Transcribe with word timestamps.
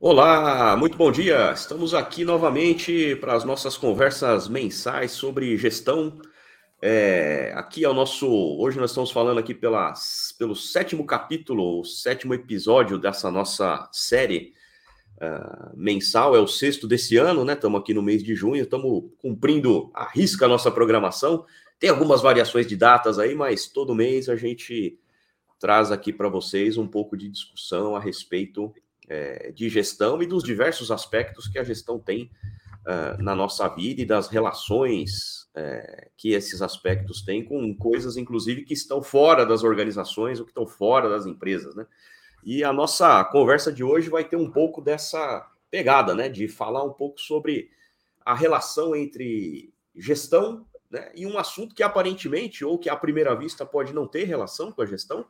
Olá, 0.00 0.76
muito 0.76 0.96
bom 0.96 1.10
dia. 1.10 1.50
Estamos 1.50 1.92
aqui 1.92 2.24
novamente 2.24 3.16
para 3.16 3.34
as 3.34 3.42
nossas 3.42 3.76
conversas 3.76 4.46
mensais 4.46 5.10
sobre 5.10 5.56
gestão. 5.56 6.20
É, 6.80 7.52
aqui 7.56 7.82
é 7.84 7.88
o 7.88 7.92
nosso. 7.92 8.28
Hoje 8.60 8.78
nós 8.78 8.92
estamos 8.92 9.10
falando 9.10 9.38
aqui 9.38 9.52
pela, 9.52 9.92
pelo 10.38 10.54
sétimo 10.54 11.04
capítulo, 11.04 11.80
o 11.80 11.84
sétimo 11.84 12.32
episódio 12.32 12.96
dessa 12.96 13.28
nossa 13.28 13.88
série 13.92 14.52
uh, 15.20 15.76
mensal. 15.76 16.36
É 16.36 16.38
o 16.38 16.46
sexto 16.46 16.86
desse 16.86 17.16
ano, 17.16 17.44
né? 17.44 17.54
Estamos 17.54 17.80
aqui 17.80 17.92
no 17.92 18.00
mês 18.00 18.22
de 18.22 18.36
junho, 18.36 18.62
estamos 18.62 19.10
cumprindo 19.18 19.90
a 19.92 20.08
risca 20.08 20.44
a 20.44 20.48
nossa 20.48 20.70
programação. 20.70 21.44
Tem 21.76 21.90
algumas 21.90 22.22
variações 22.22 22.68
de 22.68 22.76
datas 22.76 23.18
aí, 23.18 23.34
mas 23.34 23.66
todo 23.66 23.96
mês 23.96 24.28
a 24.28 24.36
gente 24.36 24.96
traz 25.58 25.90
aqui 25.90 26.12
para 26.12 26.28
vocês 26.28 26.78
um 26.78 26.86
pouco 26.86 27.16
de 27.16 27.28
discussão 27.28 27.96
a 27.96 28.00
respeito 28.00 28.72
é, 29.08 29.50
de 29.52 29.68
gestão 29.68 30.22
e 30.22 30.26
dos 30.26 30.44
diversos 30.44 30.90
aspectos 30.90 31.48
que 31.48 31.58
a 31.58 31.64
gestão 31.64 31.98
tem 31.98 32.30
uh, 32.86 33.22
na 33.22 33.34
nossa 33.34 33.66
vida 33.68 34.02
e 34.02 34.04
das 34.04 34.28
relações 34.28 35.48
é, 35.54 36.08
que 36.16 36.32
esses 36.32 36.60
aspectos 36.62 37.22
têm 37.22 37.44
com 37.44 37.74
coisas, 37.74 38.16
inclusive, 38.16 38.64
que 38.64 38.74
estão 38.74 39.02
fora 39.02 39.46
das 39.46 39.64
organizações 39.64 40.38
ou 40.38 40.44
que 40.44 40.50
estão 40.50 40.66
fora 40.66 41.08
das 41.08 41.26
empresas, 41.26 41.74
né? 41.74 41.86
E 42.44 42.62
a 42.62 42.72
nossa 42.72 43.24
conversa 43.24 43.72
de 43.72 43.82
hoje 43.82 44.08
vai 44.08 44.24
ter 44.24 44.36
um 44.36 44.50
pouco 44.50 44.80
dessa 44.80 45.50
pegada, 45.70 46.14
né? 46.14 46.28
De 46.28 46.46
falar 46.46 46.84
um 46.84 46.92
pouco 46.92 47.20
sobre 47.20 47.70
a 48.24 48.34
relação 48.34 48.94
entre 48.94 49.72
gestão 49.96 50.66
né, 50.90 51.10
e 51.14 51.26
um 51.26 51.38
assunto 51.38 51.74
que 51.74 51.82
aparentemente, 51.82 52.64
ou 52.64 52.78
que 52.78 52.88
à 52.88 52.96
primeira 52.96 53.34
vista 53.34 53.66
pode 53.66 53.92
não 53.92 54.06
ter 54.06 54.24
relação 54.24 54.72
com 54.72 54.82
a 54.82 54.86
gestão, 54.86 55.26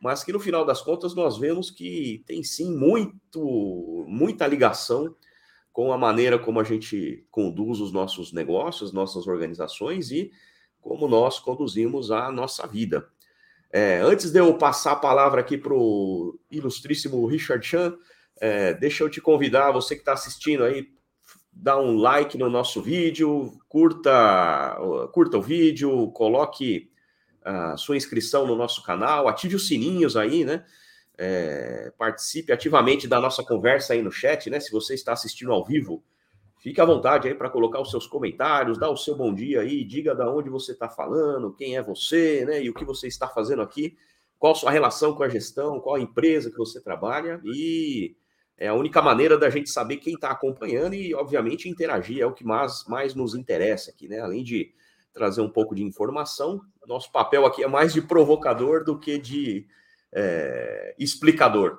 mas 0.00 0.22
que 0.22 0.32
no 0.32 0.40
final 0.40 0.64
das 0.64 0.80
contas 0.80 1.14
nós 1.14 1.38
vemos 1.38 1.70
que 1.70 2.22
tem 2.26 2.42
sim 2.42 2.74
muito, 2.76 4.04
muita 4.08 4.46
ligação 4.46 5.14
com 5.72 5.92
a 5.92 5.98
maneira 5.98 6.38
como 6.38 6.60
a 6.60 6.64
gente 6.64 7.26
conduz 7.30 7.80
os 7.80 7.92
nossos 7.92 8.32
negócios, 8.32 8.92
nossas 8.92 9.26
organizações 9.26 10.10
e 10.10 10.30
como 10.80 11.08
nós 11.08 11.38
conduzimos 11.38 12.10
a 12.10 12.30
nossa 12.30 12.66
vida. 12.66 13.08
É, 13.72 14.00
antes 14.00 14.30
de 14.30 14.38
eu 14.38 14.56
passar 14.56 14.92
a 14.92 14.96
palavra 14.96 15.40
aqui 15.40 15.58
para 15.58 15.74
o 15.74 16.38
ilustríssimo 16.50 17.26
Richard 17.26 17.66
Chan, 17.66 17.94
é, 18.40 18.72
deixa 18.72 19.02
eu 19.02 19.10
te 19.10 19.20
convidar, 19.20 19.72
você 19.72 19.94
que 19.94 20.02
está 20.02 20.12
assistindo 20.12 20.62
aí, 20.62 20.88
dá 21.52 21.78
um 21.78 21.96
like 21.96 22.38
no 22.38 22.48
nosso 22.48 22.80
vídeo, 22.80 23.52
curta, 23.68 24.78
curta 25.12 25.38
o 25.38 25.42
vídeo, 25.42 26.10
coloque 26.12 26.90
a 27.46 27.76
sua 27.76 27.96
inscrição 27.96 28.44
no 28.44 28.56
nosso 28.56 28.82
canal, 28.82 29.28
ative 29.28 29.54
os 29.54 29.68
sininhos 29.68 30.16
aí, 30.16 30.44
né? 30.44 30.64
É, 31.16 31.92
participe 31.96 32.52
ativamente 32.52 33.06
da 33.06 33.20
nossa 33.20 33.42
conversa 33.42 33.92
aí 33.92 34.02
no 34.02 34.10
chat, 34.10 34.50
né? 34.50 34.58
Se 34.58 34.72
você 34.72 34.94
está 34.94 35.12
assistindo 35.12 35.52
ao 35.52 35.64
vivo, 35.64 36.02
fique 36.58 36.80
à 36.80 36.84
vontade 36.84 37.28
aí 37.28 37.34
para 37.34 37.48
colocar 37.48 37.80
os 37.80 37.90
seus 37.90 38.06
comentários, 38.06 38.78
dá 38.78 38.90
o 38.90 38.96
seu 38.96 39.14
bom 39.16 39.32
dia 39.32 39.60
aí, 39.60 39.84
diga 39.84 40.12
da 40.12 40.28
onde 40.28 40.50
você 40.50 40.72
está 40.72 40.88
falando, 40.88 41.54
quem 41.54 41.76
é 41.76 41.82
você, 41.82 42.44
né? 42.44 42.60
E 42.60 42.68
o 42.68 42.74
que 42.74 42.84
você 42.84 43.06
está 43.06 43.28
fazendo 43.28 43.62
aqui, 43.62 43.96
qual 44.40 44.52
a 44.52 44.56
sua 44.56 44.72
relação 44.72 45.14
com 45.14 45.22
a 45.22 45.28
gestão, 45.28 45.78
qual 45.78 45.94
a 45.94 46.00
empresa 46.00 46.50
que 46.50 46.58
você 46.58 46.80
trabalha 46.80 47.40
e 47.44 48.16
é 48.58 48.66
a 48.66 48.74
única 48.74 49.00
maneira 49.00 49.38
da 49.38 49.48
gente 49.50 49.70
saber 49.70 49.98
quem 49.98 50.14
está 50.14 50.30
acompanhando 50.30 50.94
e, 50.94 51.14
obviamente, 51.14 51.68
interagir 51.68 52.20
é 52.20 52.26
o 52.26 52.32
que 52.32 52.44
mais, 52.44 52.84
mais 52.88 53.14
nos 53.14 53.36
interessa 53.36 53.92
aqui, 53.92 54.08
né? 54.08 54.18
Além 54.18 54.42
de 54.42 54.74
trazer 55.16 55.40
um 55.40 55.48
pouco 55.48 55.74
de 55.74 55.82
informação. 55.82 56.60
Nosso 56.86 57.10
papel 57.10 57.46
aqui 57.46 57.64
é 57.64 57.66
mais 57.66 57.94
de 57.94 58.02
provocador 58.02 58.84
do 58.84 58.98
que 58.98 59.18
de 59.18 59.66
é, 60.12 60.94
explicador. 60.98 61.78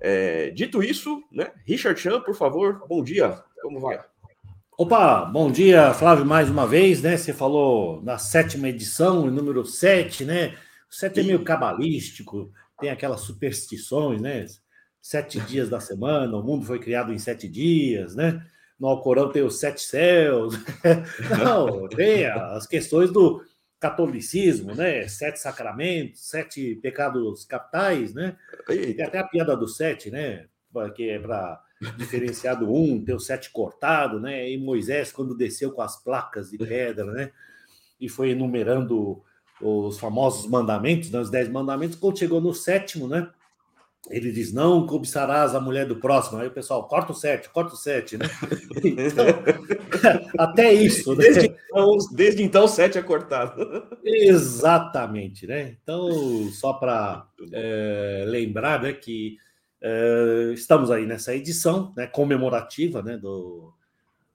É, 0.00 0.48
dito 0.50 0.82
isso, 0.82 1.22
né, 1.30 1.52
Richard 1.66 2.00
Chan, 2.00 2.22
por 2.22 2.34
favor, 2.34 2.82
bom 2.88 3.04
dia, 3.04 3.38
como 3.60 3.78
vai? 3.78 4.02
Opa, 4.78 5.26
bom 5.26 5.52
dia, 5.52 5.92
Flávio, 5.92 6.24
mais 6.24 6.48
uma 6.48 6.66
vez, 6.66 7.02
né? 7.02 7.18
Você 7.18 7.34
falou 7.34 8.02
na 8.02 8.16
sétima 8.16 8.70
edição, 8.70 9.26
número 9.30 9.62
7, 9.62 10.24
né? 10.24 10.56
O 10.90 10.94
7 10.94 11.20
é 11.20 11.22
meio 11.22 11.44
cabalístico, 11.44 12.50
tem 12.80 12.88
aquelas 12.88 13.20
superstições, 13.20 14.22
né? 14.22 14.46
Sete 15.02 15.38
dias 15.40 15.68
da 15.68 15.80
semana, 15.80 16.34
o 16.36 16.42
mundo 16.42 16.64
foi 16.64 16.78
criado 16.78 17.12
em 17.12 17.18
sete 17.18 17.48
dias, 17.48 18.14
né? 18.14 18.42
No 18.80 18.88
Alcorão 18.88 19.30
tem 19.30 19.42
os 19.42 19.60
sete 19.60 19.82
céus. 19.82 20.54
Não, 21.38 21.86
tem 21.86 22.24
as 22.24 22.66
questões 22.66 23.12
do 23.12 23.44
catolicismo, 23.78 24.74
né? 24.74 25.06
Sete 25.06 25.38
sacramentos, 25.38 26.28
sete 26.28 26.76
pecados 26.76 27.44
capitais, 27.44 28.14
né? 28.14 28.36
Tem 28.66 29.00
até 29.02 29.18
a 29.18 29.24
piada 29.24 29.54
do 29.54 29.68
sete, 29.68 30.10
né? 30.10 30.46
Que 30.94 31.10
é 31.10 31.18
para 31.18 31.62
diferenciar 31.96 32.58
do 32.58 32.72
um, 32.72 33.02
tem 33.04 33.14
o 33.14 33.20
sete 33.20 33.50
cortado, 33.50 34.18
né? 34.18 34.50
E 34.50 34.56
Moisés, 34.56 35.12
quando 35.12 35.36
desceu 35.36 35.72
com 35.72 35.82
as 35.82 36.02
placas 36.02 36.50
de 36.50 36.56
pedra, 36.56 37.04
né? 37.04 37.30
E 38.00 38.08
foi 38.08 38.30
enumerando 38.30 39.22
os 39.60 39.98
famosos 39.98 40.46
mandamentos, 40.46 41.10
né? 41.10 41.20
os 41.20 41.28
dez 41.28 41.46
mandamentos, 41.50 41.96
quando 41.96 42.18
chegou 42.18 42.40
no 42.40 42.54
sétimo, 42.54 43.06
né? 43.06 43.30
Ele 44.08 44.32
diz: 44.32 44.52
Não 44.52 44.86
cobiçarás 44.86 45.54
a 45.54 45.60
mulher 45.60 45.86
do 45.86 45.96
próximo. 45.96 46.38
Aí 46.38 46.48
o 46.48 46.52
pessoal, 46.52 46.86
corta 46.88 47.12
o 47.12 47.14
sete, 47.14 47.50
corta 47.50 47.74
o 47.74 47.76
sete, 47.76 48.16
né? 48.16 48.26
Então, 48.82 49.26
até 50.38 50.72
isso, 50.72 51.14
né? 51.14 51.24
Desde 51.24 51.46
então, 51.46 51.98
desde 52.12 52.42
então, 52.42 52.68
sete 52.68 52.98
é 52.98 53.02
cortado. 53.02 53.86
Exatamente, 54.02 55.46
né? 55.46 55.76
Então, 55.82 56.08
só 56.52 56.72
para 56.72 57.26
é, 57.52 58.24
lembrar 58.26 58.82
né, 58.82 58.92
que 58.92 59.36
é, 59.82 60.52
estamos 60.54 60.90
aí 60.90 61.06
nessa 61.06 61.34
edição 61.34 61.92
né, 61.96 62.06
comemorativa 62.06 63.02
né, 63.02 63.16
do, 63.16 63.72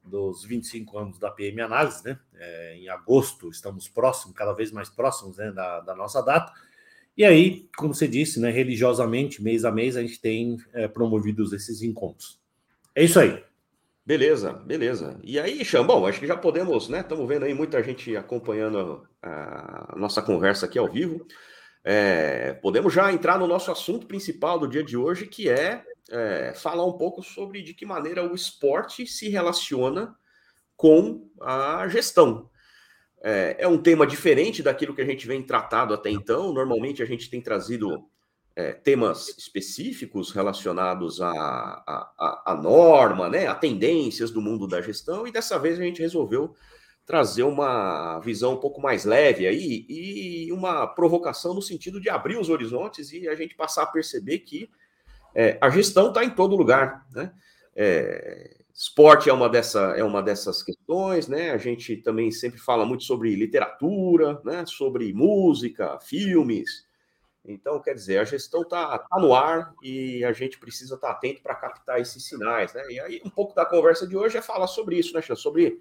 dos 0.04 0.44
25 0.44 0.98
anos 0.98 1.20
da 1.20 1.32
PM 1.32 1.62
Análise, 1.62 2.04
né? 2.06 2.20
É, 2.36 2.78
em 2.78 2.90
agosto, 2.90 3.50
estamos 3.50 3.88
próximos, 3.88 4.36
cada 4.36 4.54
vez 4.54 4.72
mais 4.72 4.90
próximos 4.90 5.38
né, 5.38 5.52
da, 5.52 5.80
da 5.80 5.96
nossa 5.96 6.22
data. 6.22 6.54
E 7.18 7.24
aí, 7.24 7.70
como 7.78 7.94
você 7.94 8.08
disse, 8.08 8.40
né, 8.40 8.50
religiosamente, 8.50 9.42
mês 9.42 9.64
a 9.64 9.72
mês, 9.72 9.96
a 9.96 10.02
gente 10.02 10.20
tem 10.20 10.58
é, 10.74 10.88
promovido 10.88 11.44
esses 11.56 11.82
encontros. 11.82 12.40
É 12.94 13.04
isso 13.04 13.20
aí. 13.20 13.44
Beleza, 14.06 14.54
beleza. 14.54 15.20
E 15.24 15.40
aí, 15.40 15.66
Xambão, 15.66 16.06
acho 16.06 16.20
que 16.20 16.28
já 16.28 16.38
podemos, 16.38 16.90
né? 16.90 17.00
Estamos 17.00 17.28
vendo 17.28 17.44
aí 17.44 17.54
muita 17.54 17.82
gente 17.82 18.16
acompanhando 18.16 19.08
a 19.22 19.96
nossa 19.98 20.22
conversa 20.22 20.68
aqui 20.68 20.78
ao 20.78 20.92
vivo. 20.92 21.26
É, 21.84 22.54
podemos 22.54 22.94
já 22.94 23.12
entrar 23.12 23.40
no 23.40 23.48
nosso 23.48 23.72
assunto 23.72 24.06
principal 24.06 24.60
do 24.60 24.68
dia 24.68 24.84
de 24.84 24.96
hoje, 24.96 25.26
que 25.26 25.50
é, 25.50 25.84
é 26.12 26.54
falar 26.54 26.86
um 26.86 26.98
pouco 26.98 27.24
sobre 27.24 27.64
de 27.64 27.74
que 27.74 27.86
maneira 27.86 28.24
o 28.24 28.36
esporte 28.36 29.08
se 29.08 29.30
relaciona 29.30 30.16
com 30.76 31.28
a 31.42 31.88
gestão. 31.88 32.50
É, 33.22 33.56
é, 33.60 33.68
um 33.68 33.78
tema 33.78 34.06
diferente 34.06 34.62
daquilo 34.62 34.94
que 34.94 35.02
a 35.02 35.06
gente 35.06 35.26
vem 35.26 35.42
tratado 35.42 35.94
até 35.94 36.10
então. 36.10 36.54
Normalmente 36.54 37.02
a 37.02 37.06
gente 37.06 37.30
tem 37.30 37.42
trazido 37.42 38.06
é, 38.56 38.72
temas 38.72 39.30
específicos 39.38 40.32
relacionados 40.32 41.22
à, 41.22 41.32
à, 41.32 42.44
à, 42.46 42.56
norma, 42.56 43.30
né, 43.30 43.48
a 43.48 43.56
tendências 43.56 44.32
do 44.32 44.42
mundo 44.42 44.68
da 44.68 44.82
gestão, 44.82 45.28
e 45.28 45.32
dessa 45.32 45.60
vez 45.60 45.78
a 45.78 45.84
gente 45.84 46.02
resolveu 46.02 46.56
trazer 47.06 47.44
uma 47.44 48.20
visão 48.20 48.54
um 48.54 48.60
pouco 48.60 48.82
mais 48.82 49.06
leve 49.06 49.46
aí 49.46 49.86
e 49.88 50.52
uma 50.52 50.88
provocação 50.88 51.54
no 51.54 51.62
sentido 51.62 52.02
de 52.02 52.10
abrir 52.10 52.38
os 52.38 52.50
horizontes 52.50 53.12
e 53.12 53.28
a 53.28 53.36
gente 53.36 53.56
passar 53.56 53.84
a 53.84 53.88
perceber 53.88 54.40
que 54.40 54.70
é, 55.36 55.58
a 55.62 55.70
gestão 55.70 56.08
está 56.08 56.24
em 56.24 56.30
todo 56.30 56.56
lugar, 56.56 57.06
né? 57.14 57.32
É, 57.76 58.58
Esporte 58.78 59.30
é 59.30 59.34
uma, 59.34 59.48
dessa, 59.48 59.96
é 59.96 60.04
uma 60.04 60.22
dessas 60.22 60.62
questões, 60.62 61.30
né? 61.30 61.52
A 61.52 61.58
gente 61.58 61.96
também 61.96 62.30
sempre 62.30 62.60
fala 62.60 62.86
muito 62.86 63.06
sobre 63.06 63.34
literatura, 63.34 64.42
né? 64.44 64.66
Sobre 64.66 65.14
música, 65.14 65.98
filmes. 66.02 66.86
Então, 67.46 67.82
quer 67.82 67.94
dizer, 67.94 68.18
a 68.18 68.26
gestão 68.26 68.64
está 68.64 69.00
tá 69.00 69.18
no 69.18 69.34
ar 69.34 69.74
e 69.82 70.26
a 70.26 70.34
gente 70.34 70.60
precisa 70.60 70.96
estar 70.96 71.08
tá 71.08 71.14
atento 71.14 71.42
para 71.42 71.56
captar 71.56 72.02
esses 72.02 72.28
sinais, 72.28 72.74
né? 72.74 72.84
E 72.90 73.00
aí, 73.00 73.22
um 73.24 73.30
pouco 73.30 73.56
da 73.56 73.66
conversa 73.66 74.06
de 74.06 74.18
hoje 74.18 74.38
é 74.38 74.42
falar 74.42 74.68
sobre 74.68 74.98
isso, 74.98 75.14
né, 75.14 75.22
Xan? 75.22 75.36
Sobre 75.36 75.80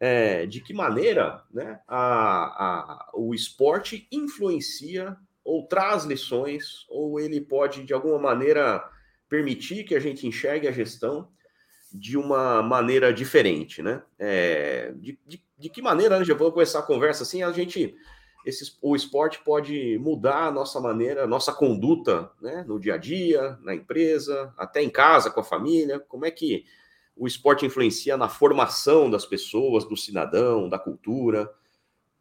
é, 0.00 0.46
de 0.46 0.62
que 0.62 0.72
maneira 0.72 1.44
né, 1.52 1.78
a, 1.86 1.98
a, 1.98 3.10
o 3.12 3.34
esporte 3.34 4.08
influencia 4.10 5.14
ou 5.44 5.66
traz 5.66 6.04
lições, 6.04 6.86
ou 6.88 7.20
ele 7.20 7.38
pode, 7.38 7.84
de 7.84 7.92
alguma 7.92 8.18
maneira, 8.18 8.82
permitir 9.28 9.84
que 9.84 9.94
a 9.94 10.00
gente 10.00 10.26
enxergue 10.26 10.66
a 10.66 10.72
gestão 10.72 11.28
de 11.94 12.18
uma 12.18 12.60
maneira 12.60 13.14
diferente, 13.14 13.80
né? 13.80 14.02
É, 14.18 14.92
de, 14.96 15.16
de, 15.24 15.40
de, 15.56 15.68
que 15.68 15.80
maneira, 15.80 16.18
né? 16.18 16.24
Vou 16.34 16.50
começar 16.50 16.80
a 16.80 16.82
conversa 16.82 17.22
assim, 17.22 17.44
a 17.44 17.52
gente, 17.52 17.94
esse, 18.44 18.76
o 18.82 18.96
esporte 18.96 19.38
pode 19.44 19.96
mudar 19.98 20.48
a 20.48 20.50
nossa 20.50 20.80
maneira, 20.80 21.22
a 21.22 21.26
nossa 21.28 21.52
conduta, 21.52 22.28
né? 22.42 22.64
No 22.66 22.80
dia 22.80 22.94
a 22.94 22.96
dia, 22.96 23.56
na 23.62 23.76
empresa, 23.76 24.52
até 24.58 24.82
em 24.82 24.90
casa, 24.90 25.30
com 25.30 25.38
a 25.38 25.44
família. 25.44 26.00
Como 26.00 26.26
é 26.26 26.32
que 26.32 26.64
o 27.16 27.28
esporte 27.28 27.64
influencia 27.64 28.16
na 28.16 28.28
formação 28.28 29.08
das 29.08 29.24
pessoas, 29.24 29.84
do 29.84 29.96
cidadão, 29.96 30.68
da 30.68 30.80
cultura? 30.80 31.48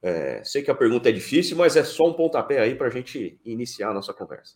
É, 0.04 0.44
sei 0.44 0.62
que 0.62 0.70
a 0.70 0.76
pergunta 0.76 1.10
é 1.10 1.12
difícil, 1.12 1.58
mas 1.58 1.76
é 1.76 1.84
só 1.84 2.08
um 2.08 2.14
pontapé 2.14 2.60
aí 2.60 2.76
para 2.76 2.88
a 2.88 2.92
gente 2.92 3.40
iniciar 3.44 3.90
a 3.90 3.94
nossa 3.94 4.14
conversa. 4.14 4.54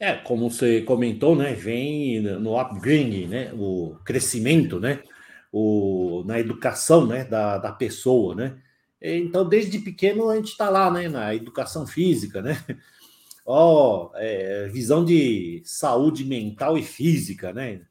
É, 0.00 0.14
como 0.14 0.48
você 0.50 0.80
comentou, 0.80 1.36
né? 1.36 1.52
Vem 1.52 2.22
no 2.22 2.58
upbringing, 2.58 3.26
né? 3.26 3.52
O 3.52 3.96
crescimento, 4.02 4.80
né? 4.80 5.02
O, 5.52 6.24
na 6.26 6.40
educação, 6.40 7.06
né? 7.06 7.22
Da, 7.24 7.58
da 7.58 7.70
pessoa, 7.70 8.34
né? 8.34 8.58
Então, 9.00 9.46
desde 9.46 9.78
pequeno 9.78 10.30
a 10.30 10.36
gente 10.36 10.52
está 10.52 10.70
lá, 10.70 10.90
né? 10.90 11.06
Na 11.06 11.34
educação 11.34 11.86
física, 11.86 12.40
né? 12.40 12.64
Ó, 13.44 14.10
oh, 14.12 14.16
é, 14.16 14.68
visão 14.68 15.04
de 15.04 15.60
saúde 15.66 16.24
mental 16.24 16.78
e 16.78 16.82
física, 16.82 17.52
né? 17.52 17.82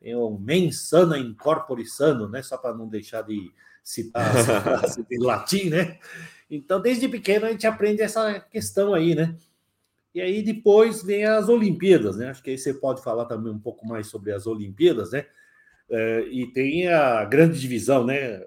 Tem 0.00 0.14
o 0.14 0.38
mens 0.38 0.88
sana 0.88 1.18
in 1.18 1.34
corpore 1.34 1.84
sano, 1.84 2.28
né? 2.28 2.42
Só 2.42 2.56
para 2.56 2.76
não 2.76 2.86
deixar 2.86 3.22
de 3.22 3.50
citar 3.82 4.36
essa 4.36 4.60
frase 4.62 5.04
em 5.10 5.18
latim, 5.18 5.68
né? 5.68 5.98
Então, 6.48 6.80
desde 6.80 7.08
pequeno 7.08 7.46
a 7.46 7.50
gente 7.50 7.66
aprende 7.66 8.02
essa 8.02 8.38
questão 8.38 8.94
aí, 8.94 9.16
né? 9.16 9.34
E 10.16 10.20
aí 10.22 10.42
depois 10.42 11.02
vem 11.02 11.26
as 11.26 11.46
Olimpíadas, 11.46 12.16
né? 12.16 12.30
Acho 12.30 12.42
que 12.42 12.48
aí 12.48 12.56
você 12.56 12.72
pode 12.72 13.02
falar 13.02 13.26
também 13.26 13.52
um 13.52 13.58
pouco 13.58 13.86
mais 13.86 14.06
sobre 14.06 14.32
as 14.32 14.46
Olimpíadas, 14.46 15.10
né? 15.10 15.26
É, 15.90 16.20
e 16.30 16.46
tem 16.46 16.88
a 16.88 17.22
grande 17.26 17.60
divisão, 17.60 18.02
né? 18.02 18.40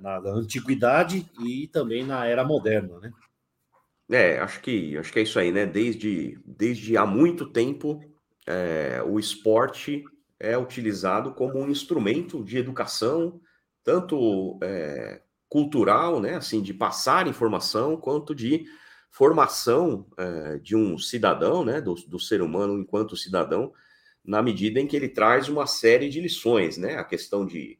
Na, 0.00 0.22
na, 0.22 0.30
antiguidade 0.30 1.30
e 1.44 1.66
também 1.66 2.02
na 2.02 2.24
era 2.24 2.42
moderna, 2.44 2.98
né? 2.98 3.12
É, 4.10 4.38
acho 4.38 4.62
que 4.62 4.96
acho 4.96 5.12
que 5.12 5.18
é 5.18 5.22
isso 5.22 5.38
aí, 5.38 5.52
né? 5.52 5.66
Desde, 5.66 6.40
desde 6.46 6.96
há 6.96 7.04
muito 7.04 7.44
tempo 7.50 8.00
é, 8.46 9.02
o 9.06 9.18
esporte 9.18 10.02
é 10.40 10.56
utilizado 10.56 11.34
como 11.34 11.58
um 11.58 11.68
instrumento 11.68 12.42
de 12.42 12.56
educação, 12.56 13.38
tanto 13.84 14.58
é, 14.62 15.20
cultural, 15.46 16.22
né? 16.22 16.36
Assim, 16.36 16.62
de 16.62 16.72
passar 16.72 17.26
informação, 17.26 17.98
quanto 17.98 18.34
de 18.34 18.64
formação 19.10 20.06
é, 20.16 20.58
de 20.58 20.76
um 20.76 20.98
cidadão, 20.98 21.64
né, 21.64 21.80
do, 21.80 21.94
do, 21.94 22.20
ser 22.20 22.42
humano 22.42 22.78
enquanto 22.78 23.16
cidadão, 23.16 23.72
na 24.24 24.42
medida 24.42 24.78
em 24.78 24.86
que 24.86 24.96
ele 24.96 25.08
traz 25.08 25.48
uma 25.48 25.66
série 25.66 26.08
de 26.08 26.20
lições, 26.20 26.76
né, 26.76 26.96
a 26.96 27.04
questão 27.04 27.46
de, 27.46 27.78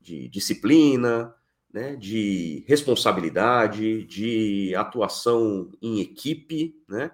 de 0.00 0.28
disciplina, 0.28 1.34
né, 1.72 1.96
de 1.96 2.64
responsabilidade, 2.68 4.04
de 4.04 4.74
atuação 4.76 5.70
em 5.82 6.00
equipe, 6.00 6.80
né, 6.88 7.10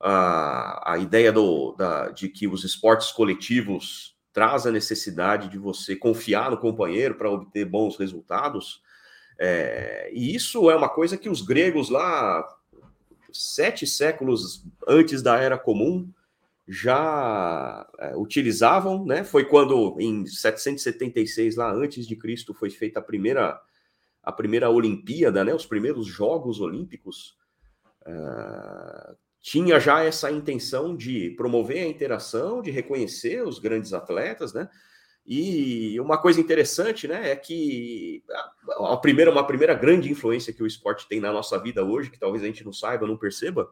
a, 0.00 0.92
a 0.92 0.98
ideia 0.98 1.32
do, 1.32 1.72
da, 1.72 2.10
de 2.10 2.28
que 2.28 2.46
os 2.46 2.64
esportes 2.64 3.10
coletivos 3.10 4.14
traz 4.32 4.66
a 4.66 4.70
necessidade 4.70 5.48
de 5.48 5.58
você 5.58 5.96
confiar 5.96 6.50
no 6.50 6.58
companheiro 6.58 7.14
para 7.14 7.30
obter 7.30 7.64
bons 7.64 7.96
resultados, 7.96 8.82
é, 9.38 10.10
e 10.12 10.34
isso 10.34 10.70
é 10.70 10.76
uma 10.76 10.88
coisa 10.88 11.16
que 11.16 11.28
os 11.28 11.42
gregos 11.42 11.90
lá 11.90 12.46
sete 13.36 13.86
séculos 13.86 14.64
antes 14.86 15.22
da 15.22 15.38
Era 15.38 15.58
Comum, 15.58 16.08
já 16.68 17.86
é, 17.98 18.16
utilizavam, 18.16 19.04
né? 19.04 19.22
Foi 19.22 19.44
quando 19.44 19.96
em 20.00 20.26
776 20.26 21.56
lá 21.56 21.72
antes 21.72 22.06
de 22.06 22.16
Cristo 22.16 22.52
foi 22.52 22.70
feita 22.70 22.98
a 22.98 23.02
primeira 23.02 23.60
a 24.22 24.32
primeira 24.32 24.68
Olimpíada, 24.68 25.44
né? 25.44 25.54
Os 25.54 25.64
primeiros 25.64 26.04
Jogos 26.04 26.60
Olímpicos 26.60 27.36
é, 28.04 29.14
tinha 29.40 29.78
já 29.78 30.02
essa 30.02 30.32
intenção 30.32 30.96
de 30.96 31.30
promover 31.30 31.84
a 31.84 31.88
interação, 31.88 32.60
de 32.60 32.72
reconhecer 32.72 33.46
os 33.46 33.60
grandes 33.60 33.92
atletas, 33.92 34.52
né? 34.52 34.68
E 35.26 35.98
uma 35.98 36.16
coisa 36.16 36.40
interessante, 36.40 37.08
né, 37.08 37.32
é 37.32 37.36
que 37.36 38.22
a 38.78 38.96
primeira, 38.96 39.30
uma 39.30 39.44
primeira 39.44 39.74
grande 39.74 40.10
influência 40.10 40.52
que 40.52 40.62
o 40.62 40.66
esporte 40.66 41.08
tem 41.08 41.18
na 41.18 41.32
nossa 41.32 41.58
vida 41.58 41.84
hoje, 41.84 42.10
que 42.10 42.18
talvez 42.18 42.44
a 42.44 42.46
gente 42.46 42.64
não 42.64 42.72
saiba, 42.72 43.08
não 43.08 43.16
perceba, 43.16 43.68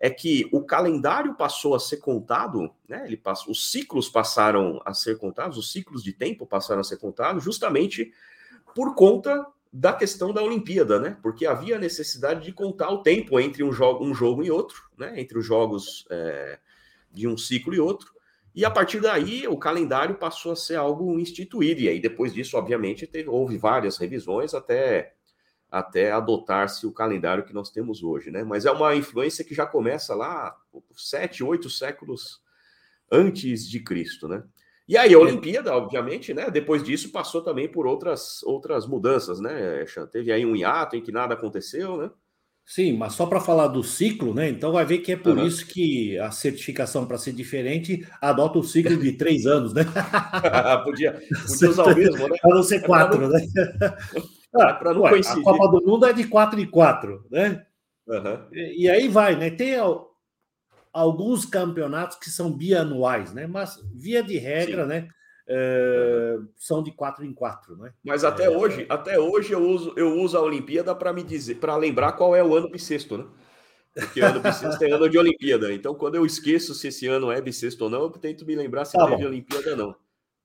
é 0.00 0.10
que 0.10 0.48
o 0.50 0.64
calendário 0.64 1.34
passou 1.34 1.74
a 1.74 1.78
ser 1.78 1.98
contado, 1.98 2.70
né? 2.88 3.04
Ele 3.06 3.18
passou, 3.18 3.52
os 3.52 3.70
ciclos 3.70 4.08
passaram 4.08 4.80
a 4.84 4.92
ser 4.94 5.18
contados, 5.18 5.58
os 5.58 5.70
ciclos 5.70 6.02
de 6.02 6.12
tempo 6.12 6.46
passaram 6.46 6.80
a 6.80 6.84
ser 6.84 6.96
contados, 6.96 7.44
justamente 7.44 8.12
por 8.74 8.94
conta 8.94 9.46
da 9.72 9.92
questão 9.92 10.32
da 10.32 10.42
Olimpíada, 10.42 10.98
né? 10.98 11.16
Porque 11.22 11.46
havia 11.46 11.78
necessidade 11.78 12.42
de 12.44 12.52
contar 12.52 12.90
o 12.90 13.02
tempo 13.02 13.38
entre 13.38 13.62
um 13.62 13.70
jogo, 13.70 14.04
um 14.04 14.14
jogo 14.14 14.42
e 14.42 14.50
outro, 14.50 14.90
né? 14.98 15.20
Entre 15.20 15.38
os 15.38 15.46
jogos 15.46 16.06
é, 16.10 16.58
de 17.12 17.28
um 17.28 17.36
ciclo 17.36 17.74
e 17.74 17.78
outro. 17.78 18.12
E 18.54 18.64
a 18.64 18.70
partir 18.70 19.00
daí, 19.00 19.46
o 19.46 19.56
calendário 19.56 20.16
passou 20.16 20.52
a 20.52 20.56
ser 20.56 20.76
algo 20.76 21.18
instituído. 21.18 21.80
E 21.80 21.88
aí, 21.88 22.00
depois 22.00 22.34
disso, 22.34 22.56
obviamente, 22.56 23.06
teve, 23.06 23.28
houve 23.28 23.56
várias 23.56 23.96
revisões 23.96 24.54
até, 24.54 25.14
até 25.70 26.10
adotar-se 26.10 26.86
o 26.86 26.92
calendário 26.92 27.44
que 27.44 27.54
nós 27.54 27.70
temos 27.70 28.02
hoje. 28.02 28.30
Né? 28.30 28.42
Mas 28.42 28.66
é 28.66 28.70
uma 28.70 28.94
influência 28.96 29.44
que 29.44 29.54
já 29.54 29.66
começa 29.66 30.14
lá 30.14 30.56
sete, 30.96 31.44
oito 31.44 31.70
séculos 31.70 32.42
antes 33.10 33.68
de 33.68 33.80
Cristo. 33.80 34.26
Né? 34.26 34.42
E 34.88 34.96
aí, 34.96 35.10
a 35.10 35.12
é. 35.12 35.16
Olimpíada, 35.16 35.76
obviamente, 35.76 36.34
né? 36.34 36.50
depois 36.50 36.82
disso, 36.82 37.12
passou 37.12 37.42
também 37.42 37.68
por 37.68 37.86
outras, 37.86 38.42
outras 38.42 38.84
mudanças. 38.84 39.38
Né, 39.38 39.84
Teve 40.10 40.32
aí 40.32 40.44
um 40.44 40.56
hiato 40.56 40.96
em 40.96 41.02
que 41.02 41.12
nada 41.12 41.34
aconteceu, 41.34 41.96
né? 41.96 42.10
Sim, 42.70 42.96
mas 42.96 43.14
só 43.14 43.26
para 43.26 43.40
falar 43.40 43.66
do 43.66 43.82
ciclo, 43.82 44.32
né? 44.32 44.48
Então 44.48 44.70
vai 44.70 44.84
ver 44.84 44.98
que 44.98 45.10
é 45.10 45.16
por 45.16 45.36
uhum. 45.36 45.44
isso 45.44 45.66
que 45.66 46.16
a 46.20 46.30
certificação, 46.30 47.04
para 47.04 47.18
ser 47.18 47.32
diferente, 47.32 48.06
adota 48.20 48.60
o 48.60 48.62
ciclo 48.62 48.96
de 48.96 49.10
três 49.10 49.44
anos, 49.44 49.74
né? 49.74 49.82
podia, 50.84 51.14
podia 51.50 51.68
usar 51.68 51.82
o 51.82 51.96
mesmo, 51.96 52.28
né? 52.28 52.36
Para 52.40 52.54
não 52.54 52.62
ser 52.62 52.76
é 52.76 52.80
quatro, 52.86 53.22
não... 53.22 53.28
né? 53.30 53.44
Ah, 54.54 54.72
para 54.74 54.94
não 54.94 55.00
ué, 55.00 55.10
coincidir. 55.10 55.40
A 55.40 55.42
Copa 55.42 55.68
do 55.68 55.84
Mundo 55.84 56.06
é 56.06 56.12
de 56.12 56.22
quatro 56.28 56.60
em 56.60 56.66
quatro, 56.70 57.26
né? 57.28 57.66
Uhum. 58.06 58.38
E, 58.52 58.84
e, 58.84 58.88
aí 58.88 59.08
vai, 59.08 59.34
né? 59.34 59.50
Tem 59.50 59.74
alguns 60.92 61.44
campeonatos 61.44 62.18
que 62.18 62.30
são 62.30 62.52
bianuais, 62.52 63.34
né? 63.34 63.48
Mas 63.48 63.82
via 63.92 64.22
de 64.22 64.38
regra, 64.38 64.84
Sim. 64.84 64.88
né? 64.90 65.08
É, 65.52 66.38
são 66.54 66.80
de 66.80 66.92
quatro 66.92 67.24
em 67.24 67.32
quatro, 67.34 67.76
né? 67.76 67.92
Mas 68.04 68.22
até 68.22 68.44
é, 68.44 68.50
hoje, 68.50 68.86
até 68.88 69.18
hoje 69.18 69.52
eu 69.52 69.60
uso, 69.60 69.92
eu 69.96 70.16
uso 70.20 70.38
a 70.38 70.42
Olimpíada 70.42 70.94
para 70.94 71.12
me 71.12 71.24
dizer, 71.24 71.56
para 71.56 71.76
lembrar 71.76 72.12
qual 72.12 72.36
é 72.36 72.44
o 72.44 72.54
ano 72.54 72.70
bissexto, 72.70 73.18
né? 73.18 73.26
Porque 73.92 74.20
ano 74.20 74.38
bissexto 74.38 74.84
é 74.84 74.92
ano 74.92 75.08
de 75.08 75.18
Olimpíada. 75.18 75.72
Então, 75.72 75.92
quando 75.92 76.14
eu 76.14 76.24
esqueço 76.24 76.72
se 76.72 76.86
esse 76.86 77.08
ano 77.08 77.32
é 77.32 77.40
bissexto 77.40 77.82
ou 77.82 77.90
não, 77.90 78.02
eu 78.02 78.10
tento 78.10 78.46
me 78.46 78.54
lembrar 78.54 78.84
se 78.84 78.96
tá 78.96 79.04
teve 79.04 79.22
bom. 79.22 79.28
Olimpíada 79.28 79.70
ou 79.72 79.76
não. 79.76 79.96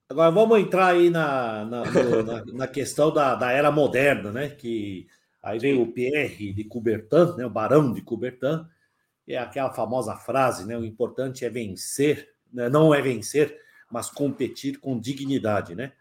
Agora 0.10 0.32
vamos 0.32 0.60
entrar 0.60 0.88
aí 0.88 1.12
na, 1.12 1.66
na, 1.66 1.86
no, 1.86 2.24
na, 2.24 2.46
na, 2.46 2.68
questão 2.68 3.14
da, 3.14 3.36
da 3.36 3.52
era 3.52 3.70
moderna, 3.70 4.32
né? 4.32 4.50
Que 4.50 5.08
aí 5.42 5.60
vem 5.60 5.80
o 5.80 5.92
Pierre 5.92 6.52
de 6.52 6.64
Coubertin, 6.64 7.36
né? 7.38 7.46
O 7.46 7.50
Barão 7.52 7.94
de 7.94 8.02
Coubertin, 8.02 8.66
é 9.28 9.38
aquela 9.38 9.72
famosa 9.72 10.16
frase, 10.16 10.66
né? 10.66 10.76
O 10.76 10.84
importante 10.84 11.46
é 11.46 11.50
vencer, 11.50 12.30
né? 12.52 12.70
não 12.70 12.94
é 12.94 13.02
vencer, 13.04 13.56
mas 13.96 14.10
competir 14.10 14.78
com 14.78 15.00
dignidade, 15.00 15.74
né? 15.74 15.94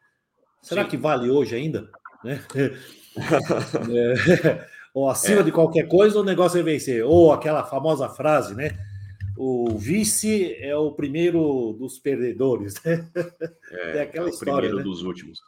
Será 0.61 0.83
Sim. 0.83 0.91
que 0.91 0.97
vale 0.97 1.31
hoje 1.31 1.55
ainda? 1.55 1.89
Né? 2.25 2.43
é, 3.95 4.67
ou 4.93 5.09
acima 5.09 5.43
é. 5.43 5.43
de 5.45 5.53
qualquer 5.53 5.87
coisa, 5.87 6.19
o 6.19 6.25
negócio 6.25 6.59
é 6.59 6.63
vencer. 6.65 7.05
Ou 7.05 7.33
aquela 7.33 7.63
famosa 7.63 8.09
frase, 8.09 8.53
né? 8.57 8.77
O 9.37 9.79
vice 9.79 10.57
é 10.57 10.77
o 10.77 10.91
primeiro 10.91 11.77
dos 11.79 12.01
perdedores. 12.01 12.75
Né? 12.83 13.09
É, 13.71 13.99
é 13.99 14.03
aquela 14.03 14.27
é 14.27 14.31
o 14.31 14.33
história. 14.33 14.69
Primeiro 14.69 14.79
né? 14.79 14.83
dos 14.83 15.03
últimos. 15.05 15.39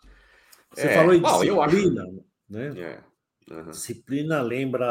Você 0.73 0.89
falou 0.91 1.15
em 1.15 1.21
Bom, 1.21 1.41
disciplina, 1.41 2.03
acho... 2.05 2.25
né? 2.49 3.03
Uhum. 3.51 3.71
Disciplina 3.71 4.41
lembra 4.41 4.87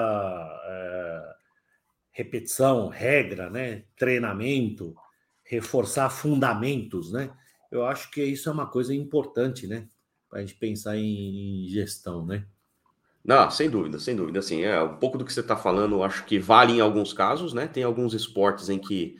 é, 0.65 1.35
repetição, 2.11 2.89
regra, 2.89 3.49
né? 3.49 3.83
Treinamento, 3.95 4.93
reforçar 5.45 6.09
fundamentos, 6.09 7.13
né? 7.13 7.31
Eu 7.75 7.85
acho 7.85 8.09
que 8.09 8.23
isso 8.23 8.47
é 8.47 8.51
uma 8.51 8.65
coisa 8.65 8.95
importante, 8.95 9.67
né? 9.67 9.89
Para 10.29 10.39
a 10.39 10.41
gente 10.41 10.55
pensar 10.55 10.97
em, 10.97 11.67
gestão, 11.67 12.25
né? 12.25 12.45
Não, 13.23 13.51
sem 13.51 13.69
dúvida, 13.69 13.99
sem 13.99 14.15
dúvida. 14.15 14.39
Assim, 14.39 14.61
é 14.61 14.81
um 14.81 14.95
pouco 14.97 15.17
do 15.17 15.25
que 15.25 15.33
você 15.33 15.41
está 15.41 15.57
falando, 15.57 16.01
acho 16.01 16.25
que 16.25 16.39
vale 16.39 16.73
em 16.73 16.79
alguns 16.79 17.11
casos, 17.11 17.53
né? 17.53 17.67
Tem 17.67 17.83
alguns 17.83 18.13
esportes 18.13 18.69
em 18.69 18.79
que 18.79 19.17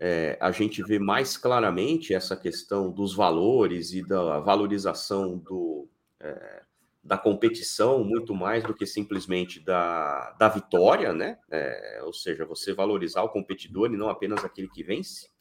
é, 0.00 0.36
a 0.40 0.50
gente 0.50 0.82
vê 0.82 0.98
mais 0.98 1.36
claramente 1.36 2.12
essa 2.12 2.36
questão 2.36 2.90
dos 2.90 3.14
valores 3.14 3.92
e 3.92 4.02
da 4.02 4.40
valorização 4.40 5.38
do, 5.38 5.88
é, 6.18 6.62
da 7.04 7.16
competição, 7.16 8.02
muito 8.02 8.34
mais 8.34 8.64
do 8.64 8.74
que 8.74 8.84
simplesmente 8.84 9.60
da, 9.60 10.32
da 10.32 10.48
vitória, 10.48 11.12
né? 11.12 11.38
É, 11.48 12.00
ou 12.04 12.12
seja, 12.12 12.44
você 12.44 12.72
valorizar 12.72 13.22
o 13.22 13.28
competidor 13.28 13.92
e 13.92 13.96
não 13.96 14.08
apenas 14.08 14.44
aquele 14.44 14.68
que 14.68 14.82
vence. 14.82 15.31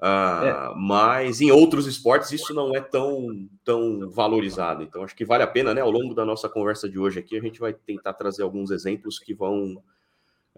É. 0.00 0.74
Mas 0.76 1.40
em 1.40 1.50
outros 1.50 1.86
esportes 1.86 2.30
isso 2.30 2.52
não 2.52 2.74
é 2.74 2.80
tão, 2.80 3.48
tão 3.64 4.10
valorizado. 4.10 4.82
Então 4.82 5.02
acho 5.02 5.16
que 5.16 5.24
vale 5.24 5.42
a 5.42 5.46
pena, 5.46 5.72
né? 5.72 5.80
Ao 5.80 5.90
longo 5.90 6.14
da 6.14 6.24
nossa 6.24 6.48
conversa 6.48 6.88
de 6.88 6.98
hoje 6.98 7.18
aqui, 7.18 7.36
a 7.36 7.40
gente 7.40 7.58
vai 7.58 7.72
tentar 7.72 8.12
trazer 8.12 8.42
alguns 8.42 8.70
exemplos 8.70 9.18
que 9.18 9.32
vão 9.32 9.82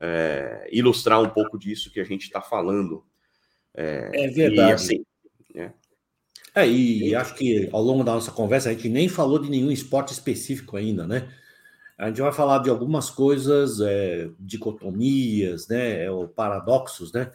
é, 0.01 0.69
ilustrar 0.73 1.21
um 1.23 1.29
pouco 1.29 1.59
disso 1.59 1.93
que 1.93 2.01
a 2.01 2.05
gente 2.05 2.23
está 2.23 2.41
falando. 2.41 3.05
É, 3.75 4.11
é, 4.13 4.29
verdade. 4.29 4.71
E, 4.71 4.75
assim, 4.75 5.05
né? 5.55 5.73
É, 6.55 6.67
e 6.67 7.15
acho 7.15 7.35
que 7.35 7.69
ao 7.73 7.83
longo 7.83 8.03
da 8.03 8.15
nossa 8.15 8.33
conversa 8.33 8.71
a 8.71 8.73
gente 8.73 8.89
nem 8.89 9.09
falou 9.09 9.39
de 9.39 9.49
nenhum 9.49 9.71
esporte 9.71 10.13
específico 10.13 10.77
ainda, 10.77 11.07
né? 11.07 11.33
A 11.97 12.09
gente 12.09 12.21
vai 12.21 12.33
falar 12.33 12.59
de 12.59 12.71
algumas 12.71 13.11
coisas, 13.11 13.81
é, 13.81 14.29
dicotomias, 14.39 15.69
né? 15.69 16.11
Ou 16.11 16.27
paradoxos, 16.27 17.13
né? 17.13 17.31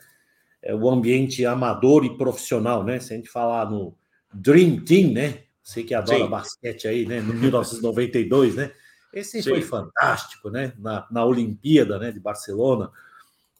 É, 0.63 0.73
o 0.73 0.89
ambiente 0.89 1.45
amador 1.45 2.05
e 2.05 2.17
profissional, 2.17 2.83
né? 2.83 2.99
Se 2.99 3.13
a 3.13 3.17
gente 3.17 3.29
falar 3.29 3.69
no 3.69 3.93
Dream 4.33 4.79
Team, 4.79 5.11
né? 5.11 5.39
Você 5.61 5.83
que 5.83 5.93
adora 5.93 6.23
Sim. 6.23 6.29
basquete 6.29 6.87
aí, 6.87 7.05
né? 7.05 7.19
No 7.21 7.33
1992, 7.33 8.55
né? 8.55 8.71
Esse 9.13 9.43
Sim. 9.43 9.49
foi 9.49 9.61
fantástico, 9.61 10.49
né? 10.49 10.73
Na, 10.79 11.05
na 11.11 11.25
Olimpíada, 11.25 11.99
né? 11.99 12.11
De 12.11 12.19
Barcelona, 12.19 12.89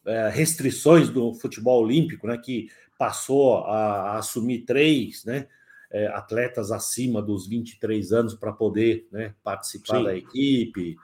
é, 0.06 0.28
restrições 0.30 1.10
do 1.10 1.34
futebol 1.34 1.82
olímpico, 1.82 2.26
né? 2.26 2.38
Que 2.38 2.68
passou 2.98 3.58
a, 3.58 4.12
a 4.12 4.18
assumir 4.18 4.60
três, 4.60 5.24
né? 5.24 5.46
É, 5.90 6.08
atletas 6.08 6.72
acima 6.72 7.22
dos 7.22 7.46
23 7.46 8.12
anos 8.12 8.34
para 8.34 8.52
poder 8.52 9.06
né, 9.12 9.32
participar 9.44 9.98
Sim. 9.98 10.04
da 10.04 10.16
equipe. 10.16 10.96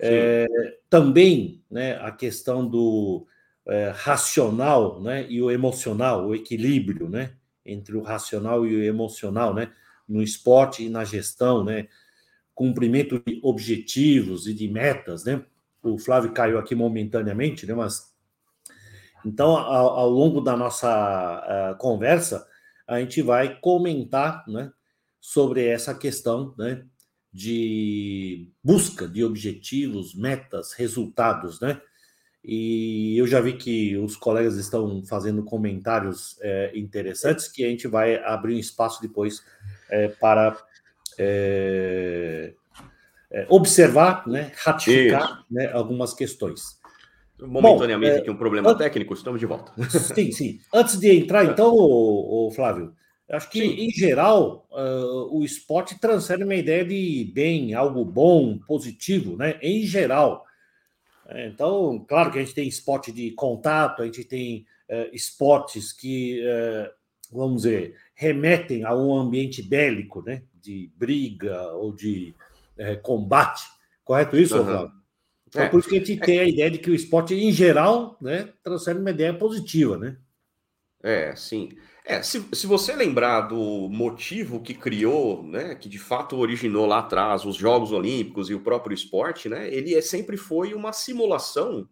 É, 0.00 0.46
também 0.88 1.62
né, 1.70 1.96
a 1.96 2.10
questão 2.10 2.66
do 2.66 3.26
é, 3.66 3.92
racional 3.94 5.00
né, 5.00 5.26
e 5.28 5.40
o 5.40 5.50
emocional, 5.50 6.26
o 6.26 6.34
equilíbrio 6.34 7.08
né, 7.08 7.34
entre 7.64 7.96
o 7.96 8.02
racional 8.02 8.66
e 8.66 8.76
o 8.76 8.82
emocional 8.82 9.54
né, 9.54 9.72
no 10.08 10.22
esporte 10.22 10.84
e 10.84 10.88
na 10.88 11.04
gestão, 11.04 11.64
né, 11.64 11.88
cumprimento 12.54 13.22
de 13.26 13.40
objetivos 13.42 14.46
e 14.46 14.54
de 14.54 14.68
metas. 14.68 15.24
Né? 15.24 15.42
O 15.82 15.98
Flávio 15.98 16.32
caiu 16.32 16.58
aqui 16.58 16.74
momentaneamente, 16.74 17.66
né, 17.66 17.74
mas 17.74 18.12
então 19.24 19.56
ao, 19.56 19.88
ao 19.98 20.10
longo 20.10 20.40
da 20.40 20.56
nossa 20.56 21.72
uh, 21.72 21.78
conversa 21.78 22.46
a 22.86 23.00
gente 23.00 23.22
vai 23.22 23.58
comentar 23.60 24.44
né, 24.46 24.70
sobre 25.20 25.66
essa 25.66 25.94
questão 25.94 26.54
né, 26.58 26.84
de 27.32 28.48
busca 28.62 29.08
de 29.08 29.24
objetivos, 29.24 30.14
metas, 30.14 30.72
resultados, 30.72 31.60
né? 31.60 31.80
E 32.44 33.16
eu 33.16 33.26
já 33.26 33.40
vi 33.40 33.54
que 33.54 33.96
os 33.96 34.16
colegas 34.16 34.56
estão 34.56 35.02
fazendo 35.04 35.42
comentários 35.42 36.38
é, 36.42 36.72
interessantes 36.74 37.48
que 37.48 37.64
a 37.64 37.68
gente 37.68 37.88
vai 37.88 38.22
abrir 38.22 38.54
um 38.54 38.58
espaço 38.58 39.00
depois 39.00 39.42
é, 39.90 40.08
para 40.08 40.54
é, 41.18 42.52
é 43.30 43.46
observar, 43.48 44.28
né, 44.28 44.52
ratificar 44.62 45.42
né, 45.50 45.72
algumas 45.72 46.12
questões. 46.12 46.78
Momentaneamente 47.40 48.16
Bom, 48.16 48.20
aqui 48.20 48.30
um 48.30 48.36
problema 48.36 48.70
an... 48.70 48.76
técnico, 48.76 49.14
estamos 49.14 49.40
de 49.40 49.46
volta. 49.46 49.72
Sim, 49.88 50.30
sim. 50.30 50.60
Antes 50.72 50.98
de 50.98 51.16
entrar, 51.16 51.44
então, 51.46 51.72
o, 51.72 52.48
o 52.48 52.50
Flávio, 52.50 52.94
acho 53.30 53.50
que, 53.50 53.60
sim. 53.60 53.86
em 53.86 53.90
geral, 53.90 54.68
uh, 54.70 55.36
o 55.36 55.42
esporte 55.44 55.98
transfere 55.98 56.44
uma 56.44 56.54
ideia 56.54 56.84
de 56.84 57.30
bem, 57.34 57.74
algo 57.74 58.04
bom, 58.04 58.58
positivo, 58.58 59.36
né? 59.36 59.58
Em 59.62 59.82
geral. 59.86 60.44
É, 61.34 61.48
então, 61.48 62.04
claro 62.08 62.30
que 62.30 62.38
a 62.38 62.42
gente 62.42 62.54
tem 62.54 62.68
esporte 62.68 63.10
de 63.10 63.32
contato, 63.32 64.02
a 64.02 64.06
gente 64.06 64.24
tem 64.24 64.64
é, 64.88 65.10
esportes 65.12 65.92
que, 65.92 66.40
é, 66.46 66.92
vamos 67.32 67.62
dizer, 67.62 67.96
remetem 68.14 68.84
a 68.84 68.94
um 68.94 69.16
ambiente 69.16 69.60
bélico, 69.60 70.22
né? 70.22 70.42
De 70.54 70.90
briga 70.96 71.72
ou 71.72 71.92
de 71.92 72.34
combate. 73.02 73.62
Correto 74.04 74.36
isso, 74.36 74.58
uhum. 74.58 74.64
Flávio? 74.64 74.92
Então, 75.48 75.62
é. 75.62 75.68
por 75.68 75.78
isso 75.78 75.88
que 75.88 75.96
a 75.96 75.98
gente 75.98 76.16
tem 76.18 76.38
a 76.40 76.48
ideia 76.48 76.70
de 76.70 76.78
que 76.78 76.90
o 76.90 76.94
esporte, 76.94 77.34
em 77.34 77.52
geral, 77.52 78.16
né, 78.20 78.52
transfere 78.62 78.98
uma 78.98 79.10
ideia 79.10 79.32
positiva, 79.32 79.96
né? 79.96 80.16
É, 81.02 81.36
sim. 81.36 81.68
É, 82.06 82.22
se, 82.22 82.46
se 82.52 82.66
você 82.66 82.94
lembrar 82.94 83.42
do 83.42 83.88
motivo 83.88 84.60
que 84.60 84.74
criou, 84.74 85.42
né, 85.42 85.74
que 85.74 85.88
de 85.88 85.98
fato 85.98 86.36
originou 86.36 86.84
lá 86.84 86.98
atrás 86.98 87.46
os 87.46 87.56
Jogos 87.56 87.92
Olímpicos 87.92 88.50
e 88.50 88.54
o 88.54 88.60
próprio 88.60 88.94
esporte, 88.94 89.48
né, 89.48 89.72
ele 89.72 89.94
é, 89.94 90.02
sempre 90.02 90.36
foi 90.36 90.74
uma 90.74 90.92
simulação 90.92 91.88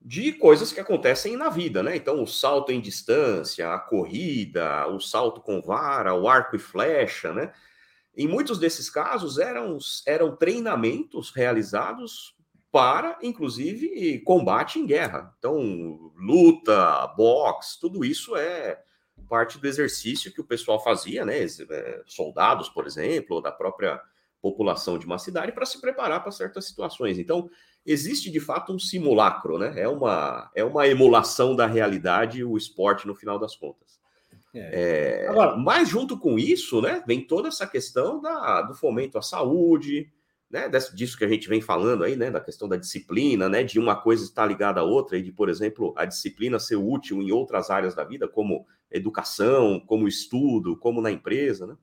de 0.00 0.32
coisas 0.32 0.72
que 0.72 0.78
acontecem 0.78 1.36
na 1.36 1.50
vida, 1.50 1.82
né? 1.82 1.96
Então, 1.96 2.22
o 2.22 2.26
salto 2.26 2.70
em 2.70 2.80
distância, 2.80 3.74
a 3.74 3.80
corrida, 3.80 4.86
o 4.86 5.00
salto 5.00 5.40
com 5.40 5.60
vara, 5.60 6.14
o 6.14 6.28
arco 6.28 6.54
e 6.54 6.58
flecha, 6.58 7.32
né? 7.32 7.52
Em 8.16 8.28
muitos 8.28 8.58
desses 8.58 8.88
casos 8.88 9.38
eram, 9.38 9.76
eram 10.06 10.36
treinamentos 10.36 11.30
realizados 11.30 12.36
para, 12.70 13.18
inclusive, 13.22 14.20
combate 14.20 14.78
em 14.78 14.86
guerra. 14.86 15.34
Então, 15.38 16.12
luta, 16.16 17.06
boxe, 17.16 17.78
tudo 17.80 18.04
isso 18.04 18.36
é 18.36 18.80
parte 19.28 19.58
do 19.58 19.66
exercício 19.66 20.32
que 20.32 20.40
o 20.40 20.44
pessoal 20.44 20.82
fazia, 20.82 21.24
né? 21.24 21.44
É, 21.44 22.02
soldados, 22.06 22.68
por 22.68 22.86
exemplo, 22.86 23.36
ou 23.36 23.42
da 23.42 23.52
própria 23.52 24.00
população 24.40 24.98
de 24.98 25.06
uma 25.06 25.18
cidade 25.18 25.52
para 25.52 25.66
se 25.66 25.80
preparar 25.80 26.22
para 26.22 26.30
certas 26.30 26.64
situações. 26.66 27.18
Então, 27.18 27.50
existe 27.84 28.30
de 28.30 28.40
fato 28.40 28.72
um 28.72 28.78
simulacro, 28.78 29.58
né? 29.58 29.72
É 29.76 29.88
uma, 29.88 30.50
é 30.54 30.64
uma 30.64 30.86
emulação 30.86 31.56
da 31.56 31.66
realidade 31.66 32.44
o 32.44 32.56
esporte 32.56 33.06
no 33.06 33.14
final 33.14 33.38
das 33.38 33.56
contas. 33.56 33.98
É. 34.54 35.24
É, 35.24 35.28
Agora, 35.28 35.56
mas 35.56 35.88
junto 35.88 36.18
com 36.18 36.38
isso, 36.38 36.80
né, 36.80 37.02
vem 37.06 37.26
toda 37.26 37.48
essa 37.48 37.66
questão 37.66 38.20
da, 38.20 38.62
do 38.62 38.74
fomento 38.74 39.18
à 39.18 39.22
saúde, 39.22 40.10
né, 40.50 40.68
disso 40.94 41.16
que 41.16 41.24
a 41.24 41.28
gente 41.28 41.48
vem 41.48 41.60
falando 41.60 42.04
aí, 42.04 42.16
né, 42.16 42.30
da 42.30 42.40
questão 42.40 42.68
da 42.68 42.76
disciplina, 42.76 43.48
né, 43.48 43.62
de 43.62 43.78
uma 43.78 43.94
coisa 43.94 44.24
estar 44.24 44.46
ligada 44.46 44.80
à 44.80 44.84
outra 44.84 45.18
e 45.18 45.22
de, 45.22 45.30
por 45.30 45.48
exemplo, 45.48 45.92
a 45.96 46.04
disciplina 46.04 46.58
ser 46.58 46.76
útil 46.76 47.22
em 47.22 47.30
outras 47.30 47.70
áreas 47.70 47.94
da 47.94 48.04
vida, 48.04 48.26
como 48.26 48.66
educação, 48.90 49.78
como 49.80 50.08
estudo, 50.08 50.76
como 50.76 51.02
na 51.02 51.10
empresa, 51.10 51.66
né? 51.66 51.76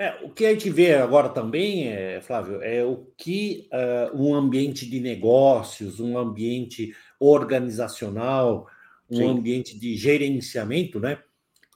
É, 0.00 0.16
o 0.22 0.30
que 0.30 0.46
a 0.46 0.50
gente 0.50 0.70
vê 0.70 0.94
agora 0.94 1.28
também, 1.28 1.88
é, 1.88 2.20
Flávio, 2.20 2.62
é 2.62 2.84
o 2.84 3.08
que 3.16 3.68
uh, 3.72 4.16
um 4.16 4.32
ambiente 4.32 4.88
de 4.88 5.00
negócios, 5.00 5.98
um 5.98 6.16
ambiente 6.16 6.94
organizacional, 7.18 8.68
um 9.10 9.16
Sim. 9.16 9.28
ambiente 9.28 9.76
de 9.76 9.96
gerenciamento, 9.96 11.00
né, 11.00 11.18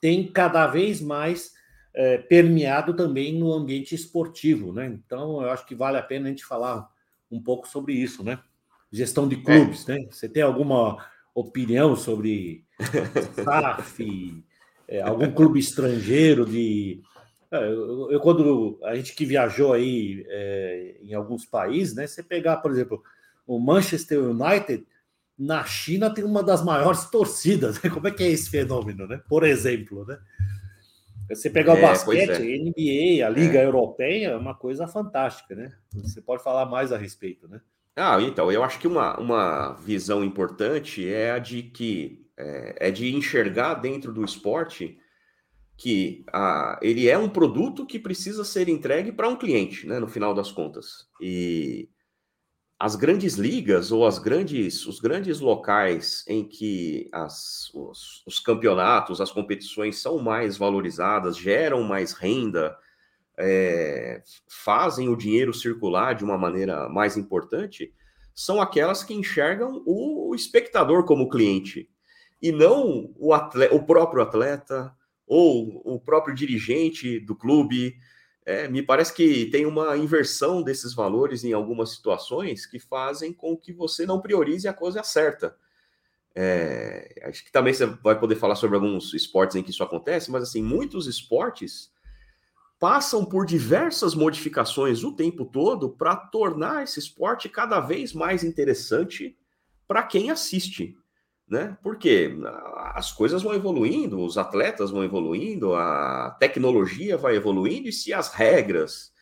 tem 0.01 0.31
cada 0.31 0.69
vez 0.69 1.01
mais 1.01 1.53
é, 1.95 2.19
permeado 2.19 2.95
também 2.95 3.39
no 3.39 3.53
ambiente 3.53 3.95
esportivo, 3.95 4.73
né? 4.73 4.87
Então, 4.87 5.43
eu 5.43 5.51
acho 5.51 5.67
que 5.67 5.75
vale 5.75 5.99
a 5.99 6.03
pena 6.03 6.27
a 6.27 6.29
gente 6.31 6.45
falar 6.45 6.89
um 7.31 7.41
pouco 7.41 7.69
sobre 7.69 7.95
isso, 7.95 8.25
né? 8.25 8.39
Gestão 8.91 9.29
de 9.29 9.37
clubes, 9.37 9.89
é. 9.89 9.95
né? 9.95 10.07
Você 10.11 10.29
tem 10.29 10.43
alguma 10.43 11.05
opinião 11.35 11.97
sobre 11.97 12.65
SAF, 13.45 14.45
é, 14.89 15.01
algum 15.03 15.31
clube 15.33 15.59
estrangeiro 15.59 16.45
de. 16.45 17.01
É, 17.51 17.69
eu, 17.69 18.11
eu, 18.11 18.21
quando 18.21 18.79
a 18.83 18.95
gente 18.95 19.15
que 19.15 19.25
viajou 19.25 19.73
aí 19.73 20.25
é, 20.29 20.97
em 21.03 21.15
alguns 21.15 21.45
países, 21.45 21.95
né? 21.95 22.07
Você 22.07 22.23
pegar, 22.23 22.59
por 22.59 22.71
exemplo, 22.71 23.03
o 23.47 23.59
Manchester 23.59 24.23
United 24.23 24.87
na 25.39 25.65
China 25.65 26.13
tem 26.13 26.25
uma 26.25 26.43
das 26.43 26.65
maiores 26.65 27.05
torcidas. 27.07 27.83
Né? 27.83 27.91
Como 27.91 28.07
é 28.07 28.11
que 28.11 28.23
é 28.23 28.29
esse 28.29 28.49
fenômeno, 28.51 29.07
né? 29.07 29.21
Por 29.29 29.45
exemplo, 29.45 30.05
né? 30.07 30.19
Você 31.29 31.49
pegar 31.51 31.75
o 31.75 31.79
é, 31.79 31.83
basquete, 31.83 32.31
é. 32.31 32.59
NBA, 32.59 33.27
a 33.27 33.31
Liga 33.31 33.59
é. 33.59 33.65
Europeia, 33.65 34.29
é 34.29 34.37
uma 34.37 34.55
coisa 34.55 34.87
fantástica, 34.87 35.55
né? 35.55 35.73
Você 35.95 36.21
pode 36.21 36.43
falar 36.43 36.67
mais 36.67 36.93
a 36.93 36.99
respeito, 36.99 37.49
né? 37.49 37.61
Ah, 37.97 38.19
então, 38.21 38.51
eu 38.51 38.65
acho 38.65 38.79
que 38.79 38.87
uma, 38.87 39.19
uma 39.19 39.73
visão 39.75 40.25
importante 40.25 41.07
é 41.07 41.33
a 41.33 41.39
de 41.39 41.63
que 41.63 42.27
é, 42.37 42.89
é 42.89 42.91
de 42.91 43.15
enxergar 43.15 43.75
dentro 43.75 44.13
do 44.13 44.25
esporte 44.25 44.99
que 45.77 46.25
a, 46.33 46.79
ele 46.83 47.09
é 47.09 47.19
um 47.19 47.29
produto 47.29 47.87
que 47.87 47.99
precisa 47.99 48.45
ser 48.45 48.69
entregue 48.69 49.13
para 49.13 49.29
um 49.29 49.37
cliente, 49.37 49.87
né? 49.87 49.99
No 49.99 50.09
final 50.09 50.35
das 50.35 50.51
contas. 50.51 51.09
E 51.21 51.89
as 52.83 52.97
grandes 52.97 53.35
ligas 53.35 53.93
ou 53.93 54.05
as 54.05 54.19
grandes, 54.19 54.85
os 54.87 54.99
grandes 54.99 55.39
locais 55.39 56.25
em 56.27 56.43
que 56.43 57.09
as, 57.13 57.73
os, 57.73 58.25
os, 58.27 58.41
campeonatos, 58.41 59.21
as 59.21 59.31
competições 59.31 60.03
são 60.03 60.19
mais 60.19 60.57
valorizadas, 60.57 61.37
geram 61.37 61.85
mais 61.85 62.13
renda, 62.13 62.77
é, 63.39 64.21
fazem 64.49 65.09
o 65.09 65.15
dinheiro 65.15 65.55
circular 65.55 66.17
de 66.17 66.25
uma 66.25 66.37
maneira 66.37 66.89
mais 66.89 67.17
importante, 67.17 67.95
são 68.35 68.61
aquelas 68.61 69.05
que 69.05 69.15
enxergam 69.15 69.81
o 69.87 70.35
espectador 70.35 71.05
como 71.05 71.31
cliente 71.31 71.89
e 72.43 72.51
não 72.51 73.15
o, 73.17 73.33
atleta, 73.33 73.73
o 73.77 73.87
próprio 73.87 74.25
atleta 74.25 74.93
ou 75.25 75.81
o 75.85 76.01
próprio 76.01 76.35
dirigente 76.35 77.21
do 77.21 77.37
clube 77.37 77.95
é, 78.45 78.69
me 78.69 78.83
parece 78.83 79.15
que 79.15 79.47
tem 79.47 79.67
uma 79.67 79.97
inversão 79.97 80.63
desses 80.63 80.95
valores 80.95 81.45
em 81.45 81.53
algumas 81.53 81.91
situações 81.91 82.67
que 82.67 82.79
fazem 82.79 83.33
com 83.33 83.57
que 83.57 83.73
você 83.73 84.05
não 84.05 84.21
priorize 84.21 84.67
a 84.67 84.73
coisa 84.73 85.03
certa. 85.03 85.57
É, 86.35 87.23
acho 87.25 87.45
que 87.45 87.53
também 87.53 87.75
você 87.75 87.87
vai 87.87 88.19
poder 88.19 88.37
falar 88.37 88.57
sobre 88.57 88.77
alguns 88.77 89.13
esportes 89.15 89.57
em 89.57 89.63
que 89.63 89.71
isso 89.71 89.83
acontece, 89.83 90.31
mas 90.31 90.43
assim, 90.43 90.63
muitos 90.63 91.07
esportes 91.07 91.93
passam 92.81 93.25
por 93.25 93.47
diversas 93.47 94.15
modificações 94.15 95.05
o 95.05 95.13
tempo 95.15 95.45
todo 95.45 95.91
para 95.91 96.17
tornar 96.17 96.83
esse 96.83 96.99
esporte 96.99 97.49
cada 97.49 97.79
vez 97.79 98.13
mais 98.13 98.43
interessante 98.43 99.39
para 99.87 100.03
quem 100.03 100.31
assiste 100.31 100.97
né? 101.53 101.77
Porque 101.83 102.35
as 102.95 103.13
coisas 103.13 103.43
vão 103.43 103.53
evoluindo, 103.53 104.19
os 104.23 104.39
atletas 104.39 104.91
vão 104.91 105.05
evoluindo, 105.05 105.75
a 105.75 106.35
tecnologia 106.41 107.19
vai 107.19 107.37
evoluindo, 107.37 107.91
e 107.91 107.93
se 107.93 108.11
as 108.11 108.33
regras, 108.33 109.13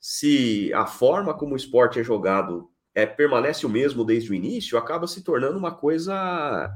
se 0.00 0.72
a 0.72 0.86
forma 0.86 1.34
como 1.34 1.52
o 1.52 1.56
esporte 1.58 2.00
é 2.00 2.02
jogado 2.02 2.70
é, 2.94 3.04
permanece 3.04 3.66
o 3.66 3.68
mesmo 3.68 4.02
desde 4.02 4.30
o 4.30 4.34
início, 4.34 4.78
acaba 4.78 5.06
se 5.06 5.22
tornando 5.22 5.58
uma 5.58 5.74
coisa 5.74 6.74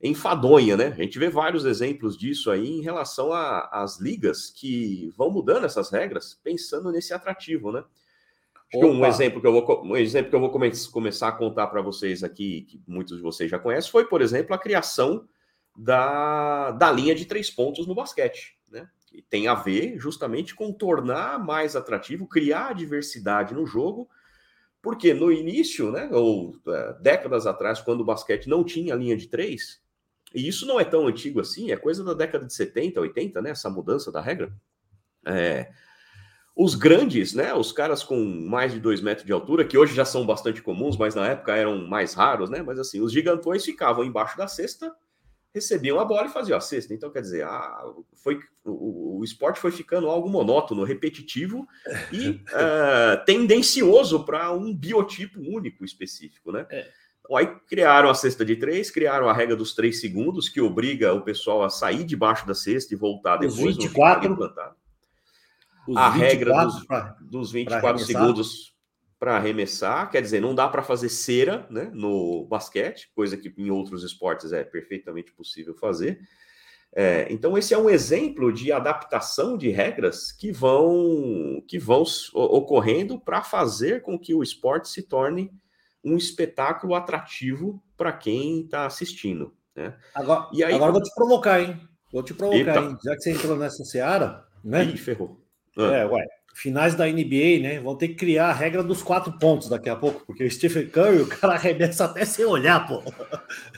enfadonha, 0.00 0.78
né? 0.78 0.86
A 0.98 1.02
gente 1.02 1.18
vê 1.18 1.28
vários 1.28 1.66
exemplos 1.66 2.16
disso 2.16 2.50
aí 2.50 2.78
em 2.78 2.80
relação 2.80 3.34
às 3.34 4.00
ligas 4.00 4.48
que 4.48 5.12
vão 5.14 5.30
mudando 5.30 5.66
essas 5.66 5.90
regras, 5.90 6.40
pensando 6.42 6.90
nesse 6.90 7.12
atrativo, 7.12 7.70
né? 7.70 7.84
Um 8.74 9.04
exemplo 9.06 9.40
que 9.40 9.46
eu 9.46 9.52
vou, 9.52 9.84
um 9.84 9.96
exemplo 9.96 10.28
que 10.28 10.36
eu 10.36 10.40
vou 10.40 10.50
come 10.50 10.70
começar 10.92 11.28
a 11.28 11.32
contar 11.32 11.68
para 11.68 11.80
vocês 11.80 12.22
aqui, 12.22 12.62
que 12.62 12.82
muitos 12.86 13.16
de 13.16 13.22
vocês 13.22 13.50
já 13.50 13.58
conhecem, 13.58 13.90
foi, 13.90 14.06
por 14.06 14.20
exemplo, 14.20 14.54
a 14.54 14.58
criação 14.58 15.26
da, 15.74 16.70
da 16.72 16.92
linha 16.92 17.14
de 17.14 17.24
três 17.24 17.50
pontos 17.50 17.86
no 17.86 17.94
basquete, 17.94 18.58
né? 18.70 18.88
E 19.10 19.22
tem 19.22 19.48
a 19.48 19.54
ver 19.54 19.98
justamente 19.98 20.54
com 20.54 20.70
tornar 20.70 21.38
mais 21.38 21.74
atrativo, 21.74 22.26
criar 22.26 22.74
diversidade 22.74 23.54
no 23.54 23.64
jogo, 23.64 24.06
porque 24.82 25.14
no 25.14 25.32
início, 25.32 25.90
né, 25.90 26.10
ou 26.12 26.54
é, 26.68 26.92
décadas 27.00 27.46
atrás, 27.46 27.80
quando 27.80 28.02
o 28.02 28.04
basquete 28.04 28.48
não 28.48 28.62
tinha 28.62 28.94
linha 28.94 29.16
de 29.16 29.28
três, 29.28 29.80
e 30.34 30.46
isso 30.46 30.66
não 30.66 30.78
é 30.78 30.84
tão 30.84 31.06
antigo 31.06 31.40
assim, 31.40 31.70
é 31.70 31.76
coisa 31.76 32.04
da 32.04 32.12
década 32.12 32.44
de 32.44 32.52
70, 32.52 33.00
80, 33.00 33.40
né? 33.40 33.50
Essa 33.50 33.70
mudança 33.70 34.12
da 34.12 34.20
regra. 34.20 34.52
É, 35.24 35.70
os 36.58 36.74
grandes, 36.74 37.34
né? 37.34 37.54
Os 37.54 37.70
caras 37.70 38.02
com 38.02 38.18
mais 38.18 38.72
de 38.72 38.80
dois 38.80 39.00
metros 39.00 39.24
de 39.24 39.32
altura, 39.32 39.64
que 39.64 39.78
hoje 39.78 39.94
já 39.94 40.04
são 40.04 40.26
bastante 40.26 40.60
comuns, 40.60 40.96
mas 40.96 41.14
na 41.14 41.24
época 41.28 41.54
eram 41.54 41.86
mais 41.86 42.14
raros, 42.14 42.50
né? 42.50 42.60
Mas 42.62 42.80
assim, 42.80 43.00
os 43.00 43.12
gigantões 43.12 43.64
ficavam 43.64 44.04
embaixo 44.04 44.36
da 44.36 44.48
cesta, 44.48 44.92
recebiam 45.54 46.00
a 46.00 46.04
bola 46.04 46.26
e 46.26 46.32
faziam 46.32 46.58
a 46.58 46.60
cesta. 46.60 46.92
Então, 46.92 47.12
quer 47.12 47.20
dizer, 47.20 47.44
a, 47.44 47.84
foi, 48.24 48.40
o, 48.64 49.20
o 49.20 49.24
esporte 49.24 49.60
foi 49.60 49.70
ficando 49.70 50.08
algo 50.08 50.28
monótono, 50.28 50.82
repetitivo 50.82 51.64
e 52.12 52.30
uh, 52.30 53.24
tendencioso 53.24 54.24
para 54.24 54.50
um 54.52 54.74
biotipo 54.74 55.38
único 55.40 55.84
específico, 55.84 56.50
né? 56.50 56.66
É. 56.70 56.88
Aí 57.36 57.46
criaram 57.68 58.10
a 58.10 58.14
cesta 58.14 58.44
de 58.44 58.56
três, 58.56 58.90
criaram 58.90 59.28
a 59.28 59.32
regra 59.32 59.54
dos 59.54 59.74
três 59.74 60.00
segundos, 60.00 60.48
que 60.48 60.60
obriga 60.60 61.14
o 61.14 61.20
pessoal 61.20 61.62
a 61.62 61.70
sair 61.70 62.02
debaixo 62.02 62.44
da 62.48 62.54
cesta 62.54 62.94
e 62.94 62.96
voltar 62.96 63.36
depois. 63.36 63.58
Os 63.58 63.76
24, 63.76 64.36
os 65.88 65.96
a 65.96 66.10
24 66.10 66.20
regra 66.20 66.64
dos, 66.64 66.84
pra, 66.84 67.16
dos 67.20 67.50
24 67.50 68.04
segundos 68.04 68.76
para 69.18 69.36
arremessar, 69.36 70.10
quer 70.10 70.20
dizer, 70.20 70.40
não 70.40 70.54
dá 70.54 70.68
para 70.68 70.82
fazer 70.82 71.08
cera 71.08 71.66
né, 71.70 71.90
no 71.92 72.46
basquete, 72.46 73.10
coisa 73.14 73.36
que 73.36 73.52
em 73.56 73.70
outros 73.70 74.04
esportes 74.04 74.52
é 74.52 74.62
perfeitamente 74.62 75.32
possível 75.32 75.74
fazer. 75.74 76.20
É, 76.94 77.26
então, 77.30 77.56
esse 77.58 77.74
é 77.74 77.78
um 77.78 77.90
exemplo 77.90 78.52
de 78.52 78.70
adaptação 78.70 79.56
de 79.56 79.70
regras 79.70 80.30
que 80.30 80.52
vão, 80.52 81.62
que 81.66 81.78
vão 81.78 82.04
ocorrendo 82.34 83.18
para 83.18 83.42
fazer 83.42 84.02
com 84.02 84.18
que 84.18 84.34
o 84.34 84.42
esporte 84.42 84.88
se 84.88 85.02
torne 85.02 85.50
um 86.04 86.16
espetáculo 86.16 86.94
atrativo 86.94 87.82
para 87.96 88.12
quem 88.12 88.60
está 88.60 88.86
assistindo. 88.86 89.54
Né? 89.74 89.96
Agora, 90.14 90.48
e 90.52 90.62
aí, 90.62 90.74
agora 90.74 90.92
vou 90.92 91.02
te 91.02 91.14
provocar, 91.14 91.60
hein? 91.60 91.80
Vou 92.12 92.22
te 92.22 92.34
provocar, 92.34 92.76
Eita. 92.76 92.80
hein? 92.80 92.96
Já 93.02 93.14
que 93.14 93.22
você 93.22 93.32
entrou 93.32 93.56
nessa 93.56 93.84
seara, 93.84 94.46
né? 94.62 94.84
Ih, 94.84 94.96
ferrou. 94.96 95.47
Ah. 95.78 95.96
É, 95.96 96.06
ué. 96.06 96.26
Finais 96.54 96.96
da 96.96 97.06
NBA, 97.06 97.60
né? 97.62 97.78
Vão 97.78 97.94
ter 97.94 98.08
que 98.08 98.14
criar 98.14 98.48
a 98.48 98.52
regra 98.52 98.82
dos 98.82 99.00
quatro 99.00 99.32
pontos 99.38 99.68
daqui 99.68 99.88
a 99.88 99.94
pouco, 99.94 100.26
porque 100.26 100.42
o 100.44 100.50
Stephen 100.50 100.88
Curry, 100.88 101.22
o 101.22 101.28
cara 101.28 101.54
arremessa 101.54 102.06
até 102.06 102.24
sem 102.24 102.44
olhar, 102.44 102.84
pô. 102.84 103.00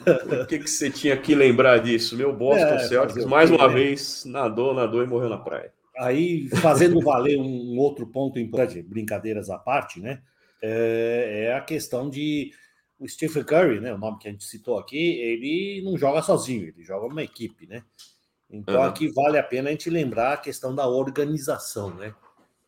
Por 0.02 0.46
que, 0.46 0.60
que 0.60 0.70
você 0.70 0.88
tinha 0.88 1.14
que 1.14 1.34
lembrar 1.34 1.78
disso? 1.78 2.16
Meu 2.16 2.32
Boston 2.32 2.76
é, 2.76 2.78
Celtics, 2.88 3.26
mais 3.26 3.50
uma 3.50 3.68
né? 3.68 3.74
vez, 3.74 4.24
nadou, 4.24 4.72
nadou 4.72 5.02
e 5.02 5.06
morreu 5.06 5.28
na 5.28 5.36
praia. 5.36 5.70
Aí, 5.98 6.48
fazendo 6.62 6.98
valer 7.02 7.38
um 7.38 7.76
outro 7.76 8.06
ponto 8.06 8.38
importante, 8.38 8.80
brincadeiras 8.80 9.50
à 9.50 9.58
parte, 9.58 10.00
né? 10.00 10.20
é, 10.62 11.46
é 11.46 11.54
a 11.54 11.60
questão 11.60 12.08
de 12.08 12.52
o 12.98 13.08
Stephen 13.08 13.44
Curry, 13.44 13.80
né, 13.80 13.94
o 13.94 13.98
nome 13.98 14.18
que 14.18 14.28
a 14.28 14.30
gente 14.30 14.44
citou 14.44 14.78
aqui, 14.78 15.18
ele 15.20 15.82
não 15.82 15.96
joga 15.96 16.20
sozinho, 16.20 16.68
ele 16.68 16.82
joga 16.82 17.08
numa 17.08 17.22
equipe, 17.22 17.66
né? 17.66 17.82
Então 18.50 18.80
uhum. 18.80 18.82
aqui 18.82 19.08
vale 19.08 19.38
a 19.38 19.42
pena 19.42 19.68
a 19.68 19.72
gente 19.72 19.88
lembrar 19.88 20.32
a 20.34 20.38
questão 20.38 20.74
da 20.74 20.86
organização, 20.86 21.94
né? 21.94 22.14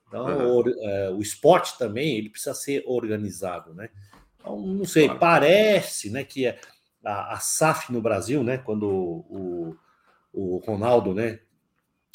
Então 0.06 0.26
uhum. 0.26 0.60
o, 0.60 0.68
é, 0.68 1.10
o, 1.10 1.20
esporte 1.20 1.76
também 1.78 2.18
ele 2.18 2.28
precisa 2.28 2.54
ser 2.54 2.84
organizado, 2.86 3.74
né? 3.74 3.88
Então 4.38 4.60
não 4.60 4.84
sei, 4.84 5.06
claro. 5.06 5.20
parece, 5.20 6.10
né, 6.10 6.24
que 6.24 6.46
a, 6.46 7.34
a, 7.34 7.38
SAF 7.38 7.92
no 7.92 8.02
Brasil, 8.02 8.42
né, 8.44 8.58
quando 8.58 8.88
o, 8.88 9.76
o, 10.32 10.56
o 10.56 10.56
Ronaldo, 10.58 11.14
né, 11.14 11.40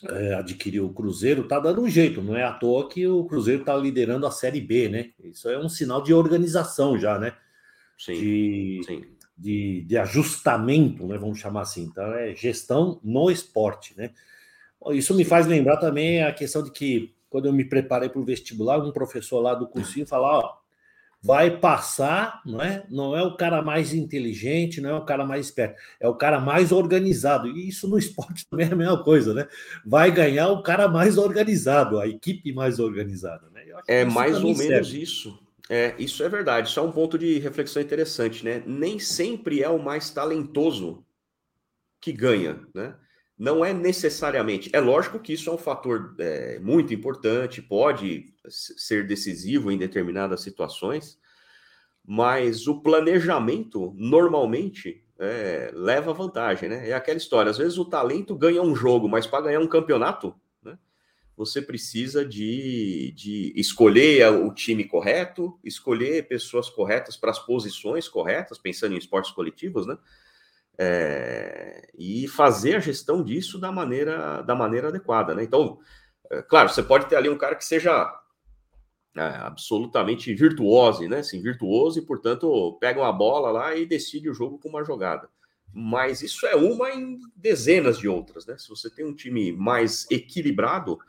é, 0.04 0.34
adquiriu 0.36 0.86
o 0.86 0.94
Cruzeiro, 0.94 1.44
está 1.44 1.60
dando 1.60 1.82
um 1.82 1.90
jeito, 1.90 2.22
não 2.22 2.36
é 2.36 2.44
à 2.44 2.54
toa 2.54 2.88
que 2.88 3.08
o 3.08 3.26
Cruzeiro 3.26 3.62
está 3.62 3.76
liderando 3.76 4.28
a 4.28 4.32
Série 4.32 4.62
B, 4.62 4.90
né? 4.90 5.12
Isso 5.24 5.50
é 5.50 5.58
um 5.58 5.70
sinal 5.70 6.04
de 6.04 6.14
organização 6.14 7.00
já, 7.00 7.18
né? 7.18 7.34
Sim, 7.98 8.14
de, 8.14 8.82
sim. 8.86 9.17
De, 9.38 9.84
de 9.84 9.98
ajustamento, 9.98 11.06
né? 11.06 11.16
Vamos 11.18 11.40
chamar 11.40 11.62
assim. 11.62 11.84
Então, 11.84 12.12
é 12.14 12.36
gestão 12.36 13.00
no 13.04 13.30
esporte, 13.30 13.94
né? 13.96 14.12
Isso 14.92 15.14
me 15.14 15.24
faz 15.24 15.46
lembrar 15.46 15.78
também 15.78 16.24
a 16.24 16.32
questão 16.32 16.64
de 16.64 16.72
que, 16.72 17.14
quando 17.30 17.46
eu 17.46 17.54
me 17.54 17.66
preparei 17.66 18.10
para 18.10 18.20
o 18.20 18.26
vestibular, 18.26 18.80
um 18.80 18.92
professor 18.92 19.40
lá 19.40 19.54
do 19.54 19.68
cursinho 19.68 20.08
falou: 20.08 20.28
ó, 20.28 20.58
vai 21.22 21.58
passar, 21.60 22.42
não 22.46 22.62
é? 22.62 22.86
Não 22.90 23.16
é 23.16 23.24
o 23.24 23.36
cara 23.36 23.62
mais 23.62 23.94
inteligente, 23.94 24.80
não 24.80 24.90
é 24.90 24.94
o 24.94 25.06
cara 25.06 25.26
mais 25.26 25.48
esperto, 25.48 25.80
é 26.00 26.08
o 26.08 26.16
cara 26.16 26.40
mais 26.40 26.72
organizado. 26.72 27.48
E 27.48 27.68
isso 27.68 27.88
no 27.88 27.98
esporte 28.00 28.48
também 28.50 28.68
é 28.68 28.72
a 28.72 28.76
mesma 28.76 29.04
coisa, 29.04 29.34
né? 29.34 29.48
Vai 29.86 30.12
ganhar 30.12 30.50
o 30.50 30.62
cara 30.62 30.88
mais 30.88 31.18
organizado, 31.18 32.00
a 32.00 32.08
equipe 32.08 32.54
mais 32.54 32.80
organizada, 32.80 33.50
né? 33.52 33.64
É 33.88 34.06
mais 34.06 34.42
ou 34.44 34.56
serve. 34.56 34.74
menos 34.74 34.94
isso. 34.94 35.47
É, 35.70 35.96
isso 36.00 36.24
é 36.24 36.30
verdade. 36.30 36.70
Só 36.70 36.86
um 36.86 36.92
ponto 36.92 37.18
de 37.18 37.40
reflexão 37.40 37.82
interessante, 37.82 38.44
né? 38.44 38.64
Nem 38.66 39.00
sempre 39.00 39.62
é 39.62 39.70
o 39.70 39.82
mais 39.82 40.10
talentoso 40.10 41.06
que 42.00 42.12
ganha, 42.12 42.62
né? 42.74 42.96
Não 43.38 43.64
é 43.64 43.74
necessariamente. 43.74 44.70
É 44.74 44.80
lógico 44.80 45.20
que 45.20 45.34
isso 45.34 45.50
é 45.50 45.54
um 45.54 45.58
fator 45.58 46.16
é, 46.20 46.58
muito 46.60 46.94
importante, 46.94 47.62
pode 47.62 48.34
ser 48.48 49.06
decisivo 49.06 49.72
em 49.72 49.78
determinadas 49.78 50.42
situações, 50.42 51.20
mas 52.04 52.68
o 52.68 52.82
planejamento 52.82 53.94
normalmente 53.96 55.04
é, 55.20 55.72
leva 55.74 56.14
vantagem, 56.14 56.70
né? 56.70 56.90
É 56.90 56.94
aquela 56.94 57.18
história. 57.18 57.52
Às 57.52 57.58
vezes 57.58 57.78
o 57.78 57.86
talento 57.86 58.36
ganha 58.36 58.62
um 58.62 58.76
jogo, 58.76 59.08
mas 59.08 59.28
para 59.28 59.44
ganhar 59.44 59.60
um 59.60 59.68
campeonato, 59.68 60.34
você 61.38 61.62
precisa 61.62 62.26
de, 62.26 63.14
de 63.16 63.54
escolher 63.56 64.28
o 64.32 64.52
time 64.52 64.84
correto, 64.84 65.58
escolher 65.64 66.28
pessoas 66.28 66.70
corretas 66.70 67.16
para 67.16 67.32
as 67.32 67.40
posições 67.40 68.10
corretas, 68.10 68.58
pensando 68.58 68.96
em 68.96 68.98
esportes 68.98 69.32
coletivos, 69.32 69.86
né? 69.86 69.98
é, 70.78 71.90
e 71.98 72.28
fazer 72.28 72.76
a 72.76 72.80
gestão 72.80 73.24
disso 73.24 73.58
da 73.58 73.72
maneira, 73.72 74.42
da 74.44 74.54
maneira 74.54 74.90
adequada. 74.90 75.34
Né? 75.34 75.44
Então, 75.44 75.80
é, 76.30 76.42
claro, 76.42 76.70
você 76.70 76.84
pode 76.84 77.08
ter 77.08 77.16
ali 77.16 77.28
um 77.28 77.38
cara 77.38 77.56
que 77.56 77.66
seja 77.66 78.14
é, 79.16 79.22
absolutamente 79.22 80.34
virtuoso, 80.36 81.08
né? 81.08 81.20
Assim, 81.20 81.42
virtuoso 81.42 81.98
e, 81.98 82.04
portanto, 82.04 82.78
pega 82.80 83.00
uma 83.00 83.12
bola 83.12 83.50
lá 83.50 83.76
e 83.76 83.86
decide 83.86 84.30
o 84.30 84.34
jogo 84.34 84.60
com 84.60 84.70
uma 84.70 84.84
jogada. 84.84 85.28
Mas 85.74 86.22
isso 86.22 86.46
é 86.46 86.56
uma 86.56 86.92
em 86.92 87.20
dezenas 87.36 87.98
de 87.98 88.08
outras, 88.08 88.46
né? 88.46 88.58
Se 88.58 88.70
você 88.70 88.90
tem 88.90 89.06
um 89.06 89.16
time 89.16 89.52
mais 89.52 90.06
equilibrado, 90.12 91.00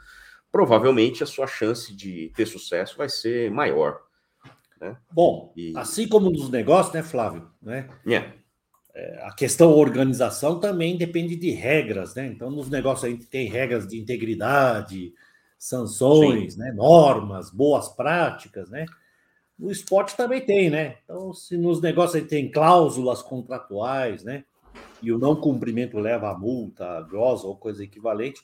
provavelmente 0.51 1.23
a 1.23 1.27
sua 1.27 1.47
chance 1.47 1.95
de 1.95 2.33
ter 2.35 2.47
sucesso 2.47 2.97
vai 2.97 3.09
ser 3.09 3.51
maior. 3.51 4.01
Né? 4.81 4.97
Bom, 5.13 5.53
e... 5.57 5.73
assim 5.77 6.09
como 6.09 6.31
nos 6.31 6.49
negócios, 6.51 6.95
né, 6.95 7.03
Flávio? 7.03 7.51
Né? 7.61 7.89
Yeah. 8.07 8.33
É, 8.95 9.23
a 9.25 9.33
questão 9.33 9.73
organização 9.73 10.59
também 10.59 10.97
depende 10.97 11.37
de 11.37 11.51
regras, 11.51 12.15
né? 12.15 12.27
Então, 12.27 12.51
nos 12.51 12.69
negócios 12.69 13.05
a 13.05 13.09
gente 13.09 13.27
tem 13.27 13.49
regras 13.49 13.87
de 13.87 13.99
integridade, 13.99 15.13
sanções, 15.59 16.57
né? 16.57 16.73
normas, 16.73 17.51
boas 17.51 17.89
práticas, 17.89 18.71
né? 18.71 18.87
No 19.59 19.71
esporte 19.71 20.17
também 20.17 20.41
tem, 20.41 20.71
né? 20.71 20.97
Então, 21.05 21.33
se 21.33 21.57
nos 21.57 21.81
negócios 21.81 22.17
a 22.17 22.19
gente 22.21 22.29
tem 22.29 22.51
cláusulas 22.51 23.23
contratuais, 23.23 24.23
né? 24.23 24.45
E 25.03 25.13
o 25.13 25.19
não 25.19 25.35
cumprimento 25.37 25.99
leva 25.99 26.31
a 26.31 26.39
multa, 26.39 27.01
grossa 27.03 27.47
ou 27.47 27.57
coisa 27.57 27.83
equivalente, 27.83 28.41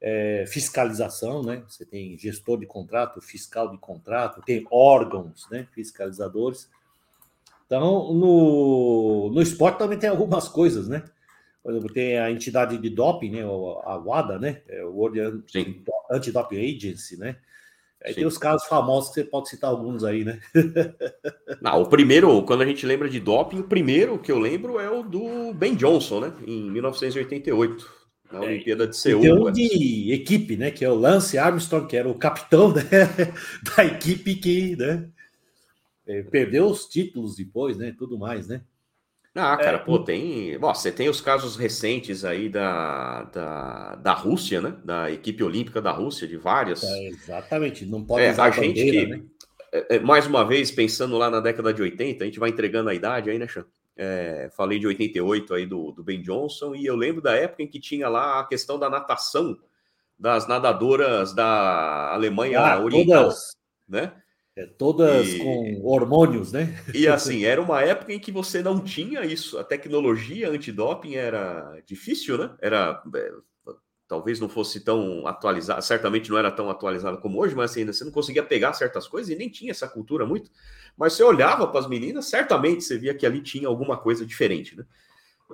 é, 0.00 0.44
fiscalização, 0.46 1.42
né? 1.42 1.62
Você 1.68 1.84
tem 1.84 2.16
gestor 2.16 2.58
de 2.58 2.66
contrato, 2.66 3.20
fiscal 3.20 3.70
de 3.70 3.78
contrato, 3.78 4.42
tem 4.42 4.66
órgãos, 4.70 5.46
né? 5.50 5.66
Fiscalizadores. 5.72 6.70
Então, 7.66 8.12
no, 8.14 9.30
no 9.32 9.42
esporte 9.42 9.78
também 9.78 9.98
tem 9.98 10.10
algumas 10.10 10.48
coisas, 10.48 10.88
né? 10.88 11.04
Por 11.62 11.72
exemplo, 11.72 11.92
tem 11.92 12.18
a 12.18 12.30
entidade 12.30 12.78
de 12.78 12.88
doping, 12.88 13.30
né? 13.30 13.42
A 13.42 13.96
WADA, 13.96 14.38
né? 14.38 14.62
É 14.66 14.82
o 14.84 14.92
World 14.92 15.44
Anti-Doping 16.10 16.56
Agency, 16.56 17.18
né? 17.18 17.36
Aí 18.02 18.14
Sim. 18.14 18.20
tem 18.20 18.26
os 18.26 18.38
casos 18.38 18.66
famosos 18.66 19.10
que 19.10 19.16
você 19.16 19.24
pode 19.24 19.50
citar 19.50 19.68
alguns 19.68 20.02
aí, 20.04 20.24
né? 20.24 20.40
Não, 21.60 21.82
o 21.82 21.86
primeiro, 21.86 22.42
quando 22.44 22.62
a 22.62 22.66
gente 22.66 22.86
lembra 22.86 23.10
de 23.10 23.20
doping, 23.20 23.60
o 23.60 23.64
primeiro 23.64 24.18
que 24.18 24.32
eu 24.32 24.38
lembro 24.38 24.80
é 24.80 24.90
o 24.90 25.02
do 25.02 25.52
Ben 25.52 25.74
Johnson, 25.74 26.20
né? 26.20 26.32
Em 26.46 26.70
1988, 26.70 27.99
na 28.30 28.44
é, 28.44 28.48
Olimpíada 28.48 28.86
de 28.86 28.96
Seul. 28.96 29.20
Tem 29.20 29.32
um 29.32 29.50
de 29.50 30.12
equipe, 30.12 30.56
né? 30.56 30.70
Que 30.70 30.84
é 30.84 30.90
o 30.90 30.94
Lance 30.94 31.38
Armstrong, 31.38 31.86
que 31.86 31.96
era 31.96 32.08
o 32.08 32.14
capitão 32.14 32.72
né? 32.72 32.82
da 33.76 33.84
equipe 33.84 34.34
que, 34.36 34.76
né? 34.76 35.08
É, 36.06 36.22
perdeu 36.22 36.66
os 36.66 36.86
títulos 36.86 37.36
depois, 37.36 37.76
né? 37.76 37.94
Tudo 37.96 38.18
mais, 38.18 38.48
né? 38.48 38.62
Ah, 39.34 39.56
cara, 39.56 39.76
é, 39.76 39.80
pô, 39.80 39.98
tem. 39.98 40.58
Bom, 40.58 40.74
você 40.74 40.90
tem 40.90 41.08
os 41.08 41.20
casos 41.20 41.56
recentes 41.56 42.24
aí 42.24 42.48
da, 42.48 43.22
da, 43.24 43.94
da 43.96 44.12
Rússia, 44.12 44.60
né? 44.60 44.76
Da 44.84 45.10
equipe 45.10 45.42
olímpica 45.44 45.80
da 45.80 45.92
Rússia, 45.92 46.26
de 46.26 46.36
várias. 46.36 46.82
É, 46.82 47.06
exatamente, 47.06 47.86
não 47.86 48.04
pode 48.04 48.24
é, 48.24 48.30
a 48.30 48.50
gente 48.50 48.66
bandeira, 48.68 49.06
que, 49.06 49.06
né? 49.06 49.22
É, 49.72 50.00
mais 50.00 50.26
uma 50.26 50.44
vez, 50.44 50.72
pensando 50.72 51.16
lá 51.16 51.30
na 51.30 51.38
década 51.38 51.72
de 51.72 51.80
80, 51.80 52.24
a 52.24 52.26
gente 52.26 52.40
vai 52.40 52.50
entregando 52.50 52.90
a 52.90 52.94
idade 52.94 53.30
aí, 53.30 53.38
né, 53.38 53.46
Chan? 53.46 53.64
É, 53.96 54.50
falei 54.56 54.78
de 54.78 54.86
88 54.86 55.54
aí 55.54 55.66
do, 55.66 55.92
do 55.92 56.02
Ben 56.02 56.22
Johnson, 56.22 56.74
e 56.74 56.86
eu 56.86 56.96
lembro 56.96 57.20
da 57.20 57.34
época 57.34 57.62
em 57.62 57.68
que 57.68 57.78
tinha 57.78 58.08
lá 58.08 58.40
a 58.40 58.46
questão 58.46 58.78
da 58.78 58.88
natação 58.88 59.58
das 60.18 60.46
nadadoras 60.46 61.34
da 61.34 62.12
Alemanha 62.12 62.60
ah, 62.60 62.80
Oriental, 62.80 63.24
todas, 63.24 63.56
né? 63.88 64.12
É, 64.54 64.66
todas 64.66 65.28
e, 65.28 65.38
com 65.38 65.80
hormônios, 65.82 66.52
né? 66.52 66.78
E 66.92 67.06
assim, 67.08 67.44
era 67.44 67.60
uma 67.60 67.80
época 67.82 68.12
em 68.12 68.18
que 68.18 68.30
você 68.30 68.62
não 68.62 68.80
tinha 68.80 69.24
isso. 69.24 69.58
A 69.58 69.64
tecnologia 69.64 70.50
antidoping 70.50 71.14
era 71.14 71.80
difícil, 71.86 72.36
né? 72.36 72.54
Era 72.60 73.02
é, 73.14 73.32
talvez 74.10 74.40
não 74.40 74.48
fosse 74.48 74.80
tão 74.80 75.24
atualizada, 75.24 75.80
certamente 75.80 76.28
não 76.30 76.36
era 76.36 76.50
tão 76.50 76.68
atualizada 76.68 77.16
como 77.16 77.40
hoje, 77.40 77.54
mas 77.54 77.70
assim, 77.70 77.80
ainda 77.80 77.92
você 77.92 78.04
não 78.04 78.10
conseguia 78.10 78.42
pegar 78.42 78.72
certas 78.72 79.06
coisas 79.06 79.30
e 79.30 79.36
nem 79.36 79.48
tinha 79.48 79.70
essa 79.70 79.86
cultura 79.86 80.26
muito. 80.26 80.50
Mas 80.96 81.12
você 81.12 81.22
olhava 81.22 81.68
para 81.68 81.78
as 81.78 81.88
meninas, 81.88 82.26
certamente 82.26 82.82
você 82.82 82.98
via 82.98 83.14
que 83.14 83.24
ali 83.24 83.40
tinha 83.40 83.68
alguma 83.68 83.96
coisa 83.96 84.26
diferente, 84.26 84.76
né? 84.76 84.84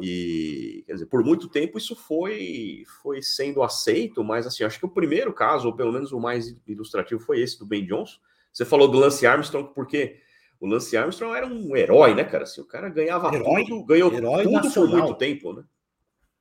E 0.00 0.84
quer 0.86 0.94
dizer, 0.94 1.06
por 1.06 1.22
muito 1.22 1.48
tempo 1.48 1.76
isso 1.76 1.94
foi 1.94 2.84
foi 3.02 3.20
sendo 3.20 3.62
aceito, 3.62 4.24
mas 4.24 4.46
assim, 4.46 4.64
acho 4.64 4.78
que 4.78 4.86
o 4.86 4.90
primeiro 4.90 5.34
caso, 5.34 5.68
ou 5.68 5.76
pelo 5.76 5.92
menos 5.92 6.10
o 6.12 6.18
mais 6.18 6.56
ilustrativo, 6.66 7.20
foi 7.20 7.40
esse 7.40 7.58
do 7.58 7.66
Ben 7.66 7.84
Johnson 7.86 8.18
você 8.56 8.64
falou 8.64 8.88
do 8.88 8.98
Lance 8.98 9.26
Armstrong 9.26 9.70
porque 9.74 10.16
o 10.58 10.66
Lance 10.66 10.96
Armstrong 10.96 11.36
era 11.36 11.46
um 11.46 11.76
herói, 11.76 12.14
né, 12.14 12.24
cara? 12.24 12.44
Assim, 12.44 12.62
o 12.62 12.64
cara 12.64 12.88
ganhava 12.88 13.34
herói, 13.34 13.66
tudo, 13.66 13.84
ganhou 13.84 14.10
herói 14.10 14.44
tudo 14.44 14.54
nacional. 14.54 14.90
por 14.90 14.98
muito 14.98 15.14
tempo, 15.18 15.52
né? 15.52 15.62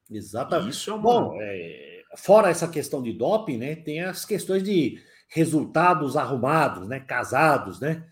Exatamente. 0.09 0.69
isso 0.69 0.91
é 0.91 0.93
uma... 0.93 1.01
Bom, 1.01 1.37
é, 1.41 1.94
fora 2.15 2.49
essa 2.49 2.67
questão 2.67 3.01
de 3.01 3.13
doping, 3.13 3.57
né, 3.57 3.75
tem 3.75 4.01
as 4.01 4.25
questões 4.25 4.63
de 4.63 4.99
resultados 5.27 6.15
arrumados, 6.15 6.87
né, 6.87 6.99
casados, 6.99 7.79
né? 7.79 8.03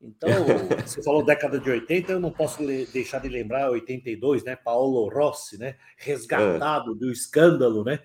Então, 0.00 0.30
você 0.86 1.02
falou 1.02 1.24
década 1.24 1.58
de 1.58 1.68
80, 1.68 2.12
eu 2.12 2.20
não 2.20 2.30
posso 2.30 2.64
deixar 2.92 3.18
de 3.20 3.28
lembrar 3.28 3.70
82, 3.70 4.44
né? 4.44 4.56
Paulo 4.56 5.10
Rossi, 5.10 5.58
né? 5.58 5.76
Resgatado 5.98 6.92
é. 6.92 6.94
do 6.94 7.10
escândalo, 7.10 7.84
né? 7.84 8.00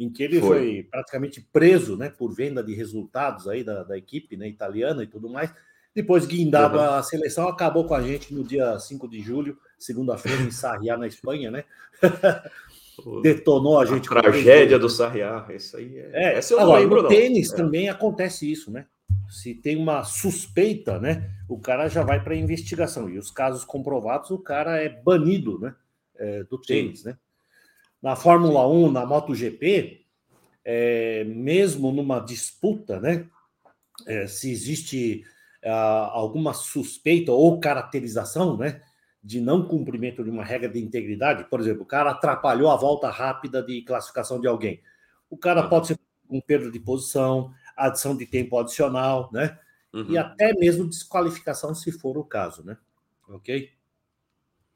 em 0.00 0.10
que 0.10 0.22
ele 0.22 0.40
foi. 0.40 0.48
foi, 0.48 0.88
praticamente 0.90 1.46
preso 1.52 1.94
né, 1.94 2.08
por 2.08 2.34
venda 2.34 2.64
de 2.64 2.74
resultados 2.74 3.46
aí 3.46 3.62
da, 3.62 3.84
da 3.84 3.98
equipe 3.98 4.34
né, 4.34 4.48
italiana 4.48 5.02
e 5.02 5.06
tudo 5.06 5.28
mais. 5.28 5.52
Depois 5.94 6.24
guindado 6.24 6.78
uhum. 6.78 6.84
a 6.94 7.02
seleção, 7.02 7.48
acabou 7.48 7.84
com 7.84 7.94
a 7.94 8.00
gente 8.00 8.32
no 8.32 8.42
dia 8.42 8.78
5 8.78 9.06
de 9.06 9.20
julho, 9.20 9.58
segunda-feira, 9.78 10.40
em 10.40 10.50
Sarriá, 10.50 10.96
na 10.96 11.06
Espanha, 11.06 11.50
né? 11.50 11.64
Detonou 13.22 13.78
a 13.78 13.84
gente. 13.84 14.06
A 14.08 14.22
tragédia 14.22 14.78
do 14.78 14.88
Sarriá, 14.88 15.46
isso 15.50 15.76
aí 15.76 15.98
é. 15.98 16.10
é 16.12 16.38
Essa 16.38 16.54
eu 16.54 16.60
agora, 16.60 16.80
lembro, 16.80 17.02
no 17.02 17.08
tênis 17.08 17.52
é. 17.52 17.56
também 17.56 17.88
acontece 17.88 18.50
isso, 18.50 18.70
né? 18.70 18.86
Se 19.28 19.54
tem 19.54 19.76
uma 19.76 20.04
suspeita, 20.04 20.98
né? 20.98 21.30
O 21.48 21.58
cara 21.58 21.88
já 21.88 22.02
vai 22.02 22.22
para 22.22 22.34
investigação. 22.34 23.08
E 23.08 23.18
os 23.18 23.30
casos 23.30 23.64
comprovados, 23.64 24.30
o 24.30 24.38
cara 24.38 24.78
é 24.78 24.88
banido, 24.88 25.58
né? 25.58 25.74
É, 26.16 26.44
do 26.44 26.58
tênis, 26.58 27.00
Sim. 27.00 27.08
né? 27.08 27.18
Na 28.02 28.16
Fórmula 28.16 28.66
1, 28.68 28.90
na 28.90 29.06
MotoGP, 29.06 30.00
é, 30.64 31.24
mesmo 31.24 31.92
numa 31.92 32.20
disputa, 32.20 33.00
né? 33.00 33.26
É, 34.06 34.26
se 34.26 34.50
existe 34.50 35.24
ah, 35.64 36.10
alguma 36.12 36.54
suspeita 36.54 37.32
ou 37.32 37.60
caracterização, 37.60 38.56
né? 38.56 38.80
De 39.22 39.40
não 39.40 39.66
cumprimento 39.66 40.24
de 40.24 40.30
uma 40.30 40.44
regra 40.44 40.68
de 40.68 40.80
integridade, 40.80 41.44
por 41.44 41.60
exemplo, 41.60 41.82
o 41.82 41.86
cara 41.86 42.10
atrapalhou 42.10 42.70
a 42.70 42.76
volta 42.76 43.10
rápida 43.10 43.62
de 43.62 43.82
classificação 43.82 44.40
de 44.40 44.46
alguém. 44.46 44.82
O 45.28 45.36
cara 45.36 45.68
pode 45.68 45.88
ser 45.88 45.98
com 46.26 46.40
perda 46.40 46.70
de 46.70 46.78
posição, 46.78 47.52
adição 47.76 48.16
de 48.16 48.24
tempo 48.24 48.58
adicional, 48.58 49.28
né? 49.32 49.58
Uhum. 49.92 50.10
E 50.10 50.18
até 50.18 50.54
mesmo 50.54 50.88
desqualificação, 50.88 51.74
se 51.74 51.90
for 51.90 52.16
o 52.16 52.24
caso, 52.24 52.64
né? 52.64 52.78
Ok? 53.28 53.70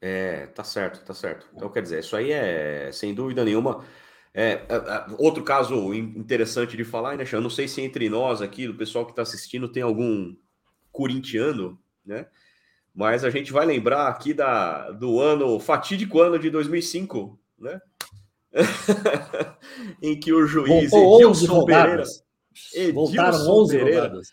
É, 0.01 0.47
tá 0.47 0.63
certo, 0.63 1.03
tá 1.03 1.13
certo. 1.13 1.47
Então, 1.55 1.69
quer 1.69 1.81
dizer, 1.81 1.99
isso 1.99 2.15
aí 2.15 2.31
é, 2.31 2.91
sem 2.91 3.13
dúvida 3.13 3.43
nenhuma. 3.43 3.83
É, 4.33 4.51
é, 4.51 4.75
é 4.75 5.05
outro 5.17 5.43
caso 5.43 5.93
interessante 5.93 6.75
de 6.75 6.83
falar, 6.83 7.17
né, 7.17 7.23
Eu 7.31 7.41
não 7.41 7.49
sei 7.49 7.67
se 7.67 7.81
entre 7.81 8.09
nós 8.09 8.41
aqui, 8.41 8.67
do 8.67 8.75
pessoal 8.75 9.05
que 9.05 9.13
está 9.13 9.21
assistindo, 9.21 9.71
tem 9.71 9.81
algum 9.81 10.35
corintiano, 10.91 11.79
né? 12.05 12.27
Mas 12.95 13.25
a 13.25 13.29
gente 13.29 13.51
vai 13.51 13.65
lembrar 13.65 14.07
aqui 14.07 14.33
da, 14.33 14.91
do 14.91 15.19
ano, 15.19 15.59
fatídico 15.59 16.21
ano 16.21 16.39
de 16.39 16.49
2005, 16.49 17.37
né? 17.59 17.81
em 20.01 20.17
que 20.17 20.31
o 20.31 20.47
juiz 20.47 20.93
Edilson 20.93 21.65
Pereira. 21.65 22.03
Edilson 22.73 22.93
Voltaram 22.93 23.37
11 23.37 23.77
Pereira, 23.77 24.01
rodadas 24.03 24.29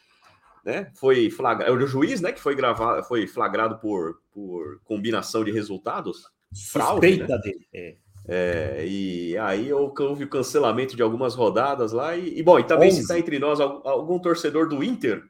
né? 0.65 0.91
Foi 0.95 1.31
flagrado, 1.31 1.73
o 1.73 1.87
juiz, 1.87 2.21
né, 2.21 2.33
que 2.33 2.41
foi 2.41 2.55
gravado, 2.55 3.03
foi 3.05 3.27
flagrado 3.27 3.79
por, 3.79 4.21
por 4.33 4.81
combinação 4.85 5.45
de 5.45 5.51
resultados. 5.51 6.23
Suspeita 6.53 6.79
fraude, 6.79 7.17
né? 7.19 7.39
dele. 7.39 7.67
É. 7.75 7.97
É, 8.29 8.87
e 8.87 9.37
aí 9.37 9.73
houve 9.73 10.23
o 10.23 10.29
cancelamento 10.29 10.95
de 10.95 11.03
algumas 11.03 11.35
rodadas 11.35 11.91
lá. 11.91 12.17
E, 12.17 12.39
e 12.39 12.43
bom, 12.43 12.59
e 12.59 12.65
também 12.65 12.89
11. 12.89 12.97
se 12.97 13.03
está 13.03 13.19
entre 13.19 13.39
nós 13.41 13.61
algum 13.61 14.17
torcedor 14.21 14.69
do 14.69 14.85
Inter, 14.85 15.25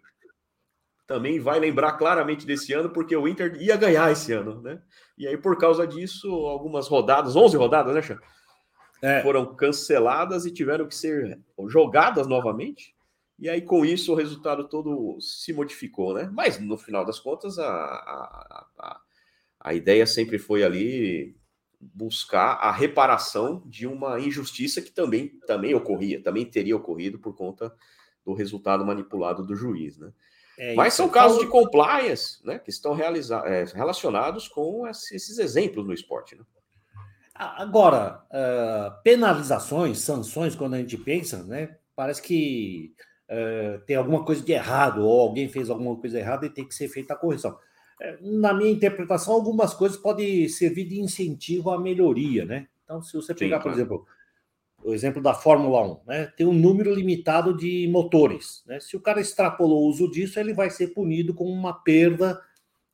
também 1.06 1.40
vai 1.40 1.58
lembrar 1.58 1.92
claramente 1.92 2.46
desse 2.46 2.72
ano, 2.72 2.90
porque 2.90 3.16
o 3.16 3.26
Inter 3.28 3.60
ia 3.60 3.76
ganhar 3.76 4.10
esse 4.10 4.32
ano, 4.32 4.60
né? 4.62 4.80
E 5.18 5.26
aí, 5.26 5.36
por 5.36 5.58
causa 5.58 5.86
disso, 5.86 6.28
algumas 6.46 6.88
rodadas, 6.88 7.36
11 7.36 7.56
rodadas, 7.56 7.94
né, 7.94 8.02
Chan? 8.02 8.18
É. 9.02 9.20
Foram 9.22 9.54
canceladas 9.54 10.46
e 10.46 10.50
tiveram 10.52 10.86
que 10.86 10.94
ser 10.94 11.40
jogadas 11.68 12.26
novamente. 12.26 12.94
E 13.38 13.48
aí, 13.48 13.60
com 13.60 13.84
isso, 13.84 14.12
o 14.12 14.14
resultado 14.14 14.68
todo 14.68 15.18
se 15.20 15.52
modificou, 15.52 16.14
né? 16.14 16.30
Mas, 16.32 16.60
no 16.60 16.78
final 16.78 17.04
das 17.04 17.18
contas, 17.18 17.58
a, 17.58 17.66
a, 17.66 18.66
a, 18.78 19.00
a 19.60 19.74
ideia 19.74 20.06
sempre 20.06 20.38
foi 20.38 20.62
ali 20.62 21.36
buscar 21.80 22.54
a 22.54 22.70
reparação 22.70 23.60
de 23.66 23.88
uma 23.88 24.20
injustiça 24.20 24.80
que 24.80 24.92
também, 24.92 25.28
também 25.46 25.74
ocorria, 25.74 26.22
também 26.22 26.44
teria 26.44 26.76
ocorrido 26.76 27.18
por 27.18 27.34
conta 27.34 27.74
do 28.24 28.32
resultado 28.34 28.86
manipulado 28.86 29.44
do 29.44 29.56
juiz, 29.56 29.98
né? 29.98 30.12
É, 30.62 30.76
Mas 30.76 30.94
são 30.94 31.08
casos 31.08 31.40
de 31.40 31.48
compliance, 31.48 32.38
né, 32.46 32.56
que 32.56 32.70
estão 32.70 32.96
é, 32.96 33.64
relacionados 33.74 34.46
com 34.46 34.86
esses 34.86 35.36
exemplos 35.40 35.84
no 35.84 35.92
esporte, 35.92 36.36
né? 36.36 36.44
Agora, 37.34 38.22
uh, 38.30 39.02
penalizações, 39.02 39.98
sanções, 39.98 40.54
quando 40.54 40.74
a 40.74 40.78
gente 40.78 40.96
pensa, 40.96 41.42
né, 41.42 41.76
parece 41.96 42.22
que 42.22 42.94
uh, 43.28 43.84
tem 43.86 43.96
alguma 43.96 44.24
coisa 44.24 44.44
de 44.44 44.52
errado, 44.52 45.02
ou 45.04 45.22
alguém 45.22 45.48
fez 45.48 45.68
alguma 45.68 45.96
coisa 45.96 46.20
errada 46.20 46.46
e 46.46 46.50
tem 46.50 46.68
que 46.68 46.74
ser 46.76 46.86
feita 46.86 47.14
a 47.14 47.16
correção. 47.16 47.58
Uh, 48.00 48.38
na 48.38 48.54
minha 48.54 48.70
interpretação, 48.70 49.34
algumas 49.34 49.74
coisas 49.74 49.98
podem 49.98 50.48
servir 50.48 50.84
de 50.84 51.00
incentivo 51.00 51.70
à 51.70 51.80
melhoria, 51.80 52.44
né? 52.44 52.68
Então, 52.84 53.02
se 53.02 53.16
você 53.16 53.34
pegar, 53.34 53.56
Sim, 53.56 53.62
por 53.64 53.72
exemplo, 53.72 54.06
o 54.84 54.92
exemplo 54.92 55.22
da 55.22 55.34
Fórmula 55.34 55.86
1, 55.86 56.00
né? 56.06 56.26
Tem 56.36 56.46
um 56.46 56.52
número 56.52 56.94
limitado 56.94 57.56
de 57.56 57.88
motores. 57.88 58.62
Né? 58.66 58.80
Se 58.80 58.96
o 58.96 59.00
cara 59.00 59.20
extrapolou 59.20 59.84
o 59.84 59.88
uso 59.88 60.10
disso, 60.10 60.38
ele 60.40 60.52
vai 60.52 60.70
ser 60.70 60.88
punido 60.88 61.32
com 61.32 61.44
uma 61.44 61.72
perda 61.72 62.40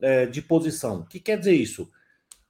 é, 0.01 0.27
de 0.27 0.42
posição. 0.42 1.01
O 1.01 1.07
que 1.07 1.18
quer 1.18 1.38
dizer 1.38 1.55
isso? 1.55 1.90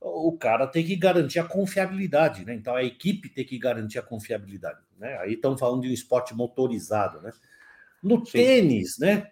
O 0.01 0.37
cara 0.37 0.67
tem 0.67 0.85
que 0.85 0.97
garantir 0.97 1.39
a 1.39 1.45
confiabilidade, 1.45 2.45
né? 2.45 2.55
Então 2.55 2.75
a 2.75 2.85
equipe 2.85 3.29
tem 3.29 3.45
que 3.45 3.59
garantir 3.59 3.99
a 3.99 4.03
confiabilidade. 4.03 4.79
Né? 4.97 5.17
Aí 5.19 5.35
estamos 5.35 5.59
falando 5.59 5.83
de 5.83 5.89
um 5.89 5.93
esporte 5.93 6.35
motorizado, 6.35 7.21
né? 7.21 7.33
No 8.03 8.25
Sim. 8.25 8.33
tênis, 8.33 8.99
né? 8.99 9.31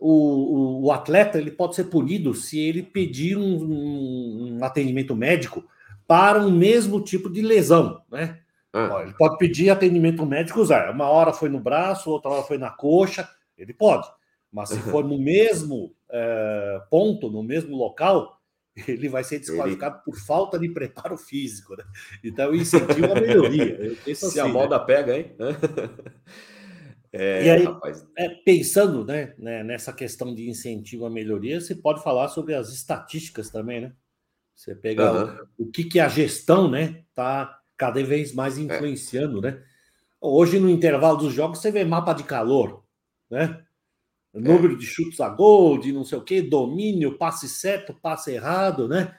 O, 0.00 0.08
o, 0.08 0.84
o, 0.84 0.92
atleta 0.92 1.38
ele 1.38 1.50
pode 1.50 1.76
ser 1.76 1.84
punido 1.84 2.34
se 2.34 2.58
ele 2.58 2.82
pedir 2.82 3.36
um, 3.36 4.56
um 4.56 4.64
atendimento 4.64 5.14
médico 5.14 5.62
para 6.06 6.40
um 6.40 6.50
mesmo 6.50 7.02
tipo 7.02 7.30
de 7.30 7.42
lesão, 7.42 8.02
né? 8.10 8.40
Ah. 8.72 9.00
Ele 9.02 9.14
pode 9.14 9.36
pedir 9.38 9.70
atendimento 9.70 10.24
médico, 10.24 10.60
usar. 10.60 10.90
Uma 10.90 11.08
hora 11.08 11.32
foi 11.32 11.48
no 11.48 11.60
braço, 11.60 12.10
outra 12.10 12.30
hora 12.30 12.42
foi 12.42 12.58
na 12.58 12.70
coxa, 12.70 13.28
ele 13.56 13.74
pode. 13.74 14.08
Mas 14.52 14.70
se 14.70 14.78
for 14.78 15.04
no 15.04 15.18
mesmo 15.18 15.94
é, 16.10 16.82
ponto, 16.90 17.30
no 17.30 17.42
mesmo 17.42 17.76
local, 17.76 18.40
ele 18.88 19.08
vai 19.08 19.22
ser 19.22 19.38
desqualificado 19.38 19.96
ele... 19.96 20.04
por 20.04 20.16
falta 20.18 20.58
de 20.58 20.68
preparo 20.68 21.16
físico. 21.16 21.76
Né? 21.76 21.84
Então, 22.24 22.54
incentivo 22.54 23.12
a 23.12 23.20
melhoria. 23.20 23.96
se 24.04 24.10
assim, 24.10 24.40
a 24.40 24.48
moda 24.48 24.78
né? 24.78 24.84
pega, 24.84 25.16
hein? 25.16 25.32
É, 27.12 27.44
e 27.44 27.50
aí, 27.50 27.64
é, 28.16 28.28
pensando 28.28 29.04
né, 29.04 29.34
né, 29.36 29.64
nessa 29.64 29.92
questão 29.92 30.32
de 30.32 30.48
incentivo 30.48 31.06
à 31.06 31.10
melhoria, 31.10 31.60
você 31.60 31.74
pode 31.74 32.04
falar 32.04 32.28
sobre 32.28 32.54
as 32.54 32.68
estatísticas 32.68 33.50
também, 33.50 33.80
né? 33.80 33.92
Você 34.54 34.76
pegar 34.76 35.12
uhum. 35.12 35.46
o, 35.58 35.64
o, 35.64 35.70
que, 35.72 35.82
que 35.82 35.98
a 35.98 36.08
gestão 36.08 36.70
né, 36.70 37.02
tá 37.12 37.59
cada 37.80 38.04
vez 38.04 38.34
mais 38.34 38.58
é. 38.58 38.60
influenciando, 38.60 39.38
é. 39.38 39.50
né? 39.50 39.62
Hoje, 40.20 40.60
no 40.60 40.68
intervalo 40.68 41.16
dos 41.16 41.32
jogos, 41.32 41.60
você 41.60 41.72
vê 41.72 41.82
mapa 41.82 42.12
de 42.12 42.24
calor, 42.24 42.84
né? 43.30 43.64
É. 44.34 44.38
Número 44.38 44.76
de 44.76 44.86
chutes 44.86 45.18
a 45.20 45.28
gol, 45.30 45.78
de 45.78 45.92
não 45.92 46.04
sei 46.04 46.18
o 46.18 46.22
quê, 46.22 46.42
domínio, 46.42 47.16
passe 47.16 47.48
certo, 47.48 47.94
passe 47.94 48.32
errado, 48.32 48.86
né? 48.86 49.14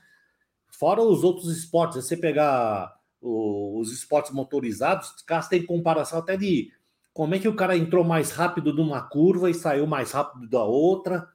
fora 0.81 0.99
os 0.99 1.23
outros 1.23 1.55
esportes. 1.55 2.03
Você 2.03 2.17
pegar 2.17 2.91
os 3.21 3.91
esportes 3.91 4.31
motorizados, 4.31 5.11
os 5.11 5.21
caras 5.21 5.47
têm 5.47 5.63
comparação 5.63 6.17
até 6.17 6.35
de 6.35 6.71
como 7.13 7.35
é 7.35 7.39
que 7.39 7.47
o 7.47 7.55
cara 7.55 7.77
entrou 7.77 8.03
mais 8.03 8.31
rápido 8.31 8.73
numa 8.73 8.99
curva 8.99 9.47
e 9.47 9.53
saiu 9.53 9.85
mais 9.85 10.11
rápido 10.11 10.49
da 10.49 10.63
outra. 10.63 11.29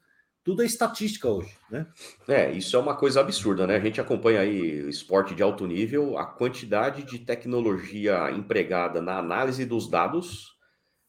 Tudo 0.46 0.62
é 0.62 0.64
estatística 0.64 1.28
hoje, 1.28 1.52
né? 1.68 1.88
É, 2.28 2.52
isso 2.52 2.76
é 2.76 2.78
uma 2.78 2.94
coisa 2.94 3.20
absurda, 3.20 3.66
né? 3.66 3.74
A 3.74 3.80
gente 3.80 4.00
acompanha 4.00 4.42
aí 4.42 4.88
esporte 4.88 5.34
de 5.34 5.42
alto 5.42 5.66
nível, 5.66 6.16
a 6.16 6.24
quantidade 6.24 7.02
de 7.02 7.18
tecnologia 7.18 8.30
empregada 8.30 9.02
na 9.02 9.18
análise 9.18 9.64
dos 9.64 9.90
dados 9.90 10.56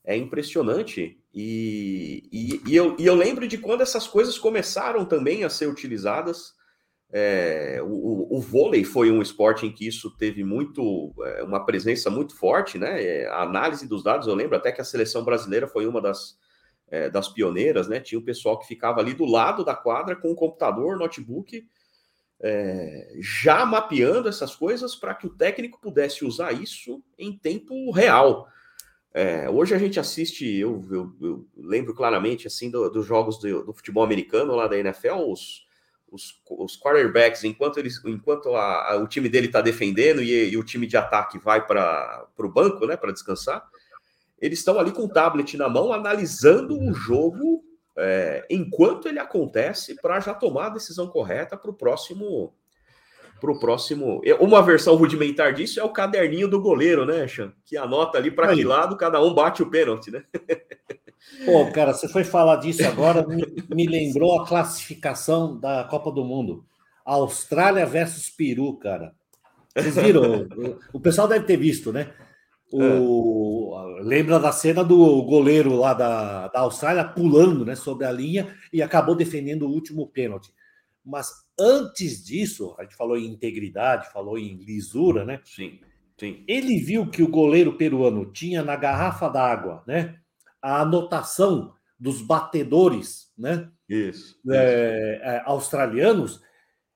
é 0.04 0.18
impressionante. 0.18 1.22
E, 1.32 2.28
e, 2.32 2.64
e, 2.66 2.76
eu, 2.76 2.96
e 2.98 3.06
eu 3.06 3.14
lembro 3.14 3.48
de 3.48 3.60
quando 3.60 3.82
essas 3.82 4.08
coisas 4.08 4.40
começaram 4.40 5.06
também 5.06 5.44
a 5.44 5.52
ser 5.52 5.68
utilizadas. 5.68 6.56
É, 7.12 7.80
o, 7.84 8.38
o, 8.38 8.42
vôlei 8.42 8.84
foi 8.84 9.12
um 9.12 9.22
esporte 9.22 9.68
em 9.68 9.72
que 9.72 9.88
isso 9.88 10.10
teve 10.18 10.44
muito 10.44 11.14
é, 11.24 11.44
uma 11.44 11.64
presença 11.64 12.10
muito 12.10 12.36
forte, 12.36 12.80
né? 12.80 13.04
É, 13.04 13.28
a 13.28 13.44
análise 13.44 13.88
dos 13.88 14.02
dados, 14.02 14.28
eu 14.28 14.34
lembro 14.34 14.58
até 14.58 14.72
que 14.72 14.82
a 14.82 14.84
seleção 14.84 15.24
brasileira 15.24 15.68
foi 15.68 15.86
uma 15.86 16.02
das, 16.02 16.36
é, 16.90 17.10
das 17.10 17.28
pioneiras, 17.28 17.88
né? 17.88 18.00
Tinha 18.00 18.20
um 18.20 18.24
pessoal 18.24 18.58
que 18.60 18.68
ficava 18.68 19.00
ali 19.00 19.14
do 19.14 19.26
lado 19.26 19.64
da 19.64 19.76
quadra 19.76 20.16
com 20.16 20.32
um 20.32 20.36
computador, 20.36 20.98
notebook, 20.98 21.68
é, 22.40 23.16
já 23.20 23.66
mapeando 23.66 24.30
essas 24.30 24.56
coisas 24.56 24.96
para 24.96 25.16
que 25.16 25.28
o 25.28 25.36
técnico 25.36 25.80
pudesse 25.82 26.24
usar 26.24 26.52
isso 26.52 27.04
em 27.18 27.38
tempo 27.38 27.92
real. 27.92 28.48
É, 29.14 29.50
hoje 29.50 29.74
a 29.74 29.80
gente 29.80 30.00
assiste, 30.00 30.46
eu, 30.46 30.86
eu, 30.92 31.16
eu 31.20 31.48
lembro 31.58 31.96
claramente 31.96 32.46
assim 32.46 32.70
dos 32.70 32.92
do 32.92 33.02
jogos 33.02 33.40
do, 33.40 33.64
do, 33.64 33.74
futebol 33.74 34.04
americano 34.04 34.54
lá 34.54 34.68
da 34.68 34.78
NFL, 34.78 35.32
os, 35.32 35.66
os, 36.12 36.40
os 36.48 36.80
quarterbacks, 36.80 37.44
enquanto, 37.44 37.80
eles, 37.80 38.00
enquanto 38.06 38.54
a, 38.56 38.92
a, 38.92 38.98
o 38.98 39.08
time 39.08 39.28
dele 39.28 39.48
está 39.48 39.60
defendendo 39.60 40.22
e, 40.22 40.52
e, 40.52 40.56
o 40.56 40.64
time 40.64 40.86
de 40.86 40.98
ataque 40.98 41.40
vai 41.40 41.66
para 41.66 42.28
o 42.38 42.50
banco, 42.50 42.86
né, 42.86 42.96
para 42.96 43.12
descansar, 43.12 43.68
eles 44.40 44.60
estão 44.60 44.80
ali 44.80 44.92
com 44.92 45.04
o 45.04 45.10
tablet 45.10 45.58
na 45.58 45.68
mão, 45.68 45.92
analisando 45.92 46.80
o 46.80 46.94
jogo 46.94 47.64
é, 47.98 48.46
enquanto 48.50 49.08
ele 49.08 49.20
acontece, 49.20 49.96
para 50.02 50.20
já 50.20 50.34
tomar 50.34 50.68
a 50.68 50.72
decisão 50.72 51.08
correta 51.08 51.58
para 51.58 51.72
o 51.72 51.74
próximo 51.74 52.54
para 53.40 53.52
o 53.52 53.60
próximo. 53.60 54.22
Uma 54.40 54.64
versão 54.64 54.96
rudimentar 54.96 55.54
disso 55.54 55.80
é 55.80 55.84
o 55.84 55.92
caderninho 55.92 56.48
do 56.48 56.60
goleiro, 56.60 57.06
né, 57.06 57.28
Chan? 57.28 57.54
Que 57.64 57.78
anota 57.78 58.18
ali 58.18 58.32
para 58.32 58.54
que 58.54 58.64
lado 58.64 58.98
cada 58.98 59.22
um 59.22 59.34
bate 59.34 59.62
o 59.62 59.70
pênalti, 59.70 60.10
né? 60.10 60.24
Pô, 61.46 61.72
cara, 61.72 61.94
você 61.94 62.08
foi 62.08 62.24
falar 62.24 62.56
disso 62.58 62.86
agora, 62.88 63.26
me, 63.70 63.86
lembrou 63.86 64.42
a 64.42 64.48
classificação 64.48 65.60
da 65.60 65.84
Copa 65.84 66.12
do 66.12 66.24
Mundo. 66.24 66.66
Austrália 67.06 67.86
versus 67.86 68.30
Peru, 68.30 68.76
cara. 68.78 69.14
Vocês 69.76 69.96
viram? 69.96 70.48
o 70.92 71.00
pessoal 71.00 71.28
deve 71.28 71.46
ter 71.46 71.58
visto, 71.58 71.94
né? 71.94 72.12
O, 72.72 73.98
é. 74.00 74.04
Lembra 74.04 74.40
da 74.40 74.52
cena 74.52 74.84
do 74.84 75.22
goleiro 75.24 75.76
lá 75.76 75.94
da, 75.94 76.48
da 76.50 76.60
Austrália 76.62 77.04
pulando 77.04 77.66
né, 77.66 77.76
sobre 77.76 78.06
a 78.06 78.12
linha 78.12 78.56
e 78.72 78.82
acabou 78.82 79.16
defendendo 79.16 79.64
o 79.64 79.72
último 79.72 80.08
pênalti. 80.08 80.54
Mas 81.04 81.32
antes 81.58 82.24
disso, 82.24 82.76
a 82.78 82.84
gente 82.84 82.96
falou 82.96 83.18
em 83.18 83.26
integridade, 83.26 84.12
falou 84.12 84.38
em 84.38 84.58
lisura, 84.58 85.24
né? 85.24 85.40
Sim, 85.46 85.80
sim. 86.20 86.44
Ele 86.48 86.78
viu 86.80 87.10
que 87.10 87.24
o 87.24 87.30
goleiro 87.30 87.78
peruano 87.78 88.26
tinha 88.32 88.62
na 88.62 88.76
garrafa 88.76 89.30
d'água, 89.30 89.84
né? 89.88 90.18
A 90.62 90.82
anotação 90.82 91.74
dos 91.98 92.22
batedores, 92.22 93.32
né? 93.38 93.70
Isso. 93.88 94.38
É, 94.52 95.22
é, 95.24 95.42
australianos, 95.46 96.42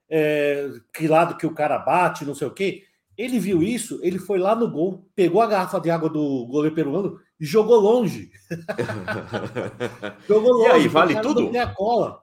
é, 0.10 0.70
que 0.94 1.08
lado 1.08 1.38
que 1.38 1.46
o 1.46 1.54
cara 1.54 1.80
bate, 1.80 2.26
não 2.26 2.36
sei 2.36 2.48
o 2.48 2.54
quê. 2.54 2.84
Ele 3.22 3.38
viu 3.38 3.62
isso, 3.62 4.00
ele 4.02 4.18
foi 4.18 4.40
lá 4.40 4.56
no 4.56 4.68
gol, 4.68 5.08
pegou 5.16 5.44
a 5.44 5.48
garrafa 5.48 5.80
de 5.80 5.92
água 5.92 6.10
do 6.10 6.48
goleiro 6.48 6.74
peruano 6.74 7.20
e 7.40 7.46
jogou 7.46 7.80
longe. 7.80 8.32
jogou 10.28 10.54
longe. 10.54 10.70
E 10.70 10.72
aí, 10.72 10.88
vale 10.88 11.22
tudo? 11.22 11.56
A 11.56 11.68
cola. 11.68 12.20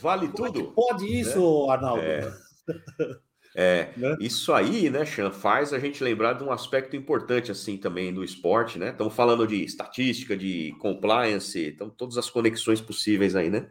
Vale 0.00 0.28
Como 0.28 0.52
tudo. 0.52 0.60
É 0.60 0.72
pode 0.72 1.06
isso, 1.06 1.66
né? 1.66 1.72
Arnaldo? 1.72 2.02
É, 2.02 2.32
é 3.56 3.92
né? 3.96 4.16
isso 4.20 4.52
aí, 4.52 4.88
né, 4.88 5.04
Chan, 5.04 5.32
faz 5.32 5.72
a 5.72 5.78
gente 5.80 6.04
lembrar 6.04 6.34
de 6.34 6.44
um 6.44 6.52
aspecto 6.52 6.94
importante 6.94 7.50
assim 7.50 7.76
também 7.76 8.14
do 8.14 8.22
esporte, 8.22 8.78
né? 8.78 8.90
Estamos 8.90 9.14
falando 9.14 9.44
de 9.44 9.64
estatística, 9.64 10.36
de 10.36 10.72
compliance, 10.78 11.66
então 11.66 11.90
todas 11.90 12.16
as 12.16 12.30
conexões 12.30 12.80
possíveis 12.80 13.34
aí, 13.34 13.50
né? 13.50 13.66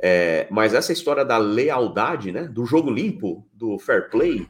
É, 0.00 0.46
mas 0.48 0.74
essa 0.74 0.92
história 0.92 1.24
da 1.24 1.38
lealdade, 1.38 2.30
né, 2.30 2.44
do 2.44 2.64
jogo 2.64 2.88
limpo, 2.88 3.44
do 3.52 3.80
fair 3.80 4.08
play, 4.08 4.46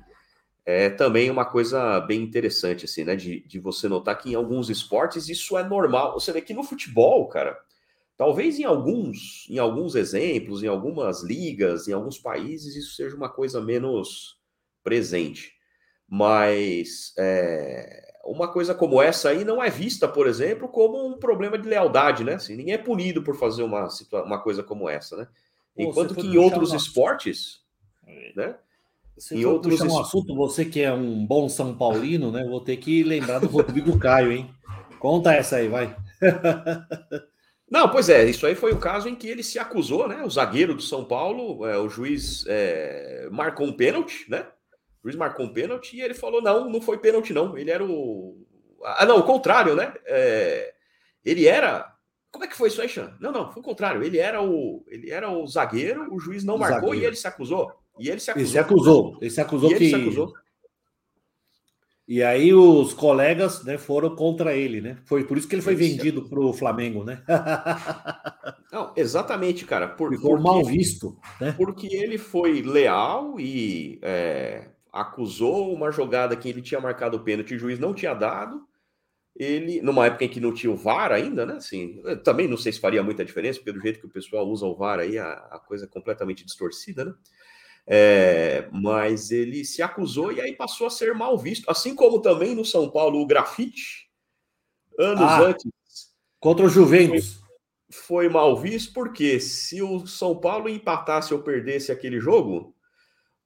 é 0.70 0.90
também 0.90 1.30
uma 1.30 1.46
coisa 1.46 1.98
bem 2.00 2.22
interessante, 2.22 2.84
assim, 2.84 3.04
né? 3.04 3.16
De, 3.16 3.40
de 3.40 3.58
você 3.58 3.88
notar 3.88 4.18
que 4.18 4.30
em 4.30 4.34
alguns 4.34 4.68
esportes 4.68 5.28
isso 5.28 5.56
é 5.56 5.64
normal. 5.64 6.20
Você 6.20 6.30
vê 6.32 6.42
que 6.42 6.52
no 6.52 6.62
futebol, 6.62 7.26
cara, 7.28 7.58
Talvez 8.18 8.58
em 8.58 8.64
alguns, 8.64 9.46
em 9.48 9.58
alguns 9.58 9.94
exemplos, 9.94 10.64
em 10.64 10.66
algumas 10.66 11.22
ligas, 11.22 11.86
em 11.86 11.92
alguns 11.92 12.18
países, 12.18 12.74
isso 12.74 12.96
seja 12.96 13.14
uma 13.14 13.28
coisa 13.28 13.60
menos 13.60 14.36
presente. 14.82 15.52
Mas 16.08 17.14
é, 17.16 18.12
uma 18.24 18.48
coisa 18.48 18.74
como 18.74 19.00
essa 19.00 19.28
aí 19.28 19.44
não 19.44 19.62
é 19.62 19.70
vista, 19.70 20.08
por 20.08 20.26
exemplo, 20.26 20.68
como 20.68 21.06
um 21.06 21.16
problema 21.16 21.56
de 21.56 21.68
lealdade, 21.68 22.24
né? 22.24 22.34
Assim, 22.34 22.56
ninguém 22.56 22.74
é 22.74 22.78
punido 22.78 23.22
por 23.22 23.36
fazer 23.36 23.62
uma, 23.62 23.86
uma 24.24 24.42
coisa 24.42 24.64
como 24.64 24.88
essa, 24.88 25.16
né? 25.16 25.28
Enquanto 25.76 26.16
que 26.16 26.26
em 26.26 26.38
outros 26.38 26.72
esportes, 26.72 27.60
né? 28.34 28.58
Você 29.18 29.34
em 29.34 29.44
outros 29.44 29.80
um 29.80 29.98
assunto, 29.98 30.34
você 30.34 30.64
que 30.64 30.80
é 30.80 30.92
um 30.92 31.26
bom 31.26 31.48
São 31.48 31.76
Paulino, 31.76 32.30
né? 32.30 32.44
Vou 32.44 32.60
ter 32.60 32.76
que 32.76 33.02
lembrar 33.02 33.40
do 33.40 33.48
Rodrigo 33.48 33.96
Caio, 33.98 34.30
hein? 34.30 34.50
Conta 35.00 35.34
essa 35.34 35.56
aí, 35.56 35.68
vai. 35.68 35.94
Não, 37.70 37.88
pois 37.88 38.08
é, 38.08 38.24
isso 38.24 38.46
aí 38.46 38.54
foi 38.54 38.72
o 38.72 38.78
caso 38.78 39.08
em 39.08 39.14
que 39.14 39.28
ele 39.28 39.42
se 39.42 39.58
acusou, 39.58 40.08
né? 40.08 40.22
O 40.22 40.30
zagueiro 40.30 40.74
do 40.74 40.80
São 40.80 41.04
Paulo, 41.04 41.66
é, 41.66 41.76
o 41.76 41.88
juiz 41.88 42.44
é, 42.48 43.28
marcou 43.30 43.66
um 43.66 43.72
pênalti, 43.72 44.24
né? 44.28 44.46
O 45.02 45.08
juiz 45.08 45.16
marcou 45.16 45.46
um 45.46 45.52
pênalti 45.52 45.96
e 45.96 46.00
ele 46.00 46.14
falou: 46.14 46.40
não, 46.40 46.70
não 46.70 46.80
foi 46.80 46.98
pênalti, 46.98 47.32
não. 47.32 47.58
Ele 47.58 47.70
era 47.70 47.84
o. 47.84 48.46
Ah, 48.82 49.04
não, 49.04 49.18
o 49.18 49.24
contrário, 49.24 49.74
né? 49.74 49.92
É, 50.06 50.72
ele 51.24 51.46
era. 51.46 51.92
Como 52.30 52.44
é 52.44 52.48
que 52.48 52.56
foi 52.56 52.68
isso 52.68 52.80
aí, 52.80 52.88
Xan? 52.88 53.16
Não, 53.20 53.32
não, 53.32 53.52
foi 53.52 53.60
o 53.60 53.64
contrário. 53.64 54.02
Ele 54.02 54.18
era 54.18 54.42
o, 54.42 54.84
ele 54.88 55.10
era 55.10 55.30
o 55.30 55.46
zagueiro, 55.46 56.14
o 56.14 56.18
juiz 56.18 56.44
não 56.44 56.56
o 56.56 56.58
marcou 56.58 56.90
zagueiro. 56.90 57.04
e 57.04 57.06
ele 57.06 57.16
se 57.16 57.26
acusou. 57.26 57.72
E 57.98 58.08
ele 58.08 58.20
se 58.20 58.30
acusou. 58.30 58.40
Ele 58.40 58.50
se 58.50 58.58
acusou. 58.58 59.16
Ele 59.20 59.30
se 59.30 59.40
acusou 59.40 59.70
e 59.70 59.74
que. 59.74 59.84
Ele 59.84 59.90
se 59.90 59.96
acusou 59.96 60.32
e 62.08 62.22
aí 62.22 62.54
os 62.54 62.94
colegas 62.94 63.62
né, 63.64 63.76
foram 63.76 64.16
contra 64.16 64.56
ele, 64.56 64.80
né? 64.80 64.96
Foi 65.04 65.24
por 65.24 65.36
isso 65.36 65.46
que 65.46 65.54
ele 65.54 65.60
foi 65.60 65.74
vendido 65.74 66.26
para 66.26 66.40
o 66.40 66.54
Flamengo, 66.54 67.04
né? 67.04 67.22
Não, 68.72 68.94
exatamente, 68.96 69.66
cara. 69.66 69.86
Por, 69.86 70.14
Ficou 70.14 70.30
porque, 70.30 70.42
mal 70.42 70.64
visto, 70.64 71.18
né? 71.38 71.52
Porque 71.52 71.86
ele 71.94 72.16
foi 72.16 72.62
leal 72.62 73.38
e 73.38 73.98
é, 74.00 74.70
acusou 74.90 75.70
uma 75.70 75.90
jogada 75.90 76.34
que 76.34 76.48
ele 76.48 76.62
tinha 76.62 76.80
marcado 76.80 77.18
o 77.18 77.20
pênalti, 77.20 77.54
o 77.54 77.58
juiz 77.58 77.78
não 77.78 77.92
tinha 77.92 78.14
dado. 78.14 78.66
Ele, 79.36 79.82
numa 79.82 80.06
época 80.06 80.24
em 80.24 80.28
que 80.30 80.40
não 80.40 80.54
tinha 80.54 80.72
o 80.72 80.76
VAR 80.76 81.12
ainda, 81.12 81.44
né? 81.44 81.56
Assim, 81.56 82.02
também 82.24 82.48
não 82.48 82.56
sei 82.56 82.72
se 82.72 82.80
faria 82.80 83.02
muita 83.02 83.22
diferença, 83.22 83.58
porque 83.58 83.72
do 83.72 83.82
jeito 83.82 84.00
que 84.00 84.06
o 84.06 84.10
pessoal 84.10 84.48
usa 84.48 84.64
o 84.64 84.74
VAR 84.74 84.98
aí, 84.98 85.18
a, 85.18 85.30
a 85.30 85.58
coisa 85.58 85.84
é 85.84 85.88
completamente 85.88 86.42
distorcida, 86.42 87.04
né? 87.04 87.12
É, 87.90 88.68
mas 88.70 89.30
ele 89.30 89.64
se 89.64 89.80
acusou 89.80 90.30
e 90.30 90.42
aí 90.42 90.54
passou 90.54 90.86
a 90.86 90.90
ser 90.90 91.14
mal 91.14 91.38
visto. 91.38 91.70
Assim 91.70 91.94
como 91.94 92.20
também 92.20 92.54
no 92.54 92.64
São 92.64 92.90
Paulo 92.90 93.18
o 93.18 93.26
grafite, 93.26 94.10
anos 94.98 95.22
ah, 95.22 95.40
antes. 95.40 95.72
Contra 96.38 96.66
o 96.66 96.68
Juventus. 96.68 97.40
Foi, 97.90 98.26
foi 98.26 98.28
mal 98.28 98.54
visto, 98.54 98.92
porque 98.92 99.40
se 99.40 99.80
o 99.80 100.06
São 100.06 100.36
Paulo 100.36 100.68
empatasse 100.68 101.32
ou 101.32 101.42
perdesse 101.42 101.90
aquele 101.90 102.20
jogo, 102.20 102.76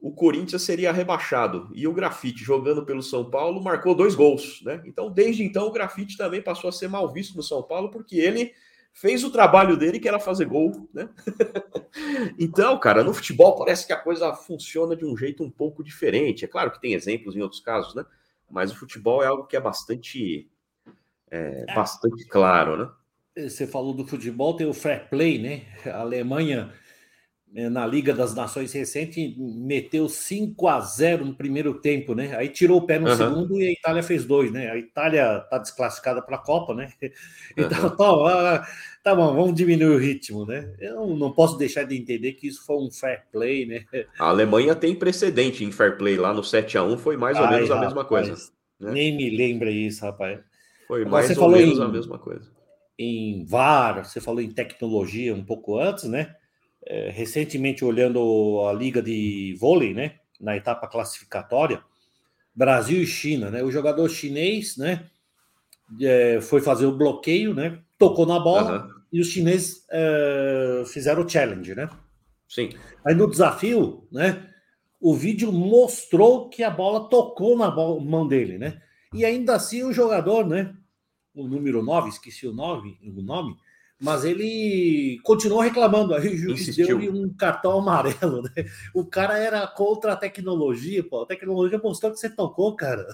o 0.00 0.12
Corinthians 0.12 0.62
seria 0.62 0.90
rebaixado. 0.90 1.70
E 1.72 1.86
o 1.86 1.92
grafite, 1.92 2.42
jogando 2.42 2.84
pelo 2.84 3.00
São 3.00 3.30
Paulo, 3.30 3.62
marcou 3.62 3.94
dois 3.94 4.16
gols. 4.16 4.60
Né? 4.64 4.82
Então, 4.84 5.08
desde 5.08 5.44
então, 5.44 5.68
o 5.68 5.72
grafite 5.72 6.16
também 6.16 6.42
passou 6.42 6.68
a 6.68 6.72
ser 6.72 6.88
mal 6.88 7.12
visto 7.12 7.36
no 7.36 7.42
São 7.44 7.62
Paulo, 7.62 7.92
porque 7.92 8.16
ele 8.16 8.52
fez 8.92 9.24
o 9.24 9.30
trabalho 9.30 9.76
dele, 9.76 9.98
que 9.98 10.08
era 10.08 10.18
fazer 10.18 10.44
gol, 10.44 10.88
né? 10.92 11.08
então, 12.38 12.78
cara, 12.78 13.02
no 13.02 13.14
futebol 13.14 13.56
parece 13.56 13.86
que 13.86 13.92
a 13.92 13.98
coisa 13.98 14.32
funciona 14.34 14.94
de 14.94 15.04
um 15.04 15.16
jeito 15.16 15.42
um 15.42 15.50
pouco 15.50 15.82
diferente. 15.82 16.44
É 16.44 16.48
claro 16.48 16.70
que 16.70 16.80
tem 16.80 16.94
exemplos 16.94 17.34
em 17.34 17.40
outros 17.40 17.60
casos, 17.60 17.94
né? 17.94 18.04
Mas 18.50 18.70
o 18.70 18.76
futebol 18.76 19.22
é 19.22 19.26
algo 19.26 19.46
que 19.46 19.56
é 19.56 19.60
bastante, 19.60 20.50
é, 21.30 21.64
é. 21.68 21.74
bastante 21.74 22.26
claro, 22.26 22.76
né? 22.76 22.90
Você 23.48 23.66
falou 23.66 23.94
do 23.94 24.06
futebol, 24.06 24.54
tem 24.54 24.66
o 24.66 24.74
fair 24.74 25.08
play, 25.08 25.38
né? 25.38 25.62
A 25.90 26.00
Alemanha 26.00 26.70
na 27.52 27.86
Liga 27.86 28.14
das 28.14 28.34
Nações 28.34 28.72
recente, 28.72 29.36
meteu 29.38 30.08
5 30.08 30.68
a 30.68 30.80
0 30.80 31.26
no 31.26 31.34
primeiro 31.34 31.74
tempo, 31.74 32.14
né? 32.14 32.34
Aí 32.34 32.48
tirou 32.48 32.78
o 32.78 32.86
pé 32.86 32.98
no 32.98 33.10
uhum. 33.10 33.16
segundo 33.16 33.60
e 33.60 33.66
a 33.66 33.72
Itália 33.72 34.02
fez 34.02 34.24
dois, 34.24 34.50
né? 34.50 34.70
A 34.70 34.78
Itália 34.78 35.38
tá 35.50 35.58
desclassificada 35.58 36.22
para 36.22 36.36
a 36.36 36.42
Copa, 36.42 36.74
né? 36.74 36.90
Então, 37.54 37.84
uhum. 37.84 37.96
tá, 37.96 38.66
tá 39.04 39.14
bom, 39.14 39.34
vamos 39.34 39.54
diminuir 39.54 39.94
o 39.94 39.98
ritmo, 39.98 40.46
né? 40.46 40.72
Eu 40.80 41.06
não 41.08 41.30
posso 41.30 41.58
deixar 41.58 41.84
de 41.84 41.94
entender 41.94 42.32
que 42.32 42.48
isso 42.48 42.64
foi 42.64 42.76
um 42.76 42.90
fair 42.90 43.24
play, 43.30 43.66
né? 43.66 43.84
A 44.18 44.28
Alemanha 44.28 44.74
tem 44.74 44.94
precedente 44.94 45.62
em 45.62 45.70
fair 45.70 45.98
play 45.98 46.16
lá 46.16 46.32
no 46.32 46.42
7 46.42 46.78
a 46.78 46.82
1 46.82 46.96
foi 46.96 47.18
mais 47.18 47.36
ou 47.36 47.44
Ai, 47.44 47.56
menos 47.56 47.70
a 47.70 47.74
rapaz, 47.74 47.92
mesma 47.92 48.04
coisa. 48.06 48.32
Né? 48.80 48.92
Nem 48.92 49.14
me 49.14 49.28
lembra 49.28 49.70
isso, 49.70 50.02
rapaz. 50.02 50.40
Foi 50.88 51.04
mais 51.04 51.36
ou 51.36 51.50
menos 51.50 51.78
em, 51.78 51.82
a 51.82 51.88
mesma 51.88 52.18
coisa. 52.18 52.50
Em 52.98 53.44
VAR, 53.44 54.06
você 54.06 54.20
falou 54.20 54.40
em 54.40 54.50
tecnologia 54.50 55.34
um 55.34 55.44
pouco 55.44 55.78
antes, 55.78 56.04
né? 56.04 56.34
É, 56.86 57.10
recentemente 57.10 57.84
olhando 57.84 58.66
a 58.68 58.72
liga 58.72 59.02
de 59.02 59.56
vôlei, 59.58 59.94
né, 59.94 60.16
na 60.40 60.56
etapa 60.56 60.86
classificatória, 60.88 61.82
Brasil 62.54 63.02
e 63.02 63.06
China, 63.06 63.50
né, 63.50 63.62
o 63.62 63.70
jogador 63.70 64.08
chinês, 64.08 64.76
né, 64.76 65.08
é, 66.00 66.40
foi 66.40 66.60
fazer 66.60 66.86
o 66.86 66.96
bloqueio, 66.96 67.54
né, 67.54 67.78
tocou 67.98 68.26
na 68.26 68.38
bola 68.38 68.84
uhum. 68.84 69.02
e 69.12 69.20
os 69.20 69.28
chineses 69.28 69.84
é, 69.90 70.82
fizeram 70.86 71.24
o 71.24 71.28
challenge, 71.28 71.74
né? 71.74 71.88
Sim. 72.48 72.70
Aí 73.04 73.14
no 73.14 73.30
desafio, 73.30 74.06
né, 74.10 74.48
o 75.00 75.14
vídeo 75.14 75.52
mostrou 75.52 76.48
que 76.48 76.62
a 76.62 76.70
bola 76.70 77.08
tocou 77.08 77.56
na 77.56 77.70
bola, 77.70 78.00
mão 78.00 78.26
dele, 78.26 78.58
né? 78.58 78.80
E 79.14 79.24
ainda 79.24 79.54
assim 79.54 79.82
o 79.82 79.92
jogador, 79.92 80.46
né, 80.46 80.74
o 81.34 81.46
número 81.46 81.82
9, 81.82 82.08
esqueci 82.08 82.46
o 82.46 82.52
nome, 82.52 82.98
o 83.02 83.22
nome, 83.22 83.56
mas 84.02 84.24
ele 84.24 85.20
continuou 85.22 85.60
reclamando. 85.60 86.12
Aí 86.12 86.26
o 86.26 86.36
juiz 86.36 86.74
deu 86.74 86.98
um 86.98 87.32
cartão 87.32 87.78
amarelo. 87.78 88.42
Né? 88.42 88.66
O 88.92 89.06
cara 89.06 89.38
era 89.38 89.64
contra 89.68 90.12
a 90.12 90.16
tecnologia, 90.16 91.04
pô. 91.04 91.22
A 91.22 91.26
tecnologia 91.26 91.80
mostrou 91.82 92.10
que 92.10 92.18
você 92.18 92.28
tocou, 92.28 92.74
cara. 92.74 93.06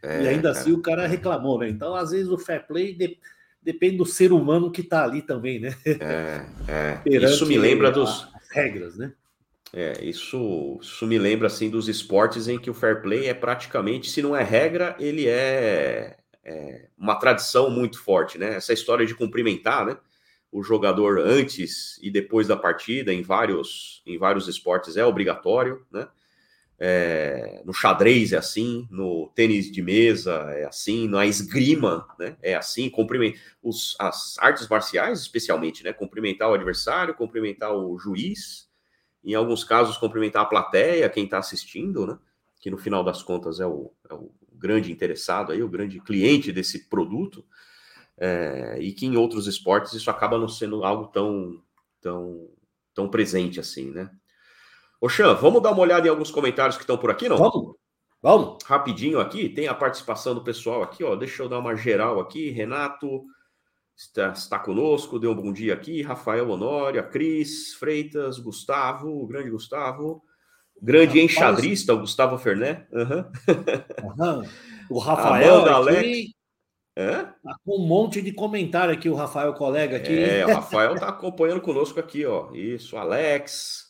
É, 0.00 0.22
e 0.22 0.28
ainda 0.28 0.52
cara. 0.52 0.60
assim 0.60 0.72
o 0.72 0.80
cara 0.80 1.08
reclamou, 1.08 1.58
né? 1.58 1.68
Então, 1.68 1.96
às 1.96 2.12
vezes, 2.12 2.28
o 2.28 2.38
fair 2.38 2.64
play 2.64 2.94
de... 2.94 3.18
depende 3.60 3.96
do 3.96 4.06
ser 4.06 4.32
humano 4.32 4.70
que 4.70 4.84
tá 4.84 5.02
ali 5.02 5.20
também, 5.20 5.58
né? 5.58 5.74
É, 5.84 6.46
é. 6.68 7.02
Isso 7.24 7.44
me 7.44 7.58
lembra 7.58 7.90
dos. 7.90 8.28
regras, 8.52 8.96
né? 8.96 9.12
É, 9.70 10.02
isso, 10.02 10.78
isso 10.80 11.06
me 11.06 11.18
lembra 11.18 11.46
assim 11.46 11.68
dos 11.68 11.88
esportes 11.88 12.48
em 12.48 12.58
que 12.58 12.70
o 12.70 12.74
fair 12.74 13.02
play 13.02 13.26
é 13.26 13.34
praticamente, 13.34 14.08
se 14.08 14.22
não 14.22 14.34
é 14.34 14.42
regra, 14.42 14.96
ele 14.98 15.28
é 15.28 16.16
é, 16.48 16.88
uma 16.96 17.16
tradição 17.16 17.68
muito 17.68 18.02
forte, 18.02 18.38
né? 18.38 18.54
Essa 18.54 18.72
história 18.72 19.04
de 19.04 19.14
cumprimentar, 19.14 19.84
né? 19.84 19.98
O 20.50 20.62
jogador 20.62 21.18
antes 21.20 21.98
e 22.02 22.10
depois 22.10 22.48
da 22.48 22.56
partida 22.56 23.12
em 23.12 23.20
vários 23.20 24.02
em 24.06 24.16
vários 24.16 24.48
esportes 24.48 24.96
é 24.96 25.04
obrigatório, 25.04 25.84
né? 25.92 26.08
É, 26.80 27.60
no 27.66 27.74
xadrez 27.74 28.32
é 28.32 28.36
assim, 28.36 28.86
no 28.90 29.30
tênis 29.34 29.70
de 29.70 29.82
mesa 29.82 30.32
é 30.52 30.64
assim, 30.64 31.08
na 31.08 31.26
esgrima 31.26 32.06
né, 32.16 32.36
é 32.40 32.54
assim, 32.54 32.88
cumprimentar 32.88 33.40
os, 33.60 33.96
as 33.98 34.38
artes 34.38 34.68
marciais, 34.68 35.20
especialmente, 35.20 35.84
né? 35.84 35.92
Cumprimentar 35.92 36.48
o 36.48 36.54
adversário, 36.54 37.14
cumprimentar 37.14 37.74
o 37.74 37.98
juiz, 37.98 38.68
em 39.22 39.34
alguns 39.34 39.64
casos, 39.64 39.98
cumprimentar 39.98 40.42
a 40.42 40.46
plateia, 40.46 41.10
quem 41.10 41.24
está 41.24 41.38
assistindo, 41.38 42.06
né? 42.06 42.18
Que 42.60 42.70
no 42.70 42.78
final 42.78 43.04
das 43.04 43.22
contas 43.22 43.60
é 43.60 43.66
o, 43.66 43.92
é 44.08 44.14
o 44.14 44.30
grande 44.58 44.92
interessado 44.92 45.52
aí, 45.52 45.62
o 45.62 45.68
grande 45.68 46.00
cliente 46.00 46.52
desse 46.52 46.88
produto, 46.88 47.44
é, 48.16 48.78
e 48.80 48.92
que 48.92 49.06
em 49.06 49.16
outros 49.16 49.46
esportes 49.46 49.92
isso 49.92 50.10
acaba 50.10 50.38
não 50.38 50.48
sendo 50.48 50.84
algo 50.84 51.06
tão, 51.06 51.62
tão, 52.00 52.48
tão 52.92 53.08
presente 53.08 53.60
assim, 53.60 53.90
né? 53.90 54.10
Oxan, 55.00 55.34
vamos 55.34 55.62
dar 55.62 55.70
uma 55.70 55.82
olhada 55.82 56.06
em 56.06 56.10
alguns 56.10 56.30
comentários 56.30 56.76
que 56.76 56.82
estão 56.82 56.98
por 56.98 57.10
aqui, 57.10 57.28
não? 57.28 57.36
Vamos, 57.36 57.76
vamos. 58.20 58.64
Rapidinho 58.64 59.20
aqui, 59.20 59.48
tem 59.48 59.68
a 59.68 59.74
participação 59.74 60.34
do 60.34 60.42
pessoal 60.42 60.82
aqui, 60.82 61.04
ó, 61.04 61.14
deixa 61.14 61.42
eu 61.42 61.48
dar 61.48 61.60
uma 61.60 61.76
geral 61.76 62.18
aqui, 62.18 62.50
Renato 62.50 63.24
está, 63.98 64.28
está 64.28 64.58
conosco, 64.58 65.18
deu 65.18 65.32
um 65.32 65.34
bom 65.34 65.52
dia 65.52 65.74
aqui, 65.74 66.02
Rafael 66.02 66.48
Honório, 66.48 67.00
a 67.00 67.02
Cris, 67.02 67.74
Freitas, 67.74 68.38
Gustavo, 68.38 69.08
o 69.08 69.26
grande 69.26 69.50
Gustavo, 69.50 70.22
Grande 70.80 71.20
enxadrista, 71.20 71.94
o 71.94 72.00
Gustavo 72.00 72.38
Fernet. 72.38 72.86
Uhum. 72.92 73.24
Uhum. 74.04 74.42
O 74.90 74.98
Rafael 74.98 75.66
aqui, 75.86 76.34
tá 76.94 77.54
com 77.62 77.76
um 77.78 77.86
monte 77.86 78.22
de 78.22 78.32
comentário 78.32 78.94
aqui, 78.94 79.06
o 79.10 79.14
Rafael, 79.14 79.52
colega 79.52 79.98
aqui. 79.98 80.18
É, 80.18 80.46
o 80.46 80.48
Rafael 80.56 80.94
está 80.94 81.08
acompanhando 81.08 81.60
conosco 81.60 82.00
aqui, 82.00 82.24
ó. 82.24 82.50
Isso, 82.54 82.96
Alex. 82.96 83.88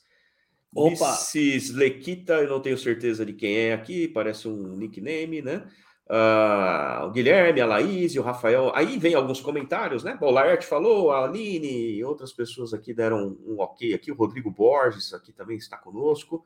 Opa! 0.74 1.16
Mrs. 1.34 1.72
Lequita, 1.72 2.34
eu 2.34 2.48
não 2.48 2.60
tenho 2.60 2.76
certeza 2.76 3.24
de 3.24 3.32
quem 3.32 3.56
é 3.56 3.72
aqui, 3.72 4.08
parece 4.08 4.48
um 4.48 4.76
nickname, 4.76 5.40
né? 5.40 5.66
Uh, 6.10 7.06
o 7.06 7.10
Guilherme, 7.10 7.60
a 7.60 7.66
Laís 7.66 8.14
e 8.14 8.18
o 8.18 8.22
Rafael. 8.22 8.72
Aí 8.74 8.98
vem 8.98 9.14
alguns 9.14 9.40
comentários, 9.40 10.02
né? 10.02 10.18
O 10.20 10.30
Laerte 10.30 10.66
falou, 10.66 11.10
a 11.10 11.24
Aline, 11.24 12.02
outras 12.02 12.32
pessoas 12.32 12.72
aqui 12.72 12.94
deram 12.94 13.36
um 13.46 13.60
ok 13.60 13.94
aqui. 13.94 14.10
O 14.10 14.14
Rodrigo 14.14 14.50
Borges 14.50 15.12
aqui 15.12 15.32
também 15.32 15.56
está 15.58 15.76
conosco. 15.76 16.44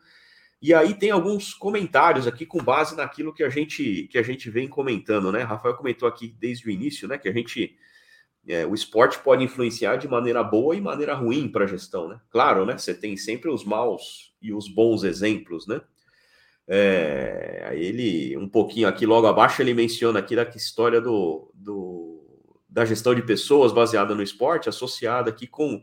E 0.63 0.73
aí 0.73 0.95
tem 0.95 1.11
alguns 1.11 1.53
comentários 1.53 2.29
aqui 2.29 2.47
com 2.47 2.63
base 2.63 2.97
naquilo 2.97 3.35
que 3.35 3.43
a 3.43 3.49
gente 3.49 4.07
que 4.09 4.17
a 4.17 4.23
gente 4.23 4.49
vem 4.49 4.69
comentando, 4.69 5.33
né? 5.33 5.43
Rafael 5.43 5.75
comentou 5.75 6.09
aqui 6.09 6.29
desde 6.39 6.69
o 6.69 6.71
início, 6.71 7.09
né? 7.09 7.19
Que 7.19 7.29
a 7.29 7.33
gente 7.33 7.77
é, 8.47 8.65
o 8.65 8.73
esporte 8.73 9.19
pode 9.19 9.43
influenciar 9.43 9.97
de 9.97 10.07
maneira 10.07 10.41
boa 10.45 10.77
e 10.77 10.81
maneira 10.81 11.15
ruim 11.15 11.49
para 11.49 11.65
a 11.65 11.67
gestão, 11.67 12.09
né? 12.09 12.21
Claro, 12.31 12.65
né? 12.65 12.79
Você 12.79 12.95
tem 12.95 13.17
sempre 13.17 13.51
os 13.51 13.65
maus 13.65 14.33
e 14.41 14.53
os 14.53 14.69
bons 14.69 15.03
exemplos, 15.03 15.67
né? 15.67 15.81
É, 16.69 17.73
ele 17.75 18.37
um 18.37 18.49
pouquinho 18.49 18.87
aqui 18.87 19.05
logo 19.05 19.27
abaixo 19.27 19.61
ele 19.61 19.75
menciona 19.75 20.21
aqui 20.21 20.37
da 20.37 20.45
história 20.45 21.01
do, 21.01 21.51
do 21.53 22.25
da 22.69 22.85
gestão 22.85 23.17
de 23.17 23.23
pessoas 23.23 23.73
baseada 23.73 24.15
no 24.15 24.23
esporte 24.23 24.69
associada 24.69 25.29
aqui 25.29 25.49
com 25.49 25.83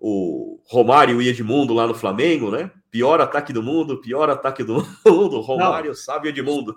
o 0.00 0.58
Romário 0.64 1.20
e 1.20 1.26
o 1.26 1.28
Edmundo 1.28 1.74
lá 1.74 1.86
no 1.86 1.94
Flamengo, 1.94 2.50
né? 2.50 2.70
Pior 2.90 3.20
ataque 3.20 3.52
do 3.52 3.62
mundo, 3.62 4.00
pior 4.00 4.30
ataque 4.30 4.64
do 4.64 4.84
mundo. 5.04 5.40
Romário 5.40 5.88
não. 5.88 5.94
sabe 5.94 6.30
Edmundo. 6.30 6.74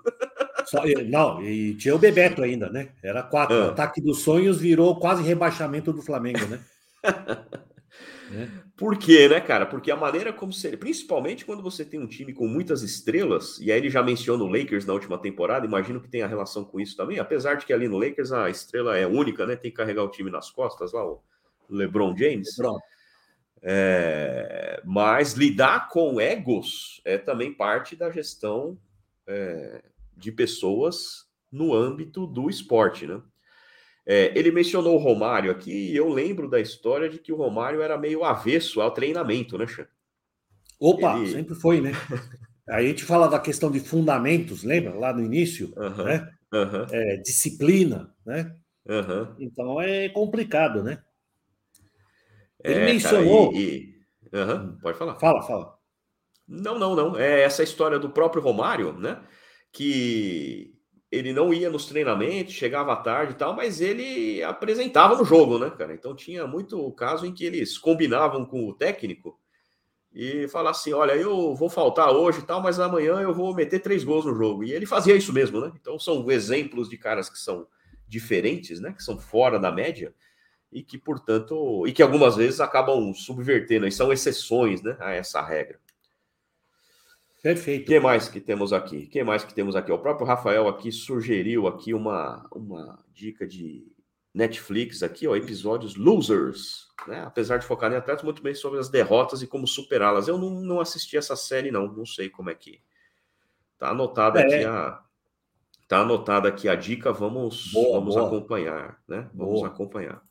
Só, 0.65 0.83
não, 1.07 1.41
e 1.41 1.73
tinha 1.75 1.95
o 1.95 1.99
Bebeto 1.99 2.43
ainda, 2.43 2.69
né? 2.69 2.89
Era 3.01 3.23
quatro. 3.23 3.55
Ah. 3.55 3.67
O 3.67 3.69
ataque 3.69 4.01
dos 4.01 4.19
sonhos 4.19 4.59
virou 4.59 4.97
quase 4.97 5.23
rebaixamento 5.23 5.93
do 5.93 6.01
Flamengo, 6.01 6.45
né? 6.45 6.59
é. 8.33 8.63
Por 8.75 8.97
quê, 8.97 9.29
né, 9.29 9.39
cara? 9.39 9.65
Porque 9.65 9.91
a 9.91 9.95
maneira 9.95 10.33
como 10.33 10.51
seria, 10.51 10.77
principalmente 10.77 11.45
quando 11.45 11.61
você 11.61 11.85
tem 11.85 11.99
um 11.99 12.07
time 12.07 12.33
com 12.33 12.47
muitas 12.47 12.81
estrelas, 12.81 13.59
e 13.59 13.71
aí 13.71 13.77
ele 13.77 13.89
já 13.89 14.01
menciona 14.01 14.43
o 14.43 14.47
Lakers 14.47 14.85
na 14.85 14.93
última 14.93 15.17
temporada, 15.17 15.65
imagino 15.65 16.01
que 16.01 16.09
tenha 16.09 16.27
relação 16.27 16.65
com 16.65 16.79
isso 16.79 16.97
também, 16.97 17.19
apesar 17.19 17.55
de 17.55 17.65
que 17.65 17.73
ali 17.73 17.87
no 17.87 17.97
Lakers 17.97 18.31
a 18.31 18.49
estrela 18.49 18.97
é 18.97 19.05
única, 19.05 19.45
né? 19.45 19.55
Tem 19.55 19.71
que 19.71 19.77
carregar 19.77 20.03
o 20.03 20.09
time 20.09 20.31
nas 20.31 20.49
costas 20.49 20.91
lá, 20.91 21.05
o 21.05 21.21
LeBron 21.69 22.15
James. 22.17 22.57
LeBron. 22.57 22.79
É, 23.65 24.81
mas 24.83 25.33
lidar 25.33 25.87
com 25.87 26.19
egos 26.19 27.01
é 27.05 27.17
também 27.17 27.53
parte 27.53 27.95
da 27.95 28.11
gestão 28.11 28.77
é, 29.25 29.81
de 30.17 30.33
pessoas 30.33 31.25
no 31.49 31.73
âmbito 31.73 32.27
do 32.27 32.49
esporte, 32.49 33.07
né? 33.07 33.21
É, 34.05 34.37
ele 34.37 34.51
mencionou 34.51 34.95
o 34.95 34.99
Romário 34.99 35.49
aqui 35.49 35.71
e 35.71 35.95
eu 35.95 36.09
lembro 36.09 36.49
da 36.49 36.59
história 36.59 37.07
de 37.07 37.17
que 37.19 37.31
o 37.31 37.37
Romário 37.37 37.81
era 37.81 37.97
meio 37.97 38.25
avesso 38.25 38.81
ao 38.81 38.91
treinamento, 38.91 39.57
né, 39.57 39.65
Xan? 39.65 39.87
Opa, 40.77 41.17
ele... 41.17 41.31
sempre 41.31 41.55
foi, 41.55 41.79
né? 41.79 41.91
Aí 42.67 42.85
a 42.85 42.89
gente 42.89 43.05
fala 43.05 43.27
da 43.27 43.39
questão 43.39 43.71
de 43.71 43.79
fundamentos, 43.79 44.63
lembra? 44.63 44.93
Lá 44.93 45.13
no 45.13 45.23
início, 45.23 45.73
né? 46.03 46.29
É, 46.91 47.17
disciplina, 47.17 48.13
né? 48.25 48.53
Então 49.39 49.81
é 49.81 50.09
complicado, 50.09 50.83
né? 50.83 51.01
Ele 52.63 52.79
é, 52.79 52.85
mencionou. 52.85 53.51
Cara, 53.51 53.61
e, 53.61 53.95
e... 54.31 54.37
Uhum, 54.37 54.77
pode 54.79 54.97
falar. 54.97 55.19
Fala, 55.19 55.41
fala. 55.43 55.77
Não, 56.47 56.79
não, 56.79 56.95
não. 56.95 57.17
É 57.17 57.41
essa 57.41 57.63
história 57.63 57.99
do 57.99 58.09
próprio 58.09 58.41
Romário, 58.41 58.93
né? 58.93 59.21
Que 59.71 60.73
ele 61.11 61.31
não 61.31 61.53
ia 61.53 61.69
nos 61.69 61.85
treinamentos, 61.85 62.53
chegava 62.53 62.93
à 62.93 62.95
tarde 62.95 63.33
e 63.33 63.35
tal, 63.35 63.55
mas 63.55 63.79
ele 63.79 64.41
apresentava 64.43 65.15
no 65.15 65.23
jogo, 65.23 65.59
né, 65.59 65.69
cara? 65.69 65.93
Então 65.93 66.15
tinha 66.15 66.47
muito 66.47 66.91
caso 66.93 67.25
em 67.25 67.33
que 67.33 67.45
eles 67.45 67.77
combinavam 67.77 68.45
com 68.45 68.67
o 68.67 68.73
técnico 68.73 69.39
e 70.11 70.47
falavam 70.47 70.71
assim: 70.71 70.93
olha, 70.93 71.13
eu 71.13 71.53
vou 71.55 71.69
faltar 71.69 72.11
hoje 72.11 72.39
e 72.39 72.43
tal, 72.43 72.61
mas 72.61 72.79
amanhã 72.79 73.21
eu 73.21 73.33
vou 73.33 73.53
meter 73.53 73.79
três 73.79 74.03
gols 74.03 74.25
no 74.25 74.35
jogo. 74.35 74.63
E 74.63 74.71
ele 74.71 74.85
fazia 74.85 75.15
isso 75.15 75.31
mesmo, 75.31 75.61
né? 75.61 75.71
Então 75.79 75.99
são 75.99 76.29
exemplos 76.31 76.89
de 76.89 76.97
caras 76.97 77.29
que 77.29 77.37
são 77.37 77.67
diferentes, 78.07 78.79
né? 78.79 78.93
Que 78.93 79.03
são 79.03 79.19
fora 79.19 79.59
da 79.59 79.71
média 79.71 80.13
e 80.73 80.83
que, 80.83 80.97
portanto, 80.97 81.85
e 81.87 81.91
que 81.91 82.01
algumas 82.01 82.35
vezes 82.35 82.59
acabam 82.59 83.13
subvertendo, 83.13 83.87
e 83.87 83.91
são 83.91 84.11
exceções 84.11 84.81
né, 84.81 84.97
a 84.99 85.11
essa 85.11 85.41
regra. 85.41 85.79
Perfeito. 87.41 87.83
O 87.83 87.85
que 87.87 87.99
mais 87.99 88.29
que 88.29 88.39
temos 88.39 88.71
aqui? 88.71 89.05
que 89.07 89.21
mais 89.21 89.43
que 89.43 89.53
temos 89.53 89.75
aqui? 89.75 89.91
O 89.91 89.99
próprio 89.99 90.25
Rafael 90.25 90.67
aqui 90.67 90.91
sugeriu 90.93 91.67
aqui 91.67 91.93
uma, 91.93 92.47
uma 92.49 93.03
dica 93.13 93.45
de 93.45 93.85
Netflix 94.33 95.03
aqui, 95.03 95.27
ó, 95.27 95.35
episódios 95.35 95.95
Losers, 95.95 96.87
né? 97.05 97.21
Apesar 97.25 97.57
de 97.57 97.65
focar 97.65 97.91
em 97.91 97.95
atletas, 97.95 98.23
muito 98.23 98.41
bem 98.41 98.55
sobre 98.55 98.79
as 98.79 98.89
derrotas 98.89 99.41
e 99.41 99.47
como 99.47 99.67
superá-las. 99.67 100.27
Eu 100.27 100.37
não, 100.37 100.49
não 100.49 100.79
assisti 100.79 101.17
essa 101.17 101.35
série, 101.35 101.69
não, 101.69 101.85
não 101.85 102.05
sei 102.05 102.29
como 102.29 102.49
é 102.49 102.55
que. 102.55 102.81
Tá 103.77 103.89
anotada 103.89 104.39
é. 104.39 104.45
aqui 104.45 104.65
a. 104.65 105.03
Tá 105.87 105.99
anotada 105.99 106.47
aqui 106.47 106.69
a 106.69 106.75
dica, 106.75 107.11
vamos, 107.11 107.71
boa, 107.71 107.99
vamos 107.99 108.15
boa. 108.15 108.27
acompanhar, 108.27 108.99
né? 109.05 109.29
Vamos 109.33 109.59
boa. 109.59 109.67
acompanhar. 109.67 110.23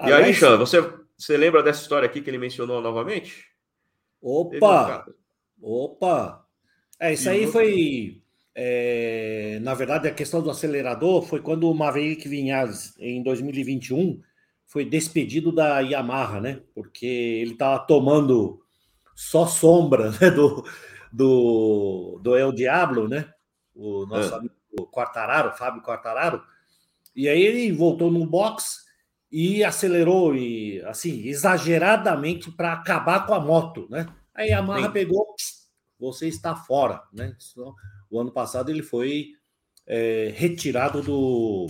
E 0.00 0.04
Aliás, 0.04 0.26
aí, 0.26 0.34
Xan, 0.34 0.56
você, 0.56 0.80
você 1.16 1.36
lembra 1.36 1.62
dessa 1.62 1.82
história 1.82 2.06
aqui 2.06 2.20
que 2.20 2.30
ele 2.30 2.38
mencionou 2.38 2.80
novamente? 2.80 3.46
Opa! 4.20 5.06
Opa! 5.60 6.44
É, 6.98 7.12
isso 7.12 7.28
aí 7.28 7.46
foi. 7.46 8.22
É, 8.54 9.58
na 9.62 9.74
verdade, 9.74 10.06
a 10.06 10.14
questão 10.14 10.42
do 10.42 10.50
acelerador 10.50 11.22
foi 11.22 11.40
quando 11.40 11.70
o 11.70 11.74
Maverick 11.74 12.28
Vinhales, 12.28 12.94
em 12.98 13.22
2021, 13.22 14.20
foi 14.66 14.84
despedido 14.84 15.52
da 15.52 15.80
Yamaha, 15.80 16.40
né? 16.40 16.60
Porque 16.74 17.06
ele 17.06 17.52
estava 17.52 17.78
tomando 17.80 18.62
só 19.14 19.46
sombra 19.46 20.10
né? 20.20 20.30
do, 20.30 20.64
do, 21.12 22.20
do 22.22 22.36
El 22.36 22.52
Diablo, 22.52 23.08
né? 23.08 23.30
O 23.74 24.06
nosso 24.06 24.34
é. 24.34 24.38
amigo 24.38 24.54
Quartararo, 24.90 25.56
Fábio 25.56 25.82
Quartararo. 25.82 26.42
E 27.14 27.28
aí 27.28 27.42
ele 27.42 27.72
voltou 27.72 28.10
no 28.10 28.26
box 28.26 28.84
e 29.32 29.64
acelerou 29.64 30.36
e 30.36 30.82
assim 30.82 31.26
exageradamente 31.26 32.50
para 32.50 32.74
acabar 32.74 33.26
com 33.26 33.32
a 33.32 33.40
moto, 33.40 33.86
né? 33.88 34.06
Aí 34.34 34.52
a 34.52 34.58
Yamaha 34.58 34.86
Sim. 34.86 34.92
pegou, 34.92 35.26
você 35.98 36.28
está 36.28 36.54
fora, 36.54 37.02
né? 37.12 37.34
O 38.10 38.20
ano 38.20 38.30
passado 38.30 38.70
ele 38.70 38.82
foi 38.82 39.30
é, 39.86 40.30
retirado 40.36 41.00
do 41.00 41.66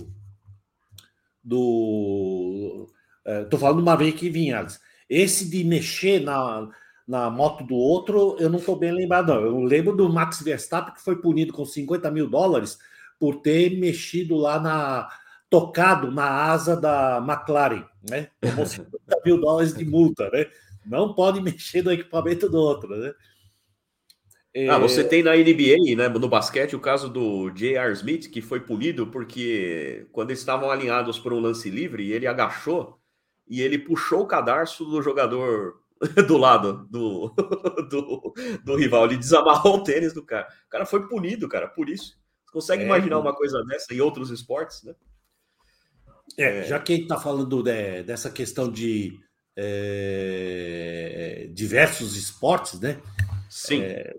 do 1.41 2.89
Estou 3.25 3.57
é, 3.57 3.61
falando 3.61 3.77
do 3.77 3.85
Maverick 3.85 4.29
Vinhales. 4.29 4.81
Esse 5.09 5.49
de 5.49 5.63
mexer 5.63 6.19
na, 6.19 6.69
na 7.07 7.29
moto 7.29 7.63
do 7.63 7.75
outro, 7.75 8.35
eu 8.39 8.49
não 8.49 8.59
estou 8.59 8.75
bem 8.75 8.91
lembrado, 8.91 9.33
não. 9.33 9.41
Eu 9.41 9.59
lembro 9.61 9.95
do 9.95 10.11
Max 10.11 10.41
Verstappen, 10.41 10.93
que 10.93 11.01
foi 11.01 11.21
punido 11.21 11.53
com 11.53 11.65
50 11.65 12.11
mil 12.11 12.29
dólares 12.29 12.77
por 13.17 13.37
ter 13.37 13.77
mexido 13.77 14.35
lá 14.35 14.59
na, 14.59 15.09
tocado 15.53 16.09
na 16.09 16.25
asa 16.25 16.75
da 16.75 17.17
McLaren, 17.17 17.85
né? 18.09 18.27
Tomou 18.41 18.65
50 18.65 18.91
mil 19.23 19.39
dólares 19.39 19.71
de 19.71 19.85
multa, 19.85 20.27
né? 20.31 20.47
Não 20.83 21.13
pode 21.13 21.39
mexer 21.39 21.83
no 21.83 21.91
equipamento 21.91 22.49
do 22.49 22.57
outro, 22.57 22.89
né? 22.89 23.13
Ah, 24.67 24.79
você 24.79 25.01
é. 25.01 25.03
tem 25.03 25.21
na 25.21 25.35
NBA, 25.35 25.95
né, 25.95 26.09
no 26.09 26.27
basquete, 26.27 26.75
o 26.75 26.79
caso 26.79 27.07
do 27.07 27.51
J.R. 27.51 27.93
Smith, 27.93 28.31
que 28.31 28.41
foi 28.41 28.61
punido 28.61 29.05
porque 29.05 30.07
quando 30.11 30.31
eles 30.31 30.39
estavam 30.39 30.71
alinhados 30.71 31.19
por 31.19 31.31
um 31.31 31.39
lance 31.39 31.69
livre, 31.69 32.11
ele 32.11 32.25
agachou 32.25 32.99
e 33.47 33.61
ele 33.61 33.77
puxou 33.77 34.21
o 34.21 34.27
cadarço 34.27 34.83
do 34.83 35.03
jogador 35.03 35.75
do 36.27 36.35
lado 36.35 36.87
do, 36.89 37.29
do, 37.91 38.33
do 38.63 38.75
rival. 38.75 39.05
Ele 39.05 39.17
desamarrou 39.17 39.77
o 39.77 39.83
tênis 39.83 40.13
do 40.13 40.25
cara. 40.25 40.47
O 40.65 40.69
cara 40.69 40.85
foi 40.87 41.07
punido, 41.07 41.47
cara, 41.47 41.67
por 41.67 41.89
isso. 41.89 42.17
Você 42.43 42.51
consegue 42.51 42.81
é, 42.81 42.85
imaginar 42.87 43.19
uma 43.19 43.35
coisa 43.35 43.63
dessa 43.65 43.93
em 43.93 44.01
outros 44.01 44.31
esportes, 44.31 44.81
né? 44.81 44.95
É, 46.37 46.59
é, 46.59 46.63
já 46.63 46.79
que 46.79 46.93
a 46.93 46.95
gente 46.95 47.03
está 47.03 47.19
falando 47.19 47.63
de, 47.63 48.03
dessa 48.03 48.29
questão 48.29 48.71
de 48.71 49.19
é, 49.55 51.49
diversos 51.53 52.15
esportes, 52.15 52.79
né? 52.79 52.99
Sim. 53.49 53.81
É, 53.81 54.15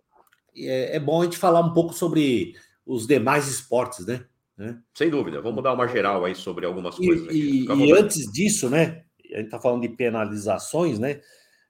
é, 0.57 0.97
é, 0.97 1.01
bom 1.01 1.21
a 1.21 1.25
gente 1.25 1.39
falar 1.39 1.61
um 1.61 1.73
pouco 1.73 1.93
sobre 1.93 2.55
os 2.87 3.07
demais 3.07 3.49
esportes, 3.49 4.07
né? 4.07 4.25
né? 4.57 4.79
Sem 4.95 5.11
dúvida. 5.11 5.41
Vamos 5.41 5.63
dar 5.63 5.73
uma 5.73 5.89
geral 5.89 6.25
aí 6.25 6.35
sobre 6.35 6.67
algumas 6.67 6.97
e, 6.99 7.07
coisas. 7.07 7.35
E, 7.35 7.65
e 7.65 7.93
antes 7.93 8.31
disso, 8.33 8.71
né? 8.71 9.03
A 9.33 9.39
gente 9.39 9.47
está 9.47 9.59
falando 9.59 9.83
de 9.83 9.89
penalizações, 9.89 10.99
né? 10.99 11.21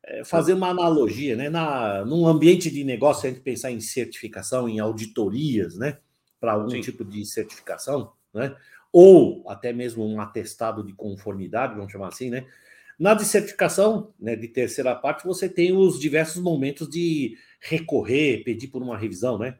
É, 0.06 0.22
fazer 0.22 0.52
uma 0.52 0.68
analogia, 0.68 1.34
né? 1.34 1.48
Na, 1.48 2.04
num 2.04 2.26
ambiente 2.26 2.70
de 2.70 2.84
negócio, 2.84 3.26
a 3.26 3.32
gente 3.32 3.42
pensar 3.42 3.70
em 3.70 3.80
certificação, 3.80 4.68
em 4.68 4.78
auditorias, 4.78 5.78
né? 5.78 5.98
Para 6.38 6.52
algum 6.52 6.68
Sim. 6.68 6.82
tipo 6.82 7.04
de 7.04 7.24
certificação, 7.24 8.12
né? 8.34 8.54
Ou 8.96 9.42
até 9.48 9.72
mesmo 9.72 10.06
um 10.06 10.20
atestado 10.20 10.84
de 10.84 10.92
conformidade, 10.92 11.74
vamos 11.74 11.90
chamar 11.90 12.08
assim, 12.08 12.30
né? 12.30 12.46
Na 12.96 13.12
de 13.12 13.24
certificação, 13.24 14.14
né, 14.20 14.36
de 14.36 14.46
terceira 14.46 14.94
parte, 14.94 15.26
você 15.26 15.48
tem 15.48 15.76
os 15.76 15.98
diversos 15.98 16.40
momentos 16.40 16.88
de 16.88 17.36
recorrer, 17.58 18.44
pedir 18.44 18.68
por 18.68 18.80
uma 18.84 18.96
revisão, 18.96 19.36
né? 19.36 19.58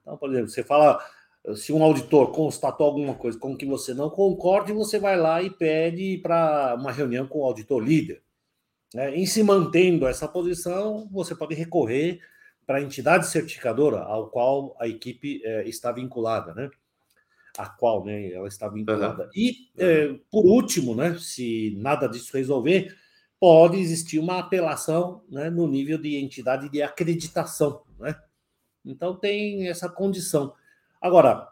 Então, 0.00 0.16
por 0.16 0.30
exemplo, 0.30 0.50
você 0.50 0.62
fala, 0.62 1.04
se 1.56 1.72
um 1.72 1.82
auditor 1.82 2.30
constatou 2.30 2.86
alguma 2.86 3.16
coisa 3.16 3.36
com 3.36 3.56
que 3.56 3.66
você 3.66 3.92
não 3.92 4.08
concorde, 4.08 4.72
você 4.72 5.00
vai 5.00 5.16
lá 5.16 5.42
e 5.42 5.50
pede 5.50 6.18
para 6.18 6.76
uma 6.78 6.92
reunião 6.92 7.26
com 7.26 7.40
o 7.40 7.44
auditor 7.44 7.82
líder. 7.82 8.22
Né? 8.94 9.16
Em 9.16 9.26
se 9.26 9.42
mantendo 9.42 10.06
essa 10.06 10.28
posição, 10.28 11.08
você 11.10 11.34
pode 11.34 11.56
recorrer 11.56 12.20
para 12.64 12.78
a 12.78 12.82
entidade 12.82 13.26
certificadora 13.26 13.98
ao 13.98 14.30
qual 14.30 14.76
a 14.78 14.86
equipe 14.86 15.40
é, 15.44 15.68
está 15.68 15.90
vinculada, 15.90 16.54
né? 16.54 16.70
A 17.58 17.68
qual 17.68 18.04
né, 18.04 18.32
ela 18.32 18.48
está 18.48 18.68
vinculada. 18.68 19.24
Uhum. 19.24 19.30
E, 19.34 19.70
é, 19.76 20.14
por 20.30 20.44
último, 20.44 20.94
né, 20.94 21.16
se 21.18 21.74
nada 21.78 22.06
disso 22.06 22.36
resolver, 22.36 22.94
pode 23.38 23.78
existir 23.78 24.18
uma 24.18 24.38
apelação 24.38 25.22
né, 25.28 25.50
no 25.50 25.66
nível 25.66 25.98
de 25.98 26.16
entidade 26.16 26.68
de 26.68 26.82
acreditação. 26.82 27.82
Né? 27.98 28.14
Então, 28.84 29.14
tem 29.14 29.68
essa 29.68 29.88
condição. 29.88 30.54
Agora, 31.00 31.48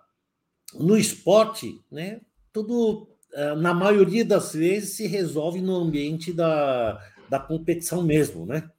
no 0.74 0.96
esporte, 0.96 1.80
né, 1.90 2.20
tudo, 2.52 3.08
é, 3.32 3.54
na 3.54 3.74
maioria 3.74 4.24
das 4.24 4.52
vezes, 4.52 4.96
se 4.96 5.06
resolve 5.06 5.60
no 5.60 5.76
ambiente 5.76 6.32
da, 6.32 7.00
da 7.28 7.38
competição 7.38 8.02
mesmo. 8.02 8.46
Né? 8.46 8.70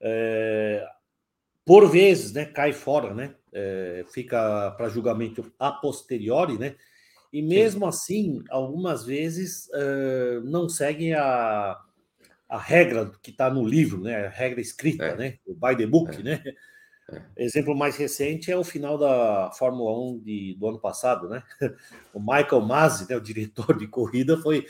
É, 0.00 0.86
por 1.64 1.90
vezes, 1.90 2.32
né, 2.32 2.44
cai 2.44 2.72
fora, 2.72 3.14
né? 3.14 3.34
É, 3.54 4.04
fica 4.08 4.72
para 4.72 4.88
julgamento 4.88 5.50
a 5.58 5.70
posteriori, 5.70 6.58
né? 6.58 6.74
E 7.32 7.40
mesmo 7.40 7.80
Sim. 7.80 7.88
assim, 7.88 8.44
algumas 8.50 9.04
vezes 9.04 9.68
é, 9.72 10.40
não 10.44 10.68
seguem 10.68 11.14
a, 11.14 11.80
a 12.48 12.58
regra 12.58 13.10
que 13.22 13.30
está 13.30 13.48
no 13.48 13.66
livro, 13.66 14.00
né? 14.00 14.26
A 14.26 14.28
regra 14.28 14.60
escrita, 14.60 15.04
é. 15.04 15.16
né? 15.16 15.38
O 15.46 15.54
by 15.54 15.76
the 15.76 15.86
book, 15.86 16.14
é. 16.16 16.22
né? 16.22 16.42
É. 17.10 17.22
Exemplo 17.36 17.76
mais 17.76 17.96
recente 17.96 18.50
é 18.50 18.56
o 18.56 18.64
final 18.64 18.96
da 18.96 19.50
Fórmula 19.52 19.98
1 20.14 20.20
de, 20.20 20.56
do 20.58 20.68
ano 20.68 20.80
passado, 20.80 21.28
né? 21.28 21.42
O 22.12 22.20
Michael 22.20 22.60
Masi, 22.62 23.08
né, 23.08 23.16
o 23.16 23.20
diretor 23.20 23.76
de 23.76 23.86
corrida, 23.86 24.36
foi 24.38 24.66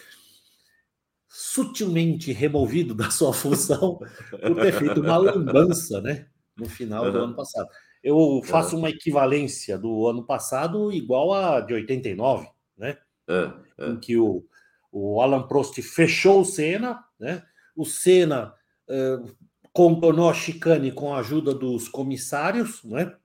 sutilmente 1.28 2.32
removido 2.32 2.95
da 2.95 3.11
sua 3.11 3.32
função 3.32 3.99
por 4.30 4.55
ter 4.61 4.72
feito 4.72 5.01
uma 5.01 5.16
lambança, 5.18 6.01
né? 6.01 6.26
No 6.57 6.68
final 6.68 7.11
do 7.11 7.18
ano 7.18 7.35
passado. 7.35 7.68
Eu 8.05 8.42
faço 8.44 8.76
uma 8.76 8.90
equivalência 8.90 9.78
do 9.78 10.07
ano 10.07 10.22
passado 10.22 10.92
igual 10.92 11.32
a 11.32 11.62
de 11.62 11.72
89, 11.72 12.46
né? 12.76 12.98
É, 13.26 13.50
é. 13.78 13.88
Em 13.88 13.98
que 13.98 14.18
o, 14.18 14.44
o 14.92 15.22
Alan 15.22 15.48
Prost 15.48 15.80
fechou 15.80 16.42
o 16.42 16.44
Senna, 16.44 17.02
né? 17.18 17.42
O 17.74 17.86
Senna 17.86 18.52
uh, 18.90 19.34
contornou 19.72 20.28
a 20.28 20.34
chicane 20.34 20.92
com 20.92 21.14
a 21.14 21.20
ajuda 21.20 21.55
dos 21.55 21.88
comissários, 21.88 22.84
né? 22.84 23.16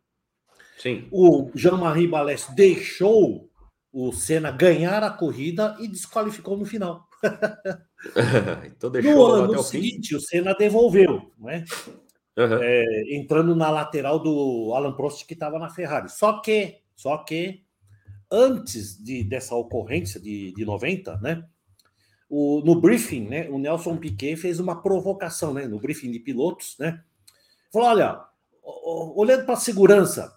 Sim. 0.77 1.09
O 1.11 1.51
Jean-Marie 1.53 2.07
Balès 2.07 2.47
deixou 2.55 3.51
o 3.91 4.13
Senna 4.13 4.49
ganhar 4.49 5.03
a 5.03 5.11
corrida 5.11 5.75
e 5.81 5.89
desqualificou 5.89 6.55
no 6.55 6.63
final. 6.63 7.05
então 8.65 8.89
deixou 8.89 9.27
no 9.27 9.43
ano 9.43 9.61
seguinte, 9.61 10.09
fim. 10.09 10.15
o 10.15 10.21
Senna 10.21 10.55
devolveu, 10.55 11.33
né? 11.37 11.65
Uhum. 12.39 12.63
é, 12.63 13.15
entrando 13.15 13.55
na 13.55 13.69
lateral 13.69 14.19
do 14.19 14.73
Alan 14.73 14.93
Prost 14.93 15.25
que 15.25 15.33
estava 15.33 15.59
na 15.59 15.69
Ferrari. 15.69 16.09
Só 16.09 16.39
que, 16.39 16.77
só 16.95 17.17
que 17.17 17.63
antes 18.31 19.01
de, 19.03 19.23
dessa 19.23 19.55
ocorrência 19.55 20.19
de, 20.19 20.53
de 20.53 20.65
90, 20.65 21.17
né? 21.17 21.43
O, 22.29 22.61
no 22.63 22.79
briefing, 22.79 23.27
né? 23.27 23.49
O 23.49 23.57
Nelson 23.57 23.97
Piquet 23.97 24.35
fez 24.35 24.59
uma 24.59 24.81
provocação, 24.81 25.53
né? 25.53 25.67
No 25.67 25.79
briefing 25.79 26.11
de 26.11 26.19
pilotos, 26.19 26.75
né? 26.79 27.01
Falou: 27.71 27.89
olha, 27.89 28.21
olhando 29.15 29.45
para 29.45 29.55
a 29.55 29.57
segurança, 29.57 30.31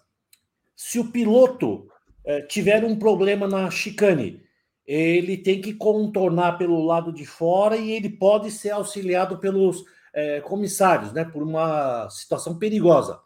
se 0.74 0.98
o 0.98 1.10
piloto 1.10 1.86
é, 2.24 2.40
tiver 2.42 2.82
um 2.84 2.98
problema 2.98 3.46
na 3.46 3.70
chicane, 3.70 4.42
ele 4.86 5.36
tem 5.36 5.60
que 5.60 5.74
contornar 5.74 6.58
pelo 6.58 6.82
lado 6.84 7.12
de 7.12 7.24
fora 7.24 7.76
e 7.76 7.92
ele 7.92 8.08
pode 8.08 8.50
ser 8.50 8.70
auxiliado 8.70 9.38
pelos 9.38 9.84
é, 10.12 10.40
comissários, 10.40 11.12
né, 11.12 11.24
por 11.24 11.42
uma 11.42 12.08
situação 12.10 12.58
perigosa. 12.58 13.20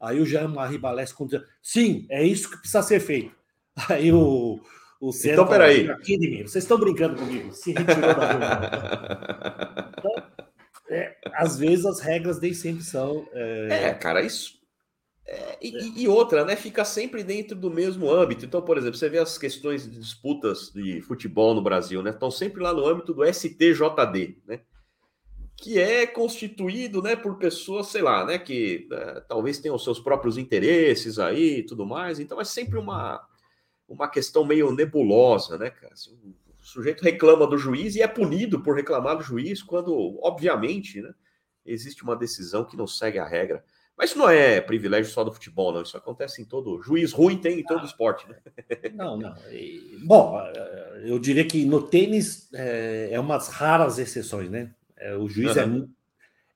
Aí 0.00 0.20
o 0.20 0.26
Jean-Marie 0.26 0.78
Balès 0.78 1.12
conta, 1.12 1.44
sim, 1.62 2.06
é 2.10 2.22
isso 2.22 2.50
que 2.50 2.58
precisa 2.58 2.82
ser 2.82 3.00
feito. 3.00 3.34
Aí 3.88 4.12
o, 4.12 4.60
o 5.00 5.12
Senna 5.12 5.34
então, 5.34 5.46
peraí. 5.46 5.90
Aqui 5.90 6.18
de 6.18 6.28
mim, 6.28 6.42
vocês 6.42 6.64
estão 6.64 6.78
brincando 6.78 7.16
comigo, 7.16 7.52
se 7.52 7.72
retirou 7.72 8.14
da 8.14 8.26
reunião. 8.26 9.86
Então, 9.98 10.12
é, 10.90 11.16
às 11.32 11.58
vezes 11.58 11.84
as 11.84 12.00
regras 12.00 12.38
nem 12.38 12.52
sempre 12.52 12.84
são. 12.84 13.26
É, 13.32 13.86
é 13.88 13.94
cara, 13.94 14.20
isso. 14.22 14.56
É, 15.26 15.36
É, 15.36 15.58
e, 15.60 16.02
e, 16.02 16.08
outra, 16.08 16.44
né? 16.44 16.54
Fica 16.54 16.84
sempre 16.84 17.24
dentro 17.24 17.56
do 17.56 17.70
mesmo 17.70 18.08
âmbito. 18.10 18.44
Então, 18.44 18.62
por 18.62 18.78
exemplo, 18.78 18.96
você 18.96 19.08
vê 19.08 19.18
as 19.18 19.36
questões 19.36 19.82
de 19.82 19.98
disputas 19.98 20.70
de 20.72 21.00
futebol 21.00 21.54
no 21.54 21.62
Brasil, 21.62 22.02
né? 22.02 22.10
Estão 22.10 22.30
sempre 22.30 22.62
lá 22.62 22.72
no 22.72 22.86
âmbito 22.86 23.12
do 23.12 23.24
STJD, 23.24 24.38
né? 24.46 24.60
Que 25.56 25.78
é 25.78 26.06
constituído, 26.06 27.00
né, 27.00 27.16
por 27.16 27.38
pessoas, 27.38 27.86
sei 27.88 28.02
lá, 28.02 28.24
né, 28.24 28.38
que 28.38 28.86
né, 28.90 29.22
talvez 29.28 29.58
tenham 29.58 29.78
seus 29.78 29.98
próprios 29.98 30.36
interesses 30.36 31.18
aí 31.18 31.58
e 31.58 31.62
tudo 31.62 31.86
mais. 31.86 32.20
Então 32.20 32.40
é 32.40 32.44
sempre 32.44 32.78
uma, 32.78 33.26
uma 33.88 34.08
questão 34.08 34.44
meio 34.44 34.70
nebulosa, 34.72 35.56
né, 35.56 35.70
cara? 35.70 35.94
Assim, 35.94 36.12
o 36.12 36.64
sujeito 36.64 37.02
reclama 37.02 37.46
do 37.46 37.56
juiz 37.56 37.96
e 37.96 38.02
é 38.02 38.08
punido 38.08 38.62
por 38.62 38.76
reclamar 38.76 39.16
do 39.16 39.22
juiz 39.22 39.62
quando, 39.62 40.18
obviamente, 40.22 41.00
né, 41.00 41.14
existe 41.64 42.02
uma 42.02 42.16
decisão 42.16 42.64
que 42.64 42.76
não 42.76 42.86
segue 42.86 43.18
a 43.18 43.26
regra. 43.26 43.64
Mas 43.96 44.10
isso 44.10 44.18
não 44.18 44.28
é 44.28 44.60
privilégio 44.60 45.10
só 45.10 45.24
do 45.24 45.32
futebol, 45.32 45.72
não. 45.72 45.80
Isso 45.80 45.96
acontece 45.96 46.42
em 46.42 46.44
todo. 46.44 46.82
Juiz 46.82 47.12
ruim 47.12 47.38
tem 47.38 47.60
em 47.60 47.64
todo 47.64 47.80
ah, 47.80 47.86
esporte, 47.86 48.28
né? 48.28 48.36
Não, 48.92 49.16
não. 49.16 49.34
Bom, 50.04 50.38
eh, 50.38 51.02
eu 51.06 51.18
diria 51.18 51.46
que 51.46 51.64
no 51.64 51.82
tênis 51.82 52.52
é, 52.52 53.08
é 53.12 53.20
umas 53.20 53.48
raras 53.48 53.98
exceções, 53.98 54.50
né? 54.50 54.74
É, 54.98 55.14
o 55.14 55.28
juiz 55.28 55.56
uhum. 55.56 55.88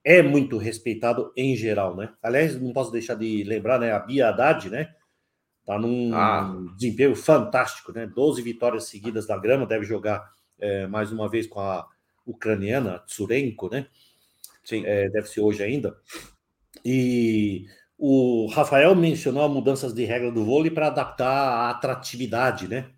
é, 0.03 0.17
é 0.17 0.23
muito 0.23 0.57
respeitado 0.57 1.31
em 1.35 1.55
geral, 1.55 1.95
né? 1.95 2.13
Aliás, 2.21 2.59
não 2.59 2.73
posso 2.73 2.91
deixar 2.91 3.15
de 3.15 3.43
lembrar, 3.43 3.79
né? 3.79 3.91
A 3.91 3.99
Bia 3.99 4.29
Haddad, 4.29 4.69
né? 4.69 4.93
Tá 5.65 5.77
num 5.77 6.13
ah. 6.13 6.55
desempenho 6.75 7.15
fantástico, 7.15 7.91
né? 7.91 8.07
12 8.07 8.41
vitórias 8.41 8.85
seguidas 8.85 9.27
na 9.27 9.37
grama, 9.37 9.65
deve 9.65 9.85
jogar 9.85 10.31
é, 10.59 10.87
mais 10.87 11.11
uma 11.11 11.29
vez 11.29 11.47
com 11.47 11.59
a 11.59 11.87
ucraniana 12.25 12.99
Tsurenko, 13.05 13.69
né? 13.69 13.87
Sim. 14.63 14.83
É, 14.85 15.09
deve 15.09 15.27
ser 15.27 15.41
hoje 15.41 15.63
ainda. 15.63 15.95
E 16.83 17.65
o 17.97 18.47
Rafael 18.47 18.95
mencionou 18.95 19.47
mudanças 19.47 19.93
de 19.93 20.03
regra 20.05 20.31
do 20.31 20.43
vôlei 20.43 20.71
para 20.71 20.87
adaptar 20.87 21.27
a 21.27 21.69
atratividade, 21.69 22.67
né? 22.67 22.89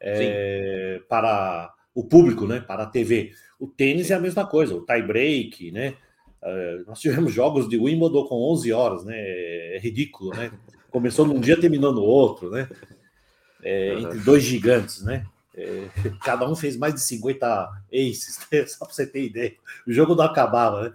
É, 0.00 1.00
para 1.08 1.73
o 1.94 2.02
público, 2.02 2.46
né? 2.46 2.60
Para 2.60 2.82
a 2.82 2.86
TV. 2.86 3.32
O 3.58 3.66
tênis 3.66 4.10
é 4.10 4.14
a 4.14 4.20
mesma 4.20 4.46
coisa, 4.46 4.74
o 4.74 4.84
tie 4.84 5.02
break, 5.02 5.70
né? 5.70 5.94
É, 6.42 6.82
nós 6.86 7.00
tivemos 7.00 7.32
jogos 7.32 7.68
de 7.68 7.78
Wimbledon 7.78 8.24
com 8.26 8.52
11 8.52 8.72
horas, 8.72 9.04
né? 9.04 9.14
É 9.16 9.78
ridículo, 9.80 10.30
né? 10.30 10.50
Começou 10.90 11.26
num 11.26 11.40
dia, 11.40 11.58
terminou 11.58 11.92
no 11.92 12.02
outro, 12.02 12.50
né? 12.50 12.68
É, 13.62 13.94
entre 13.94 14.18
dois 14.18 14.42
gigantes, 14.42 15.02
né? 15.02 15.24
É, 15.56 15.88
cada 16.22 16.48
um 16.48 16.56
fez 16.56 16.76
mais 16.76 16.94
de 16.94 17.00
50 17.06 17.46
aces, 17.92 18.40
né? 18.50 18.66
só 18.66 18.84
para 18.84 18.94
você 18.94 19.06
ter 19.06 19.24
ideia. 19.24 19.54
O 19.86 19.92
jogo 19.92 20.14
não 20.14 20.24
acabava, 20.24 20.82
né? 20.88 20.94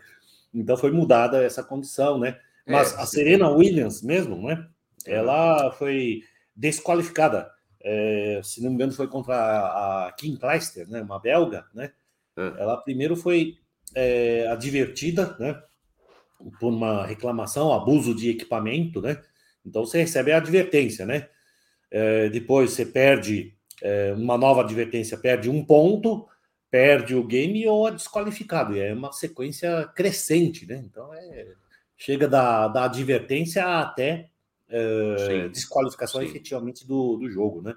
Então 0.54 0.76
foi 0.76 0.91
mudada 0.91 1.43
essa 1.43 1.64
condição, 1.64 2.20
né? 2.20 2.38
Mas 2.68 2.93
é, 2.93 3.02
a 3.02 3.06
Serena 3.06 3.50
Williams 3.50 4.02
mesmo, 4.02 4.47
né? 4.47 4.68
Ela 5.06 5.72
foi 5.72 6.24
desqualificada. 6.56 7.50
É, 7.82 8.42
se 8.44 8.62
não 8.62 8.70
me 8.70 8.76
engano, 8.76 8.92
foi 8.92 9.08
contra 9.08 9.36
a 9.36 10.12
Kim 10.18 10.36
Kleister, 10.36 10.90
né? 10.90 11.02
Uma 11.02 11.20
belga, 11.20 11.66
né? 11.74 11.92
É. 12.38 12.42
Ela 12.62 12.78
primeiro 12.78 13.16
foi 13.16 13.58
é, 13.96 14.48
advertida, 14.48 15.36
né? 15.40 15.62
Por 16.60 16.74
uma 16.74 17.06
reclamação, 17.06 17.74
abuso 17.74 18.16
de 18.16 18.30
equipamento, 18.30 19.02
né? 19.02 19.22
Então 19.66 19.86
você 19.86 20.00
recebe 20.00 20.32
a 20.32 20.38
advertência, 20.38 21.06
né? 21.06 21.30
É, 21.92 22.30
depois 22.30 22.72
você 22.72 22.86
perde 22.86 23.54
é, 23.82 24.14
uma 24.14 24.38
nova 24.38 24.62
advertência, 24.62 25.18
perde 25.18 25.50
um 25.50 25.66
ponto 25.66 26.28
perde 26.72 27.16
o 27.16 27.24
game 27.24 27.68
ou 27.68 27.88
é 27.88 27.92
desqualificado. 27.92 28.76
E 28.76 28.80
é 28.80 28.94
uma 28.94 29.12
sequência 29.12 29.86
crescente, 29.96 30.66
né? 30.66 30.82
Então 30.86 31.14
é, 31.14 31.54
chega 31.98 32.28
da, 32.28 32.68
da 32.68 32.86
advertência 32.86 33.66
até 33.80 34.29
é, 34.70 35.48
desqualificação 35.50 36.22
sim. 36.22 36.28
efetivamente 36.28 36.88
do, 36.88 37.18
do 37.18 37.30
jogo, 37.30 37.62
né? 37.62 37.76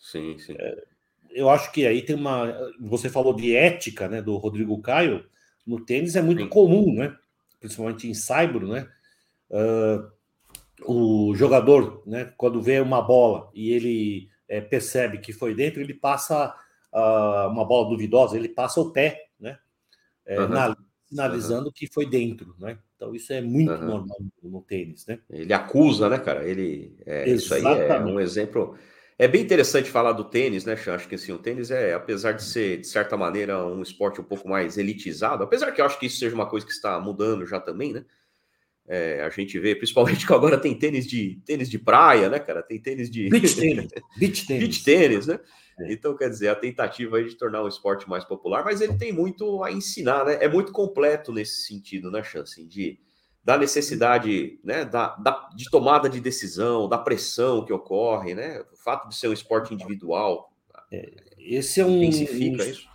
Sim, 0.00 0.38
sim. 0.38 0.54
É, 0.58 0.84
eu 1.30 1.50
acho 1.50 1.70
que 1.72 1.86
aí 1.86 2.02
tem 2.02 2.16
uma. 2.16 2.52
Você 2.80 3.08
falou 3.08 3.34
de 3.34 3.54
ética, 3.54 4.08
né? 4.08 4.22
Do 4.22 4.36
Rodrigo 4.36 4.80
Caio. 4.80 5.24
No 5.66 5.84
tênis 5.84 6.16
é 6.16 6.22
muito 6.22 6.42
sim. 6.42 6.48
comum, 6.48 6.94
né? 6.94 7.14
Principalmente 7.60 8.08
em 8.08 8.14
saibro, 8.14 8.68
né? 8.68 8.88
Uh, 9.50 10.10
o 10.86 11.34
jogador, 11.34 12.02
né? 12.06 12.32
Quando 12.36 12.62
vê 12.62 12.80
uma 12.80 13.02
bola 13.02 13.50
e 13.52 13.72
ele 13.72 14.30
é, 14.48 14.60
percebe 14.60 15.18
que 15.18 15.32
foi 15.32 15.54
dentro, 15.54 15.80
ele 15.80 15.94
passa 15.94 16.54
uh, 16.92 17.48
uma 17.50 17.64
bola 17.64 17.90
duvidosa, 17.90 18.36
ele 18.36 18.48
passa 18.48 18.80
o 18.80 18.90
pé, 18.90 19.28
né? 19.38 19.58
É, 20.24 20.40
uhum. 20.40 20.48
na, 20.48 20.76
sinalizando 21.08 21.66
uhum. 21.66 21.72
que 21.72 21.86
foi 21.86 22.06
dentro, 22.06 22.54
né? 22.58 22.78
Então 22.96 23.14
isso 23.14 23.32
é 23.32 23.40
muito 23.40 23.72
uhum. 23.72 23.86
normal 23.86 24.18
no 24.42 24.62
tênis, 24.62 25.06
né? 25.06 25.18
Ele 25.30 25.52
acusa, 25.52 26.08
né, 26.08 26.18
cara? 26.18 26.46
Ele 26.46 26.96
é, 27.06 27.28
isso 27.30 27.54
aí 27.54 27.64
é 27.64 27.98
um 28.00 28.20
exemplo. 28.20 28.76
É 29.18 29.26
bem 29.26 29.42
interessante 29.42 29.90
falar 29.90 30.12
do 30.12 30.24
tênis, 30.24 30.64
né, 30.64 30.76
Chan? 30.76 30.94
Acho 30.94 31.08
que 31.08 31.14
assim, 31.14 31.32
o 31.32 31.38
tênis 31.38 31.70
é, 31.70 31.92
apesar 31.92 32.32
de 32.32 32.42
ser, 32.42 32.80
de 32.80 32.86
certa 32.86 33.16
maneira, 33.16 33.64
um 33.66 33.82
esporte 33.82 34.20
um 34.20 34.24
pouco 34.24 34.48
mais 34.48 34.78
elitizado, 34.78 35.42
apesar 35.42 35.72
que 35.72 35.80
eu 35.80 35.86
acho 35.86 35.98
que 35.98 36.06
isso 36.06 36.18
seja 36.18 36.34
uma 36.34 36.46
coisa 36.46 36.64
que 36.64 36.72
está 36.72 37.00
mudando 37.00 37.46
já 37.46 37.58
também, 37.58 37.92
né? 37.92 38.04
É, 38.88 39.22
a 39.22 39.28
gente 39.28 39.58
vê, 39.58 39.74
principalmente 39.76 40.26
que 40.26 40.32
agora 40.32 40.56
tem 40.58 40.74
tênis 40.74 41.06
de 41.06 41.38
tênis 41.44 41.68
de 41.68 41.78
praia, 41.78 42.30
né, 42.30 42.38
cara? 42.38 42.62
Tem 42.62 42.80
tênis 42.80 43.10
de. 43.10 43.28
Beach 43.28 43.54
tênis. 43.54 43.88
Beach 44.16 44.46
tênis. 44.48 44.62
Beach 44.66 44.84
tênis, 44.84 45.26
né? 45.26 45.38
É. 45.80 45.92
Então, 45.92 46.16
quer 46.16 46.30
dizer, 46.30 46.48
a 46.48 46.54
tentativa 46.54 47.22
de 47.22 47.34
tornar 47.36 47.62
o 47.62 47.68
esporte 47.68 48.08
mais 48.08 48.24
popular, 48.24 48.64
mas 48.64 48.80
ele 48.80 48.94
tem 48.94 49.12
muito 49.12 49.62
a 49.62 49.70
ensinar, 49.70 50.24
né? 50.24 50.38
É 50.40 50.48
muito 50.48 50.72
completo 50.72 51.32
nesse 51.32 51.66
sentido, 51.66 52.10
né, 52.10 52.22
Chance? 52.22 52.64
De, 52.64 52.98
da 53.44 53.58
necessidade, 53.58 54.58
né, 54.64 54.86
da, 54.86 55.16
da, 55.16 55.50
de 55.54 55.70
tomada 55.70 56.08
de 56.08 56.20
decisão, 56.20 56.88
da 56.88 56.96
pressão 56.96 57.66
que 57.66 57.72
ocorre, 57.72 58.34
né? 58.34 58.64
O 58.72 58.76
fato 58.76 59.08
de 59.08 59.16
ser 59.16 59.28
um 59.28 59.34
esporte 59.34 59.74
individual. 59.74 60.50
É, 60.90 61.10
esse 61.38 61.80
é 61.80 61.84
um, 61.84 62.00
um, 62.00 62.08
isso. 62.08 62.88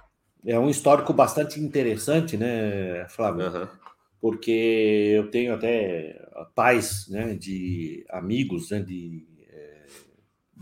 É 0.44 0.58
um 0.58 0.70
histórico 0.70 1.14
bastante 1.14 1.60
interessante, 1.60 2.36
né, 2.36 3.08
Flávio? 3.10 3.46
Uhum. 3.46 3.83
Porque 4.24 5.12
eu 5.18 5.30
tenho 5.30 5.54
até 5.54 6.18
pais, 6.56 7.10
né, 7.10 7.34
de 7.34 8.06
amigos, 8.10 8.70
né, 8.72 8.80
de 8.80 9.28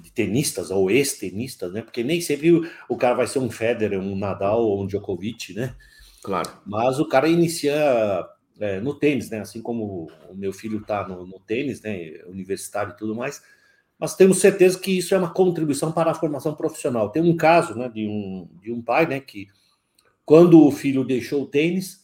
de 0.02 0.12
tenistas 0.12 0.72
ou 0.72 0.90
ex-tenistas, 0.90 1.72
né? 1.72 1.82
Porque 1.82 2.04
nem 2.04 2.20
sempre 2.20 2.68
o, 2.90 2.98
cara 2.98 3.16
vai 3.16 3.28
ser 3.28 3.40
um 3.40 3.50
Federer, 3.50 4.00
um 4.00 4.16
Nadal 4.16 4.62
ou 4.62 4.84
um 4.84 4.88
Djokovic, 4.88 5.54
né? 5.54 5.76
Claro. 6.24 6.50
Mas 6.66 7.00
o 7.00 7.08
cara 7.08 7.28
inicia 7.28 8.26
é, 8.60 8.80
no 8.80 8.96
tênis, 8.96 9.30
né? 9.30 9.40
Assim 9.40 9.62
como 9.62 10.10
o 10.30 10.36
meu 10.36 10.52
filho 10.52 10.80
está 10.80 11.08
no, 11.08 11.26
no, 11.26 11.40
tênis, 11.40 11.82
né? 11.82 12.20
Universitário 12.28 12.94
e 12.94 12.98
tudo 12.98 13.16
mais. 13.16 13.42
Mas 14.00 14.16
temos 14.16 14.40
certeza 14.40 14.80
que 14.80 14.98
isso 14.98 15.14
é 15.14 15.18
uma 15.18 15.34
contribuição 15.34 15.92
para 15.92 16.12
a 16.12 16.16
formação 16.16 16.56
profissional. 16.56 17.12
Tem 17.12 17.22
um 17.22 17.38
caso, 17.38 17.76
né? 17.76 17.88
De 17.88 18.08
um, 18.08 18.50
de 18.60 18.72
um 18.72 18.82
pai, 18.82 19.06
né? 19.06 19.20
Que 19.20 19.48
quando 20.26 20.66
o 20.66 20.72
filho 20.72 21.04
deixou 21.04 21.44
o 21.44 21.48
tênis, 21.48 22.01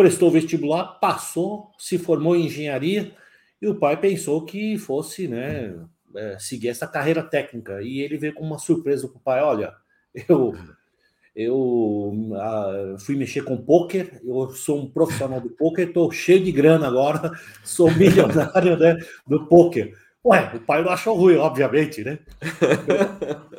prestou 0.00 0.30
vestibular, 0.30 0.98
passou, 0.98 1.70
se 1.78 1.98
formou 1.98 2.34
em 2.34 2.46
engenharia 2.46 3.12
e 3.60 3.68
o 3.68 3.74
pai 3.74 4.00
pensou 4.00 4.44
que 4.46 4.78
fosse, 4.78 5.28
né? 5.28 5.74
é, 6.14 6.38
seguir 6.38 6.68
essa 6.68 6.86
carreira 6.86 7.22
técnica. 7.22 7.82
E 7.82 8.00
ele 8.00 8.16
veio 8.16 8.34
com 8.34 8.44
uma 8.44 8.58
surpresa 8.58 9.08
para 9.08 9.16
o 9.16 9.20
pai: 9.20 9.42
olha, 9.42 9.74
eu, 10.28 10.54
eu 11.34 12.32
ah, 12.34 12.96
fui 13.00 13.16
mexer 13.16 13.42
com 13.42 13.56
poker, 13.56 14.20
eu 14.24 14.50
sou 14.50 14.82
um 14.82 14.90
profissional 14.90 15.40
do 15.40 15.50
poker, 15.50 15.88
estou 15.88 16.10
cheio 16.10 16.42
de 16.42 16.52
grana 16.52 16.86
agora, 16.86 17.32
sou 17.62 17.90
milionário 17.90 18.78
né, 18.78 18.96
do 19.26 19.46
poker. 19.46 19.94
Ué, 20.24 20.52
o 20.54 20.60
pai 20.60 20.82
não 20.82 20.90
achou 20.90 21.16
ruim, 21.16 21.36
obviamente, 21.36 22.04
né? 22.04 22.18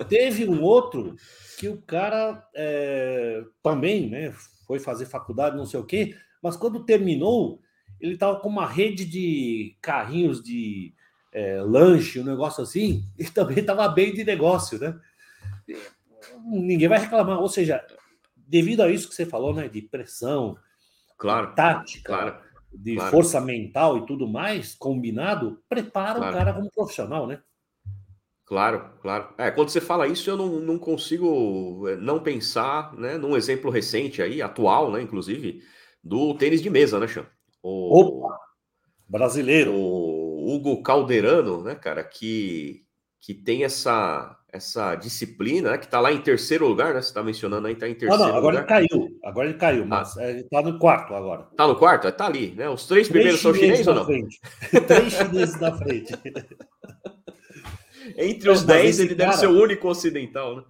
Teve 0.07 0.47
um 0.47 0.61
outro 0.61 1.15
que 1.57 1.67
o 1.67 1.77
cara 1.81 2.43
é, 2.55 3.43
também 3.63 4.07
né, 4.07 4.31
foi 4.67 4.79
fazer 4.79 5.05
faculdade, 5.05 5.57
não 5.57 5.65
sei 5.65 5.79
o 5.79 5.83
quê, 5.83 6.15
mas 6.41 6.55
quando 6.55 6.83
terminou, 6.83 7.61
ele 7.99 8.13
estava 8.13 8.39
com 8.39 8.49
uma 8.49 8.67
rede 8.67 9.05
de 9.05 9.77
carrinhos 9.81 10.41
de 10.41 10.93
é, 11.31 11.61
lanche, 11.61 12.19
um 12.19 12.25
negócio 12.25 12.63
assim, 12.63 13.05
e 13.17 13.25
também 13.25 13.59
estava 13.59 13.87
bem 13.87 14.13
de 14.13 14.23
negócio, 14.23 14.79
né? 14.79 14.99
Ninguém 16.43 16.87
vai 16.87 16.99
reclamar. 16.99 17.39
Ou 17.39 17.47
seja, 17.47 17.85
devido 18.35 18.81
a 18.81 18.89
isso 18.89 19.07
que 19.07 19.15
você 19.15 19.25
falou, 19.25 19.53
né? 19.53 19.67
De 19.67 19.81
pressão, 19.81 20.57
claro, 21.17 21.53
tática, 21.55 22.13
claro, 22.13 22.37
de 22.73 22.95
claro. 22.95 23.11
força 23.11 23.39
mental 23.39 23.97
e 23.97 24.05
tudo 24.05 24.27
mais, 24.27 24.75
combinado, 24.75 25.61
prepara 25.69 26.19
claro. 26.19 26.33
o 26.33 26.37
cara 26.37 26.53
como 26.53 26.71
profissional, 26.71 27.27
né? 27.27 27.41
Claro, 28.51 28.91
claro. 29.01 29.33
É, 29.37 29.49
quando 29.49 29.69
você 29.69 29.79
fala 29.79 30.07
isso, 30.07 30.29
eu 30.29 30.35
não, 30.35 30.59
não 30.59 30.77
consigo 30.77 31.87
é, 31.87 31.95
não 31.95 32.19
pensar 32.19 32.93
né, 32.97 33.17
num 33.17 33.37
exemplo 33.37 33.71
recente 33.71 34.21
aí, 34.21 34.41
atual, 34.41 34.91
né, 34.91 35.01
inclusive, 35.01 35.63
do 36.03 36.33
tênis 36.35 36.61
de 36.61 36.69
mesa, 36.69 36.99
né, 36.99 37.07
Chan? 37.07 37.25
O... 37.61 37.99
Opa! 37.99 38.37
Brasileiro. 39.07 39.73
O 39.73 40.55
Hugo 40.55 40.81
Calderano, 40.81 41.63
né, 41.63 41.75
cara, 41.75 42.03
que, 42.03 42.83
que 43.19 43.33
tem 43.33 43.63
essa, 43.63 44.37
essa 44.51 44.95
disciplina, 44.95 45.71
né, 45.71 45.77
que 45.77 45.85
está 45.85 45.99
lá 45.99 46.11
em 46.11 46.21
terceiro 46.21 46.67
lugar, 46.67 46.93
né? 46.93 47.01
Você 47.01 47.09
está 47.09 47.23
mencionando 47.23 47.67
aí, 47.67 47.73
está 47.73 47.87
em 47.87 47.93
terceiro 47.93 48.17
não, 48.17 48.29
não, 48.29 48.35
agora 48.35 48.61
lugar. 48.61 48.81
ele 48.81 48.89
caiu. 48.89 49.19
Agora 49.23 49.49
ele 49.49 49.57
caiu, 49.57 49.85
mas 49.85 50.17
ah. 50.17 50.29
ele 50.29 50.41
está 50.41 50.61
no 50.61 50.79
quarto 50.79 51.13
agora. 51.13 51.47
Está 51.51 51.67
no 51.67 51.75
quarto? 51.75 52.07
Está 52.07 52.25
ali, 52.25 52.53
né? 52.55 52.69
Os 52.69 52.87
três, 52.87 53.07
três 53.07 53.09
primeiros 53.09 53.41
são 53.41 53.53
chineses 53.53 53.87
ou 53.87 53.95
não? 53.95 54.05
Três 54.87 55.13
chineses 55.13 55.59
na 55.59 55.77
frente. 55.77 56.13
Entre 58.17 58.49
os 58.49 58.63
dez, 58.63 58.99
ele 58.99 59.15
cara... 59.15 59.29
deve 59.29 59.39
ser 59.39 59.47
o 59.47 59.61
único 59.61 59.87
ocidental, 59.87 60.57
né? 60.57 60.63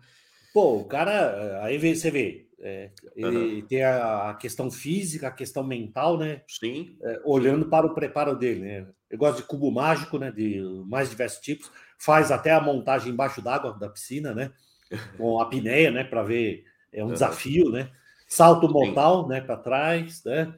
Pô, 0.53 0.77
o 0.77 0.85
cara, 0.85 1.63
aí 1.63 1.77
você 1.77 2.11
vê, 2.11 2.47
é, 2.63 2.91
ele 3.15 3.61
uhum. 3.61 3.67
tem 3.67 3.83
a, 3.83 4.37
questão 4.39 4.69
física, 4.69 5.27
a 5.27 5.31
questão 5.31 5.63
mental, 5.63 6.17
né? 6.17 6.41
Sim. 6.47 6.95
É, 7.01 7.19
olhando 7.25 7.65
para 7.65 7.87
o 7.87 7.95
preparo 7.95 8.35
dele, 8.35 8.59
né? 8.59 8.87
Eu 9.09 9.17
gosto 9.17 9.37
de 9.37 9.47
cubo 9.47 9.71
mágico, 9.71 10.19
né? 10.19 10.31
De 10.31 10.61
mais 10.85 11.09
diversos 11.09 11.41
tipos. 11.41 11.71
Faz 11.97 12.31
até 12.31 12.51
a 12.51 12.61
montagem 12.61 13.11
embaixo 13.11 13.41
d'água 13.41 13.73
da 13.79 13.89
piscina, 13.89 14.33
né? 14.33 14.51
Com 15.17 15.39
a 15.39 15.43
apneia, 15.43 15.89
né? 15.89 16.03
Para 16.03 16.21
ver, 16.21 16.63
é 16.93 17.03
um 17.03 17.07
uhum. 17.07 17.13
desafio, 17.13 17.71
né? 17.71 17.89
Salto 18.27 18.69
mortal, 18.69 19.23
Sim. 19.23 19.29
né? 19.29 19.41
Para 19.41 19.57
trás, 19.57 20.23
né? 20.23 20.53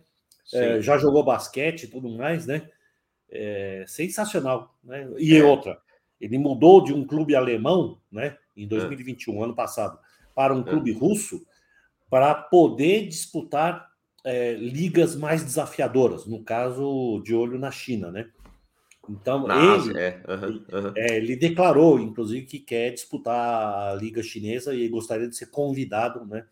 É, 0.54 0.82
já 0.82 0.98
jogou 0.98 1.24
basquete 1.24 1.84
e 1.84 1.88
tudo 1.88 2.10
mais, 2.10 2.46
né? 2.46 2.70
É, 3.32 3.86
sensacional, 3.88 4.76
né? 4.84 5.10
E 5.18 5.38
é. 5.38 5.44
outra, 5.44 5.80
ele 6.20 6.38
mudou 6.38 6.84
de 6.84 6.94
um 6.94 7.08
clube 7.08 7.34
alemão, 7.34 7.98
né? 8.12 8.38
Em 8.56 8.68
2021, 8.68 9.42
é. 9.42 9.44
ano 9.46 9.56
passado, 9.56 9.98
para 10.36 10.54
um 10.54 10.62
é. 10.62 10.64
clube 10.64 10.92
russo 10.92 11.46
para 12.10 12.36
poder 12.36 13.08
disputar 13.08 13.90
é, 14.24 14.54
ligas 14.54 15.16
mais 15.16 15.44
desafiadoras, 15.44 16.26
no 16.26 16.44
caso 16.44 17.22
de 17.26 17.34
olho 17.34 17.58
na 17.58 17.72
China, 17.72 18.12
né? 18.12 18.30
Então 19.10 19.46
ele, 19.50 20.00
é. 20.00 20.22
Uhum, 20.28 20.66
uhum. 20.72 20.94
É, 20.96 21.18
ele 21.18 21.36
declarou, 21.36 22.00
inclusive, 22.00 22.46
que 22.46 22.60
quer 22.60 22.92
disputar 22.92 23.92
a 23.92 23.96
liga 23.96 24.24
chinesa 24.24 24.74
e 24.74 24.88
gostaria 24.88 25.28
de 25.28 25.36
ser 25.36 25.48
convidado, 25.48 26.26
né? 26.26 26.46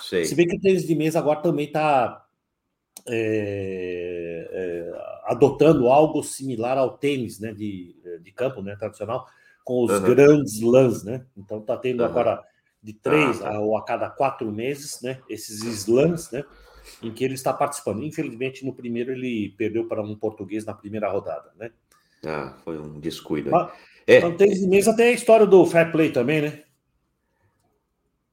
Sei. 0.00 0.24
Se 0.24 0.34
bem 0.34 0.48
que 0.48 0.56
o 0.56 0.60
tênis 0.60 0.84
de 0.84 0.94
mesa 0.94 1.20
agora 1.20 1.40
também 1.40 1.66
está 1.66 2.26
é, 3.06 4.48
é, 4.50 5.22
adotando 5.26 5.86
algo 5.88 6.20
similar 6.24 6.76
ao 6.76 6.98
tênis, 6.98 7.38
né? 7.38 7.52
De, 7.52 7.94
de 8.22 8.32
campo, 8.32 8.60
né? 8.60 8.74
Tradicional, 8.74 9.28
com 9.64 9.84
os 9.84 9.90
uhum. 9.90 10.02
grandes 10.02 10.60
lãs, 10.60 11.02
né? 11.02 11.24
Então 11.36 11.58
está 11.58 11.76
tendo 11.76 12.04
agora 12.04 12.42
de 12.82 12.92
três 12.92 13.40
ah, 13.40 13.52
tá. 13.52 13.60
ou 13.60 13.76
a 13.76 13.84
cada 13.84 14.10
quatro 14.10 14.52
meses, 14.52 15.00
né? 15.02 15.20
Esses 15.28 15.62
slams, 15.64 16.30
né? 16.30 16.44
Em 17.02 17.10
que 17.10 17.24
ele 17.24 17.34
está 17.34 17.52
participando. 17.52 18.02
Infelizmente, 18.02 18.64
no 18.64 18.74
primeiro 18.74 19.10
ele 19.12 19.54
perdeu 19.56 19.88
para 19.88 20.02
um 20.02 20.14
português 20.14 20.66
na 20.66 20.74
primeira 20.74 21.08
rodada, 21.08 21.50
né? 21.58 21.70
Ah, 22.26 22.54
foi 22.62 22.78
um 22.78 23.00
descuido. 23.00 23.50
Mas, 23.50 23.72
é. 24.06 24.18
Então, 24.18 24.36
tênis 24.36 24.60
de 24.60 24.68
mesa 24.68 24.94
tem 24.94 25.08
a 25.08 25.12
história 25.12 25.46
do 25.46 25.64
fair 25.64 25.90
play 25.90 26.12
também, 26.12 26.42
né? 26.42 26.62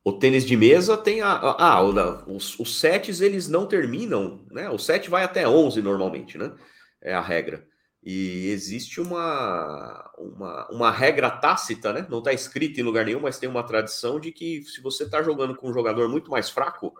O 0.03 0.11
tênis 0.11 0.45
de 0.45 0.57
mesa 0.57 0.97
tem 0.97 1.21
a. 1.21 1.32
Ah, 1.32 1.82
os, 2.27 2.59
os 2.59 2.79
sets 2.79 3.21
eles 3.21 3.47
não 3.47 3.65
terminam, 3.65 4.41
né? 4.51 4.69
O 4.69 4.77
set 4.77 5.09
vai 5.09 5.23
até 5.23 5.47
11 5.47 5.82
normalmente, 5.82 6.38
né? 6.38 6.51
É 7.01 7.13
a 7.13 7.21
regra. 7.21 7.65
E 8.04 8.47
existe 8.49 8.99
uma, 8.99 10.12
uma, 10.18 10.68
uma 10.72 10.91
regra 10.91 11.30
tácita, 11.30 11.93
né? 11.93 12.08
Não 12.10 12.18
está 12.18 12.34
escrito 12.34 12.80
em 12.80 12.84
lugar 12.84 13.06
nenhum, 13.06 13.20
mas 13.20 13.38
tem 13.38 13.47
uma 13.47 13.64
tradição 13.64 14.20
de 14.20 14.32
que 14.32 14.64
se 14.64 14.82
você 14.82 15.04
está 15.04 15.22
jogando 15.22 15.56
com 15.56 15.70
um 15.70 15.74
jogador 15.74 16.10
muito 16.10 16.32
mais 16.32 16.49
fraco, 16.49 16.93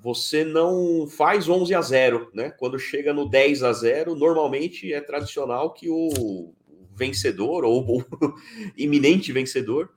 você 0.00 0.44
não 0.44 1.06
faz 1.06 1.48
11 1.48 1.74
a 1.74 1.80
0, 1.80 2.30
né? 2.34 2.50
Quando 2.50 2.78
chega 2.78 3.12
no 3.12 3.28
10 3.28 3.62
a 3.62 3.72
0, 3.72 4.16
normalmente 4.16 4.92
é 4.92 5.00
tradicional 5.00 5.72
que 5.72 5.88
o 5.88 6.52
vencedor 6.94 7.64
ou 7.64 7.98
o 7.98 8.04
iminente 8.76 9.32
vencedor 9.32 9.88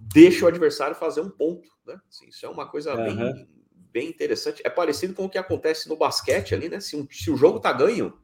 deixa 0.00 0.46
o 0.46 0.48
adversário 0.48 0.96
fazer 0.96 1.20
um 1.20 1.30
ponto, 1.30 1.68
né? 1.86 2.00
Assim, 2.08 2.28
isso 2.28 2.46
é 2.46 2.48
uma 2.48 2.66
coisa 2.66 2.94
uhum. 2.94 3.14
bem, 3.14 3.48
bem 3.92 4.08
interessante. 4.08 4.62
É 4.64 4.70
parecido 4.70 5.12
com 5.12 5.26
o 5.26 5.30
que 5.30 5.36
acontece 5.36 5.86
no 5.86 5.96
basquete 5.98 6.54
ali, 6.54 6.70
né? 6.70 6.80
Se, 6.80 6.96
um, 6.96 7.06
se 7.10 7.30
o 7.30 7.36
jogo 7.36 7.60
tá 7.60 7.72
ganho, 7.72 8.16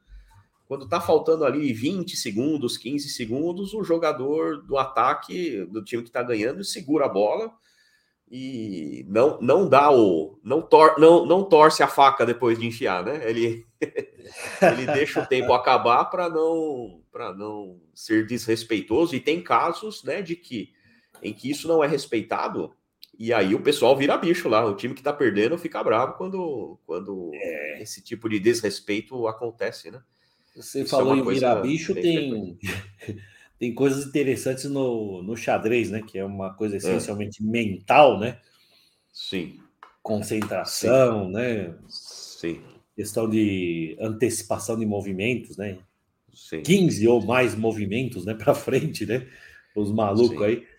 quando 0.73 0.89
tá 0.89 1.03
faltando 1.03 1.45
ali 1.45 1.70
20 1.70 2.16
segundos, 2.16 2.79
15 2.79 3.11
segundos, 3.11 3.75
o 3.75 3.85
jogador 3.85 4.62
do 4.62 4.79
ataque 4.79 5.66
do 5.66 5.85
time 5.85 6.03
que 6.03 6.09
está 6.09 6.23
ganhando 6.23 6.64
segura 6.64 7.05
a 7.05 7.11
bola 7.11 7.53
e 8.27 9.05
não 9.07 9.39
não 9.43 9.68
dá 9.68 9.93
o 9.93 10.41
não, 10.43 10.62
tor, 10.62 10.95
não, 10.99 11.27
não 11.27 11.45
torce 11.45 11.83
a 11.83 11.87
faca 11.87 12.25
depois 12.25 12.59
de 12.59 12.66
enfiar, 12.66 13.05
né? 13.05 13.29
Ele 13.29 13.66
ele 14.62 14.87
deixa 14.87 15.20
o 15.20 15.27
tempo 15.27 15.53
acabar 15.53 16.07
para 16.07 16.31
não 16.31 17.03
para 17.12 17.35
não 17.35 17.79
ser 17.95 18.27
desrespeitoso 18.27 19.14
e 19.14 19.20
tem 19.20 19.43
casos, 19.43 20.03
né, 20.03 20.23
de 20.23 20.35
que 20.37 20.73
em 21.23 21.35
que 21.35 21.51
isso 21.51 21.68
não 21.68 21.85
é 21.85 21.87
respeitado 21.87 22.75
e 23.18 23.31
aí 23.31 23.55
o 23.55 23.61
pessoal 23.61 23.95
vira 23.95 24.16
bicho 24.16 24.49
lá, 24.49 24.64
o 24.64 24.75
time 24.75 24.95
que 24.95 25.03
tá 25.03 25.12
perdendo 25.12 25.59
fica 25.59 25.85
bravo 25.85 26.14
quando 26.14 26.81
quando 26.87 27.31
é. 27.35 27.83
esse 27.83 28.03
tipo 28.03 28.27
de 28.27 28.41
desrespeito 28.41 29.29
acontece, 29.29 29.91
né? 29.91 30.03
Você 30.55 30.83
Isso 30.83 30.95
é 30.95 30.99
falou 30.99 31.15
é 31.15 31.19
em 31.19 31.25
virar 31.25 31.57
bicho, 31.57 31.95
tem, 31.95 32.59
tem 33.59 33.75
coisas 33.75 34.07
interessantes 34.07 34.65
no, 34.65 35.23
no 35.23 35.37
xadrez, 35.37 35.91
né? 35.91 36.03
Que 36.03 36.19
é 36.19 36.25
uma 36.25 36.53
coisa 36.55 36.77
é. 36.77 36.79
essencialmente 36.79 37.43
é. 37.43 37.47
mental, 37.47 38.19
né? 38.19 38.39
Sim. 39.13 39.59
Concentração, 40.03 41.27
Sim. 41.27 41.33
né? 41.33 41.75
Sim. 41.89 42.61
Questão 42.95 43.29
de 43.29 43.97
antecipação 44.01 44.79
de 44.79 44.85
movimentos, 44.85 45.57
né? 45.57 45.79
Sim. 46.35 46.63
15 46.63 47.09
ou 47.09 47.25
mais 47.25 47.55
movimentos, 47.55 48.25
né? 48.25 48.35
Para 48.35 48.55
frente, 48.55 49.07
né? 49.07 49.27
Os 49.75 49.91
malucos 49.91 50.39
Sim. 50.39 50.45
aí. 50.45 50.72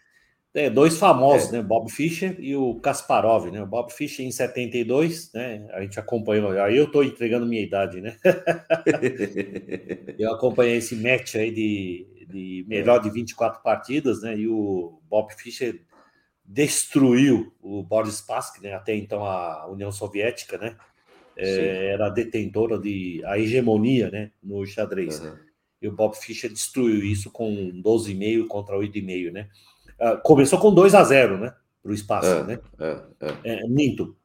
É, 0.54 0.70
dois 0.70 1.00
famosos, 1.00 1.50
é. 1.50 1.54
né? 1.54 1.62
Bob 1.64 1.92
Fischer 1.92 2.36
e 2.40 2.56
o 2.56 2.76
Kasparov, 2.76 3.50
né? 3.50 3.64
O 3.64 3.66
Bob 3.66 3.92
Fischer 3.92 4.24
em 4.24 4.32
72, 4.32 5.32
né? 5.34 5.68
A 5.72 5.82
gente 5.82 6.00
acompanhou, 6.00 6.52
aí 6.62 6.78
eu 6.78 6.86
estou 6.86 7.04
entregando 7.04 7.48
minha 7.48 7.62
idade, 7.62 8.00
né? 8.00 8.16
eu 10.20 10.32
acompanhei 10.32 10.78
esse 10.78 10.96
match 10.96 11.36
aí 11.36 11.52
de, 11.52 12.28
de 12.30 12.66
melhor 12.68 13.00
de 13.00 13.10
24 13.10 13.64
partidas, 13.64 14.22
né? 14.22 14.38
E 14.38 14.48
o 14.48 15.00
Bob 15.10 15.34
Fischer 15.34 15.82
destruiu 16.46 17.52
o 17.60 17.82
Boris 17.82 18.18
Spassky, 18.18 18.62
né? 18.62 18.74
Até 18.74 18.96
então 18.96 19.26
a 19.26 19.68
União 19.68 19.92
Soviética, 19.92 20.58
né? 20.60 20.76
É, 21.36 21.94
era 21.94 22.10
detentora 22.10 22.78
de 22.78 23.24
a 23.26 23.40
hegemonia, 23.40 24.12
né? 24.12 24.32
No 24.44 24.64
xadrez. 24.68 25.20
Uhum. 25.20 25.36
E 25.82 25.88
o 25.88 25.92
Bob 25.92 26.16
Fischer 26.16 26.52
destruiu 26.52 27.04
isso 27.04 27.32
com 27.32 27.72
12,5 27.84 28.48
contra 28.48 28.78
8,5, 28.78 29.32
né? 29.32 29.50
Uh, 30.04 30.22
começou 30.22 30.60
com 30.60 30.74
2 30.74 30.94
a 30.94 31.04
0 31.04 31.38
né? 31.38 31.56
Para 31.82 31.92
o 31.92 31.96
espaço, 31.96 32.28
é, 32.28 32.44
né? 32.44 32.60
É, 32.80 33.02
é. 33.22 33.64
é 33.64 33.68
minto. 33.68 34.18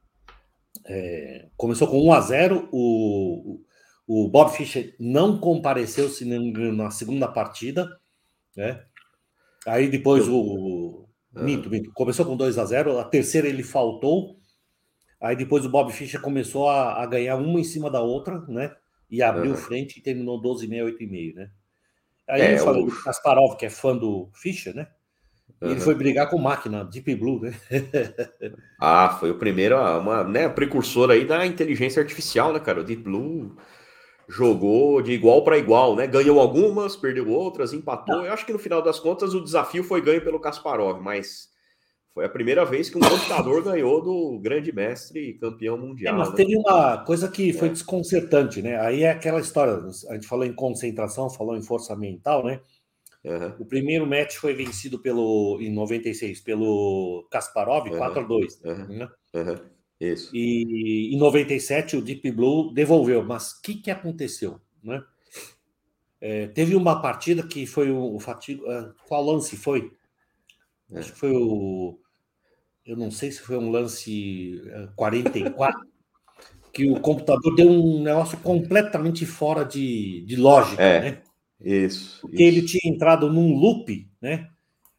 É, 0.85 1.47
começou 1.57 1.87
com 1.87 2.05
1 2.05 2.13
a 2.13 2.21
0 2.21 2.69
o, 2.73 3.61
o 4.07 4.29
Bob 4.29 4.51
Fischer 4.51 4.97
não 4.99 5.39
compareceu 5.39 6.09
se 6.09 6.25
não 6.25 6.73
na 6.73 6.91
segunda 6.91 7.29
partida, 7.29 7.97
né? 8.57 8.83
Aí 9.67 9.89
depois 9.89 10.27
o. 10.29 11.07
Minto, 11.33 11.71
minto. 11.71 11.93
Começou 11.93 12.27
com 12.27 12.37
2 12.37 12.59
a 12.59 12.65
0 12.65 12.99
a 12.99 13.05
terceira 13.05 13.47
ele 13.47 13.63
faltou. 13.63 14.41
Aí 15.21 15.37
depois 15.37 15.65
o 15.65 15.69
Bob 15.69 15.93
Fischer 15.93 16.21
começou 16.21 16.69
a, 16.69 17.03
a 17.03 17.07
ganhar 17.07 17.37
uma 17.37 17.61
em 17.61 17.65
cima 17.65 17.91
da 17.91 18.01
outra, 18.01 18.41
né? 18.49 18.75
E 19.11 19.23
abriu 19.23 19.55
frente 19.55 19.99
e 19.99 20.03
terminou 20.03 20.41
12,5, 20.41 20.97
8,5, 20.99 21.35
né? 21.35 21.51
Aí 22.29 22.43
é, 22.43 22.55
eu 22.55 22.65
falei 22.65 22.83
o... 22.83 23.03
Kasparov, 23.05 23.57
que 23.57 23.67
é 23.67 23.71
fã 23.71 23.97
do 23.97 24.29
Fischer, 24.35 24.75
né? 24.75 24.89
Uhum. 25.61 25.71
Ele 25.71 25.81
foi 25.81 25.95
brigar 25.95 26.31
com 26.31 26.39
máquina, 26.39 26.85
Deep 26.85 27.15
Blue, 27.17 27.41
né? 27.41 27.55
ah, 28.81 29.17
foi 29.19 29.31
o 29.31 29.39
primeiro, 29.39 29.77
uma 29.99 30.23
né, 30.23 30.49
precursor 30.49 31.11
aí 31.11 31.25
da 31.25 31.45
inteligência 31.45 32.01
artificial, 32.01 32.53
né, 32.53 32.61
cara? 32.61 32.81
O 32.81 32.85
Deep 32.85 33.03
Blue 33.03 33.57
jogou 34.29 35.01
de 35.01 35.13
igual 35.13 35.43
para 35.43 35.59
igual, 35.59 35.97
né? 35.97 36.07
Ganhou 36.07 36.39
algumas, 36.39 36.95
perdeu 36.95 37.29
outras, 37.29 37.73
empatou. 37.73 38.25
Eu 38.25 38.33
acho 38.33 38.45
que 38.45 38.53
no 38.53 38.59
final 38.59 38.83
das 38.83 39.01
contas 39.01 39.35
o 39.35 39.43
desafio 39.43 39.83
foi 39.83 40.01
ganho 40.01 40.23
pelo 40.23 40.39
Kasparov, 40.39 41.01
mas 41.01 41.49
foi 42.13 42.25
a 42.25 42.29
primeira 42.29 42.65
vez 42.65 42.91
que 42.91 42.99
um 42.99 43.01
computador 43.01 43.63
ganhou 43.63 44.03
do 44.03 44.39
grande 44.39 44.73
mestre 44.73 45.35
campeão 45.35 45.79
mundial. 45.79 46.15
É, 46.15 46.19
mas 46.19 46.31
né? 46.31 46.37
teve 46.37 46.57
uma 46.57 46.99
coisa 46.99 47.29
que 47.29 47.53
foi 47.53 47.69
é. 47.69 47.71
desconcertante, 47.71 48.61
né? 48.61 48.79
Aí 48.81 49.03
é 49.03 49.11
aquela 49.11 49.41
história, 49.41 49.75
a 50.11 50.15
gente 50.15 50.27
falou 50.27 50.45
em 50.45 50.53
concentração, 50.53 51.31
falou 51.31 51.57
em 51.57 51.63
força 51.63 51.97
mental, 51.97 52.45
né? 52.45 52.61
Uhum. 53.29 53.55
O 53.59 53.67
primeiro 53.67 54.07
match 54.07 54.37
foi 54.37 54.55
vencido 54.55 54.99
pelo 54.99 55.59
em 55.61 55.71
96 55.71 56.41
pelo 56.41 57.29
Kasparov, 57.31 57.89
uhum. 57.91 57.99
4 57.99 58.21
a 58.21 58.23
2 58.23 58.61
uhum. 58.65 58.87
né? 58.87 59.09
Isso. 60.01 60.35
E 60.35 61.15
em 61.15 61.19
97 61.19 61.97
o 61.97 62.03
Deep 62.03 62.31
Blue 62.31 62.73
devolveu, 62.73 63.23
mas 63.23 63.53
o 63.53 63.63
que, 63.63 63.75
que 63.75 63.91
aconteceu? 63.91 64.61
Né? 64.83 65.03
É, 66.21 66.47
teve 66.49 66.75
uma 66.75 67.03
partida 67.03 67.43
que 67.43 67.67
foi 67.67 67.91
o, 67.91 68.15
o 68.15 68.19
fatigo. 68.19 68.65
Uh, 68.65 68.95
qual 69.07 69.25
lance 69.25 69.57
foi? 69.57 69.93
É. 70.91 71.01
Acho 71.01 71.13
que 71.13 71.19
foi 71.19 71.33
o. 71.33 71.99
Eu 72.87 72.97
não 72.97 73.11
sei 73.11 73.31
se 73.31 73.41
foi 73.41 73.59
um 73.59 73.71
lance 73.71 74.63
uh, 74.67 74.95
44, 74.97 75.79
que 76.73 76.91
o 76.91 77.01
computador 77.01 77.55
deu 77.55 77.69
um 77.69 78.03
negócio 78.03 78.39
completamente 78.39 79.27
fora 79.27 79.65
de, 79.65 80.25
de 80.27 80.37
lógica, 80.37 80.83
é. 80.83 81.01
né? 81.01 81.23
Isso. 81.61 82.21
Porque 82.21 82.43
isso. 82.43 82.57
ele 82.59 82.67
tinha 82.67 82.93
entrado 82.93 83.31
num 83.31 83.55
loop, 83.55 84.09
né? 84.21 84.49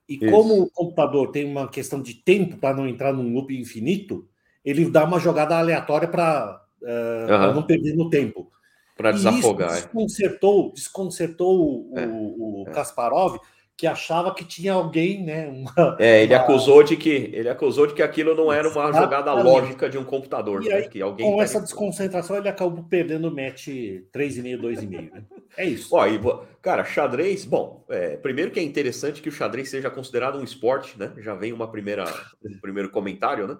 E 0.07 0.15
Isso. 0.15 0.31
como 0.31 0.63
o 0.63 0.69
computador 0.69 1.31
tem 1.31 1.45
uma 1.45 1.67
questão 1.67 2.01
de 2.01 2.15
tempo 2.15 2.57
para 2.57 2.75
não 2.75 2.87
entrar 2.87 3.13
num 3.13 3.31
loop 3.31 3.55
infinito, 3.55 4.27
ele 4.65 4.89
dá 4.89 5.05
uma 5.05 5.19
jogada 5.19 5.57
aleatória 5.57 6.07
para 6.07 6.61
uh, 6.81 7.31
uhum. 7.31 7.53
não 7.55 7.63
perder 7.63 7.95
no 7.95 8.09
tempo. 8.09 8.51
Para 8.97 9.11
desafogar. 9.11 9.69
Isso 9.69 9.77
é. 9.77 9.81
desconcertou, 9.81 10.73
desconcertou 10.73 11.91
é. 11.95 12.05
o, 12.05 12.63
o 12.63 12.65
é. 12.67 12.71
Kasparov, 12.71 13.37
que 13.79 13.87
achava 13.87 14.33
que 14.35 14.43
tinha 14.43 14.73
alguém, 14.73 15.23
né? 15.23 15.47
Uma, 15.47 15.95
é, 15.97 16.23
ele 16.23 16.33
uma... 16.33 16.41
acusou 16.41 16.83
de 16.83 16.97
que 16.97 17.29
ele 17.31 17.47
acusou 17.47 17.87
de 17.87 17.93
que 17.93 18.03
aquilo 18.03 18.35
não 18.35 18.51
era 18.51 18.67
uma 18.67 18.89
Exatamente. 18.89 19.01
jogada 19.01 19.33
lógica 19.33 19.89
de 19.89 19.97
um 19.97 20.03
computador, 20.03 20.61
né? 20.61 20.73
Aí, 20.73 20.89
que 20.89 21.01
alguém 21.01 21.25
com 21.25 21.41
essa 21.41 21.61
desconcentração 21.61 22.35
ele 22.35 22.49
acabou 22.49 22.83
perdendo 22.83 23.29
o 23.29 23.31
match 23.33 23.67
3,5, 24.13 24.59
2,5. 24.59 24.89
Né? 25.13 25.23
É 25.55 25.63
isso. 25.63 25.95
Ó, 25.95 26.05
e, 26.05 26.19
cara, 26.61 26.83
xadrez, 26.83 27.45
bom, 27.45 27.85
é, 27.87 28.17
primeiro 28.17 28.51
que 28.51 28.59
é 28.59 28.63
interessante 28.63 29.21
que 29.21 29.29
o 29.29 29.31
xadrez 29.31 29.69
seja 29.69 29.89
considerado 29.89 30.37
um 30.37 30.43
esporte, 30.43 30.99
né? 30.99 31.13
Já 31.19 31.33
vem 31.33 31.53
uma 31.53 31.71
primeira, 31.71 32.03
um 32.43 32.59
primeiro 32.59 32.89
comentário, 32.89 33.47
né? 33.47 33.57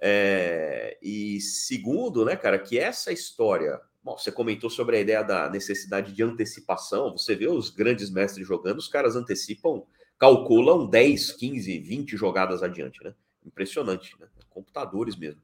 É, 0.00 0.96
e 1.02 1.38
segundo, 1.38 2.24
né, 2.24 2.34
cara, 2.34 2.58
que 2.58 2.78
essa 2.78 3.12
história 3.12 3.78
Bom, 4.02 4.16
você 4.16 4.32
comentou 4.32 4.70
sobre 4.70 4.96
a 4.96 5.00
ideia 5.00 5.22
da 5.22 5.50
necessidade 5.50 6.12
de 6.12 6.22
antecipação. 6.22 7.12
Você 7.12 7.34
vê 7.34 7.48
os 7.48 7.68
grandes 7.68 8.10
mestres 8.10 8.46
jogando, 8.46 8.78
os 8.78 8.88
caras 8.88 9.14
antecipam, 9.14 9.82
calculam 10.18 10.86
10, 10.86 11.32
15, 11.32 11.78
20 11.78 12.16
jogadas 12.16 12.62
adiante, 12.62 13.02
né? 13.04 13.14
Impressionante, 13.44 14.16
né? 14.18 14.26
Computadores 14.48 15.16
mesmo. 15.16 15.42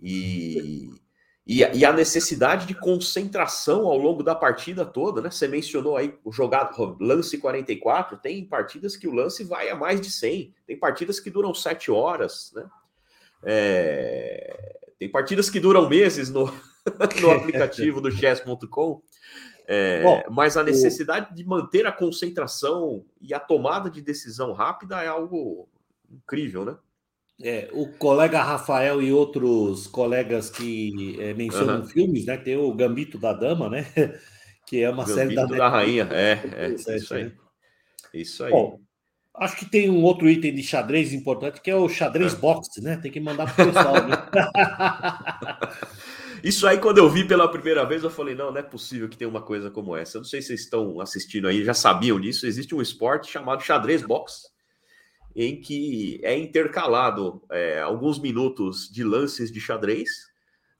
E, 0.00 0.90
e, 1.46 1.58
e, 1.60 1.84
a 1.84 1.92
necessidade 1.92 2.66
de 2.66 2.74
concentração 2.74 3.86
ao 3.86 3.98
longo 3.98 4.22
da 4.22 4.34
partida 4.34 4.86
toda, 4.86 5.20
né? 5.20 5.30
Você 5.30 5.46
mencionou 5.46 5.96
aí 5.96 6.14
o 6.24 6.32
jogado 6.32 6.96
lance 6.98 7.36
44, 7.36 8.16
tem 8.16 8.44
partidas 8.44 8.96
que 8.96 9.06
o 9.06 9.12
lance 9.12 9.44
vai 9.44 9.68
a 9.68 9.76
mais 9.76 10.00
de 10.00 10.10
100, 10.10 10.54
tem 10.66 10.78
partidas 10.78 11.20
que 11.20 11.30
duram 11.30 11.54
7 11.54 11.90
horas, 11.90 12.52
né? 12.54 12.64
É, 13.44 14.78
tem 14.98 15.10
partidas 15.10 15.50
que 15.50 15.60
duram 15.60 15.88
meses 15.88 16.30
no, 16.30 16.52
no 17.20 17.30
aplicativo 17.30 18.00
do 18.00 18.10
chess.com. 18.10 19.02
É, 19.66 20.26
mas 20.30 20.56
a 20.56 20.64
necessidade 20.64 21.32
o... 21.32 21.34
de 21.34 21.44
manter 21.44 21.86
a 21.86 21.92
concentração 21.92 23.04
e 23.20 23.32
a 23.32 23.40
tomada 23.40 23.88
de 23.88 24.02
decisão 24.02 24.52
rápida 24.52 25.02
é 25.02 25.06
algo 25.06 25.68
incrível, 26.10 26.64
né? 26.64 26.76
É, 27.42 27.68
o 27.72 27.88
colega 27.88 28.42
Rafael 28.42 29.02
e 29.02 29.12
outros 29.12 29.86
colegas 29.86 30.50
que 30.50 31.16
é, 31.18 31.32
mencionam 31.34 31.80
uhum. 31.80 31.86
filmes, 31.86 32.26
né? 32.26 32.36
Tem 32.36 32.56
o 32.56 32.72
Gambito 32.74 33.18
da 33.18 33.32
Dama, 33.32 33.68
né? 33.68 33.86
Que 34.64 34.80
é 34.80 34.88
uma 34.88 35.04
Gambito 35.04 35.18
série 35.18 35.34
da, 35.34 35.44
da 35.44 35.68
Rainha. 35.68 36.08
É, 36.12 36.38
é, 36.56 36.68
isso 36.70 37.14
aí. 37.14 37.24
Né? 37.24 37.32
Isso 38.14 38.44
aí. 38.44 38.52
Bom, 38.52 38.78
acho 39.34 39.56
que 39.56 39.68
tem 39.68 39.90
um 39.90 40.02
outro 40.02 40.30
item 40.30 40.54
de 40.54 40.62
xadrez 40.62 41.12
importante 41.12 41.60
que 41.60 41.70
é 41.70 41.74
o 41.74 41.88
xadrez 41.88 42.32
é. 42.32 42.36
box, 42.36 42.80
né? 42.80 42.96
Tem 42.96 43.10
que 43.10 43.20
mandar 43.20 43.52
para 43.52 43.64
o 43.64 43.66
pessoal. 43.66 44.06
Né? 44.06 44.16
Isso 46.42 46.66
aí, 46.66 46.78
quando 46.78 46.98
eu 46.98 47.08
vi 47.08 47.24
pela 47.24 47.48
primeira 47.48 47.84
vez, 47.84 48.02
eu 48.02 48.10
falei: 48.10 48.34
não, 48.34 48.50
não 48.50 48.58
é 48.58 48.62
possível 48.62 49.08
que 49.08 49.16
tenha 49.16 49.28
uma 49.28 49.42
coisa 49.42 49.70
como 49.70 49.96
essa. 49.96 50.16
Eu 50.16 50.20
não 50.20 50.28
sei 50.28 50.40
se 50.40 50.48
vocês 50.48 50.60
estão 50.60 51.00
assistindo 51.00 51.46
aí, 51.46 51.64
já 51.64 51.74
sabiam 51.74 52.20
disso. 52.20 52.46
Existe 52.46 52.74
um 52.74 52.82
esporte 52.82 53.30
chamado 53.30 53.62
xadrez 53.62 54.02
box, 54.02 54.50
em 55.36 55.60
que 55.60 56.20
é 56.22 56.36
intercalado 56.36 57.42
é, 57.50 57.80
alguns 57.80 58.18
minutos 58.18 58.90
de 58.90 59.04
lances 59.04 59.52
de 59.52 59.60
xadrez 59.60 60.08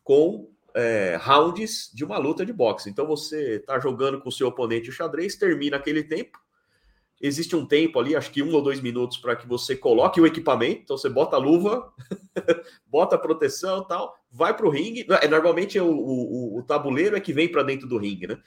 com 0.03 0.51
é, 0.75 1.19
rounds 1.21 1.91
de 1.95 2.05
uma 2.05 2.19
luta 2.19 2.45
de 2.45 2.53
boxe. 2.53 2.91
Então 2.91 3.07
você 3.07 3.57
está 3.57 3.79
jogando 3.79 4.21
com 4.21 4.29
o 4.29 4.33
seu 4.33 4.49
oponente 4.49 4.91
o 4.91 4.93
xadrez, 4.93 5.37
termina 5.37 5.77
aquele 5.77 6.03
tempo 6.03 6.43
existe 7.23 7.55
um 7.55 7.65
tempo 7.65 8.01
ali, 8.01 8.17
acho 8.17 8.33
que 8.33 8.43
um 8.43 8.53
ou 8.53 8.61
dois 8.61 8.81
minutos, 8.81 9.17
para 9.17 9.37
que 9.37 9.47
você 9.47 9.77
coloque 9.77 10.21
o 10.21 10.27
equipamento. 10.27 10.83
Então 10.83 10.99
você 10.99 11.09
bota 11.09 11.37
a 11.37 11.39
luva, 11.39 11.93
bota 12.85 13.15
a 13.15 13.19
proteção 13.19 13.87
tal, 13.87 14.13
vai 14.31 14.55
para 14.55 14.67
o 14.67 14.71
ringue. 14.71 15.07
É, 15.23 15.29
normalmente 15.29 15.79
o, 15.79 15.89
o, 15.89 16.59
o, 16.59 16.63
tabuleiro 16.65 17.17
é 17.17 17.21
que 17.21 17.33
vem 17.33 17.49
para 17.49 17.63
dentro 17.63 17.87
do 17.87 17.97
ringue, 17.97 18.27
né? 18.27 18.39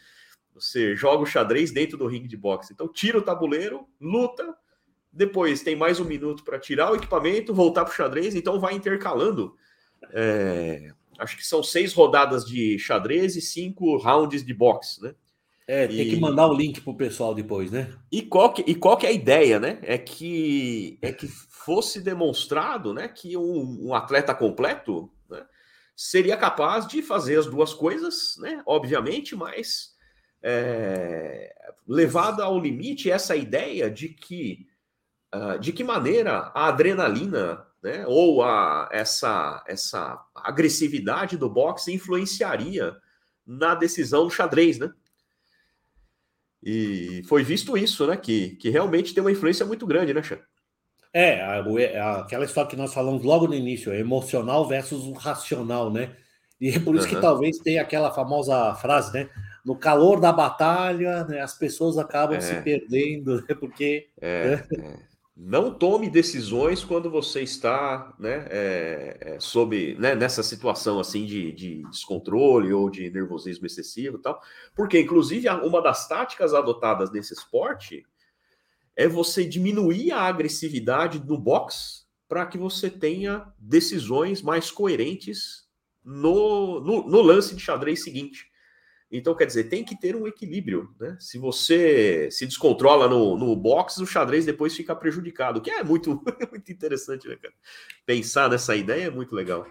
Você 0.53 0.95
joga 0.95 1.23
o 1.23 1.25
xadrez 1.25 1.71
dentro 1.71 1.97
do 1.97 2.05
ringue 2.05 2.27
de 2.27 2.35
boxe. 2.35 2.73
Então 2.73 2.87
tira 2.87 3.17
o 3.17 3.21
tabuleiro, 3.21 3.87
luta, 3.99 4.53
depois 5.11 5.63
tem 5.63 5.75
mais 5.75 5.99
um 6.01 6.05
minuto 6.05 6.43
para 6.43 6.59
tirar 6.59 6.91
o 6.91 6.95
equipamento, 6.95 7.53
voltar 7.53 7.85
para 7.85 7.93
o 7.93 7.95
xadrez, 7.95 8.35
então 8.35 8.59
vai 8.59 8.73
intercalando. 8.73 9.55
É, 10.11 10.91
acho 11.17 11.37
que 11.37 11.47
são 11.47 11.63
seis 11.63 11.93
rodadas 11.93 12.45
de 12.45 12.77
xadrez 12.77 13.37
e 13.37 13.41
cinco 13.41 13.95
rounds 13.97 14.45
de 14.45 14.53
boxe, 14.53 15.01
né? 15.01 15.15
É, 15.67 15.87
tem 15.87 16.01
e... 16.01 16.09
que 16.11 16.19
mandar 16.19 16.47
o 16.47 16.53
link 16.53 16.79
pro 16.81 16.95
pessoal 16.95 17.33
depois, 17.33 17.71
né? 17.71 17.91
E 18.11 18.21
qual 18.21 18.53
que, 18.53 18.63
e 18.67 18.75
qual 18.75 18.97
que 18.97 19.05
é 19.05 19.09
a 19.09 19.13
ideia, 19.13 19.59
né? 19.59 19.79
É 19.81 19.97
que, 19.97 20.99
é 21.01 21.11
que 21.11 21.27
fosse 21.27 22.01
demonstrado 22.01 22.93
né, 22.93 23.07
que 23.07 23.35
um, 23.35 23.87
um 23.87 23.93
atleta 23.95 24.35
completo 24.35 25.11
né, 25.27 25.43
seria 25.95 26.37
capaz 26.37 26.87
de 26.87 27.01
fazer 27.01 27.39
as 27.39 27.47
duas 27.47 27.73
coisas, 27.73 28.35
né? 28.37 28.61
Obviamente, 28.65 29.35
mas 29.35 29.95
é, 30.43 31.51
levada 31.87 32.43
ao 32.43 32.59
limite 32.59 33.09
essa 33.09 33.35
ideia 33.35 33.89
de 33.89 34.09
que 34.09 34.67
uh, 35.33 35.57
de 35.59 35.73
que 35.73 35.83
maneira 35.83 36.51
a 36.53 36.67
adrenalina 36.67 37.65
né, 37.81 38.05
ou 38.07 38.43
a, 38.43 38.87
essa, 38.91 39.63
essa 39.67 40.23
agressividade 40.35 41.37
do 41.37 41.49
boxe 41.49 41.91
influenciaria 41.91 42.95
na 43.45 43.75
decisão 43.75 44.25
do 44.25 44.31
xadrez, 44.31 44.77
né? 44.77 44.91
E 46.65 47.21
foi 47.27 47.43
visto 47.43 47.77
isso, 47.77 48.07
né? 48.07 48.17
Que, 48.17 48.55
que 48.55 48.71
realmente 48.71 49.13
tem 49.13 49.21
uma 49.21 49.31
influência 49.31 49.65
muito 49.65 49.85
grande, 49.85 50.13
né, 50.13 50.23
Xan? 50.23 50.39
É, 51.13 51.39
a, 51.41 51.63
a, 52.03 52.21
aquela 52.21 52.43
história 52.43 52.69
que 52.69 52.75
nós 52.75 52.93
falamos 52.93 53.23
logo 53.23 53.47
no 53.47 53.53
início, 53.53 53.93
emocional 53.93 54.67
versus 54.67 55.15
racional, 55.17 55.93
né? 55.93 56.15
E 56.59 56.69
é 56.69 56.79
por 56.79 56.95
isso 56.95 57.07
uhum. 57.07 57.15
que 57.15 57.21
talvez 57.21 57.57
tenha 57.59 57.81
aquela 57.81 58.11
famosa 58.11 58.73
frase, 58.75 59.13
né? 59.13 59.29
No 59.63 59.75
calor 59.75 60.19
da 60.19 60.31
batalha, 60.31 61.23
né, 61.25 61.39
as 61.41 61.57
pessoas 61.57 61.97
acabam 61.97 62.37
é. 62.37 62.41
se 62.41 62.55
perdendo, 62.61 63.41
né? 63.41 63.55
Porque. 63.59 64.07
É, 64.19 64.55
né? 64.55 64.63
é 64.71 65.14
não 65.35 65.73
tome 65.73 66.09
decisões 66.09 66.83
quando 66.83 67.09
você 67.09 67.41
está 67.41 68.15
né, 68.17 68.47
é, 68.49 69.17
é, 69.19 69.39
sob 69.39 69.95
né, 69.95 70.15
nessa 70.15 70.41
situação 70.41 70.97
assim 70.97 71.25
de, 71.25 71.51
de, 71.51 71.83
descontrole 71.89 72.71
ou 72.71 72.89
de 72.89 73.09
nervosismo 73.11 73.65
excessivo 73.65 74.17
tal, 74.17 74.41
porque 74.73 74.99
inclusive 74.99 75.49
uma 75.49 75.81
das 75.81 76.07
táticas 76.07 76.53
adotadas 76.53 77.11
nesse 77.11 77.33
esporte 77.33 78.05
é 78.95 79.09
você 79.09 79.43
diminuir 79.43 80.13
a 80.13 80.21
agressividade 80.21 81.19
no 81.19 81.37
box 81.37 82.07
para 82.29 82.45
que 82.45 82.57
você 82.57 82.89
tenha 82.89 83.45
decisões 83.59 84.41
mais 84.41 84.71
coerentes 84.71 85.67
no, 86.03 86.79
no, 86.79 87.07
no 87.09 87.21
lance 87.21 87.53
de 87.55 87.61
xadrez 87.61 88.03
seguinte. 88.03 88.49
Então, 89.17 89.35
quer 89.35 89.45
dizer, 89.45 89.65
tem 89.65 89.83
que 89.83 89.99
ter 89.99 90.15
um 90.15 90.27
equilíbrio, 90.27 90.93
né? 90.99 91.15
Se 91.19 91.37
você 91.37 92.29
se 92.31 92.45
descontrola 92.45 93.07
no, 93.07 93.37
no 93.37 93.55
box, 93.55 93.97
o 93.99 94.05
xadrez 94.05 94.45
depois 94.45 94.75
fica 94.75 94.95
prejudicado, 94.95 95.61
que 95.61 95.71
é 95.71 95.83
muito, 95.83 96.21
muito 96.51 96.71
interessante, 96.71 97.27
né, 97.27 97.35
cara? 97.35 97.53
Pensar 98.05 98.49
nessa 98.49 98.75
ideia 98.75 99.05
é 99.05 99.09
muito 99.09 99.35
legal. 99.35 99.65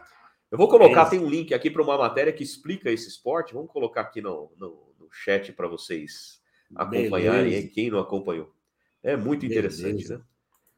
Eu 0.51 0.59
vou 0.59 0.69
colocar, 0.69 1.07
é 1.07 1.11
tem 1.11 1.19
um 1.19 1.29
link 1.29 1.53
aqui 1.53 1.71
para 1.71 1.83
uma 1.83 1.99
matéria 1.99 2.33
que 2.33 2.43
explica 2.43 2.91
esse 2.91 3.09
esporte. 3.09 3.55
Vamos 3.55 3.71
colocar 3.71 4.03
aqui 4.03 4.21
no, 4.21 4.53
no, 4.57 4.95
no 4.99 5.09
chat 5.11 5.53
para 5.53 5.67
vocês 5.67 6.41
acompanharem, 6.75 7.51
Beleza. 7.51 7.69
quem 7.69 7.91
não 7.91 7.99
acompanhou. 7.99 8.53
É 9.03 9.17
muito 9.17 9.45
interessante, 9.45 9.95
Beleza. 9.95 10.19
né? 10.19 10.25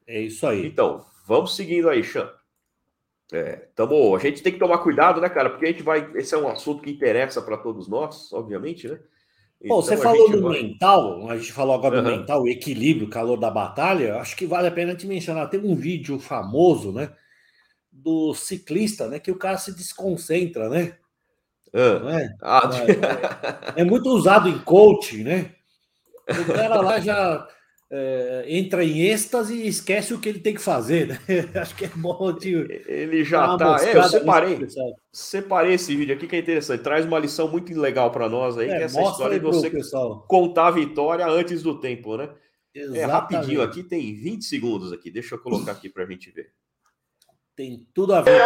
É 0.06 0.20
isso 0.20 0.46
aí. 0.46 0.66
Então, 0.66 1.04
vamos 1.26 1.54
seguindo 1.54 1.88
aí, 1.88 2.02
Xan. 2.02 2.32
É, 3.32 3.68
tamo, 3.74 4.14
a 4.14 4.18
gente 4.20 4.42
tem 4.42 4.52
que 4.52 4.58
tomar 4.58 4.78
cuidado, 4.78 5.20
né, 5.20 5.28
cara? 5.28 5.50
Porque 5.50 5.66
a 5.66 5.68
gente 5.68 5.82
vai. 5.82 6.08
Esse 6.14 6.34
é 6.34 6.38
um 6.38 6.48
assunto 6.48 6.82
que 6.82 6.90
interessa 6.90 7.42
para 7.42 7.56
todos 7.56 7.88
nós, 7.88 8.32
obviamente, 8.32 8.86
né? 8.88 8.98
Então, 9.60 9.76
Bom, 9.76 9.82
você 9.82 9.96
falou 9.96 10.30
do 10.30 10.42
vai... 10.42 10.62
mental, 10.62 11.28
a 11.28 11.36
gente 11.36 11.52
falou 11.52 11.74
agora 11.74 11.96
uhum. 11.96 12.04
do 12.04 12.10
mental, 12.10 12.42
o 12.42 12.48
equilíbrio, 12.48 13.06
o 13.06 13.10
calor 13.10 13.36
da 13.36 13.50
batalha. 13.50 14.16
Acho 14.16 14.36
que 14.36 14.46
vale 14.46 14.68
a 14.68 14.72
pena 14.72 14.94
te 14.94 15.06
mencionar. 15.06 15.48
Tem 15.48 15.58
um 15.58 15.74
vídeo 15.74 16.20
famoso, 16.20 16.92
né? 16.92 17.10
Do 17.90 18.32
ciclista, 18.34 19.08
né? 19.08 19.18
Que 19.18 19.30
o 19.30 19.38
cara 19.38 19.58
se 19.58 19.74
desconcentra, 19.74 20.68
né? 20.68 20.96
Uhum. 21.72 22.08
É? 22.10 22.36
Ah, 22.42 22.70
é, 23.76 23.80
é, 23.80 23.84
muito 23.84 24.08
usado 24.10 24.48
em 24.48 24.58
coaching, 24.58 25.24
né? 25.24 25.50
O 26.28 26.52
cara 26.52 26.80
lá 26.80 27.00
já 27.00 27.48
é, 27.90 28.44
entra 28.48 28.84
em 28.84 29.02
êxtase 29.02 29.54
e 29.54 29.68
esquece 29.68 30.12
o 30.12 30.18
que 30.18 30.28
ele 30.28 30.40
tem 30.40 30.54
que 30.54 30.60
fazer, 30.60 31.06
né? 31.06 31.18
Acho 31.60 31.74
que 31.76 31.84
é 31.84 31.90
bom 31.94 32.32
de. 32.32 32.54
Ele 32.86 33.24
já 33.24 33.56
tá. 33.56 33.76
É, 33.80 33.96
eu 33.96 34.02
separei. 34.04 34.66
Separei 35.12 35.74
esse 35.74 35.94
vídeo 35.94 36.14
aqui 36.14 36.26
que 36.26 36.36
é 36.36 36.38
interessante. 36.40 36.82
Traz 36.82 37.06
uma 37.06 37.18
lição 37.18 37.48
muito 37.48 37.72
legal 37.78 38.10
para 38.10 38.28
nós 38.28 38.58
aí, 38.58 38.68
é, 38.68 38.76
que 38.76 38.82
é 38.82 38.84
essa 38.86 39.00
história 39.02 39.38
de 39.38 39.44
você 39.44 39.70
contar 40.26 40.68
a 40.68 40.72
vitória 40.72 41.26
antes 41.26 41.62
do 41.62 41.78
tempo, 41.78 42.16
né? 42.16 42.28
Exatamente. 42.74 43.00
É 43.00 43.04
rapidinho 43.06 43.62
aqui, 43.62 43.82
tem 43.82 44.14
20 44.14 44.44
segundos 44.44 44.92
aqui. 44.92 45.10
Deixa 45.10 45.36
eu 45.36 45.38
colocar 45.38 45.72
aqui 45.72 45.88
para 45.88 46.02
a 46.02 46.06
gente 46.06 46.30
ver. 46.30 46.52
Tem 47.54 47.86
tudo 47.94 48.14
a 48.14 48.20
ver. 48.20 48.38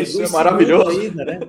Isso 0.00 0.22
é 0.22 0.28
maravilhoso. 0.28 1.00
Ainda, 1.00 1.24
né? 1.24 1.40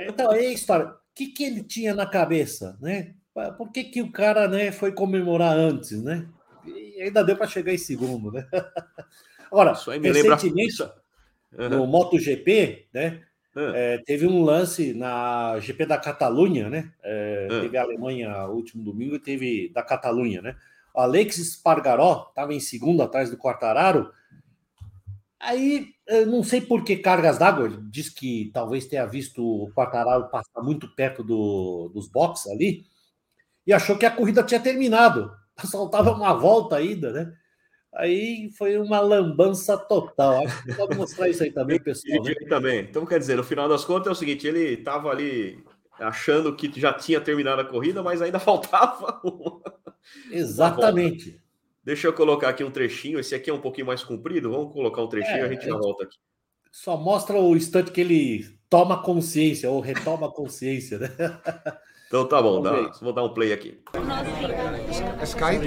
Então, 0.00 0.32
é 0.32 0.40
a 0.40 0.52
história. 0.52 0.86
O 0.86 0.94
que, 1.14 1.28
que 1.28 1.44
ele 1.44 1.62
tinha 1.62 1.94
na 1.94 2.06
cabeça, 2.06 2.76
né? 2.80 3.14
Por 3.56 3.72
que, 3.72 3.84
que 3.84 4.00
o 4.00 4.12
cara 4.12 4.46
né, 4.46 4.70
foi 4.70 4.92
comemorar 4.92 5.56
antes, 5.56 6.02
né? 6.02 6.26
E 6.66 7.02
ainda 7.02 7.24
deu 7.24 7.36
para 7.36 7.46
chegar 7.46 7.72
em 7.72 7.78
segundo, 7.78 8.30
né? 8.30 8.46
Agora, 9.50 9.72
recentemente, 9.72 10.82
lembra... 10.82 10.94
uhum. 11.58 11.68
no 11.68 11.86
MotoGP, 11.86 12.86
né? 12.92 13.22
Uhum. 13.56 13.72
É, 13.72 13.98
teve 13.98 14.26
um 14.26 14.42
lance 14.42 14.92
na 14.94 15.58
GP 15.60 15.86
da 15.86 15.98
Catalunha, 15.98 16.68
né? 16.68 16.90
É, 17.02 17.48
uhum. 17.50 17.60
Teve 17.60 17.76
a 17.76 17.82
Alemanha 17.82 18.46
último 18.46 18.82
domingo 18.82 19.14
e 19.14 19.20
teve 19.20 19.70
da 19.72 19.82
Catalunha, 19.82 20.42
né? 20.42 20.56
O 20.92 21.00
Alex 21.00 21.36
Spargaró 21.36 22.26
estava 22.28 22.54
em 22.54 22.60
segundo 22.60 23.02
atrás 23.02 23.30
do 23.30 23.36
Quartararo. 23.36 24.12
Aí, 25.44 25.88
não 26.26 26.42
sei 26.42 26.60
por 26.60 26.82
que 26.82 26.96
cargas 26.96 27.38
d'água, 27.38 27.66
ele 27.66 27.78
diz 27.90 28.08
que 28.08 28.50
talvez 28.52 28.86
tenha 28.86 29.04
visto 29.04 29.44
o 29.44 29.70
Quartararo 29.74 30.30
passar 30.30 30.62
muito 30.62 30.88
perto 30.94 31.22
do, 31.22 31.90
dos 31.92 32.08
boxes 32.08 32.50
ali 32.50 32.84
e 33.66 33.72
achou 33.72 33.96
que 33.96 34.06
a 34.06 34.10
corrida 34.10 34.42
tinha 34.42 34.60
terminado. 34.60 35.30
Faltava 35.70 36.12
uma 36.12 36.32
volta 36.34 36.76
ainda, 36.76 37.12
né? 37.12 37.32
Aí 37.94 38.50
foi 38.58 38.76
uma 38.76 39.00
lambança 39.00 39.76
total. 39.76 40.44
Acho 40.44 40.64
que 40.64 40.74
pode 40.74 40.96
mostrar 40.96 41.28
isso 41.28 41.44
aí 41.44 41.52
também, 41.52 41.78
pessoal. 41.78 42.24
Né? 42.24 42.34
também. 42.48 42.80
Então, 42.80 43.06
quer 43.06 43.20
dizer, 43.20 43.36
no 43.36 43.44
final 43.44 43.68
das 43.68 43.84
contas 43.84 44.08
é 44.08 44.10
o 44.10 44.16
seguinte: 44.16 44.46
ele 44.46 44.74
estava 44.74 45.10
ali 45.10 45.62
achando 46.00 46.56
que 46.56 46.72
já 46.80 46.92
tinha 46.92 47.20
terminado 47.20 47.60
a 47.60 47.64
corrida, 47.64 48.02
mas 48.02 48.20
ainda 48.20 48.38
faltava. 48.40 49.22
Exatamente. 50.30 51.40
Deixa 51.84 52.08
eu 52.08 52.12
colocar 52.12 52.48
aqui 52.48 52.64
um 52.64 52.70
trechinho. 52.70 53.18
Esse 53.18 53.34
aqui 53.34 53.50
é 53.50 53.54
um 53.54 53.60
pouquinho 53.60 53.86
mais 53.86 54.02
comprido. 54.02 54.50
Vamos 54.50 54.72
colocar 54.72 55.02
um 55.02 55.08
trechinho 55.08 55.36
e 55.36 55.40
é, 55.40 55.44
a 55.44 55.48
gente 55.48 55.66
já 55.66 55.76
volta 55.76 56.04
aqui. 56.04 56.16
Só 56.72 56.96
mostra 56.96 57.38
o 57.38 57.54
instante 57.54 57.92
que 57.92 58.00
ele 58.00 58.58
toma 58.70 59.02
consciência 59.02 59.70
ou 59.70 59.80
retoma 59.80 60.30
consciência, 60.32 60.98
né? 60.98 61.08
Então 62.06 62.28
tá 62.28 62.40
bom, 62.40 62.62
dá, 62.62 62.92
vou 63.00 63.12
dar 63.12 63.24
um 63.24 63.34
play 63.34 63.52
aqui. 63.52 63.82
Skype, 65.24 65.66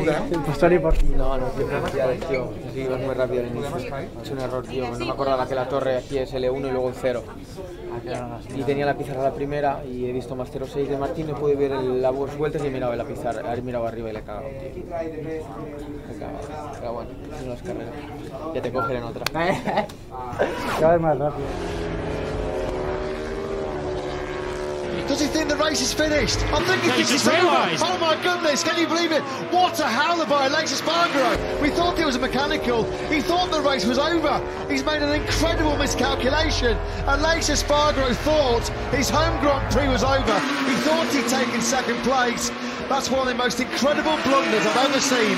No, 1.18 1.38
no, 1.38 1.50
tío, 1.52 2.28
tío. 2.30 2.54
Sí, 2.74 2.80
ibas 2.82 3.02
muy 3.02 3.16
rápido 3.16 3.42
al 3.42 3.48
inicio. 3.48 3.78
Es 4.22 4.32
un 4.32 4.40
error, 4.40 4.66
tío. 4.66 4.90
No 4.92 5.06
me 5.06 5.12
acordaba 5.12 5.46
que 5.46 5.56
la 5.56 5.68
torre 5.68 5.98
aquí 5.98 6.20
es 6.20 6.34
L1 6.34 6.70
y 6.70 6.72
luego 6.72 6.88
el 6.88 6.96
0. 6.96 7.24
Y 8.56 8.64
tenía 8.64 8.86
la 8.86 8.98
pizarra 8.98 9.24
la 9.24 9.34
primera 9.34 9.84
y 9.86 10.06
he 10.06 10.12
visto 10.12 10.36
más 10.36 10.50
06 10.50 10.90
de 10.90 10.98
Martín, 10.98 11.28
no 11.28 11.36
pude 11.36 11.56
ver 11.56 11.72
las 11.72 12.38
vueltas 12.38 12.64
y 12.64 12.68
he 12.68 12.72
mirado 12.72 12.96
la 12.96 13.06
pizarra, 13.06 13.54
he 13.54 13.62
mirado 13.62 13.88
arriba 13.88 14.10
y 14.10 14.14
le 14.14 14.20
he 14.20 14.24
cagado. 14.24 14.48
Tío. 14.48 14.84
Le 15.24 15.38
he 15.38 16.20
cagado. 16.20 16.40
Pero 16.80 16.94
bueno, 16.94 17.10
no 17.46 17.54
es 17.54 17.62
carrera. 17.62 17.92
Ya 18.54 18.62
te 18.62 18.72
cogeré 18.72 19.00
en 19.00 19.04
otra. 19.04 19.26
Cada 20.80 20.94
vez 20.94 21.02
más 21.02 21.18
rápido. 21.18 21.48
Does 25.08 25.22
he 25.22 25.28
think 25.28 25.50
the 25.50 25.56
race 25.56 25.82
is 25.82 25.94
finished? 25.94 26.40
I 26.52 26.64
think 26.66 26.82
he 26.82 26.90
thinks 26.90 27.12
it's 27.12 27.26
realised. 27.28 27.84
over. 27.84 27.94
Oh 27.94 27.98
my 28.00 28.22
goodness, 28.24 28.64
can 28.64 28.80
you 28.80 28.88
believe 28.88 29.12
it? 29.12 29.22
What 29.52 29.80
a 29.80 29.86
howler 29.86 30.26
by 30.26 30.48
Alexis 30.48 30.82
Spargaro. 30.82 31.62
We 31.62 31.70
thought 31.70 32.00
it 32.00 32.06
was 32.06 32.16
a 32.16 32.20
mechanical. 32.20 32.84
He 33.10 33.22
thought 33.22 33.52
the 33.52 33.62
race 33.62 33.86
was 33.86 33.98
over. 34.00 34.42
He's 34.70 34.84
made 34.84 35.02
an 35.02 35.14
incredible 35.14 35.78
miscalculation. 35.78 36.78
Alexis 37.08 37.64
Spargaro 37.64 38.14
thought 38.18 38.68
his 38.96 39.10
home 39.10 39.40
Grand 39.42 39.72
Prix 39.72 39.88
was 39.88 40.04
over. 40.04 40.40
He 40.70 40.76
thought 40.88 41.08
he'd 41.14 41.28
taken 41.28 41.62
second 41.62 41.98
place. 42.04 42.50
That's 42.90 43.10
one 43.10 43.22
of 43.22 43.28
the 43.28 43.36
most 43.36 43.60
incredible 43.60 44.18
blunders 44.24 44.66
I've 44.66 44.90
ever 44.90 45.00
seen. 45.00 45.38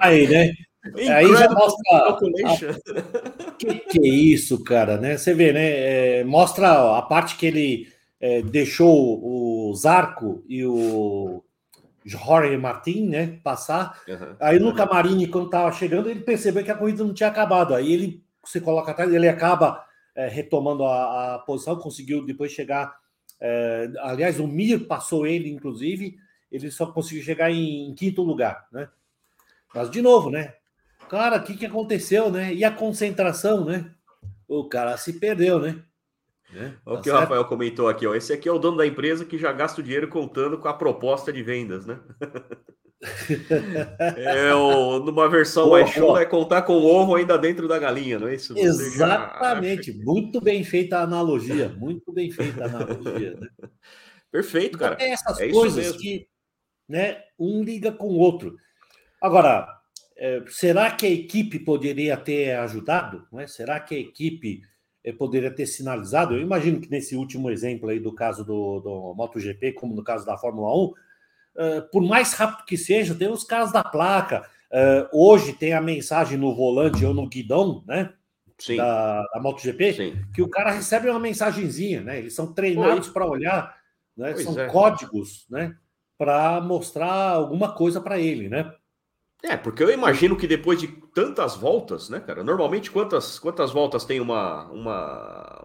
Aí, 0.00 0.26
né? 0.28 0.52
Aí 0.82 1.28
já 1.28 1.50
mostra. 1.50 1.98
A... 1.98 3.54
Que, 3.58 3.74
que 3.74 3.98
é 3.98 4.08
isso, 4.08 4.62
cara, 4.64 4.96
né? 4.96 5.16
Você 5.18 5.34
vê, 5.34 5.52
né? 5.52 6.20
É, 6.20 6.24
mostra 6.24 6.96
a 6.96 7.02
parte 7.02 7.36
que 7.36 7.46
ele 7.46 7.88
é, 8.18 8.40
deixou 8.42 9.20
o 9.22 9.74
Zarco 9.74 10.42
e 10.48 10.64
o 10.64 11.44
Jorge 12.04 12.56
Martin, 12.56 13.08
né? 13.08 13.38
Passar. 13.42 14.00
Uhum. 14.08 14.36
Aí 14.40 14.58
no 14.58 14.74
camarim, 14.74 15.26
quando 15.26 15.50
tava 15.50 15.70
chegando, 15.72 16.08
ele 16.08 16.20
percebeu 16.20 16.64
que 16.64 16.70
a 16.70 16.76
corrida 16.76 17.04
não 17.04 17.12
tinha 17.12 17.28
acabado. 17.28 17.74
Aí 17.74 17.92
ele 17.92 18.24
se 18.44 18.60
coloca 18.60 18.90
atrás, 18.90 19.12
ele 19.12 19.28
acaba 19.28 19.84
é, 20.14 20.28
retomando 20.28 20.84
a, 20.84 21.34
a, 21.34 21.38
posição, 21.40 21.76
conseguiu 21.76 22.24
depois 22.24 22.52
chegar. 22.52 22.98
É, 23.38 23.90
aliás, 23.98 24.40
o 24.40 24.46
Mir 24.46 24.86
passou 24.86 25.26
ele, 25.26 25.50
inclusive, 25.50 26.16
ele 26.50 26.70
só 26.70 26.86
conseguiu 26.86 27.22
chegar 27.22 27.50
em, 27.50 27.88
em 27.88 27.94
quinto 27.94 28.22
lugar, 28.22 28.66
né? 28.72 28.88
Mas 29.74 29.90
de 29.90 30.02
novo, 30.02 30.30
né? 30.30 30.54
Cara, 31.10 31.38
o 31.38 31.42
que, 31.42 31.56
que 31.56 31.66
aconteceu, 31.66 32.30
né? 32.30 32.54
E 32.54 32.62
a 32.62 32.70
concentração, 32.70 33.64
né? 33.64 33.90
O 34.46 34.68
cara 34.68 34.96
se 34.96 35.14
perdeu, 35.14 35.58
né? 35.58 35.82
É, 36.54 36.70
o 36.86 36.94
tá 36.94 36.98
que 36.98 37.10
certo? 37.10 37.16
o 37.16 37.20
Rafael 37.20 37.44
comentou 37.46 37.88
aqui, 37.88 38.06
ó. 38.06 38.14
Esse 38.14 38.32
aqui 38.32 38.48
é 38.48 38.52
o 38.52 38.60
dono 38.60 38.76
da 38.76 38.86
empresa 38.86 39.24
que 39.24 39.36
já 39.36 39.50
gasta 39.50 39.80
o 39.80 39.82
dinheiro 39.82 40.06
contando 40.06 40.56
com 40.56 40.68
a 40.68 40.72
proposta 40.72 41.32
de 41.32 41.42
vendas, 41.42 41.84
né? 41.84 41.98
é 44.16 44.54
o, 44.54 45.00
numa 45.00 45.28
versão 45.28 45.70
mais 45.70 45.90
show, 45.90 46.16
é 46.16 46.24
contar 46.24 46.62
com 46.62 46.74
o 46.74 46.86
ovo 46.86 47.16
ainda 47.16 47.36
dentro 47.36 47.66
da 47.66 47.76
galinha, 47.76 48.20
não 48.20 48.28
é 48.28 48.36
isso? 48.36 48.56
Exatamente, 48.56 49.92
muito 49.92 50.40
bem 50.40 50.62
feita 50.62 50.98
a 50.98 51.02
analogia, 51.02 51.70
muito 51.70 52.12
bem 52.12 52.30
feita 52.30 52.62
a 52.62 52.66
analogia. 52.68 53.34
Né? 53.34 53.48
Perfeito, 54.30 54.76
então, 54.76 54.90
cara. 54.90 54.94
Então, 54.94 55.12
essas 55.12 55.40
é 55.40 55.48
coisas 55.48 55.96
que 55.96 56.28
né, 56.88 57.20
um 57.36 57.64
liga 57.64 57.90
com 57.90 58.06
o 58.06 58.18
outro. 58.18 58.54
Agora, 59.20 59.66
é, 59.66 59.79
será 60.48 60.90
que 60.90 61.06
a 61.06 61.10
equipe 61.10 61.58
poderia 61.58 62.16
ter 62.16 62.56
ajudado? 62.56 63.26
É? 63.38 63.46
Será 63.46 63.80
que 63.80 63.94
a 63.94 63.98
equipe 63.98 64.62
é, 65.02 65.12
poderia 65.12 65.50
ter 65.50 65.66
sinalizado? 65.66 66.34
Eu 66.34 66.40
imagino 66.40 66.80
que 66.80 66.90
nesse 66.90 67.16
último 67.16 67.50
exemplo 67.50 67.88
aí 67.88 67.98
do 67.98 68.12
caso 68.14 68.44
do, 68.44 68.80
do 68.80 69.14
MotoGP, 69.14 69.72
como 69.72 69.94
no 69.94 70.04
caso 70.04 70.26
da 70.26 70.36
Fórmula 70.36 70.74
1, 70.74 70.92
é, 71.56 71.80
por 71.80 72.02
mais 72.02 72.34
rápido 72.34 72.66
que 72.66 72.76
seja, 72.76 73.14
tem 73.14 73.28
os 73.28 73.44
casos 73.44 73.72
da 73.72 73.82
placa. 73.82 74.46
hoje 75.12 75.52
tem 75.54 75.72
a 75.72 75.80
mensagem 75.80 76.38
no 76.38 76.54
volante 76.54 77.04
ou 77.04 77.14
no 77.14 77.28
guidão, 77.28 77.82
né? 77.86 78.12
Sim. 78.60 78.76
Da, 78.76 79.22
da 79.32 79.40
MotoGP, 79.40 79.92
Sim. 79.94 80.24
que 80.34 80.42
o 80.42 80.48
cara 80.48 80.70
recebe 80.70 81.08
uma 81.08 81.18
mensagenzinha, 81.18 82.02
né? 82.02 82.18
Eles 82.18 82.34
são 82.34 82.52
treinados 82.52 83.08
para 83.08 83.26
olhar, 83.26 83.74
né? 84.14 84.36
São 84.36 84.58
é. 84.60 84.66
códigos, 84.66 85.46
né? 85.48 85.74
Para 86.18 86.60
mostrar 86.60 87.30
alguma 87.30 87.72
coisa 87.72 88.02
para 88.02 88.18
ele, 88.18 88.50
né? 88.50 88.70
É, 89.42 89.56
porque 89.56 89.82
eu 89.82 89.90
imagino 89.90 90.36
que 90.36 90.46
depois 90.46 90.78
de 90.78 90.88
tantas 91.14 91.56
voltas, 91.56 92.10
né, 92.10 92.20
cara? 92.20 92.44
Normalmente 92.44 92.90
quantas, 92.90 93.38
quantas 93.38 93.70
voltas 93.70 94.04
tem 94.04 94.20
uma. 94.20 94.70
uma 94.70 95.64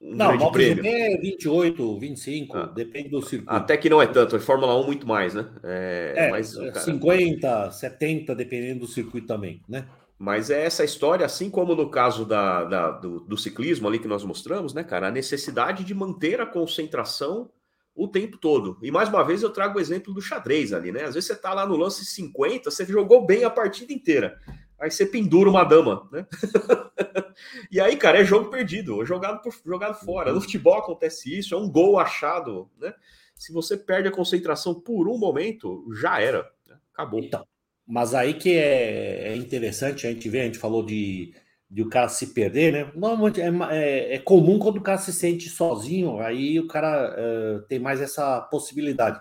um 0.00 0.16
não, 0.16 0.36
grande 0.36 0.52
prêmio? 0.52 0.84
é 0.84 1.16
28, 1.16 1.98
25, 1.98 2.56
ah, 2.56 2.66
depende 2.66 3.08
do 3.08 3.22
circuito. 3.22 3.52
Até 3.52 3.76
que 3.76 3.88
não 3.88 4.02
é 4.02 4.06
tanto, 4.06 4.34
a 4.34 4.40
Fórmula 4.40 4.76
1 4.80 4.84
muito 4.84 5.06
mais, 5.06 5.32
né? 5.32 5.48
É, 5.62 6.14
é 6.16 6.30
mas, 6.30 6.54
cara... 6.54 6.80
50, 6.80 7.70
70, 7.70 8.34
dependendo 8.34 8.80
do 8.80 8.86
circuito 8.86 9.28
também, 9.28 9.62
né? 9.68 9.86
Mas 10.18 10.50
é 10.50 10.64
essa 10.64 10.84
história, 10.84 11.24
assim 11.24 11.50
como 11.50 11.74
no 11.74 11.88
caso 11.88 12.24
da, 12.24 12.64
da 12.64 12.90
do, 12.92 13.20
do, 13.20 13.36
ciclismo 13.36 13.88
ali 13.88 13.98
que 13.98 14.06
nós 14.06 14.24
mostramos, 14.24 14.72
né, 14.74 14.84
cara? 14.84 15.08
A 15.08 15.10
necessidade 15.10 15.82
de 15.82 15.94
manter 15.94 16.40
a 16.40 16.46
concentração 16.46 17.50
o 17.94 18.08
tempo 18.08 18.38
todo. 18.38 18.78
E 18.82 18.90
mais 18.90 19.08
uma 19.08 19.24
vez 19.24 19.42
eu 19.42 19.50
trago 19.50 19.78
o 19.78 19.80
exemplo 19.80 20.12
do 20.14 20.20
xadrez 20.20 20.72
ali, 20.72 20.92
né? 20.92 21.04
Às 21.04 21.14
vezes 21.14 21.28
você 21.28 21.36
tá 21.36 21.52
lá 21.52 21.66
no 21.66 21.76
lance 21.76 22.04
50, 22.04 22.70
você 22.70 22.84
jogou 22.86 23.26
bem 23.26 23.44
a 23.44 23.50
partida 23.50 23.92
inteira. 23.92 24.38
Aí 24.78 24.90
você 24.90 25.06
pendura 25.06 25.48
uma 25.48 25.62
dama, 25.62 26.08
né? 26.10 26.26
e 27.70 27.80
aí, 27.80 27.96
cara, 27.96 28.20
é 28.20 28.24
jogo 28.24 28.50
perdido, 28.50 29.04
jogado, 29.04 29.40
por, 29.40 29.54
jogado 29.64 29.94
fora. 30.04 30.32
No 30.32 30.40
futebol 30.40 30.78
acontece 30.78 31.38
isso, 31.38 31.54
é 31.54 31.58
um 31.58 31.70
gol 31.70 31.98
achado, 31.98 32.68
né? 32.80 32.92
Se 33.36 33.52
você 33.52 33.76
perde 33.76 34.08
a 34.08 34.12
concentração 34.12 34.74
por 34.74 35.08
um 35.08 35.18
momento, 35.18 35.86
já 35.94 36.20
era. 36.20 36.50
Né? 36.66 36.76
Acabou. 36.92 37.20
Então, 37.20 37.46
mas 37.86 38.14
aí 38.14 38.34
que 38.34 38.56
é, 38.56 39.28
é 39.28 39.36
interessante 39.36 40.06
a 40.06 40.10
gente 40.10 40.28
ver, 40.28 40.40
a 40.40 40.44
gente 40.44 40.58
falou 40.58 40.84
de 40.84 41.34
de 41.72 41.80
o 41.80 41.88
cara 41.88 42.06
se 42.10 42.34
perder, 42.34 42.70
né? 42.70 42.92
Normalmente 42.94 43.40
é, 43.40 43.50
é, 43.70 44.14
é, 44.16 44.18
comum 44.18 44.58
quando 44.58 44.76
o 44.76 44.82
cara 44.82 44.98
se 44.98 45.10
sente 45.10 45.48
sozinho, 45.48 46.20
aí 46.20 46.60
o 46.60 46.66
cara 46.66 47.16
uh, 47.16 47.62
tem 47.62 47.78
mais 47.78 47.98
essa 47.98 48.42
possibilidade. 48.42 49.18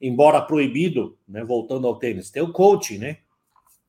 Embora 0.00 0.40
proibido, 0.40 1.18
né? 1.28 1.42
Voltando 1.42 1.88
ao 1.88 1.98
tênis, 1.98 2.30
tem 2.30 2.40
o 2.40 2.52
coaching, 2.52 2.98
né? 2.98 3.18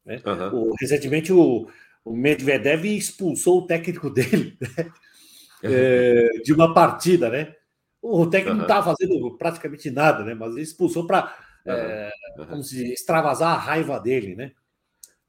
Uhum. 0.07 0.69
O, 0.71 0.75
recentemente 0.81 1.31
o, 1.31 1.67
o 2.03 2.15
Medvedev 2.15 2.85
expulsou 2.85 3.59
o 3.59 3.67
técnico 3.67 4.09
dele 4.11 4.57
né? 4.59 4.91
uhum. 5.63 5.69
é, 5.71 6.29
de 6.43 6.53
uma 6.53 6.73
partida, 6.73 7.29
né? 7.29 7.53
O 8.01 8.25
técnico 8.25 8.53
uhum. 8.53 8.57
não 8.57 8.63
estava 8.63 8.95
fazendo 8.95 9.37
praticamente 9.37 9.91
nada, 9.91 10.23
né? 10.23 10.33
Mas 10.33 10.53
ele 10.53 10.63
expulsou 10.63 11.05
para 11.05 11.37
é, 11.67 12.09
como 12.49 12.63
se 12.63 12.91
extravasar 12.91 13.53
a 13.53 13.59
raiva 13.59 13.99
dele, 13.99 14.35
né? 14.35 14.53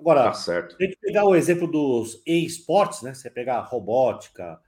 Agora, 0.03 0.25
tá 0.25 0.35
certo. 0.35 0.77
tem 0.77 0.91
que 0.91 0.97
pegar 0.97 1.25
o 1.25 1.37
exemplo 1.37 1.69
dos 1.69 2.21
e-sports, 2.27 3.03
né? 3.03 3.15
Você 3.15 3.31
pegar 3.31 3.61
robótica, 3.61 4.59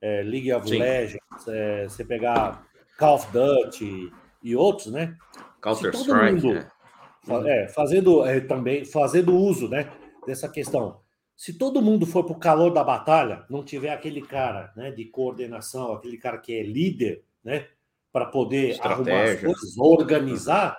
é, 0.00 0.22
League 0.22 0.50
of 0.52 0.66
Sim. 0.66 0.78
Legends, 0.78 1.48
é, 1.48 1.84
você 1.84 2.02
pegar 2.02 2.66
Call 2.98 3.16
of 3.16 3.28
Duty 3.30 4.10
e 4.42 4.56
outros, 4.56 4.90
né? 4.90 5.16
Counter 5.60 5.94
Strike, 5.94 6.46
mundo, 6.46 6.54
né? 6.54 7.62
é, 7.62 7.68
fazendo 7.68 8.24
é, 8.24 8.40
também 8.40 8.86
fazendo 8.86 9.36
uso, 9.36 9.68
né? 9.68 9.92
Dessa 10.26 10.48
questão. 10.48 11.00
Se 11.36 11.58
todo 11.58 11.82
mundo 11.82 12.06
for 12.06 12.24
para 12.24 12.32
o 12.36 12.38
calor 12.38 12.72
da 12.72 12.82
batalha, 12.82 13.44
não 13.50 13.62
tiver 13.62 13.92
aquele 13.92 14.22
cara 14.22 14.72
né, 14.76 14.90
de 14.90 15.06
coordenação, 15.06 15.92
aquele 15.92 16.18
cara 16.18 16.36
que 16.36 16.52
é 16.52 16.62
líder, 16.62 17.24
né, 17.42 17.66
para 18.12 18.26
poder 18.26 18.72
Estratégia. 18.72 19.12
arrumar 19.14 19.32
as 19.32 19.40
coisas, 19.40 19.78
organizar, 19.78 20.78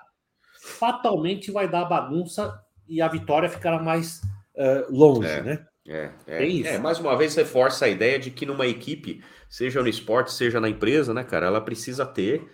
fatalmente 0.62 1.50
vai 1.50 1.68
dar 1.68 1.86
bagunça 1.86 2.64
e 2.92 3.02
a 3.02 3.08
vitória 3.08 3.50
ficará 3.50 3.82
mais 3.82 4.22
uh, 4.56 4.86
longe, 4.90 5.28
é, 5.28 5.42
né? 5.42 5.66
É, 5.88 6.12
é, 6.28 6.46
é, 6.46 6.62
é, 6.74 6.78
mais 6.78 7.00
uma 7.00 7.18
vez 7.18 7.34
reforça 7.36 7.86
a 7.86 7.90
ideia 7.90 8.20
de 8.20 8.30
que 8.30 8.46
numa 8.46 8.68
equipe, 8.68 9.24
seja 9.50 9.82
no 9.82 9.88
esporte, 9.88 10.32
seja 10.32 10.60
na 10.60 10.70
empresa, 10.70 11.14
né, 11.14 11.24
cara, 11.24 11.48
ela 11.48 11.62
precisa 11.62 12.06
ter 12.06 12.46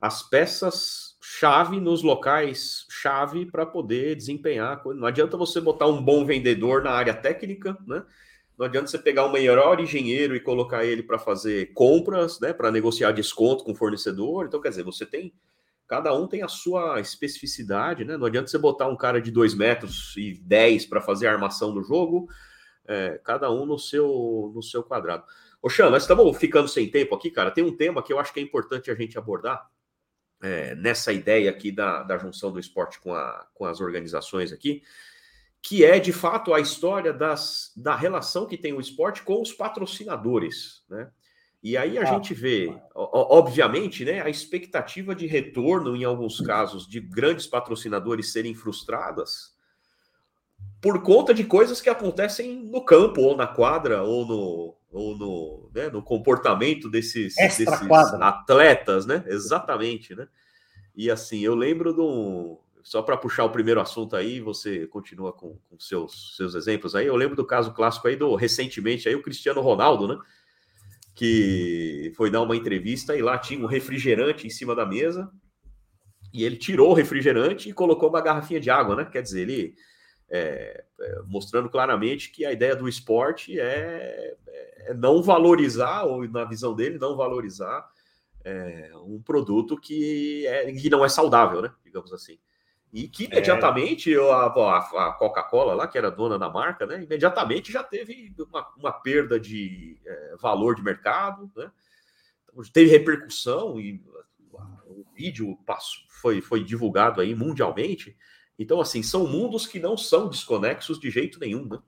as 0.00 0.22
peças 0.22 1.12
chave 1.22 1.80
nos 1.80 2.02
locais 2.02 2.86
chave 2.90 3.46
para 3.46 3.64
poder 3.64 4.16
desempenhar. 4.16 4.82
Não 4.84 5.06
adianta 5.06 5.36
você 5.36 5.60
botar 5.60 5.86
um 5.86 6.02
bom 6.02 6.24
vendedor 6.24 6.82
na 6.82 6.90
área 6.90 7.14
técnica, 7.14 7.76
né? 7.86 8.04
Não 8.58 8.66
adianta 8.66 8.88
você 8.88 8.98
pegar 8.98 9.24
o 9.24 9.32
melhor 9.32 9.80
engenheiro 9.80 10.36
e 10.36 10.40
colocar 10.40 10.84
ele 10.84 11.02
para 11.02 11.18
fazer 11.18 11.72
compras, 11.72 12.38
né? 12.40 12.52
Para 12.52 12.70
negociar 12.70 13.12
desconto 13.12 13.64
com 13.64 13.72
o 13.72 13.76
fornecedor. 13.76 14.46
Então, 14.46 14.60
quer 14.60 14.68
dizer, 14.70 14.82
você 14.82 15.06
tem. 15.06 15.32
Cada 15.92 16.14
um 16.14 16.26
tem 16.26 16.42
a 16.42 16.48
sua 16.48 17.00
especificidade, 17.00 18.02
né? 18.02 18.16
Não 18.16 18.24
adianta 18.24 18.48
você 18.48 18.56
botar 18.56 18.88
um 18.88 18.96
cara 18.96 19.20
de 19.20 19.30
2 19.30 19.52
metros 19.52 20.16
e 20.16 20.40
10 20.42 20.86
para 20.86 21.02
fazer 21.02 21.26
a 21.26 21.32
armação 21.32 21.70
do 21.70 21.82
jogo, 21.82 22.30
é, 22.88 23.20
cada 23.22 23.50
um 23.50 23.66
no 23.66 23.78
seu, 23.78 24.50
no 24.54 24.62
seu 24.62 24.82
quadrado. 24.82 25.22
Ô, 25.60 25.68
Xan, 25.68 25.90
nós 25.90 26.04
estamos 26.04 26.34
ficando 26.38 26.66
sem 26.66 26.90
tempo 26.90 27.14
aqui, 27.14 27.30
cara. 27.30 27.50
Tem 27.50 27.62
um 27.62 27.76
tema 27.76 28.02
que 28.02 28.10
eu 28.10 28.18
acho 28.18 28.32
que 28.32 28.40
é 28.40 28.42
importante 28.42 28.90
a 28.90 28.94
gente 28.94 29.18
abordar, 29.18 29.68
é, 30.42 30.74
nessa 30.76 31.12
ideia 31.12 31.50
aqui 31.50 31.70
da, 31.70 32.02
da 32.02 32.16
junção 32.16 32.50
do 32.50 32.58
esporte 32.58 32.98
com, 32.98 33.12
a, 33.12 33.46
com 33.52 33.66
as 33.66 33.78
organizações 33.78 34.50
aqui, 34.50 34.82
que 35.60 35.84
é 35.84 35.98
de 35.98 36.10
fato 36.10 36.54
a 36.54 36.60
história 36.60 37.12
das, 37.12 37.70
da 37.76 37.94
relação 37.94 38.46
que 38.46 38.56
tem 38.56 38.72
o 38.72 38.80
esporte 38.80 39.20
com 39.20 39.42
os 39.42 39.52
patrocinadores, 39.52 40.86
né? 40.88 41.10
E 41.62 41.76
aí 41.76 41.96
a 41.96 42.02
ah, 42.02 42.04
gente 42.06 42.34
vê, 42.34 42.74
obviamente, 42.94 44.04
né, 44.04 44.20
a 44.20 44.28
expectativa 44.28 45.14
de 45.14 45.26
retorno, 45.26 45.94
em 45.94 46.02
alguns 46.02 46.40
casos, 46.40 46.88
de 46.88 46.98
grandes 46.98 47.46
patrocinadores 47.46 48.32
serem 48.32 48.54
frustradas 48.54 49.52
por 50.82 51.00
conta 51.00 51.32
de 51.32 51.44
coisas 51.44 51.80
que 51.80 51.88
acontecem 51.88 52.56
no 52.64 52.84
campo, 52.84 53.20
ou 53.20 53.36
na 53.36 53.46
quadra, 53.46 54.02
ou 54.02 54.26
no, 54.26 54.76
ou 54.90 55.16
no, 55.16 55.70
né, 55.72 55.88
no 55.88 56.02
comportamento 56.02 56.90
desses, 56.90 57.36
desses 57.36 57.68
atletas, 57.68 59.06
né? 59.06 59.22
Exatamente, 59.28 60.16
né? 60.16 60.26
E 60.94 61.08
assim, 61.08 61.40
eu 61.40 61.54
lembro 61.54 61.94
do. 61.94 62.58
Só 62.82 63.00
para 63.00 63.16
puxar 63.16 63.44
o 63.44 63.50
primeiro 63.50 63.80
assunto 63.80 64.16
aí, 64.16 64.40
você 64.40 64.88
continua 64.88 65.32
com, 65.32 65.56
com, 65.70 65.78
seus, 65.78 66.36
seus 66.36 66.56
exemplos 66.56 66.96
aí. 66.96 67.06
Eu 67.06 67.14
lembro 67.14 67.36
do 67.36 67.46
caso 67.46 67.72
clássico 67.72 68.08
aí 68.08 68.16
do 68.16 68.34
recentemente 68.34 69.08
aí 69.08 69.14
o 69.14 69.22
Cristiano 69.22 69.60
Ronaldo, 69.60 70.08
né? 70.08 70.18
Que 71.14 72.12
foi 72.16 72.30
dar 72.30 72.42
uma 72.42 72.56
entrevista 72.56 73.16
e 73.16 73.22
lá 73.22 73.38
tinha 73.38 73.62
um 73.62 73.66
refrigerante 73.66 74.46
em 74.46 74.50
cima 74.50 74.74
da 74.74 74.86
mesa 74.86 75.30
e 76.32 76.44
ele 76.44 76.56
tirou 76.56 76.90
o 76.90 76.94
refrigerante 76.94 77.68
e 77.68 77.74
colocou 77.74 78.08
uma 78.08 78.22
garrafinha 78.22 78.58
de 78.58 78.70
água, 78.70 78.96
né? 78.96 79.04
Quer 79.04 79.22
dizer, 79.22 79.42
ele 79.42 79.74
é, 80.30 80.82
é, 80.98 81.22
mostrando 81.26 81.68
claramente 81.68 82.30
que 82.32 82.44
a 82.46 82.52
ideia 82.52 82.74
do 82.74 82.88
esporte 82.88 83.60
é, 83.60 84.34
é, 84.46 84.94
não 84.94 85.22
valorizar, 85.22 86.04
ou 86.04 86.26
na 86.26 86.44
visão 86.44 86.74
dele, 86.74 86.98
não 86.98 87.14
valorizar 87.14 87.86
é, 88.44 88.90
um 89.04 89.20
produto 89.20 89.78
que, 89.78 90.46
é, 90.46 90.72
que 90.72 90.88
não 90.88 91.04
é 91.04 91.08
saudável, 91.08 91.60
né? 91.60 91.70
Digamos 91.84 92.12
assim. 92.14 92.38
E 92.92 93.08
que 93.08 93.24
é. 93.24 93.26
imediatamente 93.26 94.14
a, 94.14 94.20
a, 94.20 95.08
a 95.08 95.12
Coca-Cola, 95.12 95.74
lá, 95.74 95.88
que 95.88 95.96
era 95.96 96.10
dona 96.10 96.38
da 96.38 96.50
marca, 96.50 96.84
né? 96.84 97.02
Imediatamente 97.02 97.72
já 97.72 97.82
teve 97.82 98.34
uma, 98.38 98.68
uma 98.76 98.92
perda 98.92 99.40
de 99.40 99.98
é, 100.04 100.36
valor 100.38 100.74
de 100.74 100.82
mercado, 100.82 101.50
né? 101.56 101.70
Então, 102.44 102.62
teve 102.70 102.90
repercussão 102.90 103.80
e 103.80 104.02
o 104.86 105.06
vídeo 105.16 105.56
passou, 105.64 106.02
foi, 106.08 106.40
foi 106.42 106.62
divulgado 106.62 107.20
aí 107.20 107.34
mundialmente. 107.34 108.14
Então, 108.58 108.80
assim, 108.80 109.02
são 109.02 109.26
mundos 109.26 109.66
que 109.66 109.80
não 109.80 109.96
são 109.96 110.28
desconexos 110.28 111.00
de 111.00 111.10
jeito 111.10 111.40
nenhum, 111.40 111.66
né? 111.66 111.78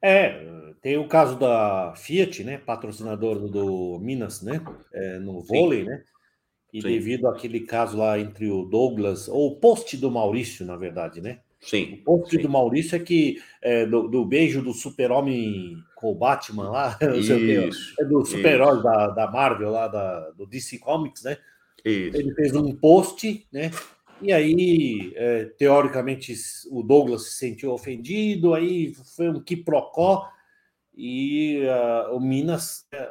É, 0.00 0.74
tem 0.80 0.96
o 0.98 1.08
caso 1.08 1.36
da 1.36 1.94
Fiat, 1.96 2.44
né, 2.44 2.58
patrocinador 2.58 3.48
do 3.48 3.98
Minas, 3.98 4.42
né, 4.42 4.62
é, 4.92 5.18
no 5.18 5.42
vôlei, 5.42 5.82
Sim. 5.82 5.88
né, 5.88 6.04
e 6.76 6.82
Sim. 6.82 6.88
devido 6.88 7.26
àquele 7.26 7.60
caso 7.60 7.96
lá 7.96 8.20
entre 8.20 8.50
o 8.50 8.62
Douglas, 8.62 9.28
ou 9.28 9.52
o 9.52 9.56
post 9.56 9.96
do 9.96 10.10
Maurício, 10.10 10.66
na 10.66 10.76
verdade, 10.76 11.22
né? 11.22 11.38
Sim. 11.58 11.94
O 11.94 12.04
post 12.04 12.36
Sim. 12.36 12.42
do 12.42 12.50
Maurício 12.50 12.96
é 12.96 12.98
que 12.98 13.40
é, 13.62 13.86
do, 13.86 14.06
do, 14.08 14.26
beijo 14.26 14.60
do 14.60 14.74
super-homem 14.74 15.78
com 15.94 16.12
o 16.12 16.14
Batman 16.14 16.68
lá, 16.68 16.98
isso, 17.16 17.32
é 17.98 18.04
do 18.04 18.26
super-herói 18.26 18.82
da, 18.82 19.08
da 19.08 19.30
Marvel 19.30 19.70
lá, 19.70 19.88
da, 19.88 20.30
do 20.32 20.44
DC 20.44 20.78
Comics, 20.78 21.22
né? 21.22 21.38
Isso. 21.82 22.18
Ele 22.18 22.34
fez 22.34 22.54
um 22.54 22.76
post, 22.76 23.46
né? 23.50 23.70
E 24.20 24.30
aí, 24.30 25.14
é, 25.16 25.46
teoricamente, 25.56 26.34
o 26.70 26.82
Douglas 26.82 27.30
se 27.30 27.38
sentiu 27.38 27.72
ofendido, 27.72 28.52
aí 28.52 28.92
foi 29.16 29.30
um 29.30 29.40
quiprocó, 29.40 30.28
e 30.94 31.62
uh, 31.62 32.14
o 32.14 32.20
Minas 32.20 32.86
é, 32.92 33.08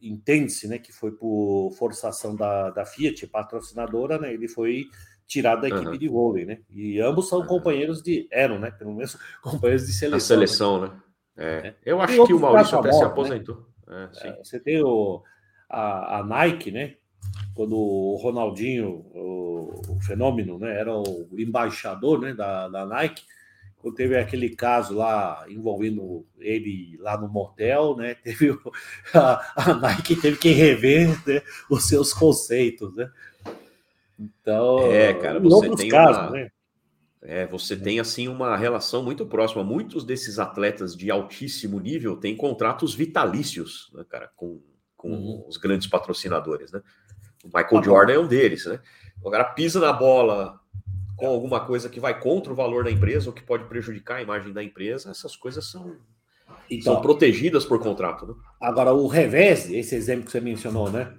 entende-se 0.00 0.68
né, 0.68 0.78
que 0.78 0.92
foi 0.92 1.12
por 1.12 1.72
forçação 1.78 2.34
da, 2.34 2.70
da 2.70 2.84
Fiat, 2.84 3.26
patrocinadora, 3.26 4.18
né, 4.18 4.32
ele 4.32 4.48
foi 4.48 4.86
tirado 5.26 5.62
da 5.62 5.68
equipe 5.68 5.86
uhum. 5.86 5.98
de 5.98 6.08
vôlei, 6.08 6.44
né? 6.46 6.58
E 6.70 6.98
ambos 7.00 7.28
são 7.28 7.40
uhum. 7.40 7.46
companheiros 7.46 8.02
de. 8.02 8.26
eram, 8.30 8.58
né? 8.58 8.70
Pelo 8.70 8.94
menos 8.94 9.18
companheiros 9.42 9.86
de 9.86 9.92
seleção. 9.92 10.16
A 10.16 10.20
seleção, 10.20 10.80
né? 10.80 10.88
né? 10.88 10.94
É. 11.36 11.68
É. 11.68 11.74
Eu 11.84 12.00
acho 12.00 12.26
que 12.26 12.32
o 12.32 12.40
Maurício 12.40 12.78
até 12.78 12.92
se 12.92 13.00
né? 13.00 13.06
aposentou. 13.06 13.66
Né? 13.86 14.10
É, 14.22 14.42
você 14.42 14.58
tem 14.58 14.82
o, 14.82 15.22
a, 15.68 16.20
a 16.20 16.24
Nike, 16.24 16.70
né? 16.70 16.94
quando 17.54 17.76
o 17.76 18.16
Ronaldinho, 18.16 19.04
o, 19.12 19.82
o, 19.88 20.00
fenômeno, 20.00 20.58
né, 20.58 20.78
era 20.78 20.96
o 20.96 21.28
embaixador 21.36 22.20
né, 22.20 22.32
da, 22.32 22.68
da 22.68 22.86
Nike, 22.86 23.22
quando 23.88 23.94
teve 23.94 24.16
aquele 24.16 24.50
caso 24.50 24.94
lá 24.94 25.44
envolvendo 25.48 26.26
ele 26.38 26.96
lá 27.00 27.18
no 27.18 27.28
motel, 27.28 27.96
né, 27.96 28.14
teve 28.22 28.56
a, 29.14 29.70
a 29.70 29.74
Nike 29.74 30.16
teve 30.16 30.36
que 30.36 30.50
rever 30.50 31.08
né, 31.26 31.42
os 31.70 31.88
seus 31.88 32.12
conceitos, 32.12 32.94
né? 32.94 33.10
Então, 34.18 34.92
é, 34.92 35.14
cara, 35.14 35.38
você 35.40 35.74
tem 35.76 35.88
casos, 35.88 36.22
uma... 36.22 36.30
né? 36.30 36.50
É, 37.20 37.46
você 37.46 37.76
tem 37.76 37.98
assim 37.98 38.28
uma 38.28 38.56
relação 38.56 39.02
muito 39.02 39.26
próxima. 39.26 39.64
Muitos 39.64 40.04
desses 40.04 40.38
atletas 40.38 40.96
de 40.96 41.10
altíssimo 41.10 41.80
nível 41.80 42.16
têm 42.16 42.36
contratos 42.36 42.94
vitalícios, 42.94 43.90
né, 43.92 44.04
cara, 44.08 44.30
com, 44.36 44.60
com 44.96 45.10
uhum. 45.10 45.44
os 45.46 45.56
grandes 45.56 45.86
patrocinadores, 45.88 46.70
né? 46.72 46.80
O 47.44 47.46
Michael 47.46 47.82
Jordan 47.82 48.12
é 48.12 48.18
um 48.18 48.26
deles, 48.26 48.66
né? 48.66 48.80
O 49.22 49.30
cara 49.30 49.44
pisa 49.44 49.80
na 49.80 49.92
bola 49.92 50.60
com 51.18 51.26
alguma 51.26 51.60
coisa 51.60 51.88
que 51.88 51.98
vai 51.98 52.18
contra 52.18 52.52
o 52.52 52.56
valor 52.56 52.84
da 52.84 52.90
empresa 52.90 53.28
ou 53.28 53.34
que 53.34 53.42
pode 53.42 53.64
prejudicar 53.64 54.18
a 54.18 54.22
imagem 54.22 54.52
da 54.52 54.62
empresa, 54.62 55.10
essas 55.10 55.34
coisas 55.34 55.68
são, 55.68 55.96
então, 56.70 56.94
são 56.94 57.02
protegidas 57.02 57.64
por 57.64 57.80
contrato. 57.80 58.24
Né? 58.24 58.34
Agora, 58.60 58.92
o 58.92 59.08
revés, 59.08 59.68
esse 59.68 59.96
exemplo 59.96 60.26
que 60.26 60.30
você 60.30 60.40
mencionou, 60.40 60.90
né? 60.90 61.12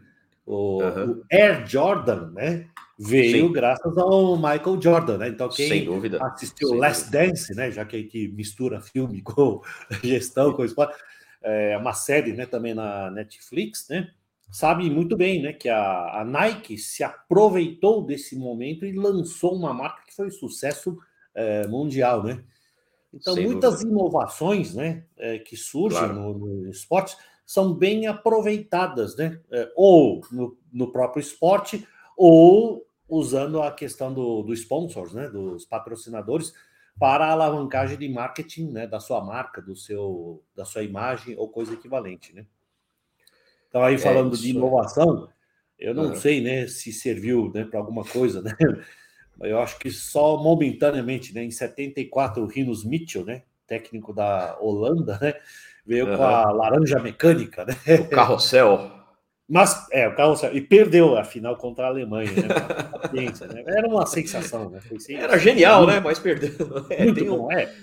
O, 0.46 0.82
uhum. 0.82 1.12
o 1.12 1.24
Air 1.30 1.68
Jordan, 1.68 2.32
né? 2.32 2.68
Veio 2.98 3.48
Sim. 3.48 3.54
graças 3.54 3.98
ao 3.98 4.38
Michael 4.38 4.82
Jordan, 4.82 5.18
né? 5.18 5.28
Então, 5.28 5.50
quem 5.50 5.88
assistiu 6.22 6.70
Sem 6.70 6.78
Last 6.78 7.04
dúvida. 7.06 7.26
Dance, 7.26 7.54
né? 7.54 7.70
Já 7.70 7.84
que 7.84 7.96
a 7.98 8.00
gente 8.00 8.30
mistura 8.30 8.80
filme 8.80 9.22
com 9.22 9.62
gestão, 10.02 10.54
com 10.54 10.64
esporte, 10.64 10.98
é 11.44 11.78
uma 11.78 11.94
série, 11.94 12.32
né? 12.32 12.46
Também 12.46 12.74
na 12.74 13.12
Netflix, 13.12 13.88
né? 13.90 14.10
Sabe 14.52 14.90
muito 14.90 15.16
bem 15.16 15.42
né, 15.42 15.54
que 15.54 15.70
a, 15.70 16.22
a, 16.22 16.26
Nike 16.26 16.78
se 16.78 17.04
aproveitou 17.04 18.04
desse 18.04 18.36
momento 18.36 18.86
e 18.86 18.92
lançou 18.92 19.56
uma 19.56 19.74
marca 19.74 20.04
que 20.06 20.16
foi 20.16 20.32
sucesso 20.32 20.98
é, 21.36 21.68
mundial, 21.68 22.24
né? 22.24 22.44
Então, 23.14 23.34
Sem 23.34 23.46
muitas 23.46 23.80
dúvida. 23.80 23.92
inovações 23.92 24.76
né, 24.76 25.04
é, 25.18 25.40
que 25.40 25.58
surgem 25.58 26.00
claro. 26.00 26.14
no, 26.14 26.34
no, 26.38 26.70
esporte 26.70 27.18
são 27.46 27.74
bem 27.74 28.06
aproveitadas, 28.06 29.16
né? 29.16 29.40
É, 29.52 29.72
ou 29.76 30.22
no, 30.32 30.58
no, 30.72 30.92
próprio 30.92 31.20
esporte, 31.20 31.88
ou 32.16 32.86
usando 33.08 33.62
a 33.62 33.72
questão 33.72 34.14
do, 34.14 34.44
do 34.44 34.54
sponsors, 34.54 35.14
né, 35.14 35.28
dos 35.28 35.66
patrocinadores, 35.66 36.54
para 37.00 37.26
a 37.26 37.32
alavancagem 37.32 37.98
de 37.98 38.08
marketing 38.08 38.72
né, 38.72 38.86
da 38.86 39.00
sua 39.00 39.24
marca, 39.24 39.62
do 39.62 39.76
seu, 39.76 40.44
da 40.56 40.64
sua 40.64 40.84
imagem 40.84 41.36
ou 41.38 41.50
coisa 41.50 41.74
equivalente, 41.74 42.36
né? 42.36 42.46
Então, 43.70 43.84
aí 43.84 43.96
é 43.96 43.98
falando 43.98 44.36
é 44.36 44.38
de 44.38 44.50
inovação, 44.50 45.30
eu 45.80 45.94
não 45.94 46.10
uhum. 46.10 46.16
sei 46.16 46.42
né, 46.42 46.68
se 46.68 46.92
serviu 46.92 47.52
né, 47.54 47.64
para 47.64 47.80
alguma 47.80 48.04
coisa, 48.04 48.42
né? 48.44 48.54
Eu 49.42 49.60
acho 49.60 49.80
que 49.80 49.90
só 49.90 50.36
momentaneamente, 50.38 51.34
né? 51.34 51.44
Em 51.44 51.52
74, 51.52 52.44
o 52.44 52.48
Rinos 52.48 52.84
Mitchell, 52.84 53.24
né? 53.24 53.44
Técnico 53.66 54.14
da 54.14 54.58
Holanda, 54.60 55.18
né? 55.22 55.34
Veio 55.86 56.08
uhum. 56.08 56.18
com 56.18 56.24
a 56.24 56.52
laranja 56.52 57.00
mecânica, 57.00 57.66
né? 57.66 57.74
O 58.02 58.10
carrossel. 58.10 58.92
Mas, 59.48 59.88
é, 59.92 60.08
o 60.08 60.16
carrossel. 60.16 60.56
E 60.56 60.62
perdeu 60.62 61.18
a 61.18 61.24
final 61.24 61.56
contra 61.56 61.86
a 61.86 61.88
Alemanha, 61.88 62.32
né? 62.32 63.54
né? 63.54 63.64
Era 63.66 63.88
uma 63.88 64.06
sensação, 64.06 64.70
né? 64.70 64.80
Era 65.10 65.40
genial, 65.40 65.88
né? 65.88 66.00
Mas 66.00 66.20
perdeu. 66.20 66.52
É, 66.92 67.06
Muito 67.06 67.26
bom, 67.26 67.48
um... 67.48 67.52
é. 67.52 67.74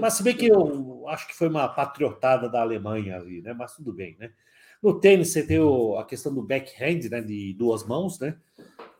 Mas 0.00 0.14
se 0.14 0.22
bem 0.22 0.36
que 0.36 0.46
eu 0.46 1.04
acho 1.08 1.26
que 1.26 1.34
foi 1.34 1.48
uma 1.48 1.66
patriotada 1.68 2.48
da 2.48 2.60
Alemanha 2.60 3.16
ali, 3.16 3.42
né? 3.42 3.52
Mas 3.52 3.74
tudo 3.74 3.92
bem, 3.92 4.16
né? 4.20 4.30
No 4.82 4.98
tênis 4.98 5.28
você 5.28 5.46
tem 5.46 5.60
o, 5.60 5.96
a 5.96 6.04
questão 6.04 6.34
do 6.34 6.42
backhand, 6.42 7.08
né? 7.10 7.20
De 7.20 7.54
duas 7.54 7.86
mãos, 7.86 8.18
né? 8.18 8.36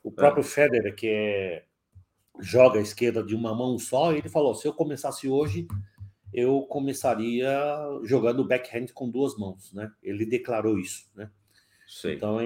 O 0.05 0.11
é. 0.11 0.13
próprio 0.13 0.43
é. 0.43 0.45
Federer, 0.45 0.95
que 0.95 1.09
é, 1.09 1.65
joga 2.41 2.79
a 2.79 2.83
esquerda 2.83 3.23
de 3.23 3.35
uma 3.35 3.55
mão 3.55 3.79
só, 3.79 4.13
ele 4.13 4.29
falou: 4.29 4.55
se 4.55 4.67
eu 4.67 4.73
começasse 4.73 5.29
hoje, 5.29 5.67
eu 6.33 6.63
começaria 6.63 7.51
jogando 8.05 8.47
backhand 8.47 8.87
com 8.95 9.11
duas 9.11 9.37
mãos, 9.37 9.73
né? 9.73 9.91
Ele 10.03 10.25
declarou 10.25 10.79
isso, 10.79 11.11
né? 11.15 11.31
Sim. 11.87 12.13
Então, 12.13 12.39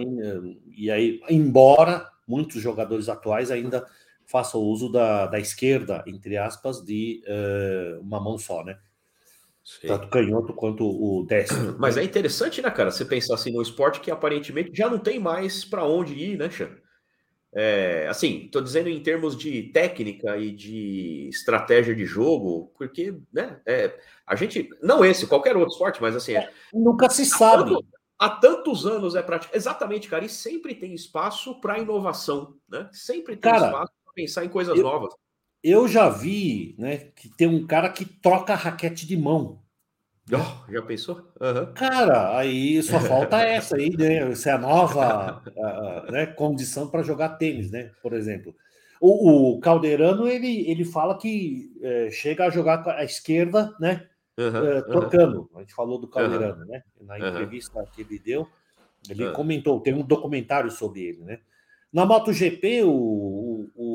e 0.75 0.91
aí, 0.91 1.21
embora 1.31 2.11
muitos 2.27 2.61
jogadores 2.61 3.09
atuais 3.09 3.51
ainda 3.51 3.87
façam 4.25 4.61
uso 4.61 4.91
da, 4.91 5.27
da 5.27 5.39
esquerda, 5.39 6.03
entre 6.07 6.37
aspas, 6.37 6.85
de 6.85 7.23
uh, 7.29 8.01
uma 8.01 8.21
mão 8.21 8.37
só, 8.37 8.65
né? 8.65 8.77
Sim. 9.67 9.89
Tanto 9.89 10.09
canhoto 10.09 10.55
quanto 10.55 10.85
o 10.87 11.27
destro. 11.27 11.75
Mas 11.77 11.97
é 11.97 12.05
interessante, 12.05 12.63
né, 12.63 12.71
cara? 12.71 12.93
Você 12.93 13.05
pensar 13.05 13.35
assim 13.35 13.53
no 13.53 13.61
esporte 13.61 14.01
que 14.01 14.13
aparentemente 14.13 14.71
já 14.73 14.89
não 14.89 14.99
tem 14.99 15.19
mais 15.19 15.65
para 15.65 15.85
onde 15.85 16.15
ir, 16.15 16.39
né, 16.39 16.49
Xan? 16.49 16.71
É, 17.53 18.07
assim, 18.09 18.45
estou 18.45 18.63
dizendo 18.63 18.89
em 18.89 19.03
termos 19.03 19.37
de 19.37 19.65
técnica 19.73 20.37
e 20.37 20.53
de 20.53 21.29
estratégia 21.29 21.97
de 21.97 22.05
jogo, 22.05 22.73
porque 22.79 23.19
né, 23.33 23.61
é, 23.67 23.93
a 24.25 24.37
gente, 24.37 24.69
não 24.81 25.05
esse, 25.05 25.27
qualquer 25.27 25.57
outro 25.57 25.73
esporte, 25.73 26.01
mas 26.01 26.15
assim. 26.15 26.37
É, 26.37 26.49
nunca 26.73 27.11
se 27.11 27.27
sabe. 27.27 27.71
Tanto, 27.71 27.87
há 28.21 28.31
tantos 28.31 28.87
anos 28.87 29.17
é 29.17 29.23
prática. 29.23 29.57
Exatamente, 29.57 30.09
cara, 30.09 30.25
e 30.25 30.29
sempre 30.29 30.77
tem 30.77 30.95
espaço 30.95 31.61
para 31.61 31.79
inovação, 31.81 32.55
né? 32.69 32.89
Sempre 32.93 33.37
tem 33.37 33.51
cara, 33.51 33.67
espaço 33.67 33.93
para 34.05 34.13
pensar 34.15 34.45
em 34.45 34.49
coisas 34.49 34.77
eu, 34.77 34.85
novas. 34.85 35.13
Eu 35.69 35.89
já 35.89 36.09
vi, 36.09 36.77
né, 36.79 37.09
que 37.17 37.29
tem 37.29 37.49
um 37.49 37.67
cara 37.67 37.89
que 37.89 38.05
troca 38.05 38.55
raquete 38.55 39.05
de 39.05 39.17
mão. 39.17 39.61
Oh, 40.31 40.73
já 40.73 40.81
pensou? 40.81 41.17
Uhum. 41.41 41.73
Cara, 41.75 42.39
aí 42.39 42.81
só 42.85 43.01
falta 43.01 43.39
essa 43.43 43.75
aí, 43.77 43.91
né? 43.97 44.31
Essa 44.31 44.51
é 44.51 44.53
a 44.53 44.59
nova 44.59 45.43
uh, 45.45 46.13
né, 46.13 46.27
condição 46.27 46.87
para 46.87 47.03
jogar 47.03 47.31
tênis, 47.31 47.73
né? 47.73 47.91
Por 48.01 48.13
exemplo. 48.13 48.55
O, 49.01 49.57
o 49.57 49.61
Caldeirano, 49.61 50.29
ele, 50.29 50.71
ele 50.71 50.85
fala 50.85 51.19
que 51.19 51.77
é, 51.83 52.11
chega 52.13 52.47
a 52.47 52.51
jogar 52.51 52.85
com 52.85 52.91
a 52.91 53.03
esquerda, 53.03 53.75
né? 53.81 54.07
Uhum, 54.39 54.67
é, 54.69 54.83
tocando. 54.83 55.41
Uhum. 55.53 55.59
A 55.59 55.61
gente 55.63 55.75
falou 55.75 55.99
do 55.99 56.07
Caldeirano, 56.07 56.65
né? 56.65 56.85
Na 57.01 57.19
entrevista 57.19 57.85
que 57.93 58.03
ele 58.03 58.21
deu, 58.21 58.47
ele 59.11 59.33
comentou, 59.33 59.81
tem 59.81 59.95
um 59.95 60.07
documentário 60.07 60.71
sobre 60.71 61.03
ele, 61.03 61.25
né? 61.25 61.41
Na 61.93 62.05
MotoGP, 62.05 62.83
o, 62.85 63.71
o, 63.75 63.86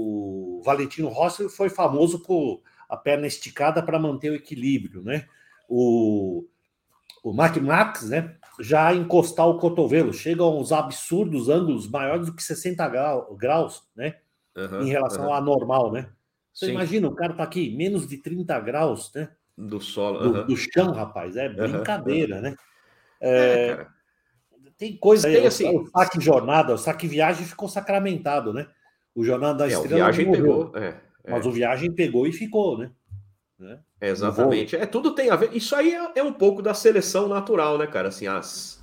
o 0.62 0.64
Valentino 0.64 1.10
Rossi 1.10 1.50
foi 1.50 1.70
famoso 1.70 2.20
por 2.20 2.62
a 2.88 2.96
perna 2.96 3.28
esticada 3.28 3.82
para 3.82 3.98
manter 3.98 4.32
o 4.32 4.36
equilíbrio, 4.36 5.02
né? 5.02 5.28
o, 5.74 6.46
o 7.24 7.32
Mark 7.32 7.56
Max, 7.58 8.10
né? 8.10 8.36
Já 8.60 8.94
encostar 8.94 9.48
o 9.48 9.58
cotovelo, 9.58 10.14
chega 10.14 10.44
a 10.44 10.50
uns 10.50 10.74
absurdos 10.74 11.48
ângulos 11.48 11.88
maiores 11.88 12.26
do 12.28 12.36
que 12.36 12.44
60 12.44 12.86
graus, 13.38 13.82
né? 13.96 14.18
Uhum, 14.56 14.82
em 14.82 14.90
relação 14.90 15.28
uhum. 15.28 15.34
ao 15.34 15.42
normal, 15.42 15.92
né? 15.94 16.10
Você 16.54 16.66
Sim. 16.66 16.74
imagina, 16.74 17.08
o 17.08 17.16
cara 17.16 17.34
tá 17.34 17.44
aqui, 17.44 17.74
menos 17.74 18.06
de 18.06 18.18
30 18.18 18.60
graus, 18.60 19.12
né? 19.16 19.30
Do 19.58 19.80
solo, 19.80 20.20
uhum. 20.20 20.32
do, 20.34 20.48
do, 20.48 20.58
chão, 20.58 20.92
rapaz, 20.92 21.38
é 21.38 21.48
brincadeira, 21.48 22.42
né? 22.42 22.56
É, 23.22 23.32
é, 23.32 23.88
tem 24.78 24.98
coisa 24.98 25.30
aí, 25.30 25.48
assim, 25.48 25.70
o 25.70 25.88
saque 25.88 26.20
jornada, 26.20 26.74
o 26.74 26.78
saque 26.78 27.08
viagem 27.08 27.46
ficou 27.46 27.70
sacramentado, 27.70 28.54
né? 28.54 28.68
O 29.16 29.24
jornada 29.24 29.60
da 29.60 29.66
é, 29.66 29.74
estrela. 29.74 29.96
Viagem 29.96 30.32
pegou, 30.32 30.72
é, 30.76 30.96
mas 31.28 31.46
o 31.46 31.52
viagem 31.52 31.92
pegou 31.92 32.26
e 32.26 32.32
ficou, 32.32 32.78
né? 32.78 32.92
Né? 33.62 33.78
Exatamente. 34.02 34.76
É, 34.76 34.88
tudo 34.88 35.14
tem 35.14 35.30
a 35.30 35.36
ver. 35.36 35.52
Isso 35.54 35.76
aí 35.76 35.94
é, 35.94 36.12
é, 36.16 36.24
um 36.24 36.34
pouco 36.34 36.64
da 36.64 36.74
seleção 36.74 37.28
natural, 37.28 37.78
né, 37.78 37.86
cara? 37.86 38.08
Assim, 38.08 38.26
as, 38.26 38.82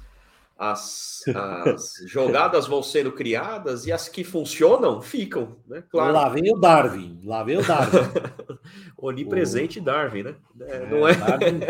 as, 0.56 1.24
as 1.34 1.94
jogadas 2.06 2.68
vão 2.68 2.80
sendo 2.80 3.10
criadas 3.10 3.86
e 3.86 3.92
as 3.92 4.08
que 4.08 4.22
funcionam 4.22 5.02
ficam, 5.02 5.56
né? 5.66 5.82
Claro. 5.90 6.12
Lá 6.12 6.28
vem 6.28 6.52
o 6.52 6.60
Darwin, 6.60 7.20
lá 7.24 7.42
vem 7.42 7.58
o 7.58 7.66
Darwin. 7.66 7.98
onipresente 8.96 9.80
o... 9.80 9.82
Darwin, 9.82 10.22
né? 10.22 10.34
É, 10.60 10.76
é 10.76 10.86
não 10.86 11.08
é, 11.08 11.14
Darwin, 11.14 11.60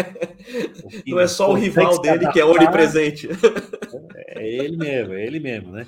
não 1.08 1.18
é 1.18 1.26
só 1.26 1.50
o 1.50 1.54
rival 1.54 1.98
dele 2.02 2.30
que 2.30 2.40
é 2.40 2.44
onipresente. 2.44 3.26
É 4.16 4.46
ele 4.46 4.76
mesmo, 4.76 5.14
é 5.14 5.26
ele 5.26 5.40
mesmo, 5.40 5.72
né? 5.72 5.86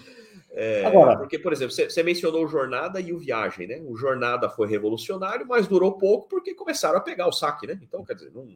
É, 0.53 0.85
Agora, 0.85 1.17
porque, 1.17 1.39
por 1.39 1.53
exemplo, 1.53 1.73
você, 1.73 2.03
mencionou 2.03 2.45
o 2.45 2.49
Jornada 2.49 3.01
e 3.01 3.13
o 3.13 3.19
Viagem, 3.19 3.67
né? 3.67 3.81
O 3.85 3.97
Jornada 3.97 4.49
foi 4.49 4.69
revolucionário, 4.69 5.47
mas 5.47 5.69
durou 5.69 5.97
pouco 5.97 6.29
porque 6.29 6.55
começaram 6.55 6.99
a 6.99 7.01
pegar 7.01 7.29
o 7.29 7.33
saque, 7.33 7.67
né? 7.67 7.79
Então, 7.83 8.05
quer 8.05 8.15
dizer, 8.15 8.33
não... 8.35 8.49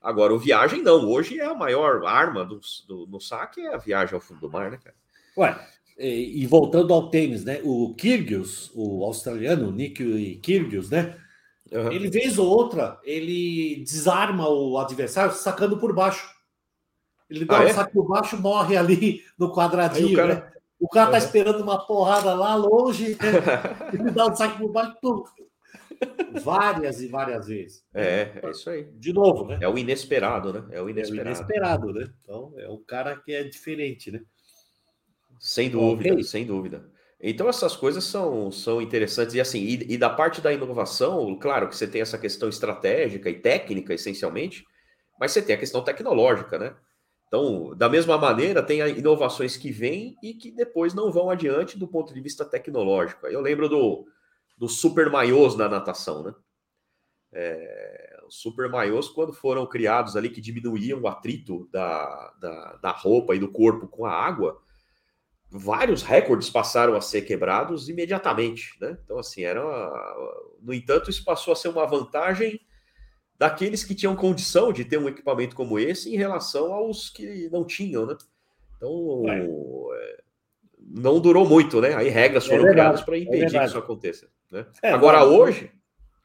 agora 0.00 0.34
o 0.34 0.38
Viagem 0.38 0.82
não. 0.82 1.08
Hoje 1.08 1.38
é 1.38 1.44
a 1.44 1.54
maior 1.54 2.04
arma 2.04 2.44
do, 2.44 2.60
do, 2.88 3.06
no 3.06 3.20
saque 3.20 3.60
é 3.60 3.74
a 3.74 3.78
viagem 3.78 4.14
ao 4.14 4.20
fundo 4.20 4.40
do 4.40 4.50
mar, 4.50 4.70
né, 4.70 4.78
cara? 4.82 4.96
Ué, 5.36 5.56
e, 5.98 6.42
e 6.42 6.46
voltando 6.46 6.94
ao 6.94 7.10
tênis, 7.10 7.44
né? 7.44 7.60
O 7.64 7.94
Kyrgios, 7.94 8.70
o 8.74 9.04
australiano, 9.04 9.68
o 9.68 9.72
Nick 9.72 10.36
Kyrgios, 10.36 10.90
né? 10.90 11.16
Uhum. 11.70 11.92
Ele 11.92 12.08
vez 12.08 12.38
ou 12.38 12.48
outra, 12.48 12.98
ele 13.02 13.84
desarma 13.84 14.48
o 14.48 14.78
adversário 14.78 15.34
sacando 15.34 15.78
por 15.78 15.92
baixo. 15.92 16.28
Ele 17.28 17.44
dá 17.44 17.58
ah, 17.58 17.60
um 17.60 17.64
é? 17.64 17.72
saque 17.72 17.92
por 17.92 18.08
baixo, 18.08 18.40
morre 18.40 18.76
ali 18.76 19.22
no 19.38 19.52
quadradinho, 19.52 20.16
cara... 20.16 20.34
né? 20.34 20.52
O 20.80 20.88
cara 20.88 21.10
tá 21.10 21.18
esperando 21.18 21.60
uma 21.62 21.84
porrada 21.84 22.34
lá 22.34 22.54
longe, 22.54 23.10
né? 23.10 23.18
ele 23.92 24.10
dá 24.10 24.26
um 24.26 24.36
saque 24.36 24.58
por 24.58 24.70
baixo, 24.70 24.96
pum. 25.00 25.24
Várias 26.42 27.00
e 27.00 27.08
várias 27.08 27.48
vezes. 27.48 27.84
É, 27.92 28.40
é 28.42 28.50
isso 28.50 28.70
aí. 28.70 28.84
De 28.94 29.12
novo, 29.12 29.46
né? 29.46 29.58
É 29.60 29.68
o 29.68 29.76
inesperado, 29.76 30.52
né? 30.52 30.64
É 30.70 30.80
o 30.80 30.88
inesperado. 30.88 31.28
É 31.28 31.32
o 31.32 31.34
inesperado, 31.34 31.92
né? 31.92 32.08
Então, 32.22 32.54
é 32.56 32.68
o 32.68 32.78
cara 32.78 33.16
que 33.16 33.32
é 33.32 33.42
diferente, 33.42 34.10
né? 34.10 34.20
Sem 35.40 35.68
dúvida, 35.68 36.12
okay. 36.12 36.24
sem 36.24 36.46
dúvida. 36.46 36.88
Então, 37.20 37.48
essas 37.48 37.74
coisas 37.74 38.04
são, 38.04 38.50
são 38.52 38.80
interessantes. 38.80 39.34
E 39.34 39.40
assim, 39.40 39.60
e, 39.60 39.94
e 39.94 39.98
da 39.98 40.08
parte 40.08 40.40
da 40.40 40.52
inovação, 40.52 41.36
claro 41.36 41.68
que 41.68 41.76
você 41.76 41.86
tem 41.86 42.00
essa 42.00 42.18
questão 42.18 42.48
estratégica 42.48 43.28
e 43.28 43.34
técnica, 43.34 43.92
essencialmente, 43.92 44.64
mas 45.18 45.32
você 45.32 45.42
tem 45.42 45.56
a 45.56 45.58
questão 45.58 45.82
tecnológica, 45.82 46.58
né? 46.58 46.76
Então, 47.28 47.76
da 47.76 47.88
mesma 47.90 48.16
maneira, 48.16 48.62
tem 48.62 48.80
inovações 48.80 49.56
que 49.56 49.70
vêm 49.70 50.16
e 50.22 50.32
que 50.32 50.50
depois 50.50 50.94
não 50.94 51.12
vão 51.12 51.30
adiante 51.30 51.78
do 51.78 51.86
ponto 51.86 52.12
de 52.12 52.20
vista 52.22 52.44
tecnológico. 52.44 53.26
Eu 53.26 53.42
lembro 53.42 53.68
do, 53.68 54.06
do 54.56 54.66
super 54.66 55.10
maiôs 55.10 55.54
na 55.54 55.68
natação, 55.68 56.22
né? 56.22 56.34
É, 57.30 58.20
os 58.26 58.40
super 58.40 58.70
maiôs, 58.70 59.08
quando 59.08 59.34
foram 59.34 59.66
criados 59.66 60.16
ali, 60.16 60.30
que 60.30 60.40
diminuíam 60.40 61.02
o 61.02 61.06
atrito 61.06 61.68
da, 61.70 62.34
da, 62.40 62.78
da 62.82 62.90
roupa 62.92 63.34
e 63.34 63.38
do 63.38 63.52
corpo 63.52 63.86
com 63.86 64.06
a 64.06 64.12
água, 64.12 64.58
vários 65.50 66.02
recordes 66.02 66.48
passaram 66.48 66.94
a 66.94 67.00
ser 67.02 67.22
quebrados 67.22 67.90
imediatamente, 67.90 68.74
né? 68.80 68.98
Então, 69.04 69.18
assim, 69.18 69.42
era. 69.42 69.62
Uma... 69.62 70.54
No 70.62 70.72
entanto, 70.72 71.10
isso 71.10 71.22
passou 71.24 71.52
a 71.52 71.56
ser 71.56 71.68
uma 71.68 71.86
vantagem 71.86 72.58
daqueles 73.38 73.84
que 73.84 73.94
tinham 73.94 74.16
condição 74.16 74.72
de 74.72 74.84
ter 74.84 74.98
um 74.98 75.08
equipamento 75.08 75.54
como 75.54 75.78
esse 75.78 76.12
em 76.12 76.16
relação 76.16 76.72
aos 76.72 77.08
que 77.08 77.48
não 77.50 77.64
tinham, 77.64 78.04
né? 78.04 78.16
Então, 78.76 79.22
é. 79.28 80.20
não 80.80 81.20
durou 81.20 81.46
muito, 81.46 81.80
né? 81.80 81.94
Aí 81.94 82.08
regras 82.08 82.46
é 82.46 82.48
foram 82.48 82.68
é 82.68 82.70
criadas 82.72 83.02
para 83.02 83.16
impedir 83.16 83.56
é 83.56 83.60
que 83.60 83.64
isso 83.64 83.78
aconteça. 83.78 84.28
Né? 84.50 84.66
É, 84.82 84.90
Agora, 84.90 85.24
hoje. 85.24 85.70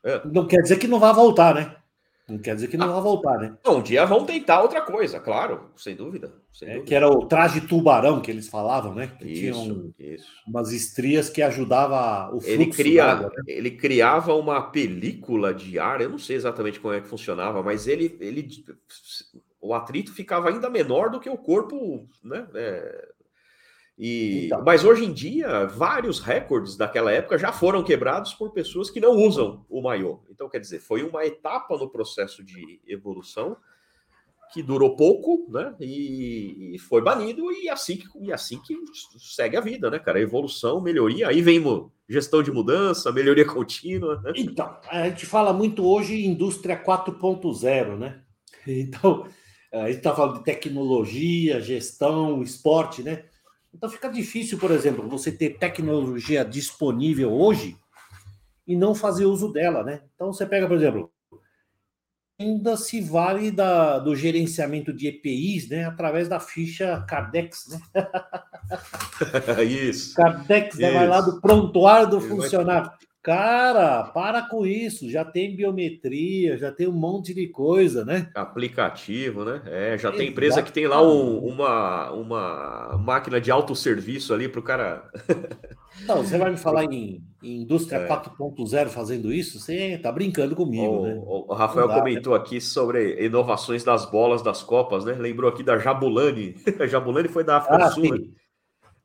É. 0.03 0.21
Não 0.25 0.45
quer 0.45 0.61
dizer 0.61 0.77
que 0.77 0.87
não 0.87 0.99
vai 0.99 1.13
voltar, 1.13 1.55
né? 1.55 1.75
Não 2.27 2.37
quer 2.37 2.55
dizer 2.55 2.69
que 2.69 2.77
não 2.77 2.87
ah, 2.89 2.93
vai 2.93 3.01
voltar, 3.01 3.37
né? 3.37 3.57
um 3.67 3.81
dia 3.81 4.05
vão 4.05 4.25
tentar 4.25 4.61
outra 4.61 4.81
coisa, 4.81 5.19
claro, 5.19 5.69
sem 5.75 5.93
dúvida. 5.93 6.33
Sem 6.53 6.69
é, 6.69 6.71
dúvida. 6.71 6.87
Que 6.87 6.95
era 6.95 7.09
o 7.09 7.25
traje 7.25 7.59
tubarão 7.59 8.21
que 8.21 8.31
eles 8.31 8.47
falavam, 8.47 8.95
né? 8.95 9.11
Que 9.19 9.25
isso, 9.25 9.41
tinham 9.63 9.93
isso. 9.99 10.25
umas 10.47 10.71
estrias 10.71 11.29
que 11.29 11.41
ajudava 11.41 12.27
o 12.33 12.39
fluxo 12.39 12.49
ele 12.49 12.67
cria, 12.67 13.15
né? 13.15 13.29
Ele 13.45 13.71
criava 13.71 14.33
uma 14.35 14.61
película 14.61 15.53
de 15.53 15.77
ar, 15.77 15.99
eu 15.99 16.09
não 16.09 16.17
sei 16.17 16.37
exatamente 16.37 16.79
como 16.79 16.93
é 16.93 17.01
que 17.01 17.07
funcionava, 17.07 17.61
mas 17.61 17.87
ele, 17.87 18.17
ele 18.21 18.47
o 19.59 19.73
atrito 19.73 20.13
ficava 20.13 20.49
ainda 20.49 20.69
menor 20.69 21.09
do 21.09 21.19
que 21.19 21.29
o 21.29 21.37
corpo, 21.37 22.07
né? 22.23 22.47
É, 22.53 23.09
e, 23.97 24.45
então. 24.45 24.63
Mas 24.63 24.83
hoje 24.83 25.05
em 25.05 25.13
dia, 25.13 25.65
vários 25.65 26.19
recordes 26.19 26.75
daquela 26.75 27.11
época 27.11 27.37
já 27.37 27.51
foram 27.51 27.83
quebrados 27.83 28.33
por 28.33 28.51
pessoas 28.51 28.89
que 28.89 28.99
não 28.99 29.11
usam 29.11 29.65
o 29.69 29.81
maiô. 29.81 30.19
Então, 30.29 30.49
quer 30.49 30.59
dizer, 30.59 30.79
foi 30.79 31.03
uma 31.03 31.25
etapa 31.25 31.77
no 31.77 31.89
processo 31.89 32.43
de 32.43 32.81
evolução 32.87 33.55
que 34.51 34.61
durou 34.61 34.95
pouco, 34.95 35.47
né? 35.49 35.73
E, 35.79 36.75
e 36.75 36.79
foi 36.79 37.01
banido, 37.01 37.51
e 37.51 37.67
assim, 37.69 37.97
que, 37.97 38.07
e 38.21 38.31
assim 38.31 38.59
que 38.61 38.75
segue 39.17 39.57
a 39.57 39.61
vida, 39.61 39.89
né, 39.89 39.97
cara? 39.97 40.21
Evolução, 40.21 40.79
melhoria, 40.79 41.27
aí 41.27 41.41
vem 41.41 41.63
gestão 42.07 42.43
de 42.43 42.51
mudança, 42.51 43.11
melhoria 43.11 43.45
contínua. 43.45 44.21
Né? 44.21 44.33
Então, 44.35 44.77
a 44.89 45.09
gente 45.09 45.25
fala 45.25 45.51
muito 45.53 45.83
hoje 45.85 46.25
indústria 46.25 46.81
4.0, 46.81 47.97
né? 47.97 48.21
Então, 48.65 49.27
a 49.73 49.87
gente 49.87 49.97
está 49.97 50.15
falando 50.15 50.37
de 50.37 50.43
tecnologia, 50.43 51.59
gestão, 51.59 52.43
esporte, 52.43 53.01
né? 53.01 53.25
Então 53.73 53.89
fica 53.89 54.09
difícil, 54.09 54.57
por 54.57 54.71
exemplo, 54.71 55.09
você 55.09 55.31
ter 55.31 55.57
tecnologia 55.57 56.45
disponível 56.45 57.31
hoje 57.33 57.75
e 58.67 58.75
não 58.75 58.93
fazer 58.93 59.25
uso 59.25 59.51
dela, 59.51 59.83
né? 59.83 60.01
Então 60.15 60.31
você 60.31 60.45
pega, 60.45 60.67
por 60.67 60.77
exemplo, 60.77 61.11
ainda 62.39 62.77
se 62.77 63.01
vale 63.01 63.51
da, 63.51 63.99
do 63.99 64.15
gerenciamento 64.15 64.93
de 64.93 65.07
EPIs, 65.07 65.69
né, 65.69 65.85
através 65.85 66.27
da 66.27 66.39
ficha 66.39 67.03
Cardex, 67.07 67.67
né? 67.67 67.79
isso. 69.63 70.15
Cardex, 70.15 70.77
né, 70.77 70.91
vai 70.91 71.07
lá 71.07 71.21
do 71.21 71.41
prontuário 71.41 72.09
do 72.09 72.21
funcionário. 72.21 72.91
Cara, 73.23 74.03
para 74.03 74.41
com 74.41 74.65
isso. 74.65 75.09
Já 75.09 75.23
tem 75.23 75.55
biometria, 75.55 76.57
já 76.57 76.73
tem 76.73 76.89
um 76.89 76.91
monte 76.91 77.33
de 77.33 77.47
coisa, 77.47 78.03
né? 78.03 78.29
Aplicativo, 78.35 79.45
né? 79.45 79.61
É, 79.65 79.97
já 79.97 80.11
tem 80.11 80.27
empresa 80.27 80.61
que 80.61 80.73
tem 80.73 80.87
lá 80.87 81.01
um, 81.01 81.37
uma, 81.37 82.11
uma 82.11 82.97
máquina 82.97 83.39
de 83.39 83.49
autosserviço 83.49 84.33
ali 84.33 84.49
para 84.49 84.59
o 84.59 84.63
cara. 84.63 85.09
Não, 86.05 86.17
você 86.17 86.37
vai 86.37 86.51
me 86.51 86.57
falar 86.57 86.83
em, 86.83 87.23
em 87.41 87.61
indústria 87.61 87.99
é. 87.99 88.07
4.0 88.09 88.89
fazendo 88.89 89.31
isso? 89.31 89.57
Você 89.57 89.97
tá 89.99 90.11
brincando 90.11 90.53
comigo, 90.53 90.83
o, 90.83 91.03
né? 91.03 91.21
O, 91.23 91.53
Rafael 91.53 91.87
dá, 91.87 91.99
comentou 91.99 92.33
né? 92.33 92.39
aqui 92.39 92.59
sobre 92.59 93.23
inovações 93.23 93.85
das 93.85 94.05
bolas 94.05 94.41
das 94.41 94.61
Copas, 94.61 95.05
né? 95.05 95.13
Lembrou 95.13 95.49
aqui 95.49 95.63
da 95.63 95.77
Jabulani. 95.77 96.55
a 96.77 96.87
Jabulani 96.87 97.29
foi 97.29 97.45
da 97.45 97.57
África 97.57 97.75
ah, 97.75 97.87
do 97.87 97.93
Sul, 97.93 98.17
né? 98.17 98.25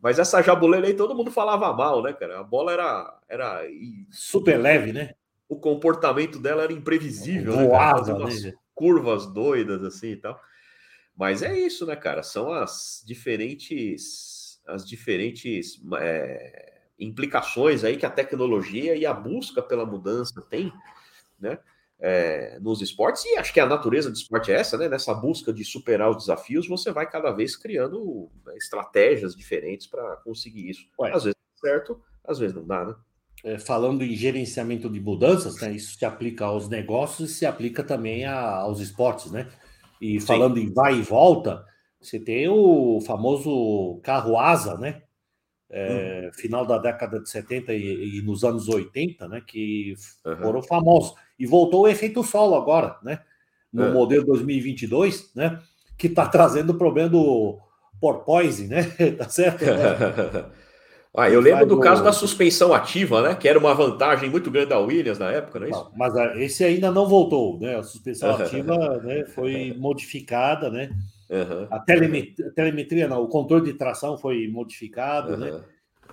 Mas 0.01 0.19
essa 0.19 0.43
Jabulani 0.43 0.87
aí 0.87 0.95
todo 0.95 1.15
mundo 1.15 1.31
falava 1.31 1.73
mal, 1.73 2.03
né, 2.03 2.13
cara? 2.13 2.41
A 2.41 2.45
bola 2.45 2.73
era. 2.73 3.19
era 3.29 3.63
Super 4.11 4.57
leve, 4.59 4.93
né? 4.93 5.15
O 5.49 5.57
comportamento 5.57 6.39
dela 6.39 6.63
era 6.63 6.73
imprevisível, 6.73 7.57
né, 7.57 7.67
Voava, 7.67 8.19
né? 8.19 8.55
Curvas 8.75 9.27
doidas 9.27 9.83
assim 9.83 10.11
e 10.11 10.17
tal. 10.17 10.41
Mas 11.17 11.43
é 11.43 11.59
isso, 11.59 11.85
né, 11.85 11.97
cara? 11.97 12.23
São 12.23 12.53
as 12.53 13.03
diferentes. 13.05 14.61
As 14.67 14.87
diferentes. 14.87 15.81
É, 16.01 16.79
implicações 16.99 17.85
aí 17.85 17.97
que 17.97 18.05
a 18.05 18.11
tecnologia 18.11 18.97
e 18.97 19.07
a 19.07 19.15
busca 19.15 19.63
pela 19.63 19.87
mudança 19.87 20.43
tem, 20.43 20.73
né? 21.39 21.59
É, 22.01 22.61
nos 22.61 22.81
esportes, 22.81 23.25
e 23.25 23.37
acho 23.37 23.53
que 23.53 23.59
a 23.59 23.67
natureza 23.67 24.09
do 24.09 24.15
esporte 24.15 24.53
é 24.53 24.55
essa, 24.55 24.79
né? 24.79 24.89
Nessa 24.89 25.13
busca 25.13 25.53
de 25.53 25.65
superar 25.65 26.09
os 26.09 26.19
desafios, 26.19 26.69
você 26.69 26.93
vai 26.93 27.11
cada 27.11 27.33
vez 27.33 27.57
criando 27.57 28.31
né, 28.47 28.57
estratégias 28.57 29.35
diferentes 29.35 29.89
para 29.89 30.17
conseguir 30.19 30.71
isso. 30.71 30.87
Ué. 30.97 31.11
Às 31.13 31.25
vezes 31.25 31.39
certo, 31.59 32.01
às 32.25 32.39
vezes 32.39 32.55
não 32.55 32.67
dá, 32.67 32.85
né? 32.85 32.95
É, 33.45 33.59
falando 33.59 34.03
em 34.03 34.15
gerenciamento 34.17 34.91
de 34.91 35.01
mudanças, 35.01 35.61
né, 35.61 35.71
isso 35.73 35.97
se 35.97 36.05
aplica 36.05 36.45
aos 36.45 36.69
negócios 36.69 37.31
e 37.31 37.35
se 37.35 37.47
aplica 37.47 37.85
também 37.85 38.25
a, 38.25 38.57
aos 38.59 38.81
esportes, 38.81 39.31
né? 39.31 39.49
E 40.01 40.21
falando 40.21 40.57
Sim. 40.57 40.65
em 40.65 40.73
vai 40.73 40.99
e 40.99 41.03
volta, 41.03 41.65
você 42.01 42.19
tem 42.19 42.49
o 42.49 43.01
famoso 43.01 44.01
carro 44.03 44.39
asa, 44.39 44.77
né? 44.77 45.03
É, 45.71 46.25
uhum. 46.25 46.33
final 46.33 46.67
da 46.67 46.79
década 46.79 47.21
de 47.21 47.29
70 47.29 47.73
e, 47.75 48.19
e, 48.19 48.23
nos 48.23 48.45
anos 48.45 48.69
80, 48.69 49.29
né, 49.29 49.43
que 49.47 49.95
uhum. 50.25 50.37
foram 50.37 50.63
famosos. 50.63 51.15
E 51.39 51.47
voltou 51.47 51.83
o 51.83 51.89
efeito 51.89 52.23
solo 52.25 52.55
agora, 52.55 52.97
né, 53.03 53.21
no 53.73 53.85
uhum. 53.85 53.93
modelo 53.93 54.25
2022, 54.27 55.31
né, 55.35 55.59
que 55.97 56.07
está 56.07 56.27
trazendo 56.29 56.71
o 56.71 56.79
problema 56.79 57.11
do 57.11 57.59
porpoise, 58.01 58.67
né, 58.67 58.85
tá 59.19 59.29
certo? 59.29 59.65
ah, 61.15 61.29
eu 61.29 61.41
lembro 61.41 61.67
do, 61.67 61.77
do 61.77 61.81
caso 61.81 62.03
da 62.03 62.13
suspensão 62.13 62.73
ativa, 62.73 63.21
né, 63.21 63.35
que 63.35 63.47
era 63.47 63.59
uma 63.59 63.75
vantagem 63.75 64.31
muito 64.31 64.51
grande 64.51 64.71
da 64.71 64.79
Williams 64.79 65.19
na 65.19 65.31
época, 65.31 65.59
não 65.59 65.67
é 65.67 65.71
isso? 65.71 65.91
Mas 65.95 66.15
esse 66.37 66.65
ainda 66.65 66.91
não 66.91 67.07
voltou, 67.07 67.61
né, 67.61 67.77
a 67.77 67.83
suspensão 67.83 68.35
ativa 68.37 68.99
né, 69.03 69.27
foi 69.27 69.75
modificada, 69.79 70.71
né, 70.71 70.91
Uhum, 71.31 71.69
a 71.71 71.79
telemetria, 71.79 72.51
telemetria, 72.53 73.09
não, 73.09 73.23
o 73.23 73.29
controle 73.29 73.67
de 73.67 73.79
tração 73.79 74.17
foi 74.17 74.49
modificado, 74.49 75.33
uhum, 75.33 75.39
né? 75.39 75.65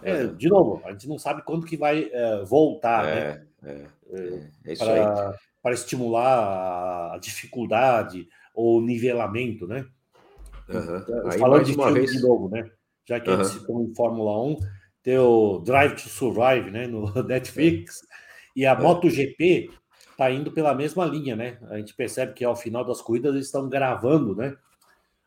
É, 0.01 0.27
De 0.27 0.49
novo, 0.49 0.81
a 0.83 0.91
gente 0.91 1.07
não 1.07 1.17
sabe 1.17 1.41
quando 1.43 1.65
que 1.65 1.77
vai 1.77 2.09
é, 2.11 2.43
voltar, 2.43 3.07
é, 3.07 3.15
né? 3.15 3.47
É, 3.63 3.85
é, 4.11 4.73
é 4.73 4.75
para, 4.75 5.39
para, 5.63 5.73
estimular 5.73 7.13
a 7.13 7.17
dificuldade 7.17 8.27
ou 8.53 8.81
nivelamento, 8.81 9.65
né? 9.65 9.85
Uhum. 10.67 11.29
Aí, 11.31 11.39
Falando 11.39 11.63
de 11.63 11.73
filme 11.73 11.93
vez... 11.93 12.11
de 12.11 12.21
novo, 12.21 12.49
né? 12.49 12.69
Já 13.05 13.19
que 13.19 13.29
a 13.29 13.37
gente 13.37 13.49
citou 13.49 13.83
em 13.83 13.95
Fórmula 13.95 14.43
1, 14.43 14.57
tem 15.01 15.17
o 15.17 15.59
Drive 15.59 15.93
to 15.93 16.09
Survive, 16.09 16.71
né? 16.71 16.87
No 16.87 17.11
Netflix, 17.23 18.01
e 18.55 18.65
a 18.65 18.71
é. 18.71 18.79
MotoGP 18.79 19.69
está 20.11 20.31
indo 20.31 20.51
pela 20.51 20.73
mesma 20.73 21.05
linha, 21.05 21.35
né? 21.35 21.57
A 21.69 21.77
gente 21.77 21.93
percebe 21.93 22.33
que 22.33 22.43
ao 22.43 22.55
final 22.55 22.83
das 22.83 23.01
corridas 23.01 23.33
eles 23.33 23.45
estão 23.45 23.69
gravando, 23.69 24.35
né? 24.35 24.55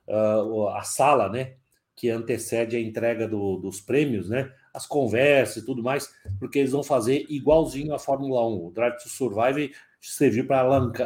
Uh, 0.09 0.69
a 0.69 0.83
sala, 0.83 1.29
né? 1.29 1.55
Que 1.95 2.11
antecede 2.11 2.77
a 2.77 2.81
entrega 2.81 3.29
do, 3.29 3.57
dos 3.57 3.81
prêmios, 3.81 4.29
né? 4.29 4.51
As 4.73 4.87
conversas 4.87 5.63
e 5.63 5.67
tudo 5.67 5.83
mais, 5.83 6.09
porque 6.39 6.59
eles 6.59 6.73
vão 6.73 6.83
fazer 6.83 7.27
igualzinho 7.29 7.95
a 7.95 7.99
Fórmula 7.99 8.47
1. 8.47 8.67
O 8.67 8.71
Drive 8.71 8.97
to 9.03 9.09
Survive 9.09 9.73
servir 10.01 10.47
para 10.47 10.61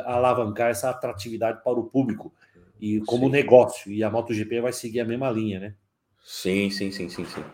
alavancar 0.04 0.70
essa 0.70 0.90
atratividade 0.90 1.62
para 1.64 1.78
o 1.78 1.84
público 1.84 2.32
e 2.80 3.00
como 3.00 3.26
sim. 3.26 3.32
negócio. 3.32 3.90
E 3.90 4.02
a 4.04 4.10
MotoGP 4.10 4.60
vai 4.60 4.72
seguir 4.72 5.00
a 5.00 5.04
mesma 5.04 5.30
linha, 5.30 5.60
né? 5.60 5.74
Sim, 6.22 6.70
sim, 6.70 6.90
sim, 6.90 7.08
sim, 7.08 7.24
sim. 7.24 7.44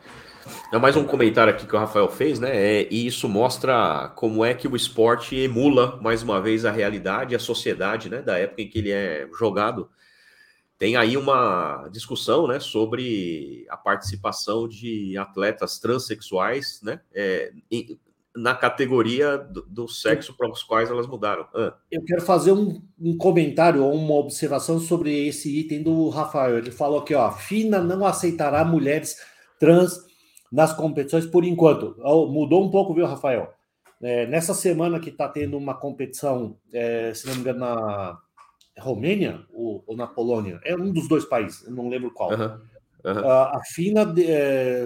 É 0.73 0.79
mais 0.79 0.97
um 0.97 1.05
comentário 1.05 1.53
aqui 1.53 1.67
que 1.67 1.77
o 1.77 1.79
Rafael 1.79 2.09
fez, 2.09 2.39
né? 2.39 2.51
É, 2.55 2.89
e 2.91 3.07
isso 3.07 3.29
mostra 3.29 4.11
como 4.17 4.45
é 4.45 4.55
que 4.55 4.67
o 4.67 4.75
esporte 4.75 5.37
emula 5.37 5.99
mais 6.01 6.23
uma 6.23 6.41
vez 6.41 6.65
a 6.65 6.71
realidade, 6.71 7.35
a 7.35 7.39
sociedade, 7.39 8.09
né? 8.09 8.23
Da 8.23 8.39
época 8.39 8.63
em 8.63 8.69
que 8.69 8.79
ele 8.79 8.91
é 8.91 9.29
jogado 9.39 9.89
tem 10.79 10.97
aí 10.97 11.17
uma 11.17 11.89
discussão 11.91 12.47
né, 12.47 12.61
sobre 12.61 13.67
a 13.69 13.77
participação 13.77 14.69
de 14.69 15.19
atletas 15.19 15.79
transexuais 15.81 16.81
né, 16.83 17.01
é, 17.13 17.53
na 18.37 18.55
categoria 18.55 19.37
do, 19.37 19.63
do 19.63 19.89
sexo 19.89 20.37
para 20.37 20.49
os 20.49 20.63
quais 20.63 20.89
elas 20.89 21.09
mudaram. 21.09 21.49
Ah. 21.53 21.75
Eu 21.91 22.05
quero 22.05 22.23
fazer 22.23 22.53
um, 22.53 22.81
um, 23.01 23.17
comentário 23.17 23.83
ou 23.83 23.93
uma 23.93 24.15
observação 24.15 24.79
sobre 24.79 25.27
esse 25.27 25.59
item 25.59 25.83
do 25.83 26.09
Rafael. 26.11 26.59
Ele 26.59 26.71
falou 26.71 27.03
que 27.03 27.15
ó, 27.15 27.33
FINA 27.33 27.81
não 27.81 28.07
aceitará 28.07 28.65
mulheres 28.65 29.17
trans 29.59 30.07
nas 30.51 30.73
competições 30.73 31.27
por 31.27 31.45
enquanto. 31.45 31.97
Mudou 32.29 32.65
um 32.65 32.71
pouco, 32.71 32.95
viu, 32.95 33.05
Rafael? 33.05 33.53
É, 34.01 34.27
nessa 34.29 34.55
semana 34.55 35.01
que 35.01 35.11
está 35.11 35.29
tendo 35.29 35.59
uma 35.59 35.75
competição, 35.75 36.57
é, 36.73 37.13
se 37.13 37.27
não 37.27 37.35
me 37.35 37.41
engano, 37.41 37.59
na 37.59 38.19
Romênia 38.79 39.45
ou, 39.53 39.83
ou, 39.87 39.97
na 39.97 40.07
Polônia, 40.07 40.61
é 40.65 40.75
um 40.75 40.93
dos 40.93 41.09
dois 41.09 41.25
países, 41.25 41.65
eu 41.67 41.73
não 41.73 41.89
lembro 41.89 42.11
qual. 42.11 42.31
Uhum. 42.31 42.61
Uhum. 43.05 43.31
A, 43.31 43.61
FINA 43.65 44.05
de, 44.05 44.25
é, 44.29 44.85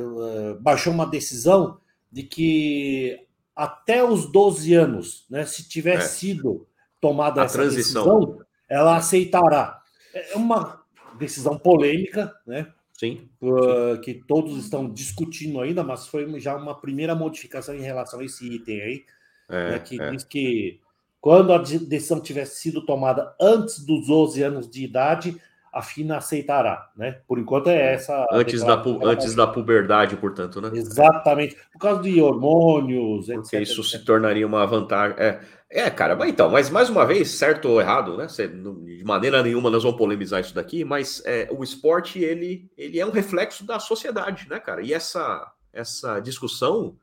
baixou 0.61 0.93
uma 0.93 1.07
decisão 1.07 1.79
de 2.11 2.23
que 2.23 3.27
até 3.57 4.05
os 4.05 4.31
12 4.31 4.75
anos, 4.75 5.27
né, 5.31 5.45
se 5.47 5.69
tiver 5.69 5.97
é. 5.97 6.01
sido 6.01 6.67
tomada 7.01 7.43
a 7.43 7.45
essa 7.45 7.59
transição. 7.59 8.21
decisão, 8.21 8.47
ela 8.69 8.97
aceitará. 8.97 9.83
É 10.15 10.37
uma 10.37 10.83
decisão 11.19 11.59
polêmica, 11.59 12.35
né? 12.47 12.73
Sim, 12.93 13.29
uh, 13.41 14.01
que 14.01 14.15
todos 14.15 14.57
estão 14.63 14.89
discutindo 14.89 15.61
ainda, 15.61 15.83
mas 15.83 16.07
foi 16.07 16.39
já 16.39 16.55
uma 16.55 16.81
primeira 16.81 17.17
modificação 17.17 17.75
em 17.75 17.81
relação 17.81 18.21
a 18.21 18.25
esse 18.25 18.47
item 18.47 18.81
aí, 18.81 19.05
é, 19.49 19.71
né, 19.71 19.79
que 19.81 20.01
é. 20.01 20.11
diz 20.11 20.23
que 20.23 20.81
quando 21.23 21.53
a 21.53 21.59
decisão 21.59 22.21
tivesse 22.21 22.59
sido 22.59 22.85
tomada 22.85 23.33
antes 23.41 23.79
dos 23.79 24.09
12 24.09 24.43
anos 24.43 24.69
de 24.69 24.85
idade, 24.85 25.41
a 25.73 25.81
FINA 25.81 26.17
aceitará, 26.17 26.91
né? 26.97 27.21
Por 27.29 27.39
enquanto 27.39 27.71
é 27.71 27.95
essa. 27.95 28.27
Antes, 28.33 28.63
da, 28.63 28.83
antes 29.05 29.35
da 29.37 29.47
puberdade, 29.47 30.17
portanto, 30.17 30.61
né? 30.61 30.71
Exatamente. 30.75 31.57
Por 31.73 31.79
causa 31.79 32.03
de 32.03 32.21
hormônios, 32.21 33.27
Porque 33.27 33.57
etc, 33.57 33.63
isso 33.63 33.81
etc. 33.83 34.01
se 34.01 34.05
tornaria 34.05 34.45
uma 34.45 34.67
vantagem. 34.67 35.17
É, 35.17 35.41
é, 35.71 35.89
cara, 35.89 36.17
mas 36.17 36.29
então, 36.29 36.51
mas 36.51 36.69
mais 36.69 36.91
uma 36.91 37.07
vez, 37.07 37.31
certo 37.31 37.69
ou 37.69 37.81
errado, 37.81 38.17
né? 38.17 38.27
De 38.27 39.05
maneira 39.05 39.45
nenhuma 39.45 39.71
nós 39.71 39.85
vamos 39.85 39.97
polemizar 39.97 40.41
isso 40.41 40.55
daqui, 40.55 40.85
mas 40.85 41.23
é, 41.25 41.49
o 41.53 41.63
esporte, 41.63 42.19
ele, 42.19 42.69
ele 42.77 42.99
é 42.99 43.07
um 43.07 43.13
reflexo 43.13 43.65
da 43.65 43.79
sociedade, 43.79 44.49
né, 44.51 44.59
cara? 44.59 44.83
E 44.83 44.93
essa, 44.93 45.53
essa 45.73 46.19
discussão, 46.19 46.97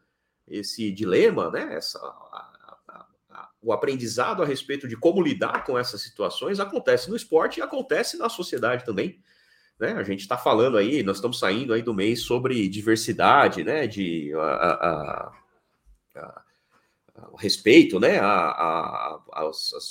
esse 0.46 0.92
dilema, 0.92 1.50
né? 1.50 1.74
Essa 1.76 2.00
o 3.62 3.74
aprendizado 3.74 4.42
a 4.42 4.46
respeito 4.46 4.88
de 4.88 4.96
como 4.96 5.22
lidar 5.22 5.66
com 5.66 5.78
essas 5.78 6.02
situações 6.02 6.60
acontece 6.60 7.10
no 7.10 7.16
esporte 7.16 7.60
e 7.60 7.64
acontece 7.64 8.18
na 8.18 8.30
sociedade 8.30 8.86
também. 8.86 9.22
Né? 9.80 9.94
A 9.94 10.04
gente 10.04 10.22
está 10.22 10.38
falando 10.38 10.78
aí, 10.78 11.04
nós 11.04 11.18
estamos 11.18 11.40
saindo 11.40 11.74
aí 11.74 11.82
do 11.82 11.94
mês 11.94 12.22
sobre 12.22 12.68
diversidade, 12.68 13.64
né? 13.64 13.88
De 13.88 14.34
a, 14.34 14.42
a, 14.42 15.32
a, 16.16 16.44
respeito, 17.38 18.00
né? 18.00 18.20
A, 18.20 19.20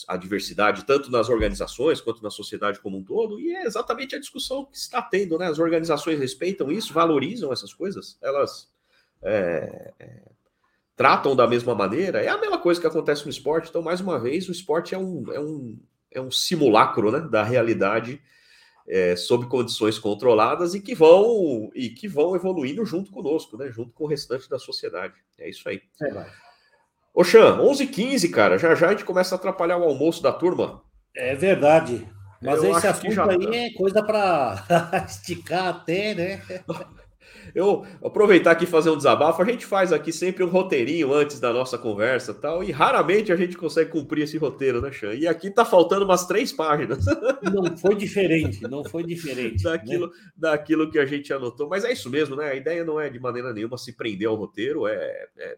a, 0.09 0.17
diversidade 0.17 0.85
tanto 0.85 1.11
nas 1.11 1.31
organizações 1.31 2.01
quanto 2.01 2.23
na 2.23 2.31
sociedade 2.31 2.81
como 2.81 2.99
um 2.99 3.05
todo, 3.05 3.41
e 3.41 3.55
é 3.55 3.65
exatamente 3.65 4.15
a 4.15 4.21
discussão 4.21 4.67
que 4.67 4.77
está 4.77 5.01
tendo, 5.01 5.39
né? 5.39 5.47
As 5.47 5.59
organizações 5.59 6.19
respeitam 6.19 6.71
isso, 6.71 6.93
valorizam 6.93 7.51
essas 7.51 7.73
coisas, 7.73 8.19
elas 8.21 8.71
é, 9.23 9.93
é, 9.99 10.23
tratam 10.99 11.37
da 11.37 11.47
mesma 11.47 11.77
maneira, 11.77 12.21
é 12.21 12.29
a 12.29 12.37
mesma 12.37 12.59
coisa 12.59 12.81
que 12.81 12.87
acontece 12.87 13.25
no 13.25 13.31
esporte. 13.31 13.71
Então, 13.71 13.81
mais 13.81 14.01
uma 14.01 14.19
vez, 14.19 14.49
o 14.49 14.53
esporte 14.53 14.97
é 14.97 14.99
um, 14.99 15.33
é 15.33 15.39
um, 15.39 15.79
é 16.11 16.21
um 16.21 16.31
simulacro 16.31 17.13
né, 17.13 17.21
da 17.21 17.45
realidade 17.45 18.21
é, 18.87 19.15
sob 19.15 19.47
condições 19.47 19.97
controladas 19.97 20.75
e 20.75 20.81
que 20.81 20.97
vão 20.97 21.71
e 21.73 21.89
que 21.89 22.09
vão 22.09 22.35
evoluindo 22.35 22.85
junto 22.85 23.13
conosco, 23.13 23.57
né, 23.57 23.71
junto 23.71 23.93
com 23.93 24.05
o 24.05 24.09
restante 24.09 24.51
da 24.51 24.59
sociedade. 24.59 25.15
É 25.39 25.49
isso 25.49 25.69
aí. 25.69 25.81
É, 26.03 26.27
Ô, 27.15 27.23
Xan, 27.23 27.59
11h15, 27.59 28.31
cara, 28.31 28.59
já 28.59 28.75
já 28.75 28.89
a 28.89 28.91
gente 28.91 29.05
começa 29.05 29.35
a 29.35 29.39
atrapalhar 29.39 29.77
o 29.77 29.85
almoço 29.85 30.21
da 30.21 30.33
turma. 30.33 30.83
É 31.15 31.35
verdade. 31.37 32.09
Mas 32.43 32.63
eu 32.63 32.77
esse 32.77 32.87
assunto 32.87 33.21
aí 33.23 33.47
tá. 33.47 33.57
é 33.57 33.71
coisa 33.71 34.03
para 34.03 34.65
esticar 35.07 35.69
até, 35.69 36.15
né? 36.15 36.43
Eu 37.55 37.87
aproveitar 38.03 38.53
aqui 38.53 38.65
e 38.65 38.67
fazer 38.67 38.91
um 38.91 38.97
desabafo. 38.97 39.41
A 39.43 39.45
gente 39.45 39.65
faz 39.65 39.93
aqui 39.93 40.13
sempre 40.13 40.45
um 40.45 40.49
roteirinho 40.49 41.13
antes 41.13 41.41
da 41.41 41.53
nossa 41.53 41.79
conversa 41.79 42.35
tal, 42.35 42.63
e 42.63 42.71
raramente 42.71 43.33
a 43.33 43.37
gente 43.37 43.57
consegue 43.57 43.91
cumprir 43.91 44.23
esse 44.23 44.37
roteiro, 44.37 44.81
né, 44.81 44.91
Xan? 44.93 45.15
E 45.15 45.27
aqui 45.27 45.51
tá 45.51 45.65
faltando 45.65 46.05
umas 46.05 46.27
três 46.27 46.53
páginas. 46.53 47.05
Não 47.53 47.77
foi 47.77 47.95
diferente, 47.95 48.63
não 48.63 48.85
foi 48.85 49.03
diferente. 49.03 49.63
daquilo, 49.63 50.09
né? 50.09 50.13
daquilo 50.37 50.91
que 50.91 50.99
a 50.99 51.07
gente 51.07 51.33
anotou. 51.33 51.69
Mas 51.69 51.85
é 51.85 51.93
isso 51.93 52.11
mesmo, 52.11 52.37
né? 52.37 52.51
A 52.51 52.55
ideia 52.55 52.85
não 52.85 53.01
é 53.01 53.09
de 53.09 53.19
maneira 53.19 53.53
nenhuma 53.53 53.79
se 53.79 53.93
prender 53.93 54.29
ao 54.29 54.35
roteiro, 54.35 54.87
é, 54.87 55.29
é 55.39 55.57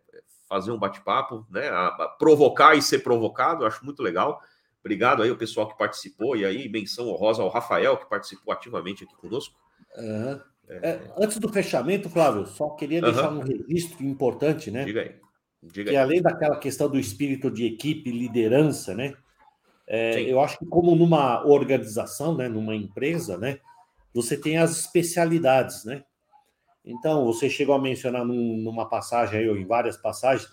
fazer 0.48 0.70
um 0.72 0.78
bate-papo, 0.78 1.46
né? 1.50 1.68
A, 1.68 1.86
a 1.86 2.08
provocar 2.08 2.74
e 2.74 2.82
ser 2.82 3.00
provocado, 3.00 3.64
acho 3.64 3.84
muito 3.84 4.02
legal. 4.02 4.40
Obrigado 4.80 5.22
aí 5.22 5.30
o 5.30 5.36
pessoal 5.36 5.68
que 5.68 5.78
participou, 5.78 6.36
e 6.36 6.44
aí 6.44 6.68
menção 6.68 7.08
honrosa 7.08 7.42
ao 7.42 7.48
Rafael, 7.48 7.96
que 7.96 8.08
participou 8.08 8.52
ativamente 8.52 9.04
aqui 9.04 9.14
conosco. 9.14 9.54
Uhum. 9.96 10.40
É, 10.70 11.00
antes 11.18 11.38
do 11.38 11.48
fechamento, 11.48 12.08
Flávio, 12.08 12.46
só 12.46 12.70
queria 12.70 13.02
deixar 13.02 13.32
uhum. 13.32 13.40
um 13.40 13.42
registro 13.42 14.04
importante, 14.04 14.70
né? 14.70 14.84
Diga 14.84 15.02
aí. 15.02 15.14
Diga 15.62 15.90
que 15.90 15.96
aí. 15.96 16.02
além 16.02 16.22
daquela 16.22 16.56
questão 16.56 16.88
do 16.88 16.98
espírito 16.98 17.50
de 17.50 17.66
equipe, 17.66 18.10
liderança, 18.10 18.94
né? 18.94 19.14
É, 19.86 20.20
eu 20.22 20.40
acho 20.40 20.56
que 20.58 20.66
como 20.66 20.94
numa 20.94 21.44
organização, 21.44 22.36
né, 22.36 22.48
numa 22.48 22.76
empresa, 22.76 23.36
né, 23.36 23.58
você 24.14 24.36
tem 24.36 24.56
as 24.56 24.70
especialidades, 24.78 25.84
né? 25.84 26.04
Então, 26.84 27.24
você 27.24 27.50
chegou 27.50 27.74
a 27.74 27.80
mencionar 27.80 28.24
num, 28.24 28.56
numa 28.56 28.88
passagem 28.88 29.40
aí, 29.40 29.48
ou 29.48 29.56
em 29.56 29.66
várias 29.66 29.96
passagens, 29.96 30.48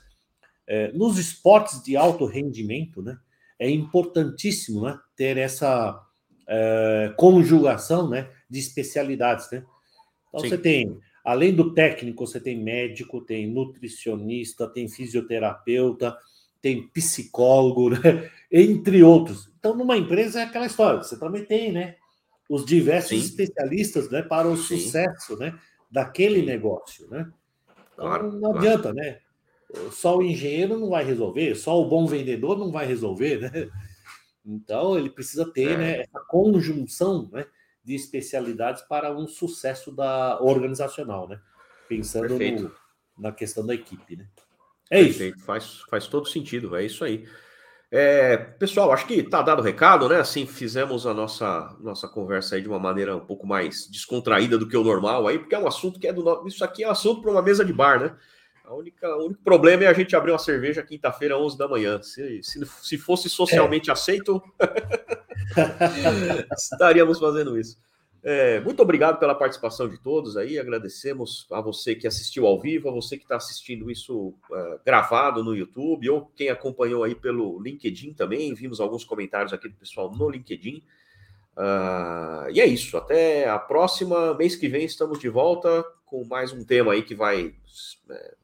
é, 0.66 0.92
nos 0.92 1.18
esportes 1.18 1.82
de 1.84 1.96
alto 1.96 2.26
rendimento, 2.26 3.02
né? 3.02 3.18
É 3.60 3.70
importantíssimo, 3.70 4.82
né? 4.82 5.00
Ter 5.16 5.38
essa 5.38 6.04
é, 6.48 7.14
conjugação, 7.16 8.10
né? 8.10 8.30
De 8.50 8.60
especialidades, 8.60 9.50
né? 9.52 9.64
Então 10.38 10.50
Sim. 10.50 10.50
você 10.50 10.58
tem, 10.58 11.00
além 11.24 11.54
do 11.54 11.74
técnico, 11.74 12.26
você 12.26 12.40
tem 12.40 12.62
médico, 12.62 13.22
tem 13.22 13.48
nutricionista, 13.48 14.68
tem 14.68 14.88
fisioterapeuta, 14.88 16.18
tem 16.62 16.88
psicólogo, 16.88 17.90
né? 17.98 18.30
entre 18.52 19.04
outros. 19.04 19.50
Então, 19.60 19.76
numa 19.76 19.98
empresa 19.98 20.40
é 20.40 20.44
aquela 20.44 20.66
história, 20.66 21.04
você 21.04 21.20
também 21.20 21.44
tem, 21.44 21.72
né? 21.72 21.96
Os 22.50 22.66
diversos 22.66 23.10
Sim. 23.10 23.26
especialistas 23.26 24.10
né, 24.10 24.22
para 24.22 24.48
o 24.48 24.56
Sim. 24.56 24.78
sucesso 24.78 25.38
né, 25.38 25.58
daquele 25.92 26.42
negócio. 26.42 27.08
Né? 27.10 27.30
Então, 27.94 28.06
claro, 28.06 28.32
não 28.32 28.52
claro. 28.52 28.58
adianta, 28.58 28.94
né? 28.94 29.20
Só 29.92 30.18
o 30.18 30.24
engenheiro 30.24 30.80
não 30.80 30.90
vai 30.90 31.04
resolver, 31.04 31.54
só 31.56 31.78
o 31.82 31.90
bom 31.90 32.06
vendedor 32.06 32.58
não 32.58 32.72
vai 32.72 32.86
resolver, 32.86 33.42
né? 33.42 33.70
Então 34.46 34.98
ele 34.98 35.10
precisa 35.10 35.46
ter 35.52 35.72
é. 35.72 35.78
né, 35.78 36.02
essa 36.04 36.22
conjunção 36.22 37.30
né, 37.34 37.46
de 37.88 37.96
especialidades 37.96 38.82
para 38.82 39.18
um 39.18 39.26
sucesso 39.26 39.94
da 39.94 40.42
organizacional, 40.42 41.26
né? 41.26 41.40
Pensando 41.88 42.38
no, 42.38 42.72
na 43.18 43.32
questão 43.32 43.66
da 43.66 43.74
equipe, 43.74 44.18
né? 44.18 44.28
É 44.92 45.06
Perfeito. 45.06 45.38
isso. 45.38 45.46
Faz, 45.46 45.82
faz 45.90 46.06
todo 46.06 46.28
sentido, 46.28 46.76
é 46.76 46.84
isso 46.84 47.06
aí. 47.06 47.26
É, 47.90 48.36
pessoal, 48.36 48.92
acho 48.92 49.08
que 49.08 49.14
está 49.14 49.42
dado 49.42 49.62
o 49.62 49.64
recado, 49.64 50.10
né? 50.10 50.18
Assim, 50.20 50.46
fizemos 50.46 51.08
a 51.08 51.14
nossa, 51.14 51.78
nossa 51.80 52.10
conversa 52.10 52.56
aí 52.56 52.62
de 52.62 52.68
uma 52.68 52.78
maneira 52.78 53.16
um 53.16 53.26
pouco 53.26 53.48
mais 53.48 53.88
descontraída 53.90 54.58
do 54.58 54.68
que 54.68 54.76
o 54.76 54.84
normal 54.84 55.26
aí, 55.26 55.40
porque 55.40 55.56
é 55.56 55.60
um 55.60 55.68
assunto 55.68 55.98
que 55.98 56.10
é 56.10 56.12
do 56.12 56.46
Isso 56.46 56.66
aqui 56.66 56.84
é 56.84 56.90
um 56.90 56.92
assunto 56.92 57.22
para 57.22 57.32
uma 57.32 57.42
mesa 57.42 57.64
de 57.64 57.72
bar, 57.72 58.02
né? 58.02 58.18
A 58.68 58.76
única, 58.76 59.16
o 59.16 59.28
único 59.28 59.42
problema 59.44 59.86
é 59.86 59.88
a 59.88 59.94
gente 59.94 60.14
abrir 60.14 60.34
uma 60.34 60.38
cerveja 60.38 60.84
quinta-feira, 60.84 61.40
11 61.40 61.58
da 61.58 61.70
manhã. 61.70 62.02
Se, 62.02 62.44
se, 62.44 62.60
se 62.66 62.98
fosse 62.98 63.30
socialmente 63.30 63.90
é. 63.90 63.94
aceito, 63.94 64.44
estaríamos 66.52 67.18
fazendo 67.18 67.58
isso. 67.58 67.80
É, 68.22 68.60
muito 68.60 68.82
obrigado 68.82 69.20
pela 69.20 69.34
participação 69.34 69.88
de 69.88 69.98
todos 69.98 70.36
aí. 70.36 70.60
Agradecemos 70.60 71.48
a 71.50 71.62
você 71.62 71.96
que 71.96 72.06
assistiu 72.06 72.46
ao 72.46 72.60
vivo, 72.60 72.90
a 72.90 72.92
você 72.92 73.16
que 73.16 73.24
está 73.24 73.38
assistindo 73.38 73.90
isso 73.90 74.34
uh, 74.52 74.78
gravado 74.86 75.46
no 75.46 75.56
YouTube, 75.56 76.10
ou 76.10 76.26
quem 76.36 76.50
acompanhou 76.50 77.06
aí 77.06 77.16
pelo 77.16 77.62
LinkedIn 77.62 78.12
também. 78.12 78.54
Vimos 78.54 78.82
alguns 78.82 79.06
comentários 79.06 79.54
aqui 79.54 79.70
do 79.70 79.76
pessoal 79.76 80.12
no 80.14 80.30
LinkedIn. 80.30 80.84
Uh, 81.56 82.52
e 82.52 82.60
é 82.60 82.66
isso. 82.66 82.98
Até 82.98 83.48
a 83.48 83.58
próxima. 83.58 84.34
Mês 84.34 84.58
que 84.58 84.68
vem 84.68 84.84
estamos 84.84 85.20
de 85.20 85.30
volta 85.30 85.86
com 86.08 86.24
mais 86.24 86.54
um 86.54 86.64
tema 86.64 86.94
aí 86.94 87.04
que 87.04 87.14
vai 87.14 87.54
é, 88.10 88.36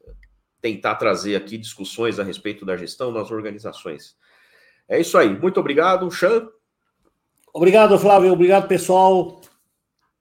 tentar 0.61 0.95
trazer 0.95 1.35
aqui 1.35 1.57
discussões 1.57 2.19
a 2.19 2.23
respeito 2.23 2.65
da 2.65 2.77
gestão 2.77 3.11
nas 3.11 3.31
organizações. 3.31 4.15
É 4.88 4.99
isso 4.99 5.18
aí. 5.18 5.30
Muito 5.38 5.60
obrigado, 5.60 6.10
Chan. 6.11 6.47
Obrigado, 7.53 7.97
Flávio. 7.99 8.31
Obrigado, 8.34 8.68
pessoal. 8.68 9.41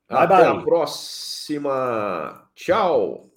Bye, 0.08 0.24
Até 0.24 0.26
bye. 0.26 0.46
a 0.46 0.62
próxima. 0.62 2.50
Tchau. 2.54 3.31